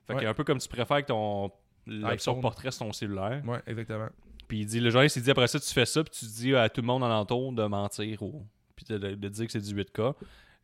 Fait 0.06 0.14
Ouais. 0.14 0.22
que 0.22 0.26
un 0.26 0.34
peu 0.34 0.44
comme 0.44 0.58
tu 0.58 0.68
préfères 0.68 1.02
que 1.02 1.06
ton 1.06 1.50
portrait 2.40 2.70
sur 2.70 2.84
ton 2.86 2.92
cellulaire. 2.92 3.42
Ouais, 3.46 3.60
exactement. 3.66 4.08
Puis 4.46 4.60
il 4.60 4.66
dit, 4.66 4.80
le 4.80 4.90
journaliste 4.90 5.16
il 5.16 5.22
dit 5.22 5.30
après 5.30 5.46
ça, 5.46 5.58
tu 5.60 5.72
fais 5.72 5.84
ça, 5.86 6.02
puis 6.02 6.12
tu 6.18 6.24
dis 6.24 6.54
à 6.56 6.68
tout 6.68 6.80
le 6.80 6.86
monde 6.86 7.04
alentour 7.04 7.52
de 7.52 7.64
mentir 7.64 8.22
ou 8.22 8.46
puis 8.76 8.86
de, 8.88 8.96
de- 8.98 9.14
de 9.14 9.28
dire 9.28 9.46
que 9.46 9.52
c'est 9.52 9.60
du 9.60 9.74
8K. 9.74 10.14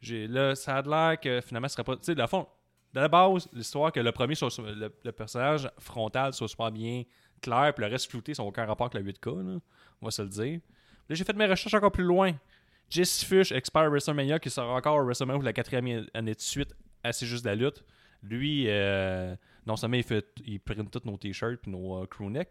J'ai, 0.00 0.26
là, 0.26 0.54
ça 0.54 0.76
a 0.76 0.82
l'air 0.82 1.18
que 1.20 1.40
finalement, 1.40 1.66
ce 1.68 1.74
serait 1.74 1.84
pas. 1.84 1.96
Tu 1.96 2.04
sais, 2.04 2.14
de 2.14 2.18
la 2.20 2.26
fond, 2.26 2.46
de 2.92 3.00
la 3.00 3.08
base, 3.08 3.48
l'histoire 3.52 3.90
que 3.90 4.00
le 4.00 4.12
premier, 4.12 4.34
soit, 4.34 4.50
le, 4.58 4.92
le 5.02 5.12
personnage 5.12 5.68
frontal 5.78 6.32
soit 6.32 6.46
super 6.48 6.70
bien 6.70 7.02
clair, 7.42 7.72
puis 7.74 7.84
le 7.84 7.90
reste 7.90 8.10
flouté, 8.10 8.32
n'a 8.38 8.44
aucun 8.44 8.64
rapport 8.66 8.86
avec 8.94 9.02
le 9.04 9.12
8K, 9.12 9.42
là. 9.54 9.58
on 10.00 10.04
va 10.06 10.10
se 10.10 10.22
le 10.22 10.28
dire. 10.28 10.60
Là, 11.08 11.14
j'ai 11.16 11.24
fait 11.24 11.34
mes 11.36 11.46
recherches 11.46 11.74
encore 11.74 11.92
plus 11.92 12.04
loin. 12.04 12.32
Jesse 12.94 13.24
Fish, 13.24 13.50
expert 13.50 13.90
WrestleMania, 13.90 14.38
qui 14.38 14.50
sera 14.50 14.72
encore 14.72 15.00
à 15.00 15.02
WrestleMania 15.02 15.38
pour 15.38 15.44
la 15.44 15.52
quatrième 15.52 16.06
année 16.14 16.34
de 16.34 16.40
suite, 16.40 16.74
assez 17.02 17.26
juste 17.26 17.44
de 17.44 17.50
la 17.50 17.56
lutte. 17.56 17.84
Lui, 18.22 18.66
euh, 18.68 19.34
non 19.66 19.74
seulement 19.76 19.96
il, 19.96 20.04
fait, 20.04 20.26
il 20.46 20.60
print 20.60 20.88
tous 20.90 21.04
nos 21.04 21.16
t-shirts 21.16 21.66
et 21.66 21.70
nos 21.70 22.02
euh, 22.02 22.44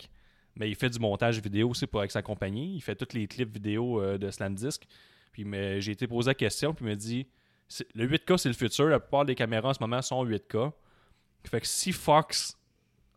mais 0.56 0.70
il 0.70 0.76
fait 0.76 0.90
du 0.90 1.00
montage 1.00 1.40
vidéo 1.40 1.70
aussi 1.70 1.88
pour, 1.88 2.02
avec 2.02 2.12
sa 2.12 2.22
compagnie. 2.22 2.76
Il 2.76 2.82
fait 2.82 2.96
tous 2.96 3.16
les 3.16 3.26
clips 3.26 3.54
vidéo 3.54 4.02
euh, 4.02 4.18
de 4.18 4.30
Slam. 4.30 4.56
Puis 5.32 5.46
j'ai 5.80 5.92
été 5.94 6.08
posé 6.08 6.30
la 6.30 6.36
question, 6.36 6.74
puis 6.74 6.86
il 6.86 6.90
m'a 6.90 6.96
dit 6.96 7.26
le 7.96 8.08
8K, 8.08 8.38
c'est 8.38 8.50
le 8.50 8.56
futur. 8.56 8.88
La 8.88 9.00
plupart 9.00 9.26
des 9.26 9.36
caméras 9.36 9.70
en 9.70 9.74
ce 9.74 9.80
moment 9.82 10.02
sont 10.02 10.24
8K. 10.26 10.72
Fait 11.46 11.62
que 11.62 11.68
si 11.68 11.92
Fox 11.92 12.58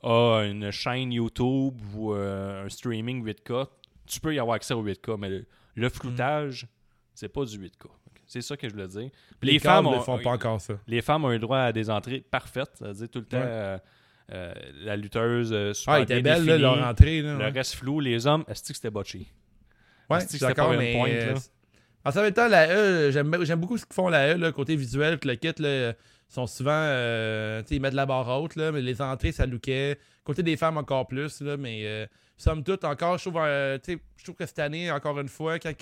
a 0.03 0.43
une 0.45 0.71
chaîne 0.71 1.13
YouTube 1.13 1.75
ou 1.95 2.15
euh, 2.15 2.65
un 2.65 2.69
streaming 2.69 3.25
8K, 3.25 3.67
tu 4.07 4.21
peux 4.21 4.35
y 4.35 4.39
avoir 4.39 4.57
accès 4.57 4.75
au 4.75 4.85
8K, 4.85 5.17
mais 5.19 5.45
le 5.75 5.89
floutage, 5.89 6.67
c'est 7.17 7.29
pas 7.29 7.45
du 7.45 7.59
8K. 7.59 7.87
C'est 8.27 8.41
ça 8.43 8.57
que 8.57 8.69
je 8.69 8.73
voulais 8.75 8.89
dire. 8.89 9.11
Les, 9.43 9.53
les 9.53 9.59
femmes 9.59 9.85
ne 9.85 9.91
ont, 9.91 10.01
font 10.01 10.19
pas 10.19 10.31
encore 10.31 10.61
ça. 10.61 10.75
les 10.87 11.01
femmes 11.01 11.25
ont 11.25 11.31
eu 11.31 11.35
le 11.35 11.39
droit 11.41 11.59
à 11.59 11.73
des 11.73 11.91
entrées 11.91 12.21
parfaites, 12.29 12.71
c'est-à-dire 12.75 13.09
tout 13.09 13.21
le 13.21 13.25
temps 13.27 13.37
Ouais. 13.39 13.45
euh, 13.47 13.79
euh, 14.33 14.53
la 14.83 14.97
lutteuse 14.97 15.53
euh, 15.53 15.73
super 15.73 15.95
Ah, 15.95 16.01
était 16.01 16.21
belle, 16.21 16.45
là, 16.45 16.59
leur 16.59 16.85
entrée. 16.85 17.23
Là, 17.23 17.35
le 17.35 17.39
ouais. 17.39 17.51
reste 17.51 17.75
flou, 17.77 18.01
les 18.01 18.27
hommes, 18.27 18.45
est-ce 18.49 18.63
que 18.65 18.75
c'était 18.75 18.91
botché? 18.91 19.27
Ouais, 20.11 20.19
Est-ce 20.19 20.27
que 20.27 20.39
c'était 20.39 20.55
pas 20.55 20.73
une 20.73 20.79
mais... 20.79 20.93
pointe, 20.95 21.11
euh, 21.13 21.35
là? 21.35 21.41
En 22.05 22.23
même 22.23 22.33
temps, 22.33 22.49
la 22.49 22.69
E, 22.69 23.11
j'aime 23.13 23.61
beaucoup 23.61 23.79
ce 23.79 23.85
qu'ils 23.87 23.95
font 23.95 24.09
la 24.09 24.37
E, 24.37 24.51
côté 24.53 24.75
visuel, 24.77 25.19
que 25.19 25.29
le 25.29 25.35
kit, 25.37 25.53
là, 25.59 25.93
sont 26.29 26.47
souvent, 26.49 26.71
euh, 26.73 27.63
ils 27.71 27.81
mettent 27.81 27.95
la 27.95 28.07
barre 28.07 28.29
haute, 28.43 28.57
là, 28.57 28.73
mais 28.73 28.81
les 28.83 29.01
entrées, 29.01 29.31
ça 29.33 29.47
lookait. 29.47 29.99
Côté 30.25 30.43
des 30.43 30.57
femmes, 30.57 30.77
encore 30.77 31.07
plus, 31.07 31.41
là, 31.41 31.57
mais 31.57 31.83
euh, 31.85 32.07
somme 32.37 32.63
toute, 32.65 32.85
encore, 32.85 33.19
je 33.19 33.29
trouve, 33.29 33.41
euh, 33.45 33.79
je 33.87 34.25
trouve 34.25 34.35
que 34.37 34.47
cette 34.47 34.59
année, 34.59 34.91
encore 34.91 35.19
une 35.21 35.29
fois, 35.29 35.59
quand 35.61 35.73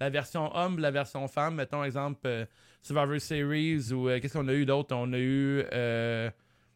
la 0.00 0.10
version 0.10 0.54
homme, 0.56 0.78
la 0.78 0.90
version 0.90 1.26
femme, 1.28 1.56
mettons, 1.56 1.84
exemple, 1.84 2.20
euh, 2.26 2.44
Survivor 2.82 3.20
Series, 3.20 3.92
ou 3.92 4.08
euh, 4.08 4.20
qu'est-ce 4.20 4.34
qu'on 4.36 4.48
a 4.48 4.54
eu 4.54 4.66
d'autre? 4.66 4.94
On 4.94 5.12
a 5.12 5.18
eu... 5.18 5.64
euh, 5.72 6.30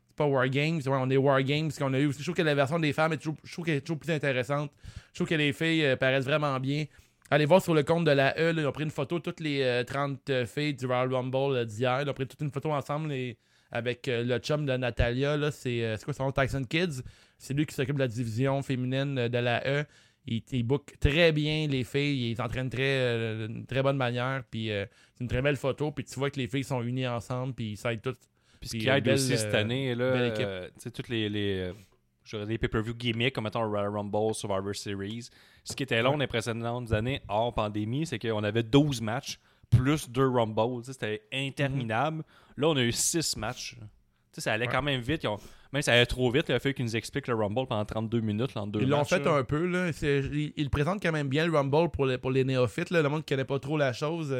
c'est 0.08 0.16
pas 0.16 0.26
War 0.26 0.48
Games, 0.48 0.80
ouais, 0.84 0.98
on 1.00 1.10
est 1.10 1.16
War 1.16 1.42
Games 1.42 1.70
qu'on 1.78 1.92
a 1.94 2.00
eu. 2.00 2.12
Je 2.12 2.22
trouve 2.22 2.34
que 2.34 2.42
la 2.42 2.54
version 2.54 2.78
des 2.78 2.92
femmes 2.92 3.12
est 3.12 3.18
toujours, 3.18 3.36
je 3.44 3.52
trouve 3.52 3.64
qu'elle 3.64 3.76
est 3.76 3.80
toujours 3.80 3.98
plus 3.98 4.10
intéressante. 4.10 4.70
Je 5.12 5.18
trouve 5.18 5.28
que 5.28 5.34
les 5.34 5.52
filles 5.52 5.84
euh, 5.84 5.96
paraissent 5.96 6.24
vraiment 6.24 6.58
bien. 6.58 6.86
Allez 7.30 7.44
voir 7.44 7.60
sur 7.62 7.74
le 7.74 7.82
compte 7.82 8.04
de 8.04 8.10
la 8.10 8.34
E, 8.38 8.52
là, 8.52 8.62
ils 8.62 8.66
ont 8.66 8.72
pris 8.72 8.84
une 8.84 8.90
photo, 8.90 9.20
toutes 9.20 9.40
les 9.40 9.62
euh, 9.62 9.84
30 9.84 10.30
euh, 10.30 10.46
filles 10.46 10.74
du 10.74 10.86
Royal 10.86 11.12
Rumble 11.12 11.66
d'hier. 11.66 12.00
Ils 12.02 12.08
ont 12.08 12.14
pris 12.14 12.26
toute 12.26 12.40
une 12.40 12.50
photo 12.50 12.72
ensemble 12.72 13.14
avec 13.70 14.06
le 14.06 14.38
chum 14.38 14.64
de 14.64 14.76
Natalia. 14.78 15.36
C'est 15.50 15.98
quoi 16.02 16.14
son 16.14 16.24
nom? 16.24 16.32
Tyson 16.32 16.64
Kids. 16.64 17.02
C'est 17.36 17.52
lui 17.52 17.66
qui 17.66 17.74
s'occupe 17.74 17.96
de 17.96 18.00
la 18.00 18.08
division 18.08 18.62
féminine 18.62 19.28
de 19.28 19.38
la 19.38 19.62
E. 19.66 19.84
Il, 20.30 20.42
il 20.52 20.62
book 20.62 20.94
très 21.00 21.32
bien 21.32 21.66
les 21.68 21.84
filles. 21.84 22.26
Il 22.26 22.34
les 22.34 22.40
entraîne 22.40 22.68
très, 22.68 22.82
euh, 22.82 23.46
d'une 23.48 23.64
très 23.66 23.82
bonne 23.82 23.96
manière. 23.96 24.42
Puis 24.50 24.70
euh, 24.70 24.84
c'est 25.14 25.24
une 25.24 25.28
très 25.30 25.42
belle 25.42 25.56
photo. 25.56 25.90
Puis 25.90 26.04
tu 26.04 26.18
vois 26.18 26.30
que 26.30 26.38
les 26.38 26.48
filles 26.48 26.64
sont 26.64 26.82
unies 26.82 27.06
ensemble. 27.08 27.54
Puis 27.54 27.70
ils 27.72 27.76
s'aident 27.76 28.02
toutes. 28.02 28.18
Puis 28.60 28.68
ce 28.70 28.76
qui 28.76 28.88
aide 28.88 29.04
belle, 29.04 29.14
aussi 29.14 29.36
cette 29.38 29.54
euh, 29.54 29.60
année, 29.60 29.94
là, 29.94 30.04
euh, 30.04 30.68
tu 30.74 30.80
sais, 30.82 30.90
toutes 30.90 31.08
les, 31.08 31.28
les, 31.28 31.70
euh, 32.34 32.44
des 32.44 32.58
pay-per-view 32.58 32.94
gimmicks, 32.94 33.34
comme 33.34 33.44
mettons 33.44 33.64
Royal 33.66 33.88
Rumble, 33.88 34.34
Survivor 34.34 34.74
Series. 34.74 35.28
Ce 35.64 35.76
qui 35.76 35.82
était 35.84 36.02
long 36.02 36.12
dans 36.12 36.18
les 36.18 36.26
précédentes 36.26 36.92
années, 36.92 37.20
hors 37.28 37.54
pandémie, 37.54 38.04
c'est 38.06 38.18
qu'on 38.18 38.42
avait 38.42 38.62
12 38.64 39.00
matchs, 39.00 39.38
plus 39.70 40.10
2 40.10 40.28
Rumbles. 40.28 40.84
C'était 40.84 41.22
interminable. 41.32 42.24
Là, 42.56 42.68
on 42.68 42.76
a 42.76 42.82
eu 42.82 42.92
6 42.92 43.36
matchs. 43.36 43.76
Ça 44.32 44.52
allait 44.52 44.66
Ouais. 44.66 44.72
quand 44.72 44.82
même 44.82 45.00
vite. 45.00 45.22
Ils 45.24 45.28
ont- 45.28 45.40
Même 45.72 45.82
si 45.82 45.86
ça 45.86 45.92
allait 45.92 46.06
trop 46.06 46.30
vite, 46.30 46.46
il 46.48 46.54
a 46.54 46.60
fallu 46.60 46.74
qu'ils 46.74 46.84
nous 46.84 46.96
expliquent 46.96 47.28
le 47.28 47.34
Rumble 47.34 47.66
pendant 47.66 47.84
32 47.84 48.20
minutes 48.20 48.54
là, 48.54 48.62
en 48.62 48.66
deux 48.66 48.80
Ils 48.80 48.88
l'ont 48.88 49.04
fait 49.04 49.26
un 49.26 49.44
peu. 49.44 49.66
Là. 49.66 49.90
Ils, 50.02 50.52
ils 50.56 50.64
le 50.64 50.70
présentent 50.70 51.02
quand 51.02 51.12
même 51.12 51.28
bien, 51.28 51.46
le 51.46 51.52
Rumble, 51.52 51.90
pour 51.90 52.06
les, 52.06 52.16
pour 52.16 52.30
les 52.30 52.44
néophytes. 52.44 52.90
Là. 52.90 53.02
Le 53.02 53.08
monde 53.08 53.24
qui 53.24 53.34
connaît 53.34 53.44
pas 53.44 53.58
trop 53.58 53.76
la 53.76 53.92
chose. 53.92 54.34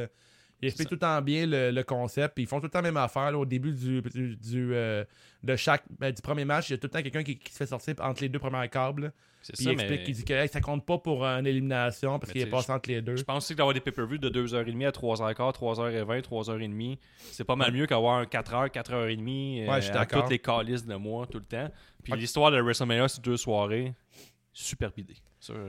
Euh, 0.59 0.67
Il 0.67 0.71
C'est 0.71 0.81
explique 0.83 0.87
ça. 0.87 0.89
tout 0.91 0.95
le 0.95 1.01
temps 1.01 1.23
bien 1.23 1.47
le, 1.47 1.71
le 1.71 1.83
concept. 1.85 2.35
Puis 2.35 2.45
ils 2.45 2.47
font 2.47 2.59
tout 2.59 2.67
le 2.67 2.71
temps 2.71 2.79
la 2.81 2.83
même 2.91 2.97
affaire. 2.97 3.31
là, 3.33 3.39
au 3.39 3.47
début 3.47 3.73
du, 3.73 4.03
du, 4.03 4.37
du, 4.37 4.75
euh, 4.75 5.05
de 5.43 5.57
chaque, 5.57 5.85
ben, 5.99 6.13
du 6.13 6.21
premier 6.23 6.45
match, 6.45 6.69
il 6.69 6.73
y 6.73 6.75
a 6.75 6.79
tout 6.79 6.87
le 6.87 6.91
temps 6.91 7.03
quelqu'un 7.03 7.23
qui, 7.23 7.39
qui 7.39 7.53
se 7.53 7.59
fait 7.59 7.67
sortir 7.67 7.95
entre 8.01 8.23
les 8.23 8.29
deux 8.29 8.39
premières 8.39 8.69
câbles. 8.69 9.13
Puis 9.41 9.57
ça, 9.57 9.71
il 9.71 9.75
explique 9.75 10.01
mais 10.01 10.05
qu'il 10.05 10.15
dit 10.15 10.25
que 10.25 10.33
hey, 10.35 10.49
ça 10.49 10.61
compte 10.61 10.85
pas 10.85 10.99
pour 10.99 11.25
une 11.25 11.47
élimination 11.47 12.19
parce 12.19 12.33
qu'il 12.33 12.41
est 12.43 12.47
passé 12.47 12.73
entre 12.73 12.91
les 12.91 13.01
deux. 13.01 13.17
je 13.17 13.23
pense 13.23 13.45
aussi 13.45 13.53
que 13.55 13.59
d'avoir 13.59 13.73
des 13.73 13.81
pay-per-views 13.81 14.19
de 14.19 14.29
2h30 14.29 14.87
à 14.87 14.91
3h15, 14.91 15.55
3h20, 15.55 16.21
3h30, 16.23 16.99
c'est 17.31 17.45
pas 17.45 17.55
mal 17.55 17.73
mieux 17.73 17.87
qu'avoir 17.87 18.25
4h, 18.27 18.69
4h30 18.71 19.63
euh, 19.63 19.71
Ouais, 19.71 19.81
je 19.81 19.87
suis 19.87 19.97
à 19.97 20.05
toutes 20.07 20.29
les 20.29 20.41
calices 20.41 20.85
de 20.85 20.95
mois 20.97 21.27
tout 21.29 21.39
le 21.39 21.45
temps. 21.45 21.71
Puis 22.03 22.13
Ok. 22.13 22.19
l'histoire 22.19 22.51
de 22.51 22.61
WrestleMania, 22.61 23.07
c'est 23.09 23.23
deux 23.25 23.37
soirées. 23.37 23.95
Super 24.53 24.91
idée. 24.97 25.15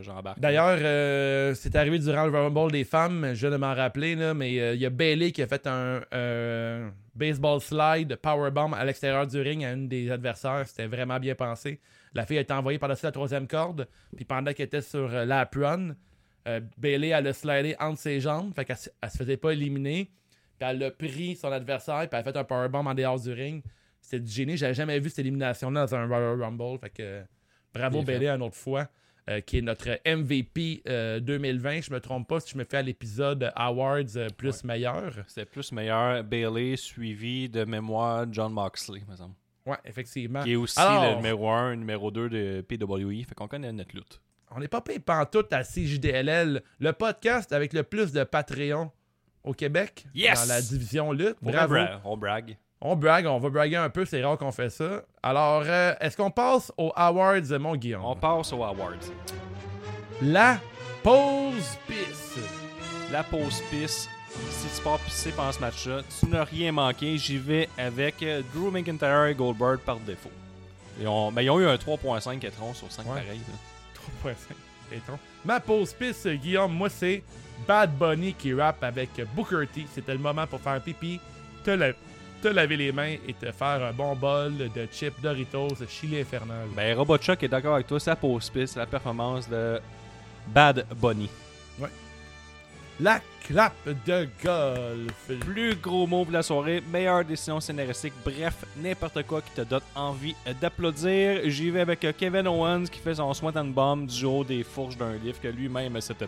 J'embarque. 0.01 0.39
D'ailleurs, 0.39 0.79
euh, 0.81 1.53
c'est 1.53 1.75
arrivé 1.75 1.99
durant 1.99 2.25
le 2.25 2.31
Rumble 2.31 2.71
des 2.71 2.83
femmes, 2.83 3.33
je 3.35 3.47
de 3.47 3.55
m'en 3.55 3.75
rappeler, 3.75 4.15
là, 4.15 4.33
mais 4.33 4.59
euh, 4.59 4.73
il 4.73 4.81
y 4.81 4.85
a 4.85 4.89
Bailey 4.89 5.31
qui 5.31 5.43
a 5.43 5.47
fait 5.47 5.67
un 5.67 6.01
euh, 6.11 6.89
baseball 7.13 7.61
slide 7.61 8.15
powerbomb 8.15 8.73
à 8.73 8.83
l'extérieur 8.83 9.27
du 9.27 9.39
ring 9.39 9.63
à 9.63 9.71
une 9.73 9.87
des 9.87 10.09
adversaires. 10.09 10.63
C'était 10.67 10.87
vraiment 10.87 11.19
bien 11.19 11.35
pensé. 11.35 11.79
La 12.15 12.25
fille 12.25 12.39
a 12.39 12.41
été 12.41 12.53
envoyée 12.53 12.79
par-dessus 12.79 13.05
la 13.05 13.11
troisième 13.11 13.47
corde, 13.47 13.87
puis 14.15 14.25
pendant 14.25 14.51
qu'elle 14.53 14.65
était 14.65 14.81
sur 14.81 15.07
la 15.07 15.47
run, 15.55 15.91
euh, 16.47 16.59
Bailey 16.77 17.09
elle 17.09 17.27
a 17.27 17.33
slidé 17.33 17.75
entre 17.79 17.99
ses 17.99 18.19
jambes, 18.19 18.51
fait 18.55 18.65
qu'elle 18.65 18.77
se- 18.77 18.89
elle 19.01 19.09
se 19.11 19.17
faisait 19.17 19.37
pas 19.37 19.51
éliminer, 19.51 20.05
puis 20.57 20.67
elle 20.67 20.81
a 20.83 20.89
pris 20.89 21.35
son 21.35 21.51
adversaire, 21.51 21.99
puis 21.99 22.09
elle 22.13 22.19
a 22.19 22.23
fait 22.23 22.35
un 22.37 22.43
powerbomb 22.43 22.87
en 22.87 22.93
dehors 22.95 23.19
du 23.19 23.31
ring. 23.31 23.61
C'était 24.01 24.21
du 24.21 24.31
génie. 24.31 24.57
J'avais 24.57 24.73
jamais 24.73 24.97
vu 24.99 25.09
cette 25.09 25.19
élimination-là 25.19 25.85
dans 25.85 25.95
un 25.95 26.07
Royal 26.07 26.41
Rumble, 26.41 26.79
fait 26.79 26.89
que 26.89 27.21
bravo. 27.71 28.01
Bailey 28.01 28.29
une 28.29 28.41
autre 28.41 28.55
fois 28.55 28.87
euh, 29.29 29.41
qui 29.41 29.57
est 29.57 29.61
notre 29.61 29.89
MVP 30.05 30.83
euh, 30.87 31.19
2020. 31.19 31.81
Je 31.81 31.91
me 31.91 31.99
trompe 31.99 32.27
pas 32.27 32.39
si 32.39 32.51
je 32.53 32.57
me 32.57 32.63
fais 32.63 32.77
à 32.77 32.81
l'épisode 32.81 33.51
Awards 33.55 34.15
euh, 34.15 34.27
plus 34.35 34.63
meilleur. 34.63 35.13
C'était 35.27 35.45
plus 35.45 35.71
meilleur 35.71 36.23
Bailey 36.23 36.75
suivi 36.77 37.49
de 37.49 37.63
mémoire 37.65 38.25
John 38.31 38.53
Moxley, 38.53 39.01
me 39.09 39.15
semble. 39.15 39.33
Ouais, 39.65 39.77
effectivement. 39.85 40.43
Qui 40.43 40.53
est 40.53 40.55
aussi 40.55 40.79
Alors- 40.79 41.11
le 41.11 41.15
numéro 41.17 41.49
1, 41.49 41.75
numéro 41.75 42.11
2 42.11 42.29
de 42.29 42.61
PWE. 42.61 43.23
Fait 43.27 43.35
qu'on 43.35 43.47
connaît 43.47 43.71
notre 43.71 43.95
lutte. 43.95 44.19
On 44.51 44.59
n'est 44.59 44.67
pas 44.67 44.81
payé 44.81 44.99
pantoute 44.99 45.53
à 45.53 45.63
CJDLL, 45.63 46.63
le 46.79 46.93
podcast 46.93 47.51
avec 47.53 47.73
le 47.73 47.83
plus 47.83 48.11
de 48.11 48.23
Patreon 48.23 48.89
au 49.43 49.53
Québec 49.53 50.05
Yes! 50.15 50.41
dans 50.47 50.53
la 50.53 50.61
division 50.61 51.11
lutte. 51.11 51.37
Bravo. 51.41 51.75
bra- 51.75 52.01
On 52.03 52.17
brague. 52.17 52.57
On 52.81 52.95
brague, 52.95 53.25
on 53.25 53.39
va 53.39 53.49
braguer 53.49 53.75
un 53.75 53.89
peu, 53.89 54.05
c'est 54.05 54.23
rare 54.23 54.37
qu'on 54.37 54.51
fait 54.53 54.69
ça. 54.69 55.01
Alors, 55.21 55.63
euh, 55.65 55.93
est-ce 55.99 56.15
qu'on 56.15 56.31
passe 56.31 56.71
aux 56.77 56.93
Awards, 56.95 57.59
mon 57.59 57.75
Guillaume? 57.75 58.05
On 58.05 58.15
passe 58.15 58.53
aux 58.53 58.63
awards. 58.63 58.93
La 60.21 60.59
pause 61.03 61.77
pisse. 61.87 62.37
La 63.11 63.23
pause 63.23 63.61
pisse. 63.69 64.09
Si 64.51 64.77
tu 64.77 64.83
pars 64.83 64.99
pisser 64.99 65.31
pendant 65.31 65.51
ce 65.51 65.59
match-là, 65.59 66.01
tu 66.19 66.27
n'as 66.27 66.43
rien 66.43 66.71
manqué. 66.71 67.17
J'y 67.17 67.37
vais 67.37 67.67
avec 67.77 68.21
euh, 68.23 68.41
Drew 68.53 68.69
McIntyre 68.71 69.25
et 69.25 69.35
Goldberg 69.35 69.79
par 69.79 69.97
défaut. 69.97 70.31
Ils 71.01 71.07
ont, 71.07 71.31
ben, 71.31 71.41
ils 71.41 71.49
ont 71.49 71.59
eu 71.59 71.65
un 71.65 71.75
3.5 71.75 72.45
étron 72.45 72.73
sur 72.73 72.91
5 72.91 73.05
Ouais. 73.07 73.21
pareil. 73.21 73.39
là. 74.23 74.31
3.5. 74.31 74.95
Étron. 74.95 75.19
Ma 75.43 75.59
pause 75.59 75.93
piste, 75.93 76.27
Guillaume, 76.29 76.73
moi, 76.73 76.89
c'est 76.89 77.23
Bad 77.67 77.91
Bunny 77.97 78.33
qui 78.33 78.53
rappe 78.53 78.83
avec 78.83 79.09
Booker 79.35 79.65
T. 79.73 79.85
C'était 79.93 80.13
le 80.13 80.19
moment 80.19 80.47
pour 80.47 80.61
faire 80.61 80.79
pipi, 80.81 81.19
te, 81.65 81.71
la- 81.71 81.91
te 82.41 82.47
laver 82.47 82.77
les 82.77 82.91
mains 82.91 83.15
et 83.27 83.33
te 83.33 83.51
faire 83.51 83.83
un 83.83 83.91
bon 83.91 84.15
bol 84.15 84.57
de 84.57 84.87
chips 84.91 85.19
Doritos 85.21 85.75
Chili 85.87 86.19
Infernal. 86.19 86.67
Ben, 86.75 86.97
Robotchuck 86.97 87.43
est 87.43 87.47
d'accord 87.47 87.75
avec 87.75 87.87
toi. 87.87 87.99
C'est 87.99 88.09
la 88.09 88.15
pause 88.15 88.49
pisse, 88.49 88.75
la 88.75 88.85
performance 88.85 89.49
de 89.49 89.79
Bad 90.47 90.85
Bunny. 91.01 91.29
La 93.01 93.21
clap 93.47 93.73
de 94.05 94.27
golf. 94.43 95.39
Plus 95.39 95.73
gros 95.75 96.05
mot 96.05 96.25
de 96.25 96.33
la 96.33 96.43
soirée, 96.43 96.83
meilleure 96.91 97.23
décision 97.23 97.61
scénaristique, 97.61 98.11
bref, 98.25 98.65
n'importe 98.75 99.23
quoi 99.25 99.41
qui 99.41 99.51
te 99.51 99.61
donne 99.61 99.81
envie 99.95 100.35
d'applaudir. 100.59 101.41
J'y 101.45 101.69
vais 101.69 101.79
avec 101.79 102.05
Kevin 102.17 102.45
Owens 102.45 102.87
qui 102.91 102.99
fait 102.99 103.15
son 103.15 103.33
Sweat 103.33 103.55
and 103.55 103.67
Bomb 103.67 104.05
du 104.05 104.25
haut 104.25 104.43
des 104.43 104.63
fourches 104.63 104.97
d'un 104.97 105.13
livre 105.13 105.39
que 105.39 105.47
lui-même. 105.47 105.99
Ça, 106.01 106.13
là. 106.19 106.27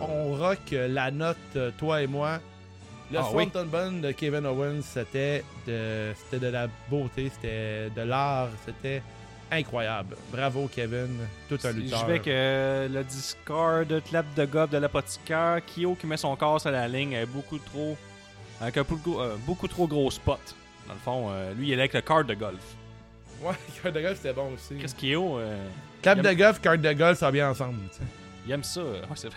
On 0.00 0.36
rock 0.36 0.70
la 0.70 1.10
note, 1.10 1.58
toi 1.78 2.00
et 2.00 2.06
moi. 2.06 2.38
Le 3.12 3.18
Ah 3.18 3.22
oui. 3.26 3.32
Swanton 3.32 3.66
Bun 3.66 3.92
de 4.00 4.12
Kevin 4.12 4.46
Owens, 4.46 4.82
c'était 4.82 5.44
de, 5.66 6.12
c'était 6.16 6.44
de 6.46 6.50
la 6.50 6.68
beauté, 6.90 7.30
c'était 7.34 7.90
de 7.94 8.02
l'art, 8.02 8.48
c'était 8.64 9.02
incroyable. 9.50 10.16
Bravo, 10.32 10.68
Kevin. 10.74 11.18
Tout 11.48 11.58
un 11.64 11.72
lutteur. 11.72 12.00
Je 12.00 12.06
vais 12.06 12.18
que 12.18 12.88
le 12.90 13.04
Discord, 13.04 14.02
clap 14.08 14.26
de 14.34 14.44
gobe 14.46 14.70
de 14.70 14.78
l'apothicaire, 14.78 15.60
Kyo 15.66 15.94
qui 15.94 16.06
met 16.06 16.16
son 16.16 16.34
corps 16.34 16.60
sur 16.60 16.70
la 16.70 16.88
ligne 16.88 17.14
avec 17.16 17.28
beaucoup 17.30 17.58
trop, 17.58 17.96
avec 18.60 18.76
un 18.78 18.82
beaucoup, 18.82 19.20
euh, 19.20 19.36
beaucoup 19.46 19.68
trop 19.68 19.86
gros 19.86 20.10
spot. 20.10 20.40
Dans 20.88 20.94
le 20.94 21.00
fond, 21.00 21.26
euh, 21.30 21.52
lui, 21.54 21.68
il 21.68 21.72
est 21.72 21.78
avec 21.80 21.92
le 21.94 22.00
card 22.00 22.24
de 22.24 22.34
golf. 22.34 22.58
Ouais, 23.42 23.52
carte 23.82 23.94
de 23.94 24.00
golf, 24.00 24.16
c'était 24.16 24.32
bon 24.32 24.52
aussi. 24.54 24.76
Qu'est-ce 24.80 24.94
Kyo, 24.94 25.38
euh, 25.38 25.68
Clap 26.02 26.20
de 26.20 26.32
golf, 26.32 26.60
carte 26.60 26.80
de 26.80 26.92
golf, 26.92 27.18
ça 27.18 27.26
va 27.26 27.32
bien 27.32 27.50
ensemble. 27.50 27.78
il 28.46 28.52
aime 28.52 28.64
ça. 28.64 28.80
euh, 28.80 29.00
ouais, 29.10 29.14
c'est. 29.14 29.28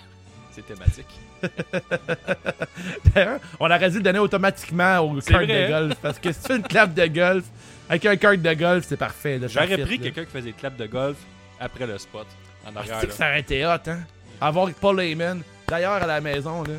C'est 0.51 0.65
thématique. 0.65 1.05
D'ailleurs, 3.13 3.39
on 3.59 3.65
aurait 3.69 3.89
dû 3.89 3.97
le 3.97 4.03
donner 4.03 4.19
automatiquement 4.19 5.15
C'est 5.21 5.31
cartes 5.33 5.45
vrai, 5.45 5.67
de 5.67 5.73
hein? 5.73 5.79
golf. 5.81 5.95
Parce 6.01 6.19
que 6.19 6.31
si 6.31 6.41
tu 6.41 6.47
fais 6.47 6.55
une 6.57 6.63
clap 6.63 6.93
de 6.93 7.05
golf 7.07 7.45
avec 7.89 8.05
un 8.05 8.15
carte 8.15 8.37
de 8.41 8.53
golf, 8.53 8.85
c'est 8.87 8.97
parfait. 8.97 9.39
J'aurais 9.47 9.77
pris 9.77 9.99
quelqu'un 9.99 10.25
qui 10.25 10.31
faisait 10.31 10.45
des 10.51 10.53
claps 10.53 10.77
de 10.77 10.85
golf 10.87 11.17
après 11.59 11.87
le 11.87 11.97
spot. 11.97 12.27
En 12.65 12.71
Ah, 12.75 12.79
arrière. 12.79 12.99
que 13.01 13.11
ça 13.11 13.27
aurait 13.29 13.39
été 13.39 13.65
hot, 13.65 13.69
hein? 13.87 13.99
Avoir 14.41 14.69
Paul 14.73 14.99
Heyman. 14.99 15.41
D'ailleurs, 15.67 15.93
à 16.03 16.05
la 16.07 16.21
maison, 16.21 16.63
là, 16.63 16.73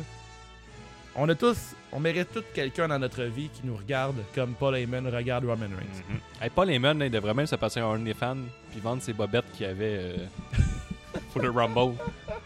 on 1.15 1.27
a 1.27 1.35
tous, 1.35 1.57
on 1.91 1.99
mérite 1.99 2.29
tous 2.33 2.43
quelqu'un 2.53 2.87
dans 2.87 2.99
notre 2.99 3.23
vie 3.23 3.49
qui 3.49 3.61
nous 3.65 3.75
regarde 3.75 4.15
comme 4.33 4.53
Paul 4.53 4.75
Heyman 4.77 5.07
regarde 5.07 5.43
Roman 5.45 5.65
Reigns. 5.65 6.03
Mhm. 6.09 6.19
Hey, 6.41 6.49
Paul 6.49 6.69
Heyman, 6.69 6.97
là, 6.99 7.05
il 7.07 7.11
devrait 7.11 7.33
même 7.33 7.47
se 7.47 7.55
passer 7.55 7.79
un 7.79 7.85
OnlyFans 7.87 8.37
puis 8.71 8.79
vendre 8.79 9.01
ses 9.01 9.13
bobettes 9.13 9.51
qu'il 9.53 9.65
avait 9.65 9.97
euh, 9.99 10.15
pour 11.33 11.41
le 11.41 11.49
Rumble. 11.49 11.95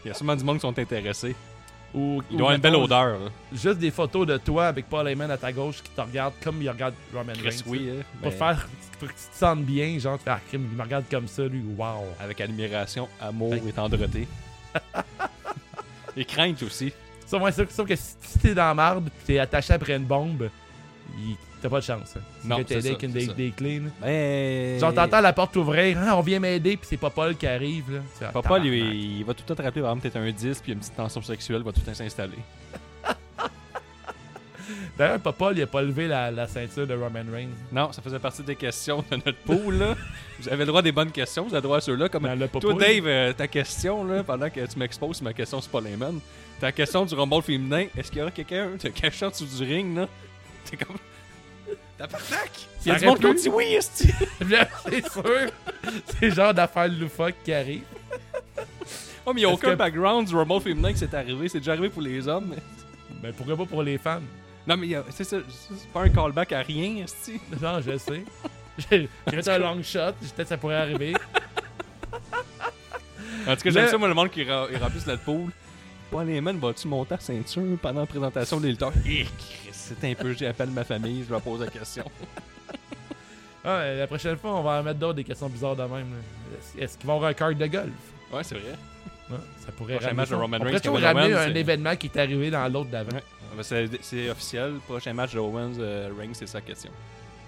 Il 0.04 0.08
y 0.08 0.12
a 0.12 0.14
sûrement 0.14 0.36
du 0.36 0.44
monde 0.44 0.56
qui 0.58 0.62
sont 0.62 0.78
intéressés. 0.80 1.36
Ou, 1.94 2.22
Il 2.32 2.38
doit 2.38 2.48
avoir 2.48 2.56
une 2.56 2.62
belle 2.62 2.76
odeur. 2.76 3.20
là. 3.20 3.30
Juste 3.54 3.78
des 3.78 3.92
photos 3.92 4.26
de 4.26 4.38
toi 4.38 4.68
avec 4.68 4.90
Paul 4.90 5.08
Heyman 5.08 5.30
à 5.30 5.38
ta 5.38 5.52
gauche 5.52 5.82
qui 5.84 5.92
te 5.92 6.02
regarde 6.02 6.34
comme 6.44 6.62
il 6.62 6.70
regarde 6.70 6.96
Roman 7.14 7.34
Reigns. 7.44 7.62
oui. 7.68 7.90
hein, 7.92 8.04
Pour, 8.22 8.32
mais 8.32 8.38
faire, 8.38 8.68
pour 9.00 9.08
que 9.08 9.14
tu 9.14 9.20
te 9.32 9.38
sentes 9.38 9.62
bien, 9.64 10.00
genre, 10.00 10.18
ah, 10.26 10.40
crime, 10.48 10.68
il 10.72 10.76
me 10.78 10.82
regarde 10.82 11.06
comme 11.10 11.28
ça, 11.28 11.44
lui, 11.44 11.62
wow. 11.78 12.06
Avec 12.20 12.42
admiration, 12.42 13.08
amour 13.22 13.54
Fait- 13.54 13.70
et 13.70 13.72
tendreté. 13.74 14.28
et 16.18 16.26
crainte 16.26 16.64
aussi. 16.64 16.92
Sauf, 17.26 17.42
ouais, 17.42 17.52
sauf- 17.52 17.70
sauf 17.72 17.88
que 17.88 17.96
si, 17.96 18.40
t'es 18.42 18.54
dans 18.54 18.66
la 18.66 18.74
marde 18.74 19.10
t'es 19.26 19.40
attaché 19.40 19.74
après 19.74 19.96
une 19.96 20.06
bombe, 20.06 20.50
il- 21.20 21.36
t'as 21.64 21.70
pas 21.70 21.80
de 21.80 21.86
chance. 21.86 22.14
Hein. 22.18 22.22
Si 22.42 22.48
Non, 22.48 22.58
que 22.58 22.64
t'aider 22.64 22.82
c'est 22.82 22.88
avec 22.90 23.04
une 23.04 23.12
des, 23.14 23.28
des 23.28 23.52
clés. 23.52 23.80
là. 23.80 23.90
Ben... 24.02 24.80
Genre, 24.80 24.94
t'entends 24.94 25.22
la 25.22 25.34
porte 25.34 25.56
ouvrir, 25.56 25.98
Ah, 26.06 26.18
on 26.18 26.22
vient 26.22 26.40
m'aider, 26.40 26.76
puis 26.78 26.86
c'est 26.90 26.98
pas 26.98 27.10
Paul 27.10 27.36
qui 27.36 27.48
arrive. 27.48 27.86
Là. 27.94 28.00
Ah, 28.22 28.26
Papa, 28.34 28.60
lui, 28.60 28.80
tabarnak. 28.82 28.96
il 29.02 29.24
va 29.24 29.34
tout 29.34 29.44
le 29.44 29.48
temps 29.48 29.56
te 29.56 29.62
rappeler, 29.66 29.82
par 29.82 29.92
exemple, 29.92 30.10
t'es 30.10 30.20
un 30.20 30.30
10 30.32 30.60
puis 30.62 30.74
une 30.74 30.80
petite 30.80 30.96
tension 30.96 31.22
sexuelle 31.22 31.64
va 31.64 31.72
tout 31.72 31.80
le 31.80 31.86
temps 31.86 31.94
s'installer. 31.94 32.38
D'ailleurs, 34.98 35.20
Papa, 35.20 35.52
il 35.54 35.62
a 35.62 35.68
pas 35.68 35.82
levé 35.82 36.08
la, 36.08 36.30
la 36.32 36.48
ceinture 36.48 36.86
de 36.86 36.94
Roman 36.94 37.24
Reigns. 37.32 37.50
Non, 37.72 37.92
ça 37.92 38.02
faisait 38.02 38.20
partie 38.20 38.44
des 38.44 38.56
questions 38.56 39.04
de 39.10 39.16
notre 39.16 39.38
pool, 39.40 39.76
là. 39.76 39.96
Vous 40.40 40.48
avez 40.50 40.58
le 40.60 40.66
droit 40.66 40.82
des 40.82 40.92
bonnes 40.92 41.12
questions, 41.12 41.44
vous 41.44 41.50
avez 41.54 41.58
le 41.58 41.62
droit 41.64 41.78
à 41.78 41.82
ceux-là. 41.82 42.10
Comme 42.10 42.24
Dans 42.24 42.36
le 42.38 42.48
toi, 42.50 42.60
Papa, 42.62 42.74
Dave, 42.86 43.08
euh, 43.08 43.34
ta 43.34 43.48
question, 43.48 44.04
là, 44.04 44.24
pendant 44.24 44.50
que 44.50 44.66
tu 44.66 44.78
m'exposes 44.78 45.22
ma 45.22 45.32
question 45.32 45.62
sur 45.62 45.72
Paul 45.72 45.88
Heyman, 45.88 46.20
ta 46.60 46.72
question 46.74 47.06
du 47.06 47.16
Rumble 47.16 47.42
féminin, 47.42 47.86
est-ce 47.98 48.10
qu'il 48.12 48.20
y 48.20 48.22
aura 48.22 48.32
quelqu'un 48.32 48.72
de 48.82 48.90
caché 48.90 49.26
en 49.26 49.30
dessous 49.30 49.46
du 49.46 49.64
ring, 49.64 49.96
là? 49.96 50.08
T'es 50.70 50.76
comme... 50.78 50.98
T'as 51.98 52.08
pas 52.08 52.18
tac! 52.18 52.52
Il 52.86 52.88
y 52.88 52.92
a 52.92 52.94
Ça 52.96 53.00
du 53.00 53.06
monde 53.06 53.20
qui 53.20 53.26
ont 53.28 53.34
dit 53.34 53.50
oui, 53.50 53.66
esti! 53.76 54.10
c'est 54.90 55.12
sûr. 55.12 55.24
c'est 56.20 56.22
le 56.22 56.32
genre 56.32 56.54
d'affaire 56.54 56.88
loufoque 56.88 57.36
qui 57.44 57.54
arrive. 57.54 57.84
Oh, 59.26 59.32
mais 59.34 59.42
il 59.42 59.46
n'y 59.46 59.50
a 59.52 59.54
aucun 59.54 59.72
que- 59.72 59.76
background 59.76 60.28
du 60.28 60.36
Rumble 60.36 60.60
féminin 60.62 60.92
qui 60.92 61.00
s'est 61.00 61.16
arrivé. 61.16 61.48
C'est 61.48 61.60
déjà 61.60 61.72
arrivé 61.74 61.90
pour 61.90 62.02
les 62.02 62.28
hommes. 62.28 62.48
mais- 62.50 62.62
Mais 63.22 63.32
pourquoi 63.32 63.56
pas 63.56 63.66
pour 63.66 63.84
les 63.84 63.98
femmes? 63.98 64.24
Non, 64.68 64.76
mais 64.78 64.88
c'est 65.12 65.24
ça, 65.24 65.38
c'est 65.50 65.88
pas 65.90 66.02
un 66.02 66.10
callback 66.10 66.52
à 66.52 66.60
rien, 66.62 67.04
esti. 67.04 67.40
Non, 67.62 67.80
je 67.82 67.98
sais. 67.98 68.24
J'ai 68.90 69.08
fait 69.28 69.48
un 69.50 69.58
long 69.60 69.82
shot, 69.84 70.00
peut-être 70.20 70.36
que 70.38 70.44
ça 70.46 70.58
pourrait 70.58 70.76
arriver. 70.78 71.14
En 73.48 73.56
tout 73.56 73.62
cas, 73.62 73.70
j'aime 73.70 73.88
ça, 73.90 73.98
moi, 73.98 74.08
le 74.08 74.14
monde 74.14 74.30
qui 74.32 74.44
remplisse 74.50 75.06
notre 75.06 75.24
pool. 75.24 75.52
Paul 76.10 76.30
Heyman, 76.30 76.58
vas-tu 76.60 76.88
monter 76.88 77.16
à 77.16 77.20
ceinture 77.20 77.78
pendant 77.82 78.02
la 78.02 78.06
présentation 78.06 78.60
des 78.60 78.70
lutteurs? 78.70 78.94
C'est 79.84 80.10
un 80.10 80.14
peu, 80.16 80.34
j'appelle 80.34 80.70
ma 80.70 80.84
famille, 80.84 81.24
je 81.28 81.32
leur 81.32 81.42
pose 81.42 81.60
la 81.62 81.68
question. 81.68 82.04
Ah, 83.66 83.86
la 83.94 84.08
prochaine 84.08 84.38
fois, 84.38 84.56
on 84.56 84.62
va 84.64 84.80
en 84.80 84.84
mettre 84.84 85.00
d'autres 85.00 85.14
des 85.16 85.24
questions 85.24 85.48
bizarres 85.48 85.76
de 85.76 85.84
même. 85.84 86.08
Est-ce- 86.78 86.98
qu'ils 86.98 87.08
vont 87.08 87.16
avoir 87.16 87.30
un 87.30 87.34
carte 87.34 87.58
de 87.58 87.66
golf? 87.68 87.92
Ouais, 88.32 88.44
c'est 88.44 88.56
vrai. 88.56 88.76
Ouais, 89.32 89.38
ça 89.66 89.72
pourrait 89.72 89.96
Prochain 89.96 90.14
match 90.14 90.30
de. 90.30 90.36
Roman 90.36 90.58
On 90.58 90.64
Reigns, 90.64 90.68
pourrait 90.68 90.80
toujours 90.82 91.00
Kevin 91.00 91.18
ramener 91.18 91.34
un 91.34 91.56
événement 91.56 91.96
qui 91.96 92.08
est 92.08 92.18
arrivé 92.18 92.52
dans 92.52 92.68
l'autre 92.68 92.90
d'avant? 92.90 93.12
Ouais. 93.16 93.24
Ah, 93.42 93.54
ben, 93.56 93.64
c'est, 93.64 93.90
c'est 94.02 94.30
officiel, 94.30 94.74
prochain 94.86 95.14
match 95.14 95.34
de 95.34 95.40
Owens 95.40 95.76
euh, 95.80 96.10
Reigns, 96.18 96.34
c'est 96.34 96.48
sa 96.48 96.60
question. 96.60 96.92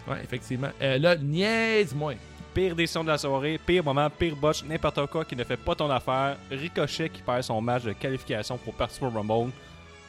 Ouais, 0.07 0.17
effectivement. 0.23 0.69
Euh, 0.81 0.97
là, 0.97 1.15
niaise-moi. 1.17 2.13
Pire 2.53 2.75
décision 2.75 3.03
de 3.03 3.09
la 3.09 3.17
soirée, 3.17 3.59
pire 3.65 3.83
moment, 3.83 4.09
pire 4.09 4.37
botch, 4.37 4.63
n'importe 4.63 5.07
quoi 5.07 5.25
qui 5.25 5.35
ne 5.35 5.43
fait 5.43 5.57
pas 5.57 5.75
ton 5.75 5.89
affaire. 5.91 6.37
Ricochet 6.49 7.09
qui 7.09 7.21
perd 7.21 7.41
son 7.43 7.59
match 7.59 7.83
de 7.83 7.91
qualification 7.91 8.57
pour 8.57 8.73
participer 8.73 9.07
au 9.07 9.09
Rumble. 9.09 9.51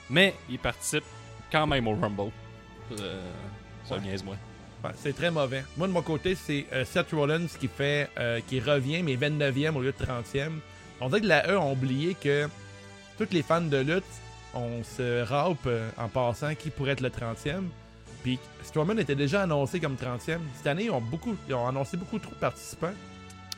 Mais 0.09 0.35
il 0.49 0.59
participe 0.61 1.03
quand 1.51 1.67
même 1.67 1.87
au 1.89 1.95
Rumble. 1.95 2.31
Euh, 3.01 3.23
ça 3.85 3.95
Ouais. 3.97 4.01
niaise 4.03 4.25
moi. 4.25 4.37
Ouais, 4.85 4.91
c'est 4.97 5.15
très 5.15 5.31
mauvais. 5.31 5.65
Moi, 5.77 5.89
de 5.89 5.93
mon 5.93 6.03
côté, 6.03 6.35
c'est 6.35 6.67
euh, 6.73 6.85
Seth 6.85 7.11
Rollins 7.13 7.47
qui 7.59 7.67
fait 7.69 8.09
euh, 8.19 8.41
qui 8.47 8.61
revient, 8.61 9.03
mais 9.03 9.17
29e 9.17 9.75
au 9.75 9.81
lieu 9.81 9.93
de 9.99 10.05
30e. 10.05 10.53
On 11.01 11.09
dirait 11.09 11.21
que 11.23 11.27
la 11.27 11.49
E 11.49 11.57
a 11.57 11.65
oublié 11.65 12.15
que 12.15 12.49
tous 13.19 13.29
les 13.33 13.43
fans 13.43 13.61
de 13.63 13.79
lutte, 13.79 14.05
on 14.55 14.83
se 14.85 15.01
euh, 15.03 15.89
en 15.97 16.09
passant 16.09 16.55
qui 16.55 16.71
pourrait 16.71 16.93
être 16.93 17.01
le 17.01 17.09
30e. 17.11 17.65
Puis 18.23 18.39
Strowman 18.63 18.99
était 18.99 19.15
déjà 19.15 19.43
annoncé 19.43 19.81
comme 19.81 19.95
30e. 19.97 20.39
Cette 20.57 20.67
année, 20.67 20.85
ils 20.85 20.91
ont, 20.91 21.01
beaucoup, 21.01 21.37
ils 21.49 21.55
ont 21.55 21.67
annoncé 21.69 21.97
beaucoup 21.97 22.19
trop 22.19 22.33
de 22.33 22.41
participants. 22.41 22.93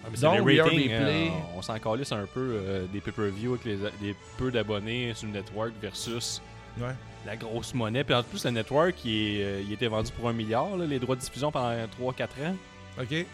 Ah, 0.05 0.09
mais 0.13 0.19
Donc, 0.19 0.49
les 0.49 0.61
ratings, 0.61 0.89
euh, 0.93 1.29
on 1.57 1.63
s'en 1.63 1.79
calisse 1.79 2.13
un 2.13 2.27
peu 2.33 2.61
euh, 2.63 2.87
des 2.93 3.01
pay-per-view 3.01 3.55
avec 3.55 3.65
les, 3.65 3.77
des 4.01 4.15
peu 4.37 4.51
d'abonnés 4.51 5.13
sur 5.15 5.27
le 5.27 5.33
network 5.35 5.73
versus 5.83 6.41
Ouais. 6.81 6.95
La 7.27 7.37
grosse 7.37 7.75
monnaie. 7.75 8.05
Puis 8.05 8.15
en 8.15 8.23
plus, 8.23 8.45
le 8.45 8.51
network, 8.51 8.95
il, 9.05 9.11
est, 9.13 9.45
euh, 9.45 9.63
il 9.67 9.73
était 9.73 9.89
vendu 9.89 10.11
pour 10.13 10.29
un 10.29 10.33
milliard, 10.33 10.77
là, 10.77 10.87
les 10.87 10.99
droits 10.99 11.17
de 11.17 11.21
diffusion 11.21 11.51
pendant 11.53 11.75
3-4 12.01 12.23
ans. 12.47 12.57
OK? 13.01 13.09
Fait 13.09 13.27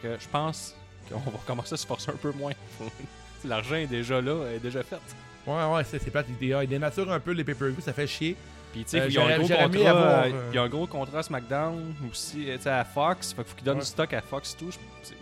que 0.00 0.16
je 0.18 0.28
pense 0.28 0.74
qu'on 1.08 1.18
va 1.18 1.38
commencer 1.46 1.74
à 1.74 1.76
se 1.76 1.86
forcer 1.86 2.10
un 2.10 2.16
peu 2.16 2.32
moins. 2.32 2.52
L'argent 3.44 3.76
est 3.76 3.86
déjà 3.86 4.20
là, 4.20 4.44
est 4.54 4.58
déjà 4.58 4.82
fait. 4.82 4.98
Ouais, 5.46 5.64
ouais, 5.64 5.84
c'est 5.84 6.10
plate. 6.10 6.26
Il, 6.40 6.66
dénature 6.68 7.10
un 7.10 7.20
peu 7.20 7.32
les 7.32 7.44
pay-per-view, 7.44 7.80
ça 7.80 7.92
fait 7.92 8.06
chier. 8.06 8.36
Puis 8.72 8.84
tu 8.84 8.90
sais, 8.90 9.00
Euh, 9.00 9.06
il 9.08 9.14
y 9.14 9.18
a 9.18 9.24
un 9.24 9.38
gros 9.38 9.48
contrat, 9.48 9.90
avoir, 9.90 10.24
euh, 10.24 10.50
y 10.52 10.58
a 10.58 10.62
un 10.62 10.68
gros 10.68 10.86
contrat 10.86 11.18
à 11.20 11.22
SmackDown 11.22 11.94
aussi, 12.10 12.44
tu 12.44 12.58
sais, 12.60 12.68
à 12.68 12.84
Fox. 12.84 13.32
Fait 13.32 13.42
qu'il 13.42 13.44
faut 13.50 13.56
qu'il 13.56 13.64
donne 13.64 13.76
Ouais. 13.78 13.82
du 13.82 13.88
stock 13.88 14.12
à 14.12 14.20
Fox 14.20 14.54
et 14.54 14.56
tout. 14.58 14.70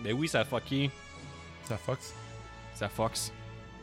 Mais 0.03 0.13
oui, 0.13 0.27
ça 0.27 0.41
a 0.41 0.45
fucké. 0.45 0.91
Ça 1.65 1.77
Fox. 1.77 2.13
À 2.81 2.89
Fox. 2.89 3.33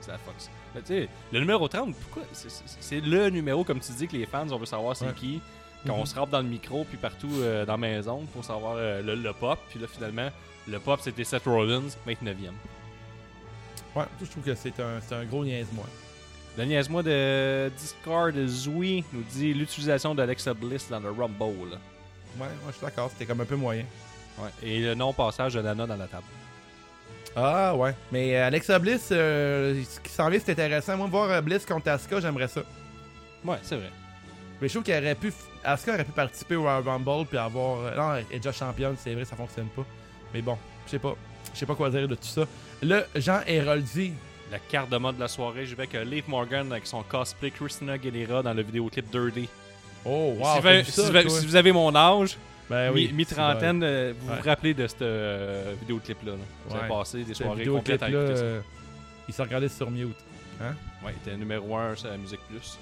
À 0.10 0.18
Fox. 0.18 0.50
Mais 0.76 0.82
tu 0.82 0.88
sais, 0.88 1.10
le 1.32 1.40
numéro 1.40 1.68
30, 1.68 1.96
pourquoi? 1.96 2.24
C'est- 2.34 3.00
le 3.02 3.30
numéro, 3.30 3.64
comme 3.64 3.80
tu 3.80 3.92
dis, 3.94 4.08
que 4.08 4.14
les 4.18 4.26
fans, 4.26 4.48
on 4.52 4.58
veut 4.58 4.66
savoir 4.66 4.96
c'est 4.96 5.06
Ouais. 5.08 5.14
qui. 5.14 5.42
Quand 5.86 5.96
on 5.96 6.00
Mhm. 6.00 6.06
se 6.06 6.16
rappe 6.16 6.30
dans 6.30 6.40
le 6.42 6.48
micro, 6.48 6.86
puis 6.86 6.98
partout 6.98 7.30
euh, 7.42 7.66
dans 7.66 7.74
la 7.74 7.78
maison, 7.78 8.26
pour 8.34 8.44
savoir 8.46 8.76
euh, 8.78 9.02
le, 9.02 9.16
le 9.16 9.34
pop. 9.34 9.60
Puis 9.70 9.80
là, 9.80 9.88
finalement, 9.88 10.30
le 10.68 10.80
pop, 10.80 11.00
c'était 11.02 11.24
Seth 11.26 11.44
Rollins, 11.46 11.90
29e. 12.08 12.54
Ouais, 13.96 14.06
je 14.22 14.26
trouve 14.26 14.44
que 14.44 14.56
c'est 14.56 14.74
un, 14.80 15.00
un 15.16 15.26
gros 15.26 15.44
niaise-moi. 15.44 15.86
Le 16.58 16.66
niaise-moi 16.66 17.04
de 17.04 17.70
Discord, 17.78 18.34
Zoui, 18.48 19.04
nous 19.12 19.24
dit 19.24 19.54
l'utilisation 19.54 20.16
d'Alexa 20.16 20.54
Bliss 20.54 20.88
dans 20.90 21.00
le 21.00 21.10
Rumble. 21.12 21.40
Ouais, 21.42 22.42
ouais, 22.42 22.48
je 22.68 22.72
suis 22.74 22.82
d'accord, 22.86 23.10
c'était 23.12 23.26
comme 23.26 23.42
un 23.42 23.46
peu 23.46 23.56
moyen. 23.56 23.86
Ouais. 24.40 24.50
Et 24.64 24.80
le 24.80 24.96
non-passage 24.96 25.54
de 25.54 25.62
Nana 25.62 25.86
dans 25.86 25.96
la 25.96 26.08
table. 26.08 26.24
Ah 27.36 27.76
ouais. 27.76 27.96
Mais 28.12 28.36
euh, 28.38 28.48
Alexa 28.48 28.78
Bliss, 28.80 29.10
euh, 29.12 29.82
ce 29.90 30.00
qui 30.00 30.12
s'en 30.12 30.30
vient, 30.30 30.40
c'est 30.44 30.52
intéressant. 30.52 30.96
Moi, 30.98 31.08
voir 31.08 31.30
euh, 31.32 31.42
Bliss 31.42 31.66
contre 31.66 31.90
Asuka, 31.90 32.20
j'aimerais 32.20 32.48
ça. 32.48 32.62
Ouais, 33.44 33.58
c'est 33.64 33.76
vrai. 33.76 33.90
Mais 34.62 34.68
je 34.68 34.74
trouve 34.74 34.84
qu'elle 34.84 35.04
aurait 35.04 35.16
pu. 35.16 35.30
f- 35.30 35.34
Asuka 35.64 35.94
aurait 35.96 36.04
pu 36.06 36.12
participer 36.12 36.56
au 36.56 36.64
Rumble 36.66 37.26
puis 37.28 37.38
avoir. 37.38 37.80
euh, 37.80 37.96
Non, 37.96 38.16
elle 38.16 38.26
est 38.32 38.38
déjà 38.40 38.52
championne, 38.52 38.96
c'est 38.98 39.14
vrai, 39.14 39.26
ça 39.26 39.36
fonctionne 39.36 39.68
pas. 39.76 39.84
Mais 40.34 40.42
bon, 40.42 40.58
je 40.86 40.92
sais 40.92 41.00
pas. 41.00 41.16
Je 41.54 41.60
sais 41.60 41.66
pas 41.66 41.76
quoi 41.76 41.90
dire 41.90 42.08
de 42.08 42.16
tout 42.16 42.24
ça. 42.24 42.44
Le 42.82 43.04
Jean 43.16 43.40
Héroldi. 43.48 44.14
La 44.52 44.60
carte 44.60 44.90
de 44.92 44.98
mode 44.98 45.16
de 45.16 45.22
la 45.22 45.28
soirée, 45.28 45.66
je 45.66 45.74
vais 45.76 45.88
avec 45.92 45.94
Leif 46.08 46.28
Morgan 46.28 46.72
avec 46.72 46.86
son 46.86 47.02
cosplay 47.02 47.50
Christina 47.50 47.94
Aguilera 47.94 48.44
dans 48.44 48.54
le 48.54 48.62
vidéoclip 48.62 49.12
2D. 49.12 49.48
Oh, 50.06 50.36
wow. 50.38 50.46
si, 50.56 50.62
vous 50.62 50.68
avez- 50.68 50.84
ça, 50.84 51.30
si 51.40 51.46
vous 51.48 51.56
avez 51.56 51.72
mon 51.72 51.96
âge, 51.96 52.38
Ben 52.70 52.92
mi- 52.92 53.08
oui. 53.08 53.12
mi-trentaine, 53.14 53.82
euh, 53.84 54.14
vous 54.20 54.30
Ouais. 54.32 54.38
vous 54.38 54.44
rappelez 54.50 54.74
de 54.74 54.88
ce 54.88 54.96
euh, 55.02 55.74
vidéoclip-là. 55.82 56.32
là? 56.34 56.82
Ouais. 56.82 56.88
passé 56.88 57.24
des 57.24 57.34
soirées 57.34 57.66
complètes 57.66 58.02
à 58.04 58.10
là, 58.10 58.20
écouter 58.24 58.36
ça. 58.38 58.44
euh, 58.44 58.62
il 59.28 59.34
s'est 59.34 59.44
regardé 59.44 59.68
sur 59.70 59.92
mute. 59.92 60.16
Ouais, 60.62 61.12
il 61.26 61.28
était 61.30 61.38
numéro 61.38 61.76
1 61.76 61.96
sur 61.96 62.10
la 62.10 62.18
Musique 62.18 62.40
Plus. 62.50 62.78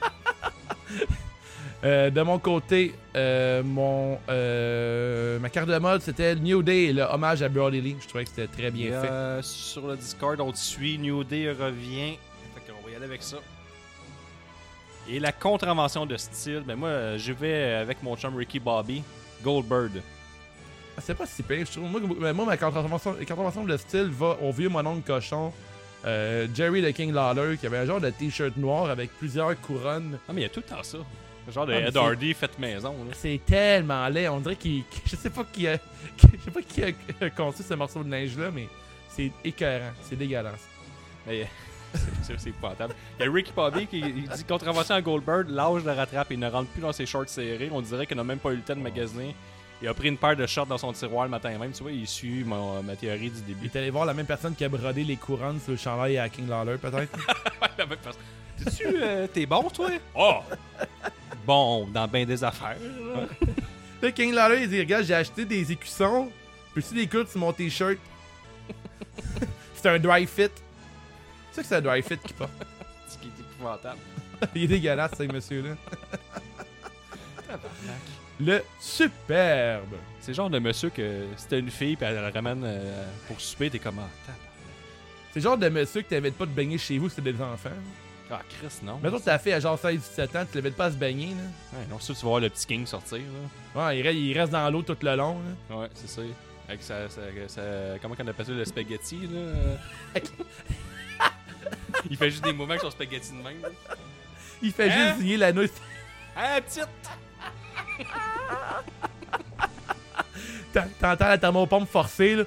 Euh, 1.84 2.10
de 2.10 2.22
mon 2.22 2.40
côté, 2.40 2.92
euh, 3.14 3.62
mon 3.62 4.18
euh, 4.28 5.38
ma 5.38 5.48
carte 5.48 5.68
de 5.68 5.78
mode 5.78 6.02
c'était 6.02 6.34
New 6.34 6.60
Day, 6.60 6.92
le 6.92 7.02
hommage 7.02 7.40
à 7.42 7.48
Brody 7.48 7.80
Lee. 7.80 7.96
Je 8.00 8.08
trouvais 8.08 8.24
que 8.24 8.30
c'était 8.30 8.48
très 8.48 8.72
bien 8.72 8.86
Et, 8.88 8.90
fait. 8.90 9.08
euh, 9.08 9.42
sur 9.42 9.86
le 9.86 9.96
Discord, 9.96 10.40
on 10.40 10.50
te 10.50 10.58
suit. 10.58 10.98
New 10.98 11.22
Day 11.22 11.52
revient. 11.52 12.16
Fait 12.54 12.72
qu'on 12.72 12.84
va 12.84 12.90
y 12.92 12.96
aller 12.96 13.04
avec 13.04 13.22
ça. 13.22 13.36
Et 15.08 15.18
la 15.18 15.32
contravention 15.32 16.04
de 16.06 16.16
style, 16.16 16.62
ben 16.66 16.76
moi, 16.76 16.88
euh, 16.88 17.18
je 17.18 17.32
vais 17.32 17.72
avec 17.74 18.02
mon 18.02 18.16
chum 18.16 18.36
Ricky 18.36 18.58
Bobby, 18.60 19.02
Goldberg. 19.42 19.92
Ah, 20.96 21.00
C'est 21.02 21.14
pas 21.14 21.26
si 21.26 21.42
pire, 21.42 21.64
je 21.64 21.72
trouve. 21.78 21.90
Moi, 21.90 22.00
moi, 22.00 22.32
moi, 22.32 22.44
ma 22.44 22.56
contravention, 22.56 23.14
contravention 23.26 23.64
de 23.64 23.76
style 23.76 24.10
va 24.10 24.36
au 24.42 24.52
vieux 24.52 24.68
mononcle 24.68 25.02
cochon. 25.06 25.52
euh, 26.04 26.46
Jerry 26.54 26.82
the 26.82 26.92
King 26.94 27.12
Lawler 27.12 27.56
qui 27.56 27.66
avait 27.66 27.78
un 27.78 27.86
genre 27.86 28.00
de 28.00 28.10
t-shirt 28.10 28.56
noir 28.56 28.90
avec 28.90 29.10
plusieurs 29.18 29.58
couronnes. 29.62 30.18
Ah, 30.28 30.32
mais 30.34 30.42
il 30.42 30.44
y 30.44 30.46
a 30.46 30.50
tout 30.50 30.60
le 30.60 30.66
temps 30.76 30.82
ça. 30.82 30.98
Le 31.46 31.52
genre 31.52 31.64
de 31.66 31.72
Ah, 31.72 31.88
Ed 31.88 31.96
Hardy 31.96 32.34
fait 32.34 32.58
maison. 32.58 32.94
C'est 33.14 33.40
tellement 33.46 34.06
laid. 34.08 34.28
On 34.28 34.40
dirait 34.40 34.56
qu'il. 34.56 34.82
Je 35.06 35.16
sais 35.16 35.30
pas 35.30 35.44
qui 35.50 35.66
a. 35.68 35.78
Je 36.18 36.44
sais 36.44 36.50
pas 36.50 36.60
qui 36.62 36.82
a 36.84 36.88
a 37.24 37.30
conçu 37.30 37.62
ce 37.62 37.72
morceau 37.74 38.02
de 38.02 38.08
neige 38.08 38.36
là, 38.36 38.50
mais 38.52 38.68
c'est 39.08 39.32
écœurant. 39.42 39.92
C'est 40.02 40.16
dégueulasse. 40.16 40.68
Mais 41.26 41.48
c'est- 42.22 42.48
épouvantable. 42.48 42.94
Il 43.18 43.24
y 43.24 43.28
a 43.28 43.32
Ricky 43.32 43.52
Bobby 43.54 43.86
qui 43.86 43.98
il 44.00 44.28
dit 44.28 44.44
contravention 44.44 44.94
à 44.94 45.00
Goldberg, 45.00 45.48
l'âge 45.48 45.84
le 45.84 45.92
rattrape. 45.92 46.28
Il 46.30 46.38
ne 46.38 46.48
rentre 46.48 46.68
plus 46.70 46.80
dans 46.82 46.92
ses 46.92 47.06
shorts 47.06 47.28
serrés. 47.28 47.68
On 47.72 47.80
dirait 47.80 48.06
qu'il 48.06 48.16
n'a 48.16 48.24
même 48.24 48.38
pas 48.38 48.50
eu 48.52 48.56
le 48.56 48.62
temps 48.62 48.76
de 48.76 48.80
magasiner. 48.80 49.34
Il 49.80 49.86
a 49.88 49.94
pris 49.94 50.08
une 50.08 50.16
paire 50.18 50.34
de 50.36 50.44
shorts 50.46 50.66
dans 50.66 50.76
son 50.78 50.92
tiroir 50.92 51.24
le 51.24 51.30
matin 51.30 51.56
même. 51.56 51.70
Tu 51.72 51.82
vois, 51.82 51.92
il 51.92 52.06
suit 52.08 52.44
ma 52.44 52.96
théorie 52.96 53.30
du 53.30 53.38
Il 53.38 53.54
début. 53.54 53.66
est 53.66 53.76
allé 53.76 53.90
voir 53.90 54.04
la 54.06 54.12
même 54.14 54.26
personne 54.26 54.54
qui 54.54 54.64
a 54.64 54.68
brodé 54.68 55.04
les 55.04 55.16
couronnes 55.16 55.60
sur 55.60 55.70
le 55.70 55.76
chandail 55.78 56.18
à 56.18 56.28
King 56.28 56.48
Lawler, 56.48 56.78
peut-être. 56.78 57.16
La 57.78 57.86
même 57.86 57.96
personne. 57.98 58.20
T'es-tu, 58.64 58.86
euh, 59.00 59.26
t'es 59.32 59.46
bon, 59.46 59.62
toi? 59.70 59.88
Oh! 60.16 60.38
Bon, 61.46 61.86
dans 61.86 62.06
bien 62.06 62.26
des 62.26 62.44
affaires. 62.44 62.76
Là, 64.02 64.10
King 64.12 64.34
Lawler, 64.34 64.64
il 64.64 64.68
dit 64.68 64.80
Regarde, 64.80 65.04
j'ai 65.04 65.14
acheté 65.14 65.46
des 65.46 65.72
écussons. 65.72 66.30
Peux-tu 66.74 66.94
les 66.94 67.06
coudre 67.06 67.28
sur 67.30 67.40
mon 67.40 67.52
t-shirt? 67.54 67.96
C'est 69.74 69.88
un 69.88 69.98
dry 69.98 70.26
fit. 70.26 70.50
C'est 71.58 71.62
ça 71.62 71.62
que 71.62 71.68
c'est 71.68 71.76
un 71.76 71.80
dry 71.92 72.02
fit 72.02 72.18
qui 72.18 72.32
porte. 72.32 72.50
Ce 73.08 73.18
qui 73.18 73.26
est 73.28 73.40
épouvantable. 73.40 73.98
il 74.54 74.64
est 74.64 74.68
dégueulasse, 74.68 75.12
ce 75.16 75.22
monsieur-là. 75.24 75.70
Le 78.40 78.62
superbe. 78.80 79.94
C'est 80.20 80.30
le 80.32 80.36
genre 80.36 80.50
de 80.50 80.58
monsieur 80.60 80.90
que 80.90 81.24
si 81.36 81.48
t'as 81.48 81.58
une 81.58 81.70
fille 81.70 81.96
puis 81.96 82.06
elle 82.06 82.14
la 82.14 82.30
ramène 82.30 82.62
euh, 82.64 83.04
pour 83.26 83.40
souper, 83.40 83.68
t'es 83.70 83.78
comme 83.80 83.98
ah, 83.98 84.08
tabarnak. 84.26 84.42
C'est 85.32 85.40
le 85.40 85.42
genre 85.42 85.58
de 85.58 85.68
monsieur 85.68 86.02
que 86.02 86.08
t'invites 86.08 86.36
pas 86.36 86.46
de 86.46 86.52
baigner 86.52 86.78
chez 86.78 86.98
vous 86.98 87.08
si 87.08 87.16
t'as 87.16 87.22
des 87.22 87.40
enfants. 87.42 87.70
Ah, 88.30 88.42
Chris, 88.48 88.78
non. 88.84 89.00
Mais 89.02 89.08
toi, 89.08 89.18
ta 89.18 89.38
fille 89.38 89.54
à 89.54 89.60
genre 89.60 89.76
16-17 89.76 90.38
ans, 90.38 90.46
tu 90.50 90.58
l'invites 90.58 90.76
pas 90.76 90.84
à 90.84 90.90
se 90.92 90.96
baigner. 90.96 91.28
Là. 91.28 91.78
Ouais, 91.78 91.86
non, 91.90 91.98
ça, 91.98 92.12
tu 92.14 92.20
vas 92.20 92.28
voir 92.28 92.40
le 92.40 92.50
petit 92.50 92.66
king 92.66 92.86
sortir. 92.86 93.18
Là. 93.74 93.86
Ouais, 93.86 93.98
il 93.98 94.02
reste, 94.02 94.18
il 94.18 94.38
reste 94.38 94.52
dans 94.52 94.70
l'eau 94.70 94.82
tout 94.82 94.96
le 95.00 95.16
long. 95.16 95.40
Là. 95.70 95.76
Ouais, 95.76 95.88
c'est 95.94 96.08
ça. 96.08 96.22
Avec 96.68 96.82
sa, 96.82 97.08
sa- 97.08 97.22
sa- 97.48 97.98
Comment 98.00 98.14
qu'on 98.14 98.26
appelle 98.28 98.46
ça, 98.46 98.52
le 98.52 98.64
spaghetti, 98.66 99.20
là? 99.32 100.20
Il 102.10 102.16
fait 102.16 102.30
juste 102.30 102.44
des 102.44 102.52
mouvements 102.52 102.72
avec 102.72 102.82
son 102.82 102.90
spaghetti 102.90 103.30
de 103.32 103.36
même. 103.42 103.56
Il 104.62 104.72
fait 104.72 104.90
Hein? 104.90 105.08
juste 105.14 105.20
lier 105.26 105.36
la 105.36 105.52
nouille. 105.52 105.70
Ah, 106.36 106.60
petite! 106.60 106.88
T'en- 110.72 110.88
T'entends 111.00 111.28
la 111.28 111.38
thermopompe 111.38 111.88
forcée. 111.88 112.36
Là. 112.36 112.44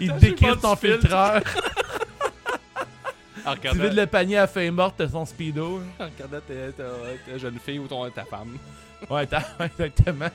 Il 0.00 0.14
décrit 0.16 0.56
ton 0.60 0.76
filtreur. 0.76 1.42
Tu 3.62 3.78
vides 3.78 3.92
le 3.94 4.06
panier 4.06 4.38
à 4.38 4.46
fin 4.46 4.70
morte 4.70 4.98
de 5.00 5.06
son 5.06 5.24
speedo. 5.24 5.80
là. 5.98 6.06
en 6.06 6.08
regardant 6.10 6.40
ta, 6.76 7.38
jeune 7.38 7.58
fille 7.58 7.78
ou 7.78 7.86
ton, 7.86 8.08
ta 8.10 8.24
femme. 8.24 8.56
Ouais, 9.08 9.28
exactement. 9.60 10.28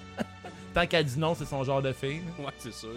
Tant 0.73 0.87
qu'elle 0.87 1.05
dit 1.05 1.19
non, 1.19 1.35
c'est 1.35 1.45
son 1.45 1.63
genre 1.63 1.81
de 1.81 1.91
fille. 1.91 2.21
Ouais, 2.39 2.45
c'est 2.57 2.73
sûr. 2.73 2.89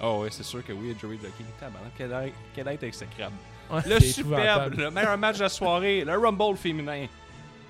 Oh, 0.00 0.20
ouais, 0.22 0.28
c'est 0.30 0.42
sûr 0.42 0.64
que 0.64 0.72
oui, 0.72 0.94
Joey 1.00 1.16
King. 1.18 1.46
Tabarnak, 1.58 2.32
quel 2.54 2.68
être, 2.68 2.82
exécrable. 2.82 3.34
Ouais, 3.70 3.80
Le 3.86 4.00
superbe, 4.00 4.74
le 4.76 4.90
meilleur 4.90 5.16
match 5.18 5.36
de 5.38 5.42
la 5.42 5.48
soirée, 5.48 6.04
le 6.04 6.16
Rumble 6.18 6.56
féminin. 6.56 7.06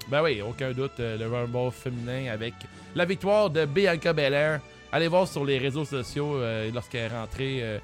Ben 0.08 0.22
oui, 0.22 0.42
aucun 0.42 0.72
doute, 0.72 0.92
euh, 1.00 1.16
le 1.16 1.28
Rumble 1.28 1.70
féminin 1.72 2.32
avec 2.32 2.54
la 2.94 3.04
victoire 3.04 3.48
de 3.50 3.64
Bianca 3.64 4.12
Belair. 4.12 4.60
Allez 4.92 5.08
voir 5.08 5.26
sur 5.26 5.44
les 5.44 5.58
réseaux 5.58 5.84
sociaux 5.84 6.36
euh, 6.36 6.70
lorsqu'elle 6.72 7.10
est 7.12 7.16
rentrée 7.16 7.60
euh, 7.62 7.78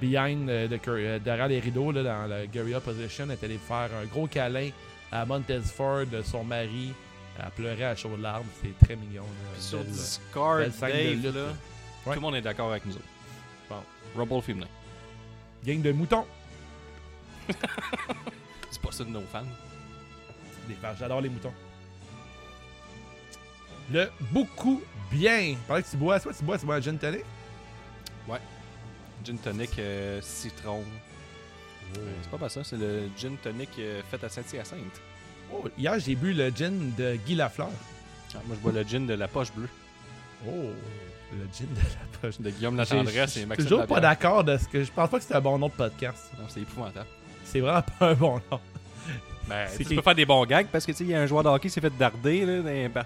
behind, 0.00 0.48
euh, 0.50 0.68
euh, 0.88 1.18
derrière 1.18 1.48
les 1.48 1.60
rideaux 1.60 1.92
là, 1.92 2.02
dans 2.02 2.26
la 2.28 2.46
Guerrilla 2.46 2.80
Position. 2.80 3.24
Elle 3.24 3.32
est 3.32 3.44
allée 3.44 3.58
faire 3.58 3.88
un 4.02 4.04
gros 4.06 4.26
câlin 4.26 4.70
à 5.10 5.24
Montez 5.24 5.60
Ford, 5.60 6.04
son 6.24 6.44
mari. 6.44 6.92
Elle 7.38 7.50
pleurait 7.52 7.84
à 7.84 7.96
chaudes 7.96 8.20
larmes. 8.20 8.46
C'est 8.62 8.78
très 8.86 8.96
mignon. 8.96 9.22
là. 9.22 9.48
Puis 9.54 9.62
sur 9.62 9.82
Discord, 9.84 10.60
de 10.64 10.68
Dave, 10.80 10.92
lutte, 11.14 11.24
là, 11.24 11.30
là. 11.30 11.46
tout 12.04 12.08
Ouais. 12.10 12.14
le 12.16 12.20
monde 12.20 12.34
est 12.34 12.42
d'accord 12.42 12.70
avec 12.70 12.84
nous 12.84 12.92
autres. 12.94 13.04
Bon. 13.72 14.20
Rumble 14.20 14.42
féminin. 14.42 14.68
Gang 15.64 15.80
de 15.80 15.92
moutons. 15.92 16.26
C'est 18.70 18.80
pas 18.80 18.92
ça 18.92 19.04
de 19.04 19.10
nos 19.10 19.22
fans. 19.22 19.44
Des 20.68 20.74
vaches, 20.74 20.98
j'adore 20.98 21.20
les 21.20 21.28
moutons. 21.28 21.52
Le 23.90 24.10
beaucoup 24.30 24.82
bien. 25.10 25.56
Pareil 25.66 25.84
que 25.84 25.90
tu 25.90 25.96
bois, 25.96 26.18
soit 26.20 26.34
tu 26.34 26.44
bois, 26.44 26.58
tu 26.58 26.66
bois 26.66 26.76
un 26.76 26.80
gin 26.80 26.98
tonic? 26.98 27.24
Gin 29.24 29.38
tonic, 29.38 29.78
euh, 29.78 30.20
citron, 30.20 30.82
C'est 31.94 32.30
pas 32.30 32.38
pas 32.38 32.48
ça, 32.48 32.64
c'est 32.64 32.76
le 32.76 33.08
gin 33.16 33.36
tonic 33.36 33.70
euh, 33.78 34.02
fait 34.10 34.22
à 34.24 34.28
Saint-Hyacinthe. 34.28 35.00
Oh, 35.52 35.68
hier, 35.78 35.98
j'ai 36.00 36.16
bu 36.16 36.32
le 36.32 36.50
gin 36.50 36.92
de 36.96 37.16
Guy 37.24 37.36
Lafleur. 37.36 37.68
Ah, 38.34 38.38
moi, 38.46 38.56
je 38.56 38.60
bois 38.60 38.72
le 38.72 38.82
gin 38.82 39.06
de 39.06 39.14
la 39.14 39.28
poche 39.28 39.52
bleue 39.52 39.68
Oh, 40.48 40.70
le 41.32 41.46
gin 41.52 41.66
de 41.74 41.80
la 41.80 42.18
poche. 42.20 42.40
de 42.40 42.50
Guillaume 42.50 42.76
Latendresse 42.76 43.14
Je 43.14 43.22
et 43.22 43.26
suis 43.40 43.46
Maxime 43.46 43.66
toujours 43.68 43.86
pas 43.86 44.00
d'accord 44.00 44.44
de 44.44 44.56
ce 44.56 44.66
que. 44.68 44.84
Je 44.84 44.92
pense 44.92 45.08
pas 45.10 45.18
que 45.18 45.24
c'est 45.24 45.34
un 45.34 45.40
bon 45.40 45.58
nom 45.58 45.68
de 45.68 45.72
podcast. 45.72 46.30
Non, 46.38 46.44
c'est 46.48 46.60
épouvantable. 46.60 47.06
C'est 47.44 47.60
vraiment 47.60 47.82
pas 47.98 48.10
un 48.10 48.14
bon 48.14 48.40
nom. 48.50 48.60
Ben, 49.48 49.66
C'est 49.70 49.84
tu 49.84 49.96
peux 49.96 50.02
faire 50.02 50.14
des 50.14 50.24
bons 50.24 50.44
gags 50.46 50.68
parce 50.68 50.86
que 50.86 50.92
tu 50.92 50.98
sais, 50.98 51.04
il 51.04 51.10
y 51.10 51.14
a 51.14 51.20
un 51.20 51.26
joueur 51.26 51.42
de 51.42 51.48
hockey 51.48 51.68
qui 51.68 51.74
s'est 51.74 51.80
fait 51.80 51.92
darder 51.98 52.46
là, 52.46 52.58
dans 52.62 52.68
les, 52.68 52.88
dans 52.88 53.04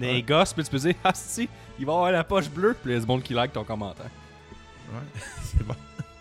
les 0.00 0.12
Ouais. 0.14 0.22
gosses, 0.22 0.52
puis 0.52 0.62
tu 0.64 0.70
peux 0.70 0.78
dire, 0.78 0.94
ah 1.04 1.10
si, 1.14 1.48
il 1.78 1.84
va 1.86 1.92
avoir 1.92 2.12
la 2.12 2.24
poche 2.24 2.48
bleue, 2.48 2.76
puis 2.82 2.98
du 2.98 3.04
monde 3.06 3.22
qui 3.22 3.34
like 3.34 3.52
ton 3.52 3.64
commentaire. 3.64 4.10
Ouais, 4.92 5.20
c'est 5.42 5.62
bon. 5.66 5.74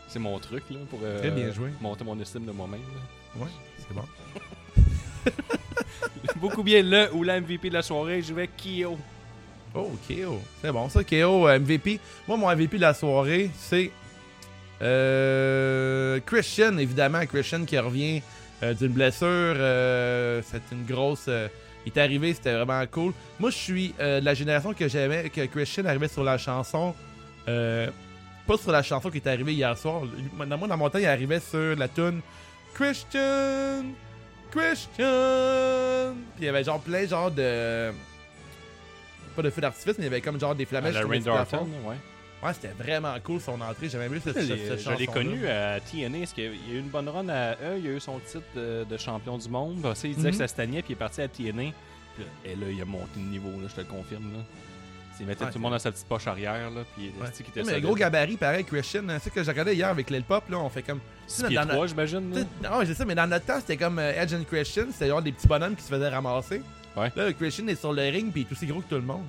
C'est 0.07 0.19
mon 0.19 0.37
truc 0.39 0.63
là, 0.71 0.77
pour 0.89 0.99
euh, 1.03 1.19
Très 1.19 1.31
bien 1.31 1.51
joué. 1.51 1.69
monter 1.79 2.03
mon 2.03 2.19
estime 2.19 2.45
de 2.45 2.51
moi-même. 2.51 2.81
Ouais, 3.37 3.47
c'est 3.77 3.93
bon. 3.93 4.03
Beaucoup 6.37 6.63
bien 6.63 6.81
le 6.81 7.13
ou 7.13 7.23
la 7.23 7.39
MVP 7.39 7.69
de 7.69 7.75
la 7.75 7.81
soirée, 7.81 8.21
je 8.21 8.33
vais 8.33 8.47
Kyo. 8.47 8.97
Oh, 9.73 9.91
KO. 10.07 10.39
C'est 10.61 10.71
bon, 10.71 10.89
ça, 10.89 11.03
KO, 11.03 11.47
euh, 11.47 11.59
MVP. 11.59 11.99
Moi, 12.27 12.37
mon 12.37 12.49
MVP 12.53 12.77
de 12.77 12.81
la 12.81 12.93
soirée, 12.93 13.49
c'est. 13.57 13.91
Euh, 14.81 16.19
Christian, 16.25 16.77
évidemment. 16.77 17.25
Christian 17.25 17.65
qui 17.65 17.77
revient 17.77 18.21
euh, 18.63 18.73
d'une 18.73 18.89
blessure. 18.93 19.27
euh, 19.27 20.41
c'est 20.43 20.61
une 20.71 20.85
grosse. 20.85 21.25
euh, 21.27 21.47
il 21.85 21.91
est 21.95 21.99
arrivé, 21.99 22.33
c'était 22.33 22.53
vraiment 22.53 22.83
cool. 22.91 23.13
Moi, 23.39 23.49
je 23.49 23.55
suis 23.57 23.93
de 23.99 24.23
la 24.23 24.33
génération 24.35 24.73
que 24.73 24.87
j'aimais, 24.87 25.29
que 25.29 25.45
Christian 25.47 25.85
arrivait 25.85 26.07
sur 26.07 26.23
la 26.23 26.37
chanson. 26.37 26.93
pas 27.45 28.57
sur 28.57 28.71
la 28.71 28.83
chanson 28.83 29.09
qui 29.09 29.17
est 29.17 29.27
arrivée 29.27 29.53
hier 29.53 29.75
soir. 29.77 30.01
Moi, 30.35 30.45
dans- 30.45 30.57
moi, 30.59 30.67
dans 30.67 30.77
mon 30.77 30.89
temps, 30.89 30.99
il 30.99 31.05
arrivait 31.07 31.39
sur 31.39 31.75
la 31.75 31.87
tune 31.87 32.21
Christian, 32.75 33.83
Christian. 34.51 36.13
Puis 36.35 36.41
il 36.41 36.45
y 36.45 36.49
avait 36.49 36.63
genre 36.63 36.79
plein 36.81 37.07
genre 37.07 37.31
de. 37.31 37.91
Pas 39.35 39.41
de 39.41 39.49
feux 39.49 39.61
d'artifice, 39.61 39.97
mais 39.97 40.03
il 40.03 40.03
y 40.03 40.07
avait 40.07 40.21
comme 40.21 40.39
genre 40.39 40.55
des 40.55 40.65
flamèches 40.65 40.93
la 40.95 41.03
qui 41.03 41.07
Rain. 41.09 41.19
Darton, 41.19 41.67
ouais. 41.85 41.95
Ouais, 42.43 42.53
c'était 42.53 42.73
vraiment 42.83 43.13
cool 43.23 43.39
son 43.39 43.61
entrée. 43.61 43.87
J'aimais 43.87 44.09
mieux 44.09 44.19
cette, 44.19 44.41
Je 44.41 44.55
cette, 44.55 44.79
je 44.79 44.91
l'ai 44.97 45.05
connu 45.05 45.47
à 45.47 45.79
TNA, 45.79 46.17
parce 46.19 46.33
qu'il 46.33 46.43
y 46.45 46.47
a 46.47 46.73
eu 46.73 46.79
une 46.79 46.87
bonne 46.89 47.07
run 47.07 47.29
à 47.29 47.51
eux, 47.53 47.77
il 47.77 47.87
a 47.87 47.91
eu 47.91 47.99
son 47.99 48.17
titre 48.19 48.41
de, 48.55 48.83
de 48.89 48.97
champion 48.97 49.37
du 49.37 49.47
monde. 49.47 49.75
Bah, 49.81 49.93
ça, 49.95 50.07
il 50.07 50.15
disait 50.15 50.29
Mhm. 50.29 50.31
que 50.33 50.37
ça 50.39 50.47
stagnait, 50.47 50.81
puis 50.81 50.91
il 50.91 50.93
est 50.93 50.95
parti 50.99 51.21
à 51.21 51.27
TNA. 51.27 51.71
Puis 52.15 52.25
et 52.45 52.55
là, 52.55 52.65
il 52.71 52.81
a 52.81 52.85
monté 52.85 53.07
de 53.19 53.21
niveau, 53.25 53.49
là, 53.61 53.67
je 53.69 53.75
te 53.75 53.81
le 53.81 53.85
confirme. 53.87 54.33
Là. 54.33 54.39
Il 55.19 55.27
mettait 55.27 55.43
Ouais, 55.45 55.51
tout 55.51 55.59
le 55.59 55.61
monde 55.61 55.73
dans 55.73 55.77
sa 55.79 55.91
petite 55.91 56.07
poche 56.07 56.25
arrière, 56.25 56.71
là, 56.71 56.81
puis 56.95 57.11
Ouais. 57.21 57.27
qui 57.31 57.43
était 57.43 57.51
Ouais, 57.59 57.63
mais 57.63 57.63
solide. 57.73 57.83
gros 57.85 57.93
gabarit, 57.95 58.37
pareil, 58.37 58.65
Christian. 58.65 59.07
hein, 59.07 59.17
C'est 59.21 59.29
ce 59.29 59.35
que 59.35 59.43
j'ai 59.43 59.51
regardé 59.51 59.75
hier 59.75 59.87
avec 59.89 60.09
Lil 60.09 60.23
Pop, 60.23 60.49
là. 60.49 60.57
On 60.57 60.67
fait 60.69 60.81
comme. 60.81 60.99
Six 61.27 61.43
dans 61.43 61.47
pieds 61.49 61.57
notre- 61.59 61.71
trois, 61.73 61.85
j'imagine. 61.85 62.33
Sais, 62.33 62.47
Non, 62.67 62.79
c'est 62.83 62.95
ça, 62.95 63.05
mais 63.05 63.13
dans 63.13 63.27
notre 63.27 63.45
temps, 63.45 63.59
c'était 63.59 63.77
comme 63.77 63.99
euh, 63.99 64.19
Edge 64.19 64.33
and 64.33 64.45
Christian. 64.49 64.85
C'était 64.91 65.09
genre 65.09 65.21
des 65.21 65.31
petits 65.31 65.47
bonhommes 65.47 65.75
qui 65.75 65.83
se 65.83 65.89
faisaient 65.89 66.09
ramasser. 66.09 66.63
Ouais. 66.97 67.11
Là, 67.15 67.31
Christian 67.33 67.67
est 67.67 67.75
sur 67.75 67.93
le 67.93 68.01
ring, 68.03 68.31
puis 68.31 68.41
il 68.41 68.47
est 68.47 68.51
aussi 68.51 68.65
gros 68.67 68.81
que 68.81 68.89
tout 68.89 68.95
le 68.95 69.01
monde. 69.01 69.23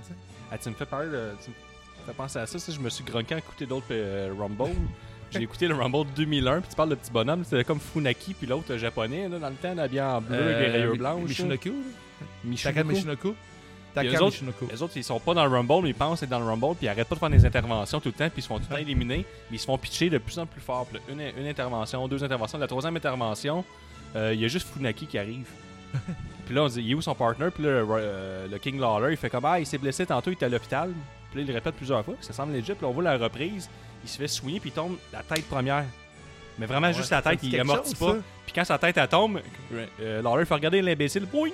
Ah, 0.50 0.58
tu 0.58 0.68
me 0.68 0.74
fais 0.74 0.84
parler 0.86 1.08
de- 1.08 1.30
Tu 1.44 1.50
me 1.50 2.06
fais 2.06 2.12
penser 2.12 2.38
à 2.40 2.46
ça, 2.46 2.58
ça, 2.58 2.72
je 2.72 2.78
me 2.80 2.88
suis 2.90 3.04
grunqué 3.04 3.34
à 3.34 3.38
écouter 3.38 3.66
d'autres 3.66 3.86
euh, 3.92 4.32
Rumble. 4.38 4.70
J'ai 5.30 5.40
écouté 5.42 5.66
le 5.66 5.74
Rumble 5.74 6.06
2001, 6.14 6.60
puis 6.60 6.68
tu 6.70 6.76
parles 6.76 6.90
de 6.90 6.94
petits 6.94 7.10
bonhommes, 7.10 7.42
c'était 7.44 7.64
comme 7.64 7.80
Funaki, 7.80 8.34
puis 8.34 8.46
l'autre 8.46 8.66
le 8.70 8.76
japonais, 8.78 9.28
là, 9.28 9.38
dans 9.38 9.48
le 9.48 9.54
temps, 9.54 9.78
habillé 9.78 10.02
en 10.02 10.20
bleu, 10.20 10.36
avec 10.36 10.58
des 10.58 10.64
Euh, 10.64 10.72
rayures 10.72 10.96
blanches. 10.96 11.28
Michinoku. 11.28 11.72
Michinoku. 12.44 12.74
Taka 12.74 12.84
Michinoku. 12.84 13.34
Taka 13.94 14.08
autres- 14.16 14.24
Michinoku. 14.26 14.68
Les 14.70 14.82
autres, 14.82 14.92
ils 14.96 15.04
sont 15.04 15.20
pas 15.20 15.32
dans 15.32 15.44
le 15.46 15.50
Rumble, 15.50 15.84
mais 15.84 15.88
ils 15.90 15.94
pensent 15.94 16.22
être 16.22 16.28
dans 16.28 16.38
le 16.40 16.44
Rumble, 16.44 16.74
puis 16.76 16.86
ils 16.86 16.88
arrêtent 16.88 17.08
pas 17.08 17.14
de 17.14 17.20
faire 17.20 17.30
des 17.30 17.46
interventions 17.46 18.00
tout 18.00 18.08
le 18.08 18.12
temps, 18.12 18.28
puis 18.28 18.40
ils 18.40 18.42
se 18.42 18.48
font 18.48 18.58
tout 18.58 18.64
le 18.68 18.74
temps 18.74 18.80
éliminer, 18.82 19.24
mais 19.50 19.56
ils 19.56 19.58
se 19.58 19.64
font 19.64 19.78
pitcher 19.78 20.10
de 20.10 20.18
plus 20.18 20.38
en 20.38 20.44
plus 20.46 20.60
fort. 20.60 20.86
Puis 20.86 20.98
là, 20.98 21.02
une, 21.34 21.40
une 21.42 21.48
intervention, 21.48 22.06
deux 22.08 22.22
interventions. 22.22 22.58
La 22.58 22.66
troisième 22.66 22.96
intervention, 22.96 23.64
euh, 24.16 24.34
il 24.34 24.40
y 24.40 24.44
a 24.44 24.48
juste 24.48 24.68
Funaki 24.68 25.06
qui 25.06 25.16
arrive. 25.16 25.46
puis 26.46 26.54
là, 26.54 26.62
on 26.64 26.68
dit, 26.68 26.80
il 26.82 26.90
est 26.90 26.94
où 26.94 27.02
son 27.02 27.14
partner? 27.14 27.48
Puis 27.54 27.64
là, 27.64 27.70
euh, 27.70 28.46
le 28.50 28.58
King 28.58 28.78
Lawler, 28.80 29.12
il 29.12 29.16
fait 29.16 29.30
comme, 29.30 29.44
ah, 29.44 29.58
il 29.60 29.66
s'est 29.66 29.78
blessé 29.78 30.06
tantôt, 30.06 30.30
il 30.30 30.34
était 30.34 30.46
à 30.46 30.48
l'hôpital. 30.48 30.90
Puis 31.30 31.38
là, 31.40 31.42
il 31.42 31.48
le 31.48 31.54
répète 31.54 31.74
plusieurs 31.76 32.04
fois, 32.04 32.14
puis 32.14 32.24
ça 32.26 32.32
semble 32.32 32.52
legit. 32.52 32.72
Puis 32.72 32.82
là, 32.82 32.88
on 32.88 32.92
voit 32.92 33.02
la 33.04 33.16
reprise, 33.16 33.68
il 34.04 34.08
se 34.08 34.18
fait 34.18 34.28
soigner, 34.28 34.60
puis 34.60 34.70
il 34.70 34.72
tombe 34.72 34.96
la 35.12 35.22
tête 35.22 35.46
première. 35.48 35.84
Mais 36.58 36.66
vraiment 36.66 36.88
Ouais, 36.88 36.92
juste 36.94 37.10
la 37.10 37.22
tête, 37.22 37.40
il 37.42 37.58
amortit 37.60 37.94
pas. 37.94 38.16
Puis 38.44 38.52
quand 38.54 38.64
sa 38.64 38.76
tête 38.78 38.96
elle 38.98 39.08
tombe, 39.08 39.40
euh, 40.00 40.20
Lawler 40.22 40.44
fait 40.44 40.54
regarder 40.54 40.82
l'imbécile, 40.82 41.24
boing! 41.24 41.50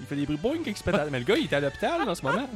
Il 0.00 0.06
fait 0.06 0.16
des 0.16 0.24
bruits 0.24 0.38
boing 0.38 0.56
quand 0.64 0.70
il 0.70 0.76
se 0.76 0.88
à- 0.88 1.10
Mais 1.10 1.18
le 1.18 1.24
gars, 1.26 1.36
il 1.36 1.44
est 1.44 1.52
à 1.52 1.60
l'hôpital 1.60 2.08
en 2.08 2.14
ce 2.14 2.22
moment. 2.22 2.48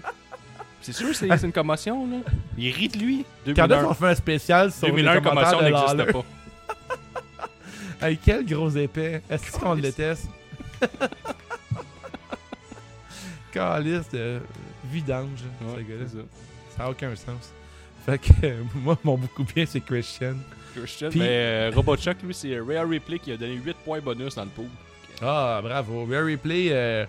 C'est 0.81 0.93
sûr, 0.93 1.15
c'est 1.15 1.29
une 1.43 1.53
commotion, 1.53 2.07
là. 2.07 2.17
Il 2.57 2.71
rit 2.73 2.89
de 2.89 2.99
lui. 2.99 3.25
Quand 3.55 3.67
2001, 3.69 3.85
on 3.85 3.95
fait 3.95 4.07
un 4.09 4.15
spécial 4.15 4.73
sur 4.73 4.87
les 4.87 4.93
2001 4.93 5.21
commentaires 5.21 5.59
commotion 5.59 5.93
n'existe 5.93 6.13
pas. 6.13 6.25
Hey, 8.07 8.19
quel 8.23 8.45
gros 8.45 8.69
épais. 8.71 9.23
Est-ce 9.31 9.53
qu'on 9.59 9.75
le 9.75 9.81
déteste? 9.81 10.29
Calice 13.53 14.09
de 14.13 14.41
vidange, 14.91 15.39
ce 15.61 15.81
gars-là. 15.83 16.07
ça. 16.09 16.83
N'a 16.85 16.91
aucun 16.91 17.15
sens. 17.15 17.53
Fait 18.05 18.19
que 18.19 18.29
euh, 18.45 18.63
moi, 18.75 18.99
mon 19.05 19.17
beaucoup 19.17 19.45
bien, 19.45 19.65
c'est 19.67 19.81
Christian. 19.81 20.35
Christian, 20.75 21.09
Puis- 21.11 21.21
mais 21.21 21.29
euh, 21.29 21.71
Robotchuck, 21.75 22.21
lui, 22.23 22.35
c'est 22.35 22.59
Rare 22.59 22.89
Ripley 22.89 23.19
qui 23.21 23.33
a 23.33 23.37
donné 23.37 23.55
8 23.55 23.77
points 23.85 24.01
bonus 24.01 24.35
dans 24.35 24.45
le 24.45 24.51
pool. 24.51 24.67
Ah, 25.23 25.61
bravo. 25.63 26.05
Rare 26.11 26.25
Replay, 26.27 26.69
euh, 26.73 27.07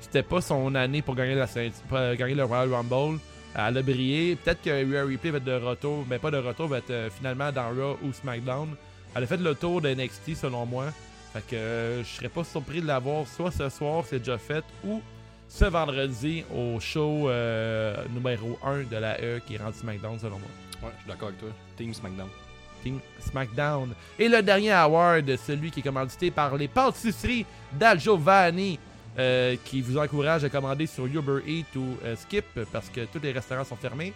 c'était 0.00 0.24
pas 0.24 0.40
son 0.40 0.74
année 0.74 1.00
pour 1.00 1.14
gagner, 1.14 1.36
la 1.36 1.46
ceinture- 1.46 1.80
pas 1.88 2.16
gagner 2.16 2.34
le 2.34 2.44
Royal 2.44 2.72
Rumble. 2.74 3.20
Elle 3.56 3.78
a 3.78 3.82
brillé. 3.82 4.34
Peut-être 4.34 4.60
que 4.62 4.70
Rare 4.96 5.06
Replay 5.08 5.30
va 5.30 5.38
être 5.38 5.44
de 5.44 5.52
retour, 5.52 6.04
mais 6.10 6.18
pas 6.18 6.32
de 6.32 6.38
retour, 6.38 6.66
va 6.66 6.78
être 6.78 6.90
euh, 6.90 7.08
finalement 7.16 7.52
dans 7.52 7.68
Raw 7.68 7.98
ou 8.02 8.12
SmackDown. 8.12 8.74
Elle 9.14 9.22
a 9.22 9.26
fait 9.28 9.36
le 9.36 9.54
tour 9.54 9.80
de 9.80 9.94
NXT 9.94 10.34
selon 10.34 10.66
moi. 10.66 10.86
Fait 11.34 11.44
que 11.48 11.56
euh, 11.56 12.04
je 12.04 12.08
serais 12.08 12.28
pas 12.28 12.44
surpris 12.44 12.80
de 12.80 12.86
l'avoir 12.86 13.26
soit 13.26 13.50
ce 13.50 13.68
soir, 13.68 14.04
c'est 14.06 14.20
déjà 14.20 14.38
fait, 14.38 14.64
ou 14.84 15.02
ce 15.48 15.64
vendredi 15.64 16.44
au 16.54 16.78
show 16.78 17.28
euh, 17.28 17.96
numéro 18.10 18.56
1 18.64 18.84
de 18.84 18.96
la 18.96 19.20
E 19.20 19.40
qui 19.44 19.56
est 19.56 19.58
rendu 19.58 19.76
SmackDown 19.76 20.16
selon 20.16 20.38
moi. 20.38 20.48
Ouais, 20.80 20.90
je 20.94 21.00
suis 21.00 21.08
d'accord 21.08 21.28
avec 21.28 21.40
toi. 21.40 21.48
Team 21.76 21.92
SmackDown. 21.92 22.28
Team 22.84 23.00
SmackDown. 23.18 23.94
Et 24.16 24.28
le 24.28 24.42
dernier 24.42 24.70
award, 24.70 25.36
celui 25.44 25.72
qui 25.72 25.80
est 25.80 25.82
commandité 25.82 26.30
par 26.30 26.56
les 26.56 26.68
pâtisseries 26.68 27.44
d'Al 27.72 27.98
Giovanni, 27.98 28.78
euh, 29.18 29.56
qui 29.64 29.80
vous 29.80 29.98
encourage 29.98 30.44
à 30.44 30.48
commander 30.48 30.86
sur 30.86 31.06
Uber 31.06 31.40
Eats 31.48 31.76
ou 31.76 31.96
Skip 32.16 32.46
parce 32.72 32.88
que 32.90 33.06
tous 33.06 33.20
les 33.20 33.32
restaurants 33.32 33.64
sont 33.64 33.76
fermés. 33.76 34.12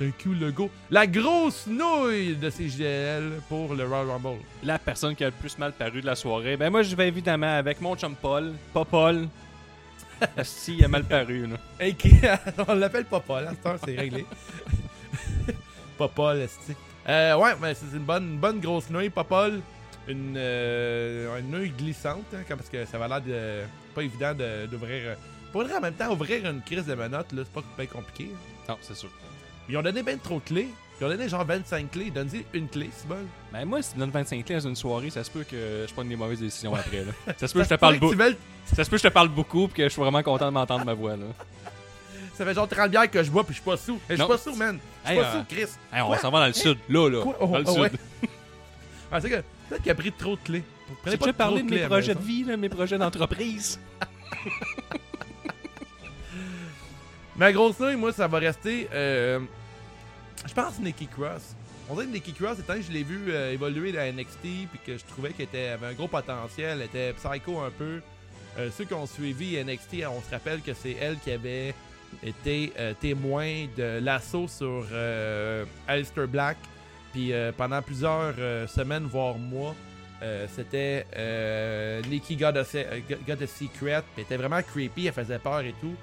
Thank 0.00 0.24
you, 0.24 0.32
le 0.32 0.50
go. 0.50 0.70
La 0.90 1.06
grosse 1.06 1.66
nouille 1.66 2.34
de 2.34 2.48
CGL 2.48 3.42
pour 3.50 3.74
le 3.74 3.84
Royal 3.86 4.08
Rumble. 4.08 4.40
La 4.62 4.78
personne 4.78 5.14
qui 5.14 5.22
a 5.24 5.26
le 5.26 5.32
plus 5.32 5.58
mal 5.58 5.72
paru 5.72 6.00
de 6.00 6.06
la 6.06 6.14
soirée, 6.16 6.56
ben 6.56 6.70
moi, 6.70 6.82
je 6.82 6.96
vais 6.96 7.08
évidemment 7.08 7.58
avec 7.58 7.82
mon 7.82 7.94
chum 7.96 8.14
Paul. 8.14 8.54
Pas 8.72 8.86
Paul. 8.86 9.28
si, 10.42 10.76
il 10.78 10.84
a 10.84 10.88
mal 10.88 11.04
paru, 11.04 11.46
là. 11.46 11.56
Hey, 11.78 11.94
qui- 11.94 12.14
on 12.68 12.74
l'appelle 12.74 13.04
Papa, 13.04 13.42
là, 13.42 13.52
c'est 13.84 13.94
réglé. 13.94 14.24
Papa, 15.98 16.34
esti. 16.36 16.72
Euh, 17.06 17.36
ouais, 17.36 17.52
mais 17.60 17.74
c'est 17.74 17.94
une 17.94 18.04
bonne, 18.04 18.24
une 18.32 18.38
bonne 18.38 18.58
grosse 18.60 18.88
nouille, 18.88 19.10
Popol. 19.10 19.60
Une, 20.08 20.34
euh, 20.36 21.38
une 21.40 21.50
nouille 21.50 21.70
glissante, 21.70 22.24
hein, 22.34 22.42
parce 22.48 22.70
que 22.70 22.86
ça 22.86 22.96
va 22.96 23.06
l'air 23.06 23.20
de, 23.20 23.62
pas 23.94 24.02
évident 24.02 24.32
de- 24.34 24.64
d'ouvrir. 24.66 25.02
euh, 25.10 25.14
Pour 25.52 25.62
en 25.62 25.80
même 25.80 25.92
temps, 25.94 26.10
ouvrir 26.10 26.48
une 26.50 26.62
crise 26.62 26.86
de 26.86 26.94
menottes, 26.94 27.32
là, 27.32 27.42
c'est 27.44 27.52
pas 27.52 27.62
bien 27.76 27.86
compliqué. 27.86 28.30
hein. 28.34 28.38
Non, 28.70 28.78
c'est 28.80 28.96
sûr. 28.96 29.10
Ils 29.70 29.76
ont 29.76 29.82
donné 29.82 30.02
bien 30.02 30.16
trop 30.16 30.40
de 30.40 30.44
clés. 30.44 30.68
Ils 31.00 31.04
ont 31.06 31.08
donné 31.08 31.28
genre 31.28 31.44
25 31.44 31.92
clés. 31.92 32.10
Donne-y 32.10 32.44
une 32.52 32.68
clé, 32.68 32.90
c'est 32.92 33.06
bon. 33.06 33.24
Ben 33.52 33.64
moi, 33.64 33.80
si 33.82 33.92
tu 33.92 33.98
donnes 34.00 34.10
25 34.10 34.44
clés 34.44 34.56
dans 34.56 34.68
une 34.68 34.74
soirée, 34.74 35.10
ça 35.10 35.22
se 35.22 35.30
peut 35.30 35.44
que 35.44 35.86
je 35.88 35.94
prenne 35.94 36.08
des 36.08 36.16
mauvaises 36.16 36.40
décisions 36.40 36.74
après, 36.74 37.04
là. 37.04 37.12
Ça 37.38 37.46
se 37.46 37.52
peut 37.54 37.60
que 37.60 37.64
je 37.68 37.70
te 37.70 37.78
parle 37.78 37.98
beaucoup. 38.00 38.16
Ça 38.66 38.84
se 38.84 38.90
peut 38.90 38.96
que 38.96 39.02
je 39.02 39.08
te 39.08 39.12
parle 39.12 39.28
beaucoup 39.28 39.68
puis 39.68 39.76
que 39.76 39.84
je 39.84 39.88
suis 39.90 40.02
vraiment 40.02 40.22
content 40.24 40.46
de 40.46 40.50
m'entendre 40.50 40.84
ma 40.84 40.92
voix, 40.92 41.12
là. 41.16 41.26
Ça 42.34 42.44
fait 42.44 42.54
genre 42.54 42.68
30 42.68 42.90
bières 42.90 43.10
que 43.10 43.22
je 43.22 43.30
bois 43.30 43.44
puis 43.44 43.54
je 43.54 43.60
suis 43.60 43.64
pas 43.70 43.76
sous. 43.76 44.00
Je 44.08 44.16
suis 44.16 44.26
pas 44.26 44.38
sous, 44.38 44.56
man. 44.56 44.78
Je 45.04 45.08
suis 45.10 45.18
Hey, 45.18 45.22
pas 45.22 45.28
euh, 45.28 45.38
sous, 45.38 45.44
Chris. 45.48 45.70
Hey, 45.92 46.02
on 46.02 46.16
s'en 46.16 46.30
va 46.32 46.40
dans 46.40 46.46
le 46.48 46.52
sud, 46.52 46.78
là, 46.88 47.08
là. 47.08 47.22
Oh, 47.24 47.46
dans 47.46 47.58
le 47.58 47.64
oh, 47.68 47.72
sud. 47.72 47.80
ouais. 47.82 47.90
Ah, 49.12 49.20
que 49.20 49.26
peut-être 49.28 49.82
qu'il 49.82 49.90
a 49.90 49.94
pris 49.96 50.12
trop 50.12 50.36
de 50.36 50.40
clés. 50.40 50.62
J'ai 51.04 51.16
pas 51.16 51.26
déjà 51.26 51.32
parlé 51.32 51.62
de 51.62 51.68
clés 51.68 51.80
mes 51.82 51.86
projets 51.86 52.14
de 52.14 52.20
vie, 52.20 52.44
là, 52.44 52.56
mes 52.56 52.68
projets 52.68 52.96
d'entreprise. 52.98 53.80
Ma 57.36 57.52
grosse 57.52 57.78
nouille, 57.80 57.96
moi, 57.96 58.12
ça 58.12 58.28
va 58.28 58.38
rester. 58.38 58.88
euh, 58.92 59.40
je 60.46 60.54
pense 60.54 60.78
Nikki 60.78 61.06
Cross. 61.06 61.54
On 61.88 61.94
dirait 61.94 62.06
que 62.06 62.12
Nikki 62.12 62.32
Cross, 62.32 62.58
étant 62.60 62.74
que 62.74 62.82
je 62.82 62.92
l'ai 62.92 63.02
vu 63.02 63.26
euh, 63.32 63.52
évoluer 63.52 63.96
à 63.98 64.10
NXT, 64.12 64.38
puis 64.70 64.80
que 64.86 64.96
je 64.96 65.04
trouvais 65.04 65.30
qu'elle 65.32 65.48
avait 65.72 65.86
un 65.88 65.92
gros 65.92 66.08
potentiel, 66.08 66.78
elle 66.80 66.82
était 66.86 67.12
psycho 67.14 67.60
un 67.60 67.70
peu. 67.70 68.00
Euh, 68.58 68.68
ceux 68.76 68.84
qui 68.84 68.94
ont 68.94 69.06
suivi 69.06 69.62
NXT, 69.62 70.04
on 70.08 70.20
se 70.22 70.30
rappelle 70.30 70.60
que 70.60 70.72
c'est 70.74 70.92
elle 71.00 71.18
qui 71.18 71.30
avait 71.32 71.74
été 72.24 72.72
euh, 72.78 72.94
témoin 73.00 73.66
de 73.76 73.98
l'assaut 74.02 74.48
sur 74.48 74.86
Aleister 75.88 76.26
Black. 76.26 76.56
Puis 77.12 77.32
pendant 77.56 77.82
plusieurs 77.82 78.34
semaines, 78.68 79.04
voire 79.06 79.36
mois, 79.36 79.74
c'était 80.54 81.04
Nikki 82.08 82.38
se- 82.38 82.44
euh, 82.44 83.00
got 83.26 83.42
a 83.42 83.46
secret. 83.48 84.02
Elle 84.16 84.22
était 84.22 84.36
vraiment 84.36 84.62
creepy, 84.62 85.06
elle 85.08 85.12
faisait 85.12 85.40
peur 85.40 85.60
et 85.60 85.74
tout. 85.80 85.94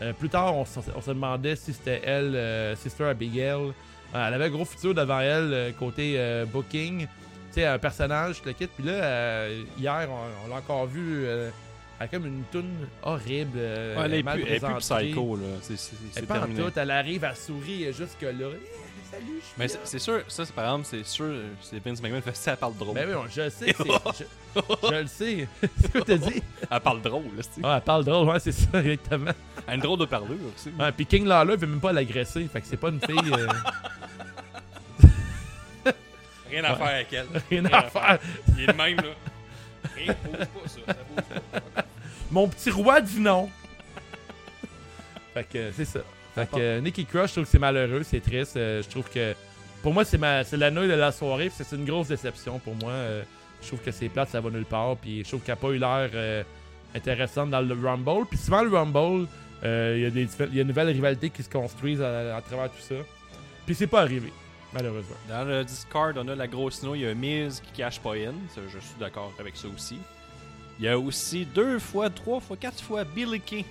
Euh, 0.00 0.12
plus 0.12 0.28
tard, 0.28 0.54
on, 0.56 0.64
se- 0.64 0.78
on 0.94 1.00
se 1.00 1.10
demandait 1.10 1.56
si 1.56 1.72
c'était 1.72 2.00
elle, 2.04 2.34
euh, 2.36 2.76
Sister 2.76 3.04
Abigail. 3.04 3.54
Euh, 3.54 3.72
elle 4.14 4.34
avait 4.34 4.44
un 4.46 4.50
gros 4.50 4.64
futur 4.64 4.94
devant 4.94 5.20
elle, 5.20 5.52
euh, 5.52 5.72
côté 5.72 6.14
euh, 6.16 6.44
booking. 6.46 7.06
sais, 7.50 7.64
un 7.66 7.78
personnage, 7.78 8.40
le 8.46 8.52
kit. 8.52 8.66
Puis 8.68 8.84
là, 8.86 8.92
euh, 8.92 9.62
hier, 9.78 10.08
on, 10.10 10.46
on 10.46 10.50
l'a 10.50 10.56
encore 10.56 10.86
vu 10.86 11.24
euh, 11.24 11.50
avec 11.98 12.12
comme 12.12 12.26
une 12.26 12.42
toune 12.52 12.70
horrible. 13.02 13.58
Ouais, 13.58 13.94
elle 14.04 14.14
est 14.14 14.22
mal 14.22 14.38
plus, 14.40 14.48
elle 14.48 14.54
est 14.56 14.60
plus 14.60 14.74
psycho, 14.78 15.36
là. 15.36 15.42
C'est- 15.62 15.90
Elle 16.16 16.26
terminé. 16.26 16.62
tout, 16.62 16.72
elle 16.76 16.90
arrive 16.92 17.24
à 17.24 17.34
sourire 17.34 17.92
jusque-là. 17.92 18.48
Salut, 19.10 19.24
je 19.40 19.44
suis 19.44 19.54
Mais 19.56 19.68
c'est 19.84 19.98
sûr, 19.98 20.20
ça, 20.28 20.44
c'est 20.44 20.54
par 20.54 20.64
exemple, 20.66 20.86
c'est 20.90 21.04
sûr, 21.06 21.32
c'est 21.62 21.78
Vince 21.82 22.02
McMahon 22.02 22.20
fait 22.20 22.36
ça, 22.36 22.50
elle 22.52 22.56
parle 22.58 22.76
drôle. 22.76 22.94
Ben 22.94 23.08
oui, 23.08 23.14
on- 23.14 23.28
je 23.28 23.40
le 23.42 23.50
sais. 23.50 23.72
que 23.72 23.82
c'est- 23.82 24.24
je, 24.54 24.88
je 24.88 24.94
le 24.94 25.06
sais. 25.06 25.48
c'est 25.80 25.92
quoi 25.92 26.00
t'as 26.04 26.16
dit? 26.18 26.42
Elle 26.70 26.80
parle 26.80 27.00
drôle, 27.00 27.24
là, 27.36 27.42
c'est 27.42 27.60
Ah, 27.64 27.76
elle 27.76 27.82
parle 27.84 28.04
drôle, 28.04 28.28
ouais, 28.28 28.40
c'est 28.40 28.52
ça, 28.52 28.68
exactement. 28.80 29.30
Elle 29.66 29.72
a 29.72 29.74
une 29.76 29.80
drôle 29.80 29.98
de 30.00 30.04
parlure 30.04 30.36
aussi. 30.54 30.70
Ouais, 30.78 30.92
puis 30.92 31.06
King 31.06 31.24
Lawler 31.26 31.56
veut 31.56 31.66
même 31.66 31.80
pas 31.80 31.92
l'agresser, 31.92 32.46
fait 32.52 32.60
que 32.60 32.66
c'est 32.66 32.76
pas 32.76 32.90
une 32.90 33.00
fille. 33.00 33.32
euh, 33.32 33.48
Rien 36.50 36.64
à 36.64 36.76
faire 36.76 36.86
avec 36.86 37.12
elle. 37.12 37.26
rien 37.50 37.62
Rien 37.62 37.72
à 37.72 37.78
à 37.78 37.82
faire. 37.90 38.18
Il 38.56 38.64
est 38.64 38.66
le 38.68 38.72
même, 38.72 38.96
là. 38.96 39.02
Rien, 39.96 40.14
bouge 40.24 40.38
pas, 40.38 40.68
ça. 40.68 40.80
Ça 40.86 40.94
bouge 41.14 41.40
pas. 41.52 41.82
Mon 42.30 42.48
petit 42.48 42.70
roi 42.70 43.00
dit 43.00 43.20
non. 43.20 43.48
fait 45.34 45.44
que 45.44 45.58
euh, 45.58 45.70
c'est 45.74 45.84
ça. 45.84 46.00
Fait 46.46 46.56
que 46.56 46.60
euh, 46.60 46.80
Nikki 46.80 47.04
Crush, 47.04 47.28
je 47.30 47.32
trouve 47.34 47.44
que 47.44 47.50
c'est 47.50 47.58
malheureux, 47.58 48.02
c'est 48.02 48.20
triste. 48.20 48.56
euh, 48.56 48.82
je 48.82 48.88
trouve 48.88 49.08
que 49.10 49.34
pour 49.82 49.92
moi, 49.92 50.04
c'est 50.04 50.18
ma 50.18 50.44
c'est 50.44 50.56
la 50.56 50.70
nouille 50.70 50.88
de 50.88 50.92
la 50.94 51.12
soirée, 51.12 51.50
c'est 51.54 51.74
une 51.76 51.84
grosse 51.84 52.08
déception 52.08 52.58
pour 52.58 52.74
moi. 52.76 52.90
euh, 52.92 53.22
je 53.62 53.66
trouve 53.68 53.80
que 53.80 53.90
c'est 53.90 54.08
plate, 54.08 54.28
ça 54.30 54.40
va 54.40 54.50
nulle 54.50 54.64
part, 54.64 54.96
puis 54.96 55.24
je 55.24 55.28
trouve 55.28 55.40
qu'elle 55.40 55.54
n'a 55.54 55.60
pas 55.60 55.68
eu 55.70 55.78
l'air 55.78 56.44
intéressante 56.94 57.50
dans 57.50 57.60
le 57.60 57.74
Rumble. 57.74 58.26
Puis 58.28 58.38
souvent, 58.38 58.62
le 58.62 58.70
Rumble, 58.70 59.26
euh, 59.64 59.94
il 59.96 60.02
y, 60.02 60.06
a 60.06 60.10
des 60.10 60.28
y 60.54 60.58
a 60.58 60.62
une 60.62 60.68
nouvelle 60.68 60.88
rivalité 60.88 61.30
qui 61.30 61.42
se 61.42 61.48
construisent 61.50 62.00
à, 62.02 62.36
à 62.36 62.40
travers 62.42 62.70
tout 62.70 62.80
ça. 62.80 62.94
Puis 63.66 63.74
c'est 63.74 63.86
pas 63.88 64.00
arrivé, 64.02 64.32
malheureusement. 64.72 65.16
Dans 65.28 65.44
le 65.44 65.64
Discord, 65.64 66.16
on 66.18 66.28
a 66.28 66.34
la 66.36 66.46
grosse 66.46 66.82
noix. 66.82 66.96
Il 66.96 67.02
y 67.02 67.06
a 67.06 67.14
Miz 67.14 67.60
qui 67.60 67.72
cache 67.82 67.98
pas 68.00 68.14
in. 68.14 68.32
Ça, 68.54 68.60
je 68.72 68.78
suis 68.78 68.94
d'accord 69.00 69.32
avec 69.38 69.56
ça 69.56 69.66
aussi. 69.68 69.98
Il 70.78 70.84
y 70.84 70.88
a 70.88 70.96
aussi 70.98 71.44
deux 71.44 71.80
fois, 71.80 72.08
trois 72.08 72.38
fois, 72.40 72.56
quatre 72.56 72.80
fois 72.80 73.02
Billy 73.04 73.40
Kay. 73.40 73.64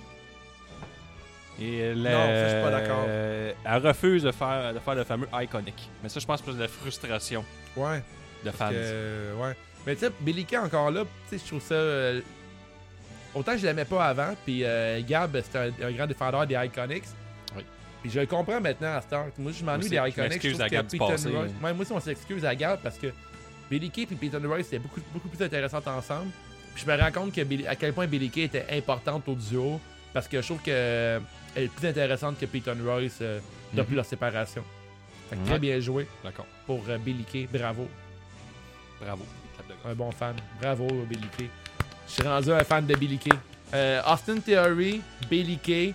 Et 1.60 1.92
Non, 1.94 2.04
ça, 2.04 2.44
je 2.48 2.54
suis 2.54 2.62
pas 2.62 2.70
d'accord. 2.70 3.04
euh, 3.08 3.52
Elle 3.64 3.86
refuse 3.86 4.22
de 4.22 4.30
faire, 4.32 4.74
de 4.74 4.78
faire 4.78 4.94
le 4.94 5.04
fameux 5.04 5.26
Iconic. 5.32 5.88
Mais 6.02 6.08
ça, 6.08 6.20
je 6.20 6.26
pense 6.26 6.40
que 6.40 6.50
c'est 6.52 6.56
de 6.56 6.62
la 6.62 6.68
frustration 6.68 7.44
Ouais. 7.76 8.02
de 8.44 8.50
fans. 8.50 8.68
Que, 8.70 8.74
euh, 8.76 9.34
ouais. 9.34 9.56
Mais 9.86 9.94
tu 9.94 10.02
sais, 10.06 10.12
Billy 10.20 10.44
Kay 10.44 10.58
encore 10.58 10.90
là, 10.90 11.02
tu 11.28 11.36
sais, 11.38 11.42
je 11.44 11.48
trouve 11.48 11.62
ça. 11.62 11.74
euh, 11.74 12.20
autant 13.34 13.52
que 13.52 13.58
je 13.58 13.66
l'aimais 13.66 13.84
pas 13.84 14.04
avant, 14.06 14.34
puis 14.44 14.62
euh, 14.64 15.00
Gab, 15.06 15.36
c'était 15.42 15.58
un, 15.58 15.86
un 15.88 15.92
grand 15.92 16.06
défendeur 16.06 16.46
des 16.46 16.54
Iconics. 16.54 17.04
Oui. 17.56 17.64
Puis 18.02 18.10
je 18.10 18.20
le 18.20 18.26
comprends 18.26 18.60
maintenant 18.60 18.94
à 18.96 19.00
Star. 19.00 19.26
Moi, 19.38 19.52
je 19.52 19.64
m'ennuie 19.64 19.88
des 19.88 19.96
je 19.96 20.08
Iconics. 20.08 20.40
trouve 20.48 20.60
à 20.62 20.68
que 20.68 20.74
Gab 20.74 20.86
du 20.86 20.98
passé. 20.98 21.28
Royce- 21.30 21.50
Ouais, 21.62 21.72
moi 21.72 21.82
aussi, 21.82 21.92
on 21.92 22.00
s'excuse 22.00 22.44
à 22.44 22.54
Gab 22.54 22.80
parce 22.82 22.98
que 22.98 23.08
Billy 23.70 23.90
Kay 23.90 24.02
et 24.02 24.14
Peyton 24.14 24.40
Royce 24.46 24.66
étaient 24.68 24.78
beaucoup, 24.78 25.00
beaucoup 25.12 25.28
plus 25.28 25.44
intéressants 25.44 25.82
ensemble. 25.86 26.30
Puis 26.74 26.84
je 26.86 26.90
me 26.90 26.96
rends 27.00 27.10
compte 27.12 27.34
que 27.34 27.40
Billy- 27.42 27.66
à 27.66 27.74
quel 27.76 27.92
point 27.92 28.06
Billy 28.06 28.30
Kay 28.30 28.42
était 28.44 28.66
importante 28.70 29.26
au 29.28 29.34
duo 29.34 29.80
parce 30.14 30.28
que 30.28 30.40
je 30.40 30.46
trouve 30.46 30.62
qu'elle 31.54 31.64
est 31.64 31.68
plus 31.68 31.88
intéressante 31.88 32.38
que 32.38 32.46
Peyton 32.46 32.76
Royce 32.84 33.18
euh, 33.22 33.40
depuis 33.72 33.90
Mhm. 33.92 33.96
leur 33.96 34.04
séparation. 34.04 34.62
Fait 35.30 35.36
que 35.36 35.46
très 35.46 35.58
bien 35.58 35.78
joué 35.80 36.06
D'accord. 36.24 36.46
pour 36.66 36.82
euh, 36.88 36.98
Billy 36.98 37.24
Kay. 37.24 37.48
Bravo. 37.52 37.86
Bravo. 39.00 39.24
Un 39.84 39.94
bon 39.94 40.10
fan. 40.10 40.34
Bravo, 40.60 40.86
Billy 41.08 41.28
Kay. 41.36 41.48
Je 42.08 42.12
suis 42.14 42.22
rendu 42.22 42.50
un 42.52 42.64
fan 42.64 42.86
de 42.86 42.94
Billy 42.94 43.18
Kay. 43.18 43.32
Euh, 43.74 44.00
Austin 44.06 44.38
Theory, 44.40 45.02
Billy 45.28 45.58
Kay, 45.58 45.94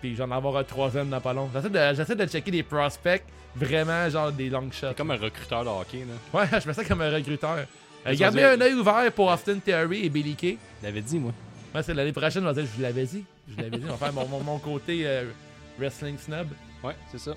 puis 0.00 0.16
j'en 0.16 0.30
ai 0.30 0.34
avoir 0.34 0.56
un 0.56 0.64
troisième 0.64 1.10
dans 1.10 1.20
pas 1.20 1.34
long. 1.34 1.50
J'essaie 1.54 2.14
de, 2.16 2.24
de 2.24 2.28
checker 2.30 2.50
des 2.50 2.62
prospects, 2.62 3.22
vraiment 3.54 4.08
genre 4.08 4.32
des 4.32 4.48
long 4.48 4.70
shots. 4.72 4.88
C'est 4.88 4.96
comme 4.96 5.10
un 5.10 5.16
recruteur 5.18 5.62
de 5.64 5.68
hockey, 5.68 5.98
là. 6.06 6.38
Ouais, 6.40 6.60
je 6.62 6.66
me 6.66 6.72
sens 6.72 6.86
comme 6.86 7.02
un 7.02 7.10
recruteur. 7.10 7.66
Gardez 8.12 8.42
un 8.42 8.60
œil 8.62 8.72
ouvert 8.72 9.12
pour 9.12 9.28
Austin 9.30 9.58
Theory 9.58 10.06
et 10.06 10.08
Billy 10.08 10.34
Kay. 10.34 10.56
Je 10.80 10.86
l'avais 10.86 11.02
dit, 11.02 11.18
moi. 11.18 11.32
Ouais, 11.74 11.82
c'est 11.82 11.92
l'année 11.92 12.12
prochaine, 12.12 12.42
je 12.56 12.60
vous 12.62 12.80
l'avais 12.82 13.04
dit. 13.04 13.22
Je 13.50 13.56
l'avais 13.62 13.78
dit, 13.78 13.84
on 13.84 13.94
va 13.94 13.96
faire 13.96 14.12
mon, 14.12 14.26
mon, 14.26 14.40
mon 14.42 14.58
côté 14.58 15.06
euh, 15.06 15.30
wrestling 15.78 16.16
snob. 16.18 16.48
Ouais, 16.82 16.94
c'est 17.10 17.18
ça. 17.18 17.34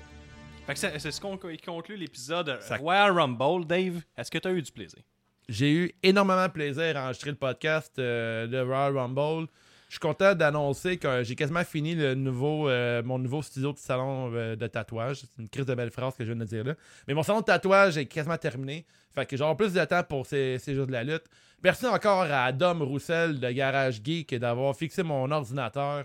Fait 0.66 0.74
que 0.74 0.78
c'est 0.98 1.10
ce 1.10 1.20
qu'on 1.20 1.38
conclut 1.64 1.96
l'épisode 1.96 2.58
Ça- 2.62 2.76
Royal 2.76 3.10
Rumble. 3.12 3.66
Dave, 3.66 4.00
est-ce 4.16 4.30
que 4.30 4.38
tu 4.38 4.48
as 4.48 4.52
eu 4.52 4.62
du 4.62 4.72
plaisir? 4.72 5.00
J'ai 5.48 5.72
eu 5.72 5.92
énormément 6.02 6.46
de 6.46 6.52
plaisir 6.52 6.96
à 6.96 7.04
enregistrer 7.04 7.30
le 7.30 7.36
podcast 7.36 7.92
euh, 7.98 8.46
de 8.46 8.58
Royal 8.60 8.96
Rumble. 8.96 9.48
Je 9.88 9.94
suis 9.94 10.00
content 10.00 10.34
d'annoncer 10.34 10.96
que 10.96 11.22
j'ai 11.22 11.34
quasiment 11.36 11.64
fini 11.64 11.94
euh, 11.98 13.02
mon 13.04 13.18
nouveau 13.18 13.42
studio 13.42 13.72
de 13.72 13.78
salon 13.78 14.30
euh, 14.34 14.56
de 14.56 14.66
tatouage. 14.66 15.20
C'est 15.20 15.42
une 15.42 15.48
crise 15.48 15.66
de 15.66 15.74
belle 15.74 15.90
phrase 15.90 16.14
que 16.16 16.24
je 16.24 16.32
viens 16.32 16.40
de 16.40 16.48
dire 16.48 16.64
là. 16.64 16.74
Mais 17.06 17.14
mon 17.14 17.22
salon 17.22 17.40
de 17.40 17.44
tatouage 17.44 17.98
est 17.98 18.06
quasiment 18.06 18.36
terminé. 18.38 18.84
Fait 19.14 19.26
que 19.26 19.36
j'aurai 19.36 19.56
plus 19.56 19.72
de 19.72 19.84
temps 19.84 20.02
pour 20.02 20.26
ces, 20.26 20.58
ces 20.58 20.74
jeux 20.74 20.86
de 20.86 20.92
la 20.92 21.04
lutte. 21.04 21.24
Merci 21.62 21.86
encore 21.86 22.26
à 22.30 22.52
Dom 22.52 22.82
Roussel 22.82 23.40
de 23.40 23.50
Garage 23.50 24.00
Geek 24.04 24.34
d'avoir 24.34 24.76
fixé 24.76 25.02
mon 25.02 25.30
ordinateur. 25.30 26.04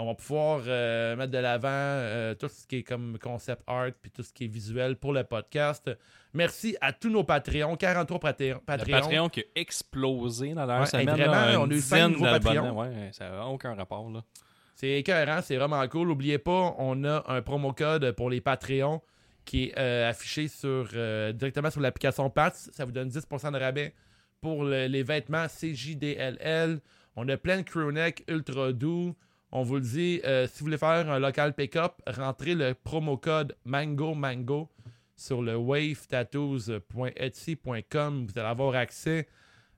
On 0.00 0.06
va 0.06 0.14
pouvoir 0.14 0.60
euh, 0.66 1.16
mettre 1.16 1.32
de 1.32 1.38
l'avant 1.38 1.68
euh, 1.72 2.32
tout 2.34 2.46
ce 2.48 2.66
qui 2.68 2.76
est 2.76 2.82
comme 2.84 3.18
concept 3.18 3.62
art 3.66 3.90
puis 4.00 4.12
tout 4.12 4.22
ce 4.22 4.32
qui 4.32 4.44
est 4.44 4.48
visuel 4.48 4.94
pour 4.96 5.12
le 5.12 5.24
podcast. 5.24 5.90
Merci 6.32 6.76
à 6.80 6.92
tous 6.92 7.10
nos 7.10 7.24
Patreons, 7.24 7.74
43 7.76 8.20
Patré- 8.20 8.50
Le 8.50 8.58
Patreons. 8.60 8.92
Patreon 9.00 9.28
qui 9.28 9.40
a 9.40 9.44
explosé 9.56 10.54
dans 10.54 10.60
la 10.60 10.66
dernière 10.66 10.80
Ouais, 10.82 10.86
semaine. 10.86 11.08
vraiment, 11.10 11.32
là, 11.32 11.60
on 11.60 11.68
a 11.70 11.74
eu 11.74 11.80
cinq 11.80 11.96
dizaine 11.96 12.12
nouveaux 12.12 12.24
d'abonnés. 12.26 12.56
Patreons. 12.60 12.80
Ouais, 12.80 13.10
ça 13.12 13.28
n'a 13.28 13.46
aucun 13.46 13.74
rapport. 13.74 14.08
Là. 14.10 14.22
C'est 14.76 14.90
écœurant, 14.90 15.40
c'est 15.42 15.56
vraiment 15.56 15.86
cool. 15.88 16.06
N'oubliez 16.06 16.38
pas, 16.38 16.76
on 16.78 17.02
a 17.02 17.24
un 17.26 17.42
promo 17.42 17.72
code 17.72 18.12
pour 18.12 18.30
les 18.30 18.40
Patreons 18.40 19.02
qui 19.44 19.64
est 19.64 19.78
euh, 19.78 20.08
affiché 20.10 20.46
sur, 20.46 20.88
directement 21.34 21.70
sur 21.70 21.80
l'application 21.80 22.30
PATS. 22.30 22.70
Ça 22.72 22.84
vous 22.84 22.92
donne 22.92 23.08
10% 23.08 23.50
de 23.50 23.58
rabais 23.58 23.94
pour 24.40 24.62
le- 24.62 24.86
les 24.86 25.02
vêtements 25.02 25.46
CJDLL. 25.48 26.80
On 27.16 27.28
a 27.28 27.36
plein 27.36 27.56
de 27.58 27.62
crewnecks 27.62 28.22
ultra 28.28 28.72
doux. 28.72 29.16
On 29.50 29.62
vous 29.62 29.76
le 29.76 29.80
dit, 29.80 30.20
euh, 30.24 30.46
si 30.46 30.58
vous 30.58 30.66
voulez 30.66 30.76
faire 30.78 31.10
un 31.10 31.18
local 31.18 31.54
pick-up, 31.54 31.92
rentrez 32.06 32.54
le 32.54 32.74
promo 32.74 33.16
code 33.16 33.56
Mango 33.64 34.14
Mango 34.14 34.68
sur 35.16 35.42
le 35.42 35.56
wavetattoos.etsy.com. 35.56 38.26
Vous 38.26 38.38
allez 38.38 38.48
avoir 38.48 38.74
accès. 38.74 39.26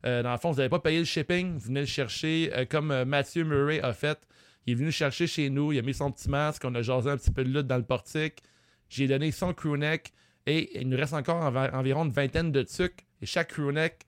Euh, 0.06 0.22
dans 0.22 0.32
le 0.32 0.38
fond, 0.38 0.50
vous 0.50 0.56
n'allez 0.58 0.68
pas 0.70 0.80
payer 0.80 0.98
le 0.98 1.04
shipping. 1.04 1.54
Vous 1.54 1.60
venez 1.66 1.80
le 1.80 1.86
chercher 1.86 2.50
euh, 2.54 2.64
comme 2.64 3.04
Mathieu 3.04 3.44
Murray 3.44 3.80
a 3.80 3.92
fait. 3.92 4.18
Il 4.66 4.72
est 4.72 4.76
venu 4.76 4.90
chercher 4.92 5.26
chez 5.26 5.50
nous. 5.50 5.72
Il 5.72 5.78
a 5.78 5.82
mis 5.82 5.94
son 5.94 6.10
petit 6.10 6.28
masque. 6.28 6.64
On 6.64 6.74
a 6.74 6.82
jasé 6.82 7.10
un 7.10 7.16
petit 7.16 7.30
peu 7.30 7.44
de 7.44 7.50
lutte 7.50 7.66
dans 7.66 7.76
le 7.76 7.84
portique. 7.84 8.42
J'ai 8.88 9.06
donné 9.06 9.30
son 9.30 9.54
crewneck. 9.54 10.12
Et 10.46 10.80
il 10.80 10.88
nous 10.88 10.96
reste 10.96 11.12
encore 11.12 11.36
env- 11.44 11.70
environ 11.74 12.04
une 12.06 12.10
vingtaine 12.12 12.50
de 12.50 12.62
trucs. 12.62 13.06
Et 13.22 13.26
chaque 13.26 13.52
crewneck, 13.52 14.00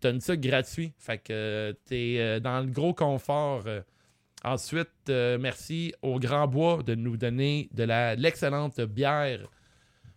tu 0.00 0.08
as 0.08 0.10
une 0.10 0.18
truc 0.18 0.40
gratuit. 0.40 0.92
Fait 0.98 1.18
que 1.18 1.74
tu 1.86 1.94
es 1.94 2.40
dans 2.40 2.60
le 2.60 2.66
gros 2.66 2.92
confort. 2.92 3.62
Ensuite, 4.44 4.88
euh, 5.08 5.38
merci 5.38 5.92
au 6.02 6.18
Grand 6.20 6.46
Bois 6.46 6.82
de 6.84 6.94
nous 6.94 7.16
donner 7.16 7.68
de 7.72 7.84
l'excellente 8.20 8.80
bière. 8.80 9.40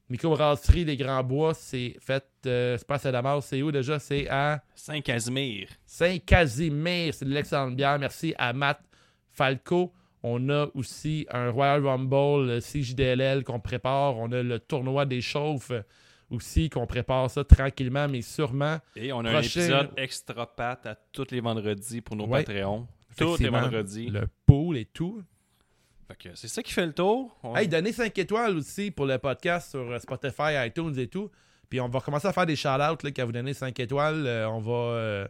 Microbrasserie 0.09 0.85
Les 0.85 0.97
Grands 0.97 1.23
Bois, 1.23 1.53
c'est 1.53 1.95
fait. 1.99 2.25
euh, 2.47 2.77
c'est 2.77 2.87
pas 2.87 2.95
à 2.95 2.99
Saint-Damas, 2.99 3.45
c'est 3.45 3.61
où 3.61 3.71
déjà? 3.71 3.99
C'est 3.99 4.27
à 4.29 4.63
Saint-Casimir. 4.73 5.67
Saint-Casimir. 5.85 7.13
C'est 7.13 7.25
de 7.25 7.31
l'excellente 7.33 7.75
bière. 7.75 7.99
Merci 7.99 8.33
à 8.37 8.53
Matt 8.53 8.81
Falco. 9.31 9.93
On 10.23 10.49
a 10.49 10.67
aussi 10.73 11.25
un 11.31 11.49
Royal 11.49 11.85
Rumble 11.85 12.59
CJDLL 12.61 13.43
qu'on 13.43 13.59
prépare. 13.59 14.17
On 14.17 14.31
a 14.31 14.41
le 14.43 14.59
tournoi 14.59 15.05
des 15.05 15.21
chauffes 15.21 15.71
aussi 16.29 16.69
qu'on 16.69 16.85
prépare 16.85 17.29
ça 17.31 17.43
tranquillement 17.43 18.07
mais 18.07 18.21
sûrement. 18.21 18.77
Et 18.95 19.11
on 19.13 19.19
a 19.21 19.31
Prochain- 19.31 19.59
un 19.61 19.63
épisode 19.63 19.89
extra 19.97 20.55
pat 20.55 20.85
à 20.85 20.95
tous 21.11 21.27
les 21.31 21.39
vendredis 21.39 22.01
pour 22.01 22.15
nos 22.15 22.25
Ouais. 22.27 22.43
Patreons. 22.43 22.87
Les 23.17 23.25
Effectivement, 23.25 23.61
vendredis. 23.61 24.09
Le 24.09 24.27
pool 24.45 24.77
et 24.77 24.85
tout. 24.85 25.23
C'est 26.33 26.47
ça 26.47 26.63
qui 26.63 26.73
fait 26.73 26.85
le 26.85 26.93
tour. 26.93 27.37
On- 27.43 27.55
Hey, 27.55 27.67
donnez 27.67 27.91
5 27.93 28.17
étoiles 28.17 28.57
aussi 28.57 28.89
pour 28.91 29.05
le 29.05 29.17
podcast 29.19 29.69
sur 29.71 29.81
euh, 29.91 29.99
Spotify, 29.99 30.55
iTunes 30.67 30.97
et 30.97 31.07
tout. 31.07 31.29
Puis 31.69 31.79
on 31.79 31.87
va 31.87 31.99
commencer 32.01 32.27
à 32.27 32.33
faire 32.33 32.47
des 32.47 32.55
shout-outs 32.55 32.97
quand 33.15 33.25
vous 33.25 33.31
donnez 33.31 33.53
5 33.53 33.79
étoiles. 33.79 34.25
Euh, 34.25 34.49
on 34.49 34.59
va 34.59 34.71
euh, 34.73 35.27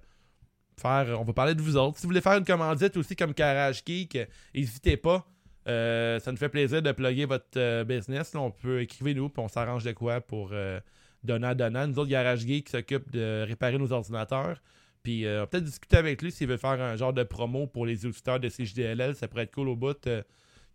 faire. 0.80 1.20
On 1.20 1.26
va 1.26 1.34
parler 1.34 1.54
de 1.54 1.62
vous 1.62 1.76
autres. 1.76 1.98
Si 1.98 2.04
vous 2.04 2.10
voulez 2.10 2.22
faire 2.22 2.38
une 2.38 2.46
commandite 2.46 2.96
aussi 2.96 3.16
comme 3.16 3.34
Garage 3.34 3.84
Geek, 3.86 4.18
n'hésitez 4.56 4.96
pas. 4.96 5.28
Euh, 5.68 6.18
ça 6.22 6.32
nous 6.32 6.38
fait 6.38 6.48
plaisir 6.50 6.82
de 6.82 6.92
plugger 6.94 7.26
votre 7.26 7.84
business. 7.84 8.34
là. 8.34 8.40
on 8.40 8.52
peut 8.52 8.82
écrire 8.82 9.16
nous 9.16 9.28
puis 9.30 9.44
on 9.44 9.50
s'arrange 9.50 9.84
de 9.84 9.92
quoi 9.92 10.22
pour 10.22 10.54
donnant 11.24 11.54
donnant. 11.56 11.88
Nous 11.88 12.00
autres, 12.00 12.10
Garage 12.10 12.40
Geek 12.48 12.70
s'occupe 12.70 13.12
de 13.12 13.44
réparer 13.46 13.78
nos 13.78 13.92
ordinateurs. 13.92 14.62
Puis 15.04 15.26
euh, 15.26 15.44
on 15.44 15.48
peut-être 15.48 15.64
discuter 15.64 15.98
avec 15.98 16.22
lui 16.22 16.32
s'il 16.32 16.48
veut 16.48 16.58
faire 16.58 16.82
un 16.82 16.96
genre 16.96 17.14
de 17.14 17.24
promo 17.24 17.68
pour 17.68 17.86
les 17.86 18.06
auditeurs 18.06 18.40
de 18.40 18.50
CJDLL. 18.50 19.16
Ça 19.16 19.28
pourrait 19.28 19.44
être 19.44 19.54
cool 19.54 19.70
au 19.70 19.76
bout. 19.76 19.98
euh, 20.08 20.24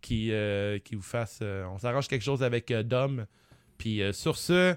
qui, 0.01 0.31
euh, 0.31 0.77
vous 0.93 1.01
fasse. 1.01 1.39
euh, 1.41 1.65
on 1.65 1.79
s'arrange 1.79 2.07
quelque 2.07 2.23
chose 2.23 2.43
avec 2.43 2.71
Dom. 2.71 3.25
Puis 3.77 4.01
sur 4.13 4.37
ce, 4.37 4.75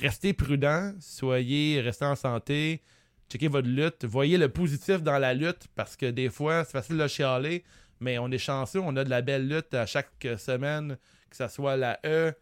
restez 0.00 0.32
prudents, 0.32 0.92
soyez, 0.98 1.80
restez 1.80 2.04
en 2.04 2.16
santé, 2.16 2.82
checkez 3.30 3.46
votre 3.46 3.68
lutte, 3.68 4.04
voyez 4.04 4.38
le 4.38 4.48
positif 4.48 5.02
dans 5.02 5.18
la 5.18 5.34
lutte 5.34 5.68
parce 5.76 5.96
que 5.96 6.06
des 6.10 6.30
fois, 6.30 6.64
c'est 6.64 6.72
facile 6.72 6.96
de 6.96 7.06
chialer, 7.06 7.62
mais 8.00 8.18
on 8.18 8.28
est 8.32 8.38
chanceux, 8.38 8.80
on 8.80 8.96
a 8.96 9.04
de 9.04 9.10
la 9.10 9.22
belle 9.22 9.48
lutte 9.48 9.72
à 9.72 9.86
chaque 9.86 10.26
semaine, 10.36 10.98
que 11.30 11.36
ce 11.36 11.46
soit 11.46 11.76
la 11.76 12.00
E, 12.04 12.32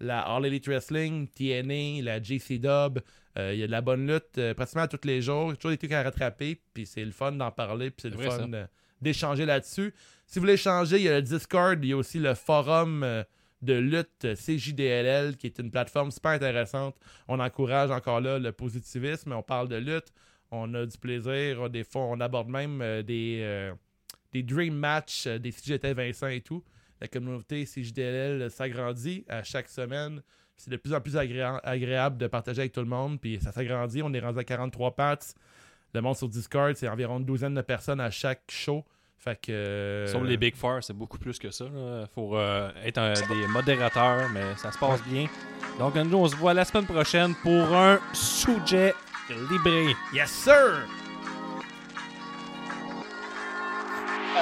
la 0.00 0.20
All 0.20 0.46
Elite 0.46 0.66
Wrestling, 0.68 1.28
TNA, 1.28 2.02
la 2.02 2.22
JC 2.22 2.58
Dub, 2.58 3.00
Il 3.36 3.56
y 3.56 3.62
a 3.62 3.66
de 3.66 3.72
la 3.72 3.80
bonne 3.80 4.06
lutte 4.06 4.38
euh, 4.38 4.54
pratiquement 4.54 4.82
à 4.82 4.88
tous 4.88 5.06
les 5.06 5.22
jours. 5.22 5.46
Il 5.46 5.50
y 5.50 5.52
a 5.52 5.56
toujours 5.56 5.70
des 5.70 5.78
trucs 5.78 5.92
à 5.92 6.02
rattraper. 6.02 6.60
Puis 6.74 6.86
c'est 6.86 7.04
le 7.04 7.12
fun 7.12 7.32
d'en 7.32 7.50
parler. 7.50 7.90
Puis 7.90 8.02
c'est 8.02 8.10
le 8.10 8.16
vrai, 8.16 8.26
fun 8.26 8.52
euh, 8.52 8.66
d'échanger 9.00 9.46
là-dessus. 9.46 9.94
Si 10.26 10.38
vous 10.38 10.42
voulez 10.42 10.54
échanger, 10.54 10.96
il 10.96 11.02
y 11.02 11.08
a 11.08 11.16
le 11.16 11.22
Discord. 11.22 11.78
Il 11.82 11.88
y 11.88 11.92
a 11.92 11.96
aussi 11.96 12.18
le 12.18 12.34
forum 12.34 13.02
euh, 13.02 13.24
de 13.62 13.74
lutte 13.74 14.24
euh, 14.24 14.34
CJDLL 14.34 15.36
qui 15.36 15.46
est 15.46 15.58
une 15.58 15.70
plateforme 15.70 16.10
super 16.10 16.32
intéressante. 16.32 16.96
On 17.28 17.40
encourage 17.40 17.90
encore 17.90 18.20
là 18.20 18.38
le 18.38 18.52
positivisme. 18.52 19.32
On 19.32 19.42
parle 19.42 19.68
de 19.68 19.76
lutte. 19.76 20.12
On 20.50 20.74
a 20.74 20.84
du 20.84 20.98
plaisir. 20.98 21.70
Des 21.70 21.84
fois, 21.84 22.02
on 22.02 22.20
aborde 22.20 22.48
même 22.48 22.82
euh, 22.82 23.02
des, 23.02 23.38
euh, 23.42 23.72
des 24.32 24.42
dream 24.42 24.74
matchs 24.74 25.26
euh, 25.26 25.38
des 25.38 25.50
si 25.50 25.62
j'étais 25.64 25.94
Vincent 25.94 26.26
et 26.28 26.42
tout. 26.42 26.62
La 27.00 27.08
communauté 27.08 27.64
CJDLL 27.64 28.50
s'agrandit 28.50 29.24
à 29.28 29.42
chaque 29.42 29.68
semaine. 29.68 30.22
C'est 30.64 30.70
de 30.70 30.76
plus 30.76 30.94
en 30.94 31.00
plus 31.00 31.16
agréa- 31.16 31.58
agréable 31.64 32.18
de 32.18 32.28
partager 32.28 32.60
avec 32.60 32.72
tout 32.72 32.78
le 32.80 32.86
monde. 32.86 33.20
Puis 33.20 33.40
ça 33.42 33.50
s'agrandit. 33.50 34.00
On 34.04 34.12
est 34.14 34.20
rendu 34.20 34.38
à 34.38 34.44
43 34.44 34.92
pats. 34.94 35.18
Le 35.92 36.00
monde 36.00 36.14
sur 36.16 36.28
Discord, 36.28 36.72
c'est 36.76 36.86
environ 36.88 37.18
une 37.18 37.24
douzaine 37.24 37.54
de 37.54 37.62
personnes 37.62 38.00
à 38.00 38.10
chaque 38.12 38.42
show. 38.48 38.84
Fait 39.18 39.36
que. 39.40 39.50
euh, 39.50 40.06
Sur 40.06 40.22
les 40.22 40.36
Big 40.36 40.54
Four, 40.54 40.78
c'est 40.82 40.92
beaucoup 40.96 41.18
plus 41.18 41.36
que 41.40 41.50
ça. 41.50 41.64
Il 41.64 42.06
faut 42.14 42.36
euh, 42.36 42.70
être 42.84 42.98
un- 42.98 43.12
des 43.12 43.46
modérateurs, 43.48 44.28
mais 44.32 44.54
ça 44.56 44.70
se 44.70 44.78
passe 44.78 45.02
bien. 45.02 45.26
Donc, 45.80 45.96
nous, 45.96 46.18
on 46.18 46.28
se 46.28 46.36
voit 46.36 46.54
la 46.54 46.64
semaine 46.64 46.86
prochaine 46.86 47.34
pour 47.42 47.74
un 47.76 47.98
sujet 48.12 48.94
libre. 49.28 49.96
Yes, 50.14 50.30
sir! 50.30 50.86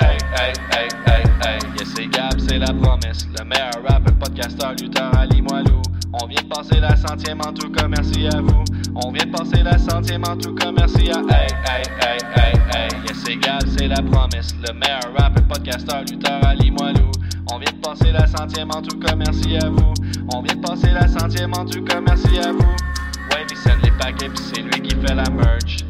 Hey, 0.00 0.18
hey, 0.36 0.52
hey, 0.72 0.88
hey, 1.06 1.24
hey, 1.44 1.58
yes, 1.78 1.94
c'est 1.94 2.06
Gab, 2.08 2.38
c'est 2.38 2.58
la 2.58 2.72
promesse. 2.74 3.26
Le 3.38 3.44
meilleur 3.44 3.72
rapper, 3.88 4.12
podcasteur, 4.20 4.72
lutteur, 4.80 5.14
Ali 5.16 5.40
Moilou. 5.42 5.80
On 6.12 6.26
vient 6.26 6.42
de 6.42 6.48
passer 6.48 6.80
la 6.80 6.96
centième 6.96 7.40
en 7.40 7.52
tout 7.52 7.70
cas, 7.70 7.86
merci 7.86 8.26
à 8.26 8.40
vous. 8.40 8.64
On 8.96 9.12
vient 9.12 9.26
de 9.26 9.30
passer 9.30 9.62
la 9.62 9.78
centième 9.78 10.22
en 10.26 10.36
tout 10.36 10.54
cas, 10.54 10.72
merci 10.72 11.10
à. 11.10 11.20
Hey, 11.20 11.46
hey, 11.66 11.82
hey, 12.00 12.18
hey, 12.34 12.52
hey, 12.74 12.88
yes, 13.06 13.22
c'est 13.24 13.36
Gab, 13.36 13.62
c'est 13.76 13.86
la 13.86 14.02
promesse. 14.02 14.54
Le 14.66 14.72
meilleur 14.74 15.14
rapper, 15.16 15.42
podcasteur, 15.42 16.00
lutteur, 16.00 16.44
Ali 16.44 16.70
Moilou. 16.72 17.10
On 17.52 17.58
vient 17.58 17.72
de 17.72 17.80
passer 17.80 18.10
la 18.10 18.26
centième 18.26 18.70
en 18.70 18.82
tout 18.82 18.98
cas, 18.98 19.14
merci 19.14 19.56
à 19.56 19.68
vous. 19.68 19.94
On 20.34 20.42
vient 20.42 20.56
de 20.56 20.60
passer 20.66 20.90
la 20.90 21.06
centième 21.06 21.52
en 21.54 21.64
tout 21.64 21.84
cas, 21.84 22.00
merci 22.00 22.38
à 22.40 22.52
vous. 22.52 22.58
Ouais, 22.58 23.46
il 23.48 23.56
send 23.56 23.78
les 23.84 23.92
paquets, 23.92 24.28
pis 24.28 24.42
c'est 24.52 24.62
lui 24.62 24.82
qui 24.82 24.96
fait 24.96 25.14
la 25.14 25.30
merch. 25.30 25.84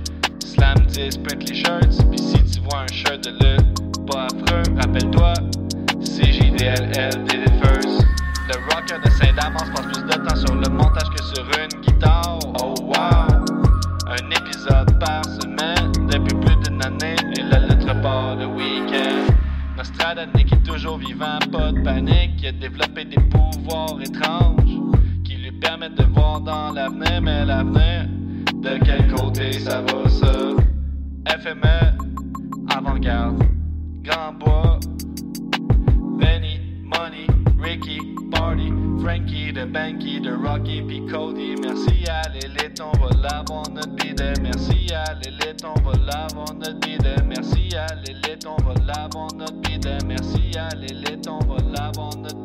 Slam 0.45 0.87
10, 0.87 1.17
print 1.19 1.49
les 1.49 1.55
shirts, 1.55 2.11
pis 2.11 2.19
si 2.19 2.45
tu 2.45 2.61
vois 2.69 2.81
un 2.81 2.93
shirt 2.93 3.25
de 3.25 3.31
lutte, 3.31 4.07
pas 4.07 4.27
affreux, 4.27 4.63
rappelle-toi, 4.77 5.33
did 7.27 7.43
it 7.47 7.65
first. 7.65 8.20
Le 8.51 8.57
rocker 8.75 8.99
de 8.99 9.09
Saint-Damas 9.11 9.71
passe 9.73 9.87
plus 9.87 10.03
de 10.03 10.27
temps 10.27 10.35
sur 10.35 10.57
le 10.57 10.69
montage 10.71 11.09
que 11.15 11.23
sur 11.23 11.45
une 11.57 11.81
guitare. 11.83 12.37
Oh 12.61 12.75
wow! 12.81 13.45
Un 14.09 14.31
épisode 14.31 14.99
par 14.99 15.25
semaine 15.25 15.93
depuis 16.09 16.37
plus 16.37 16.57
d'une 16.57 16.83
année 16.83 17.15
et 17.39 17.43
la 17.43 17.61
lettre 17.61 18.01
part 18.03 18.35
le 18.35 18.47
week-end. 18.47 19.33
Nostradanic 19.77 20.53
est 20.53 20.67
toujours 20.67 20.99
vivant, 20.99 21.39
pas 21.53 21.71
de 21.71 21.81
panique. 21.83 22.43
Il 22.43 22.49
a 22.49 22.53
développé 22.53 23.05
des 23.05 23.21
pouvoirs 23.21 23.97
étranges 24.01 24.81
qui 25.23 25.37
lui 25.37 25.53
permettent 25.53 25.95
de 25.95 26.13
voir 26.13 26.41
dans 26.41 26.73
l'avenir, 26.73 27.23
mais 27.23 27.45
l'avenir, 27.45 28.09
de 28.53 28.85
quel 28.85 29.15
côté 29.15 29.53
ça 29.61 29.83
va 29.83 30.09
ça? 30.09 30.33
FME, 31.39 32.67
avant-garde, 32.69 33.45
Grand 34.03 34.33
Bois, 34.33 34.81
Benny, 36.19 36.61
Money, 36.83 37.29
Ricky, 37.61 38.01
Party, 38.31 38.73
Frankie, 39.03 39.53
de 39.53 39.65
Banky, 39.65 40.21
de 40.21 40.33
Rocky, 40.33 40.83
puis 40.83 41.05
Cody. 41.07 41.55
Merci 41.63 42.05
à 42.09 42.29
l'élite, 42.31 42.81
on 42.81 42.97
va 42.99 43.11
l'avoir 43.17 43.69
notre 43.71 43.95
bidet. 43.97 44.33
Merci 44.43 44.93
à 44.93 45.15
l'élite, 45.15 45.65
on 45.65 45.81
va 45.83 45.93
l'avoir 46.05 46.55
notre 46.55 46.79
bidet. 46.81 47.17
Merci 47.27 47.77
à 47.77 47.95
l'élite, 47.95 48.47
on 48.47 48.63
va 48.63 48.75
l'avoir 48.87 49.29
notre 49.35 49.57
bidet. 49.61 49.99
Merci 50.07 50.57
à 50.59 50.75
l'élite, 50.75 51.29
on 51.29 51.39
va 51.39 51.57
l'avoir 51.73 52.17
notre 52.17 52.40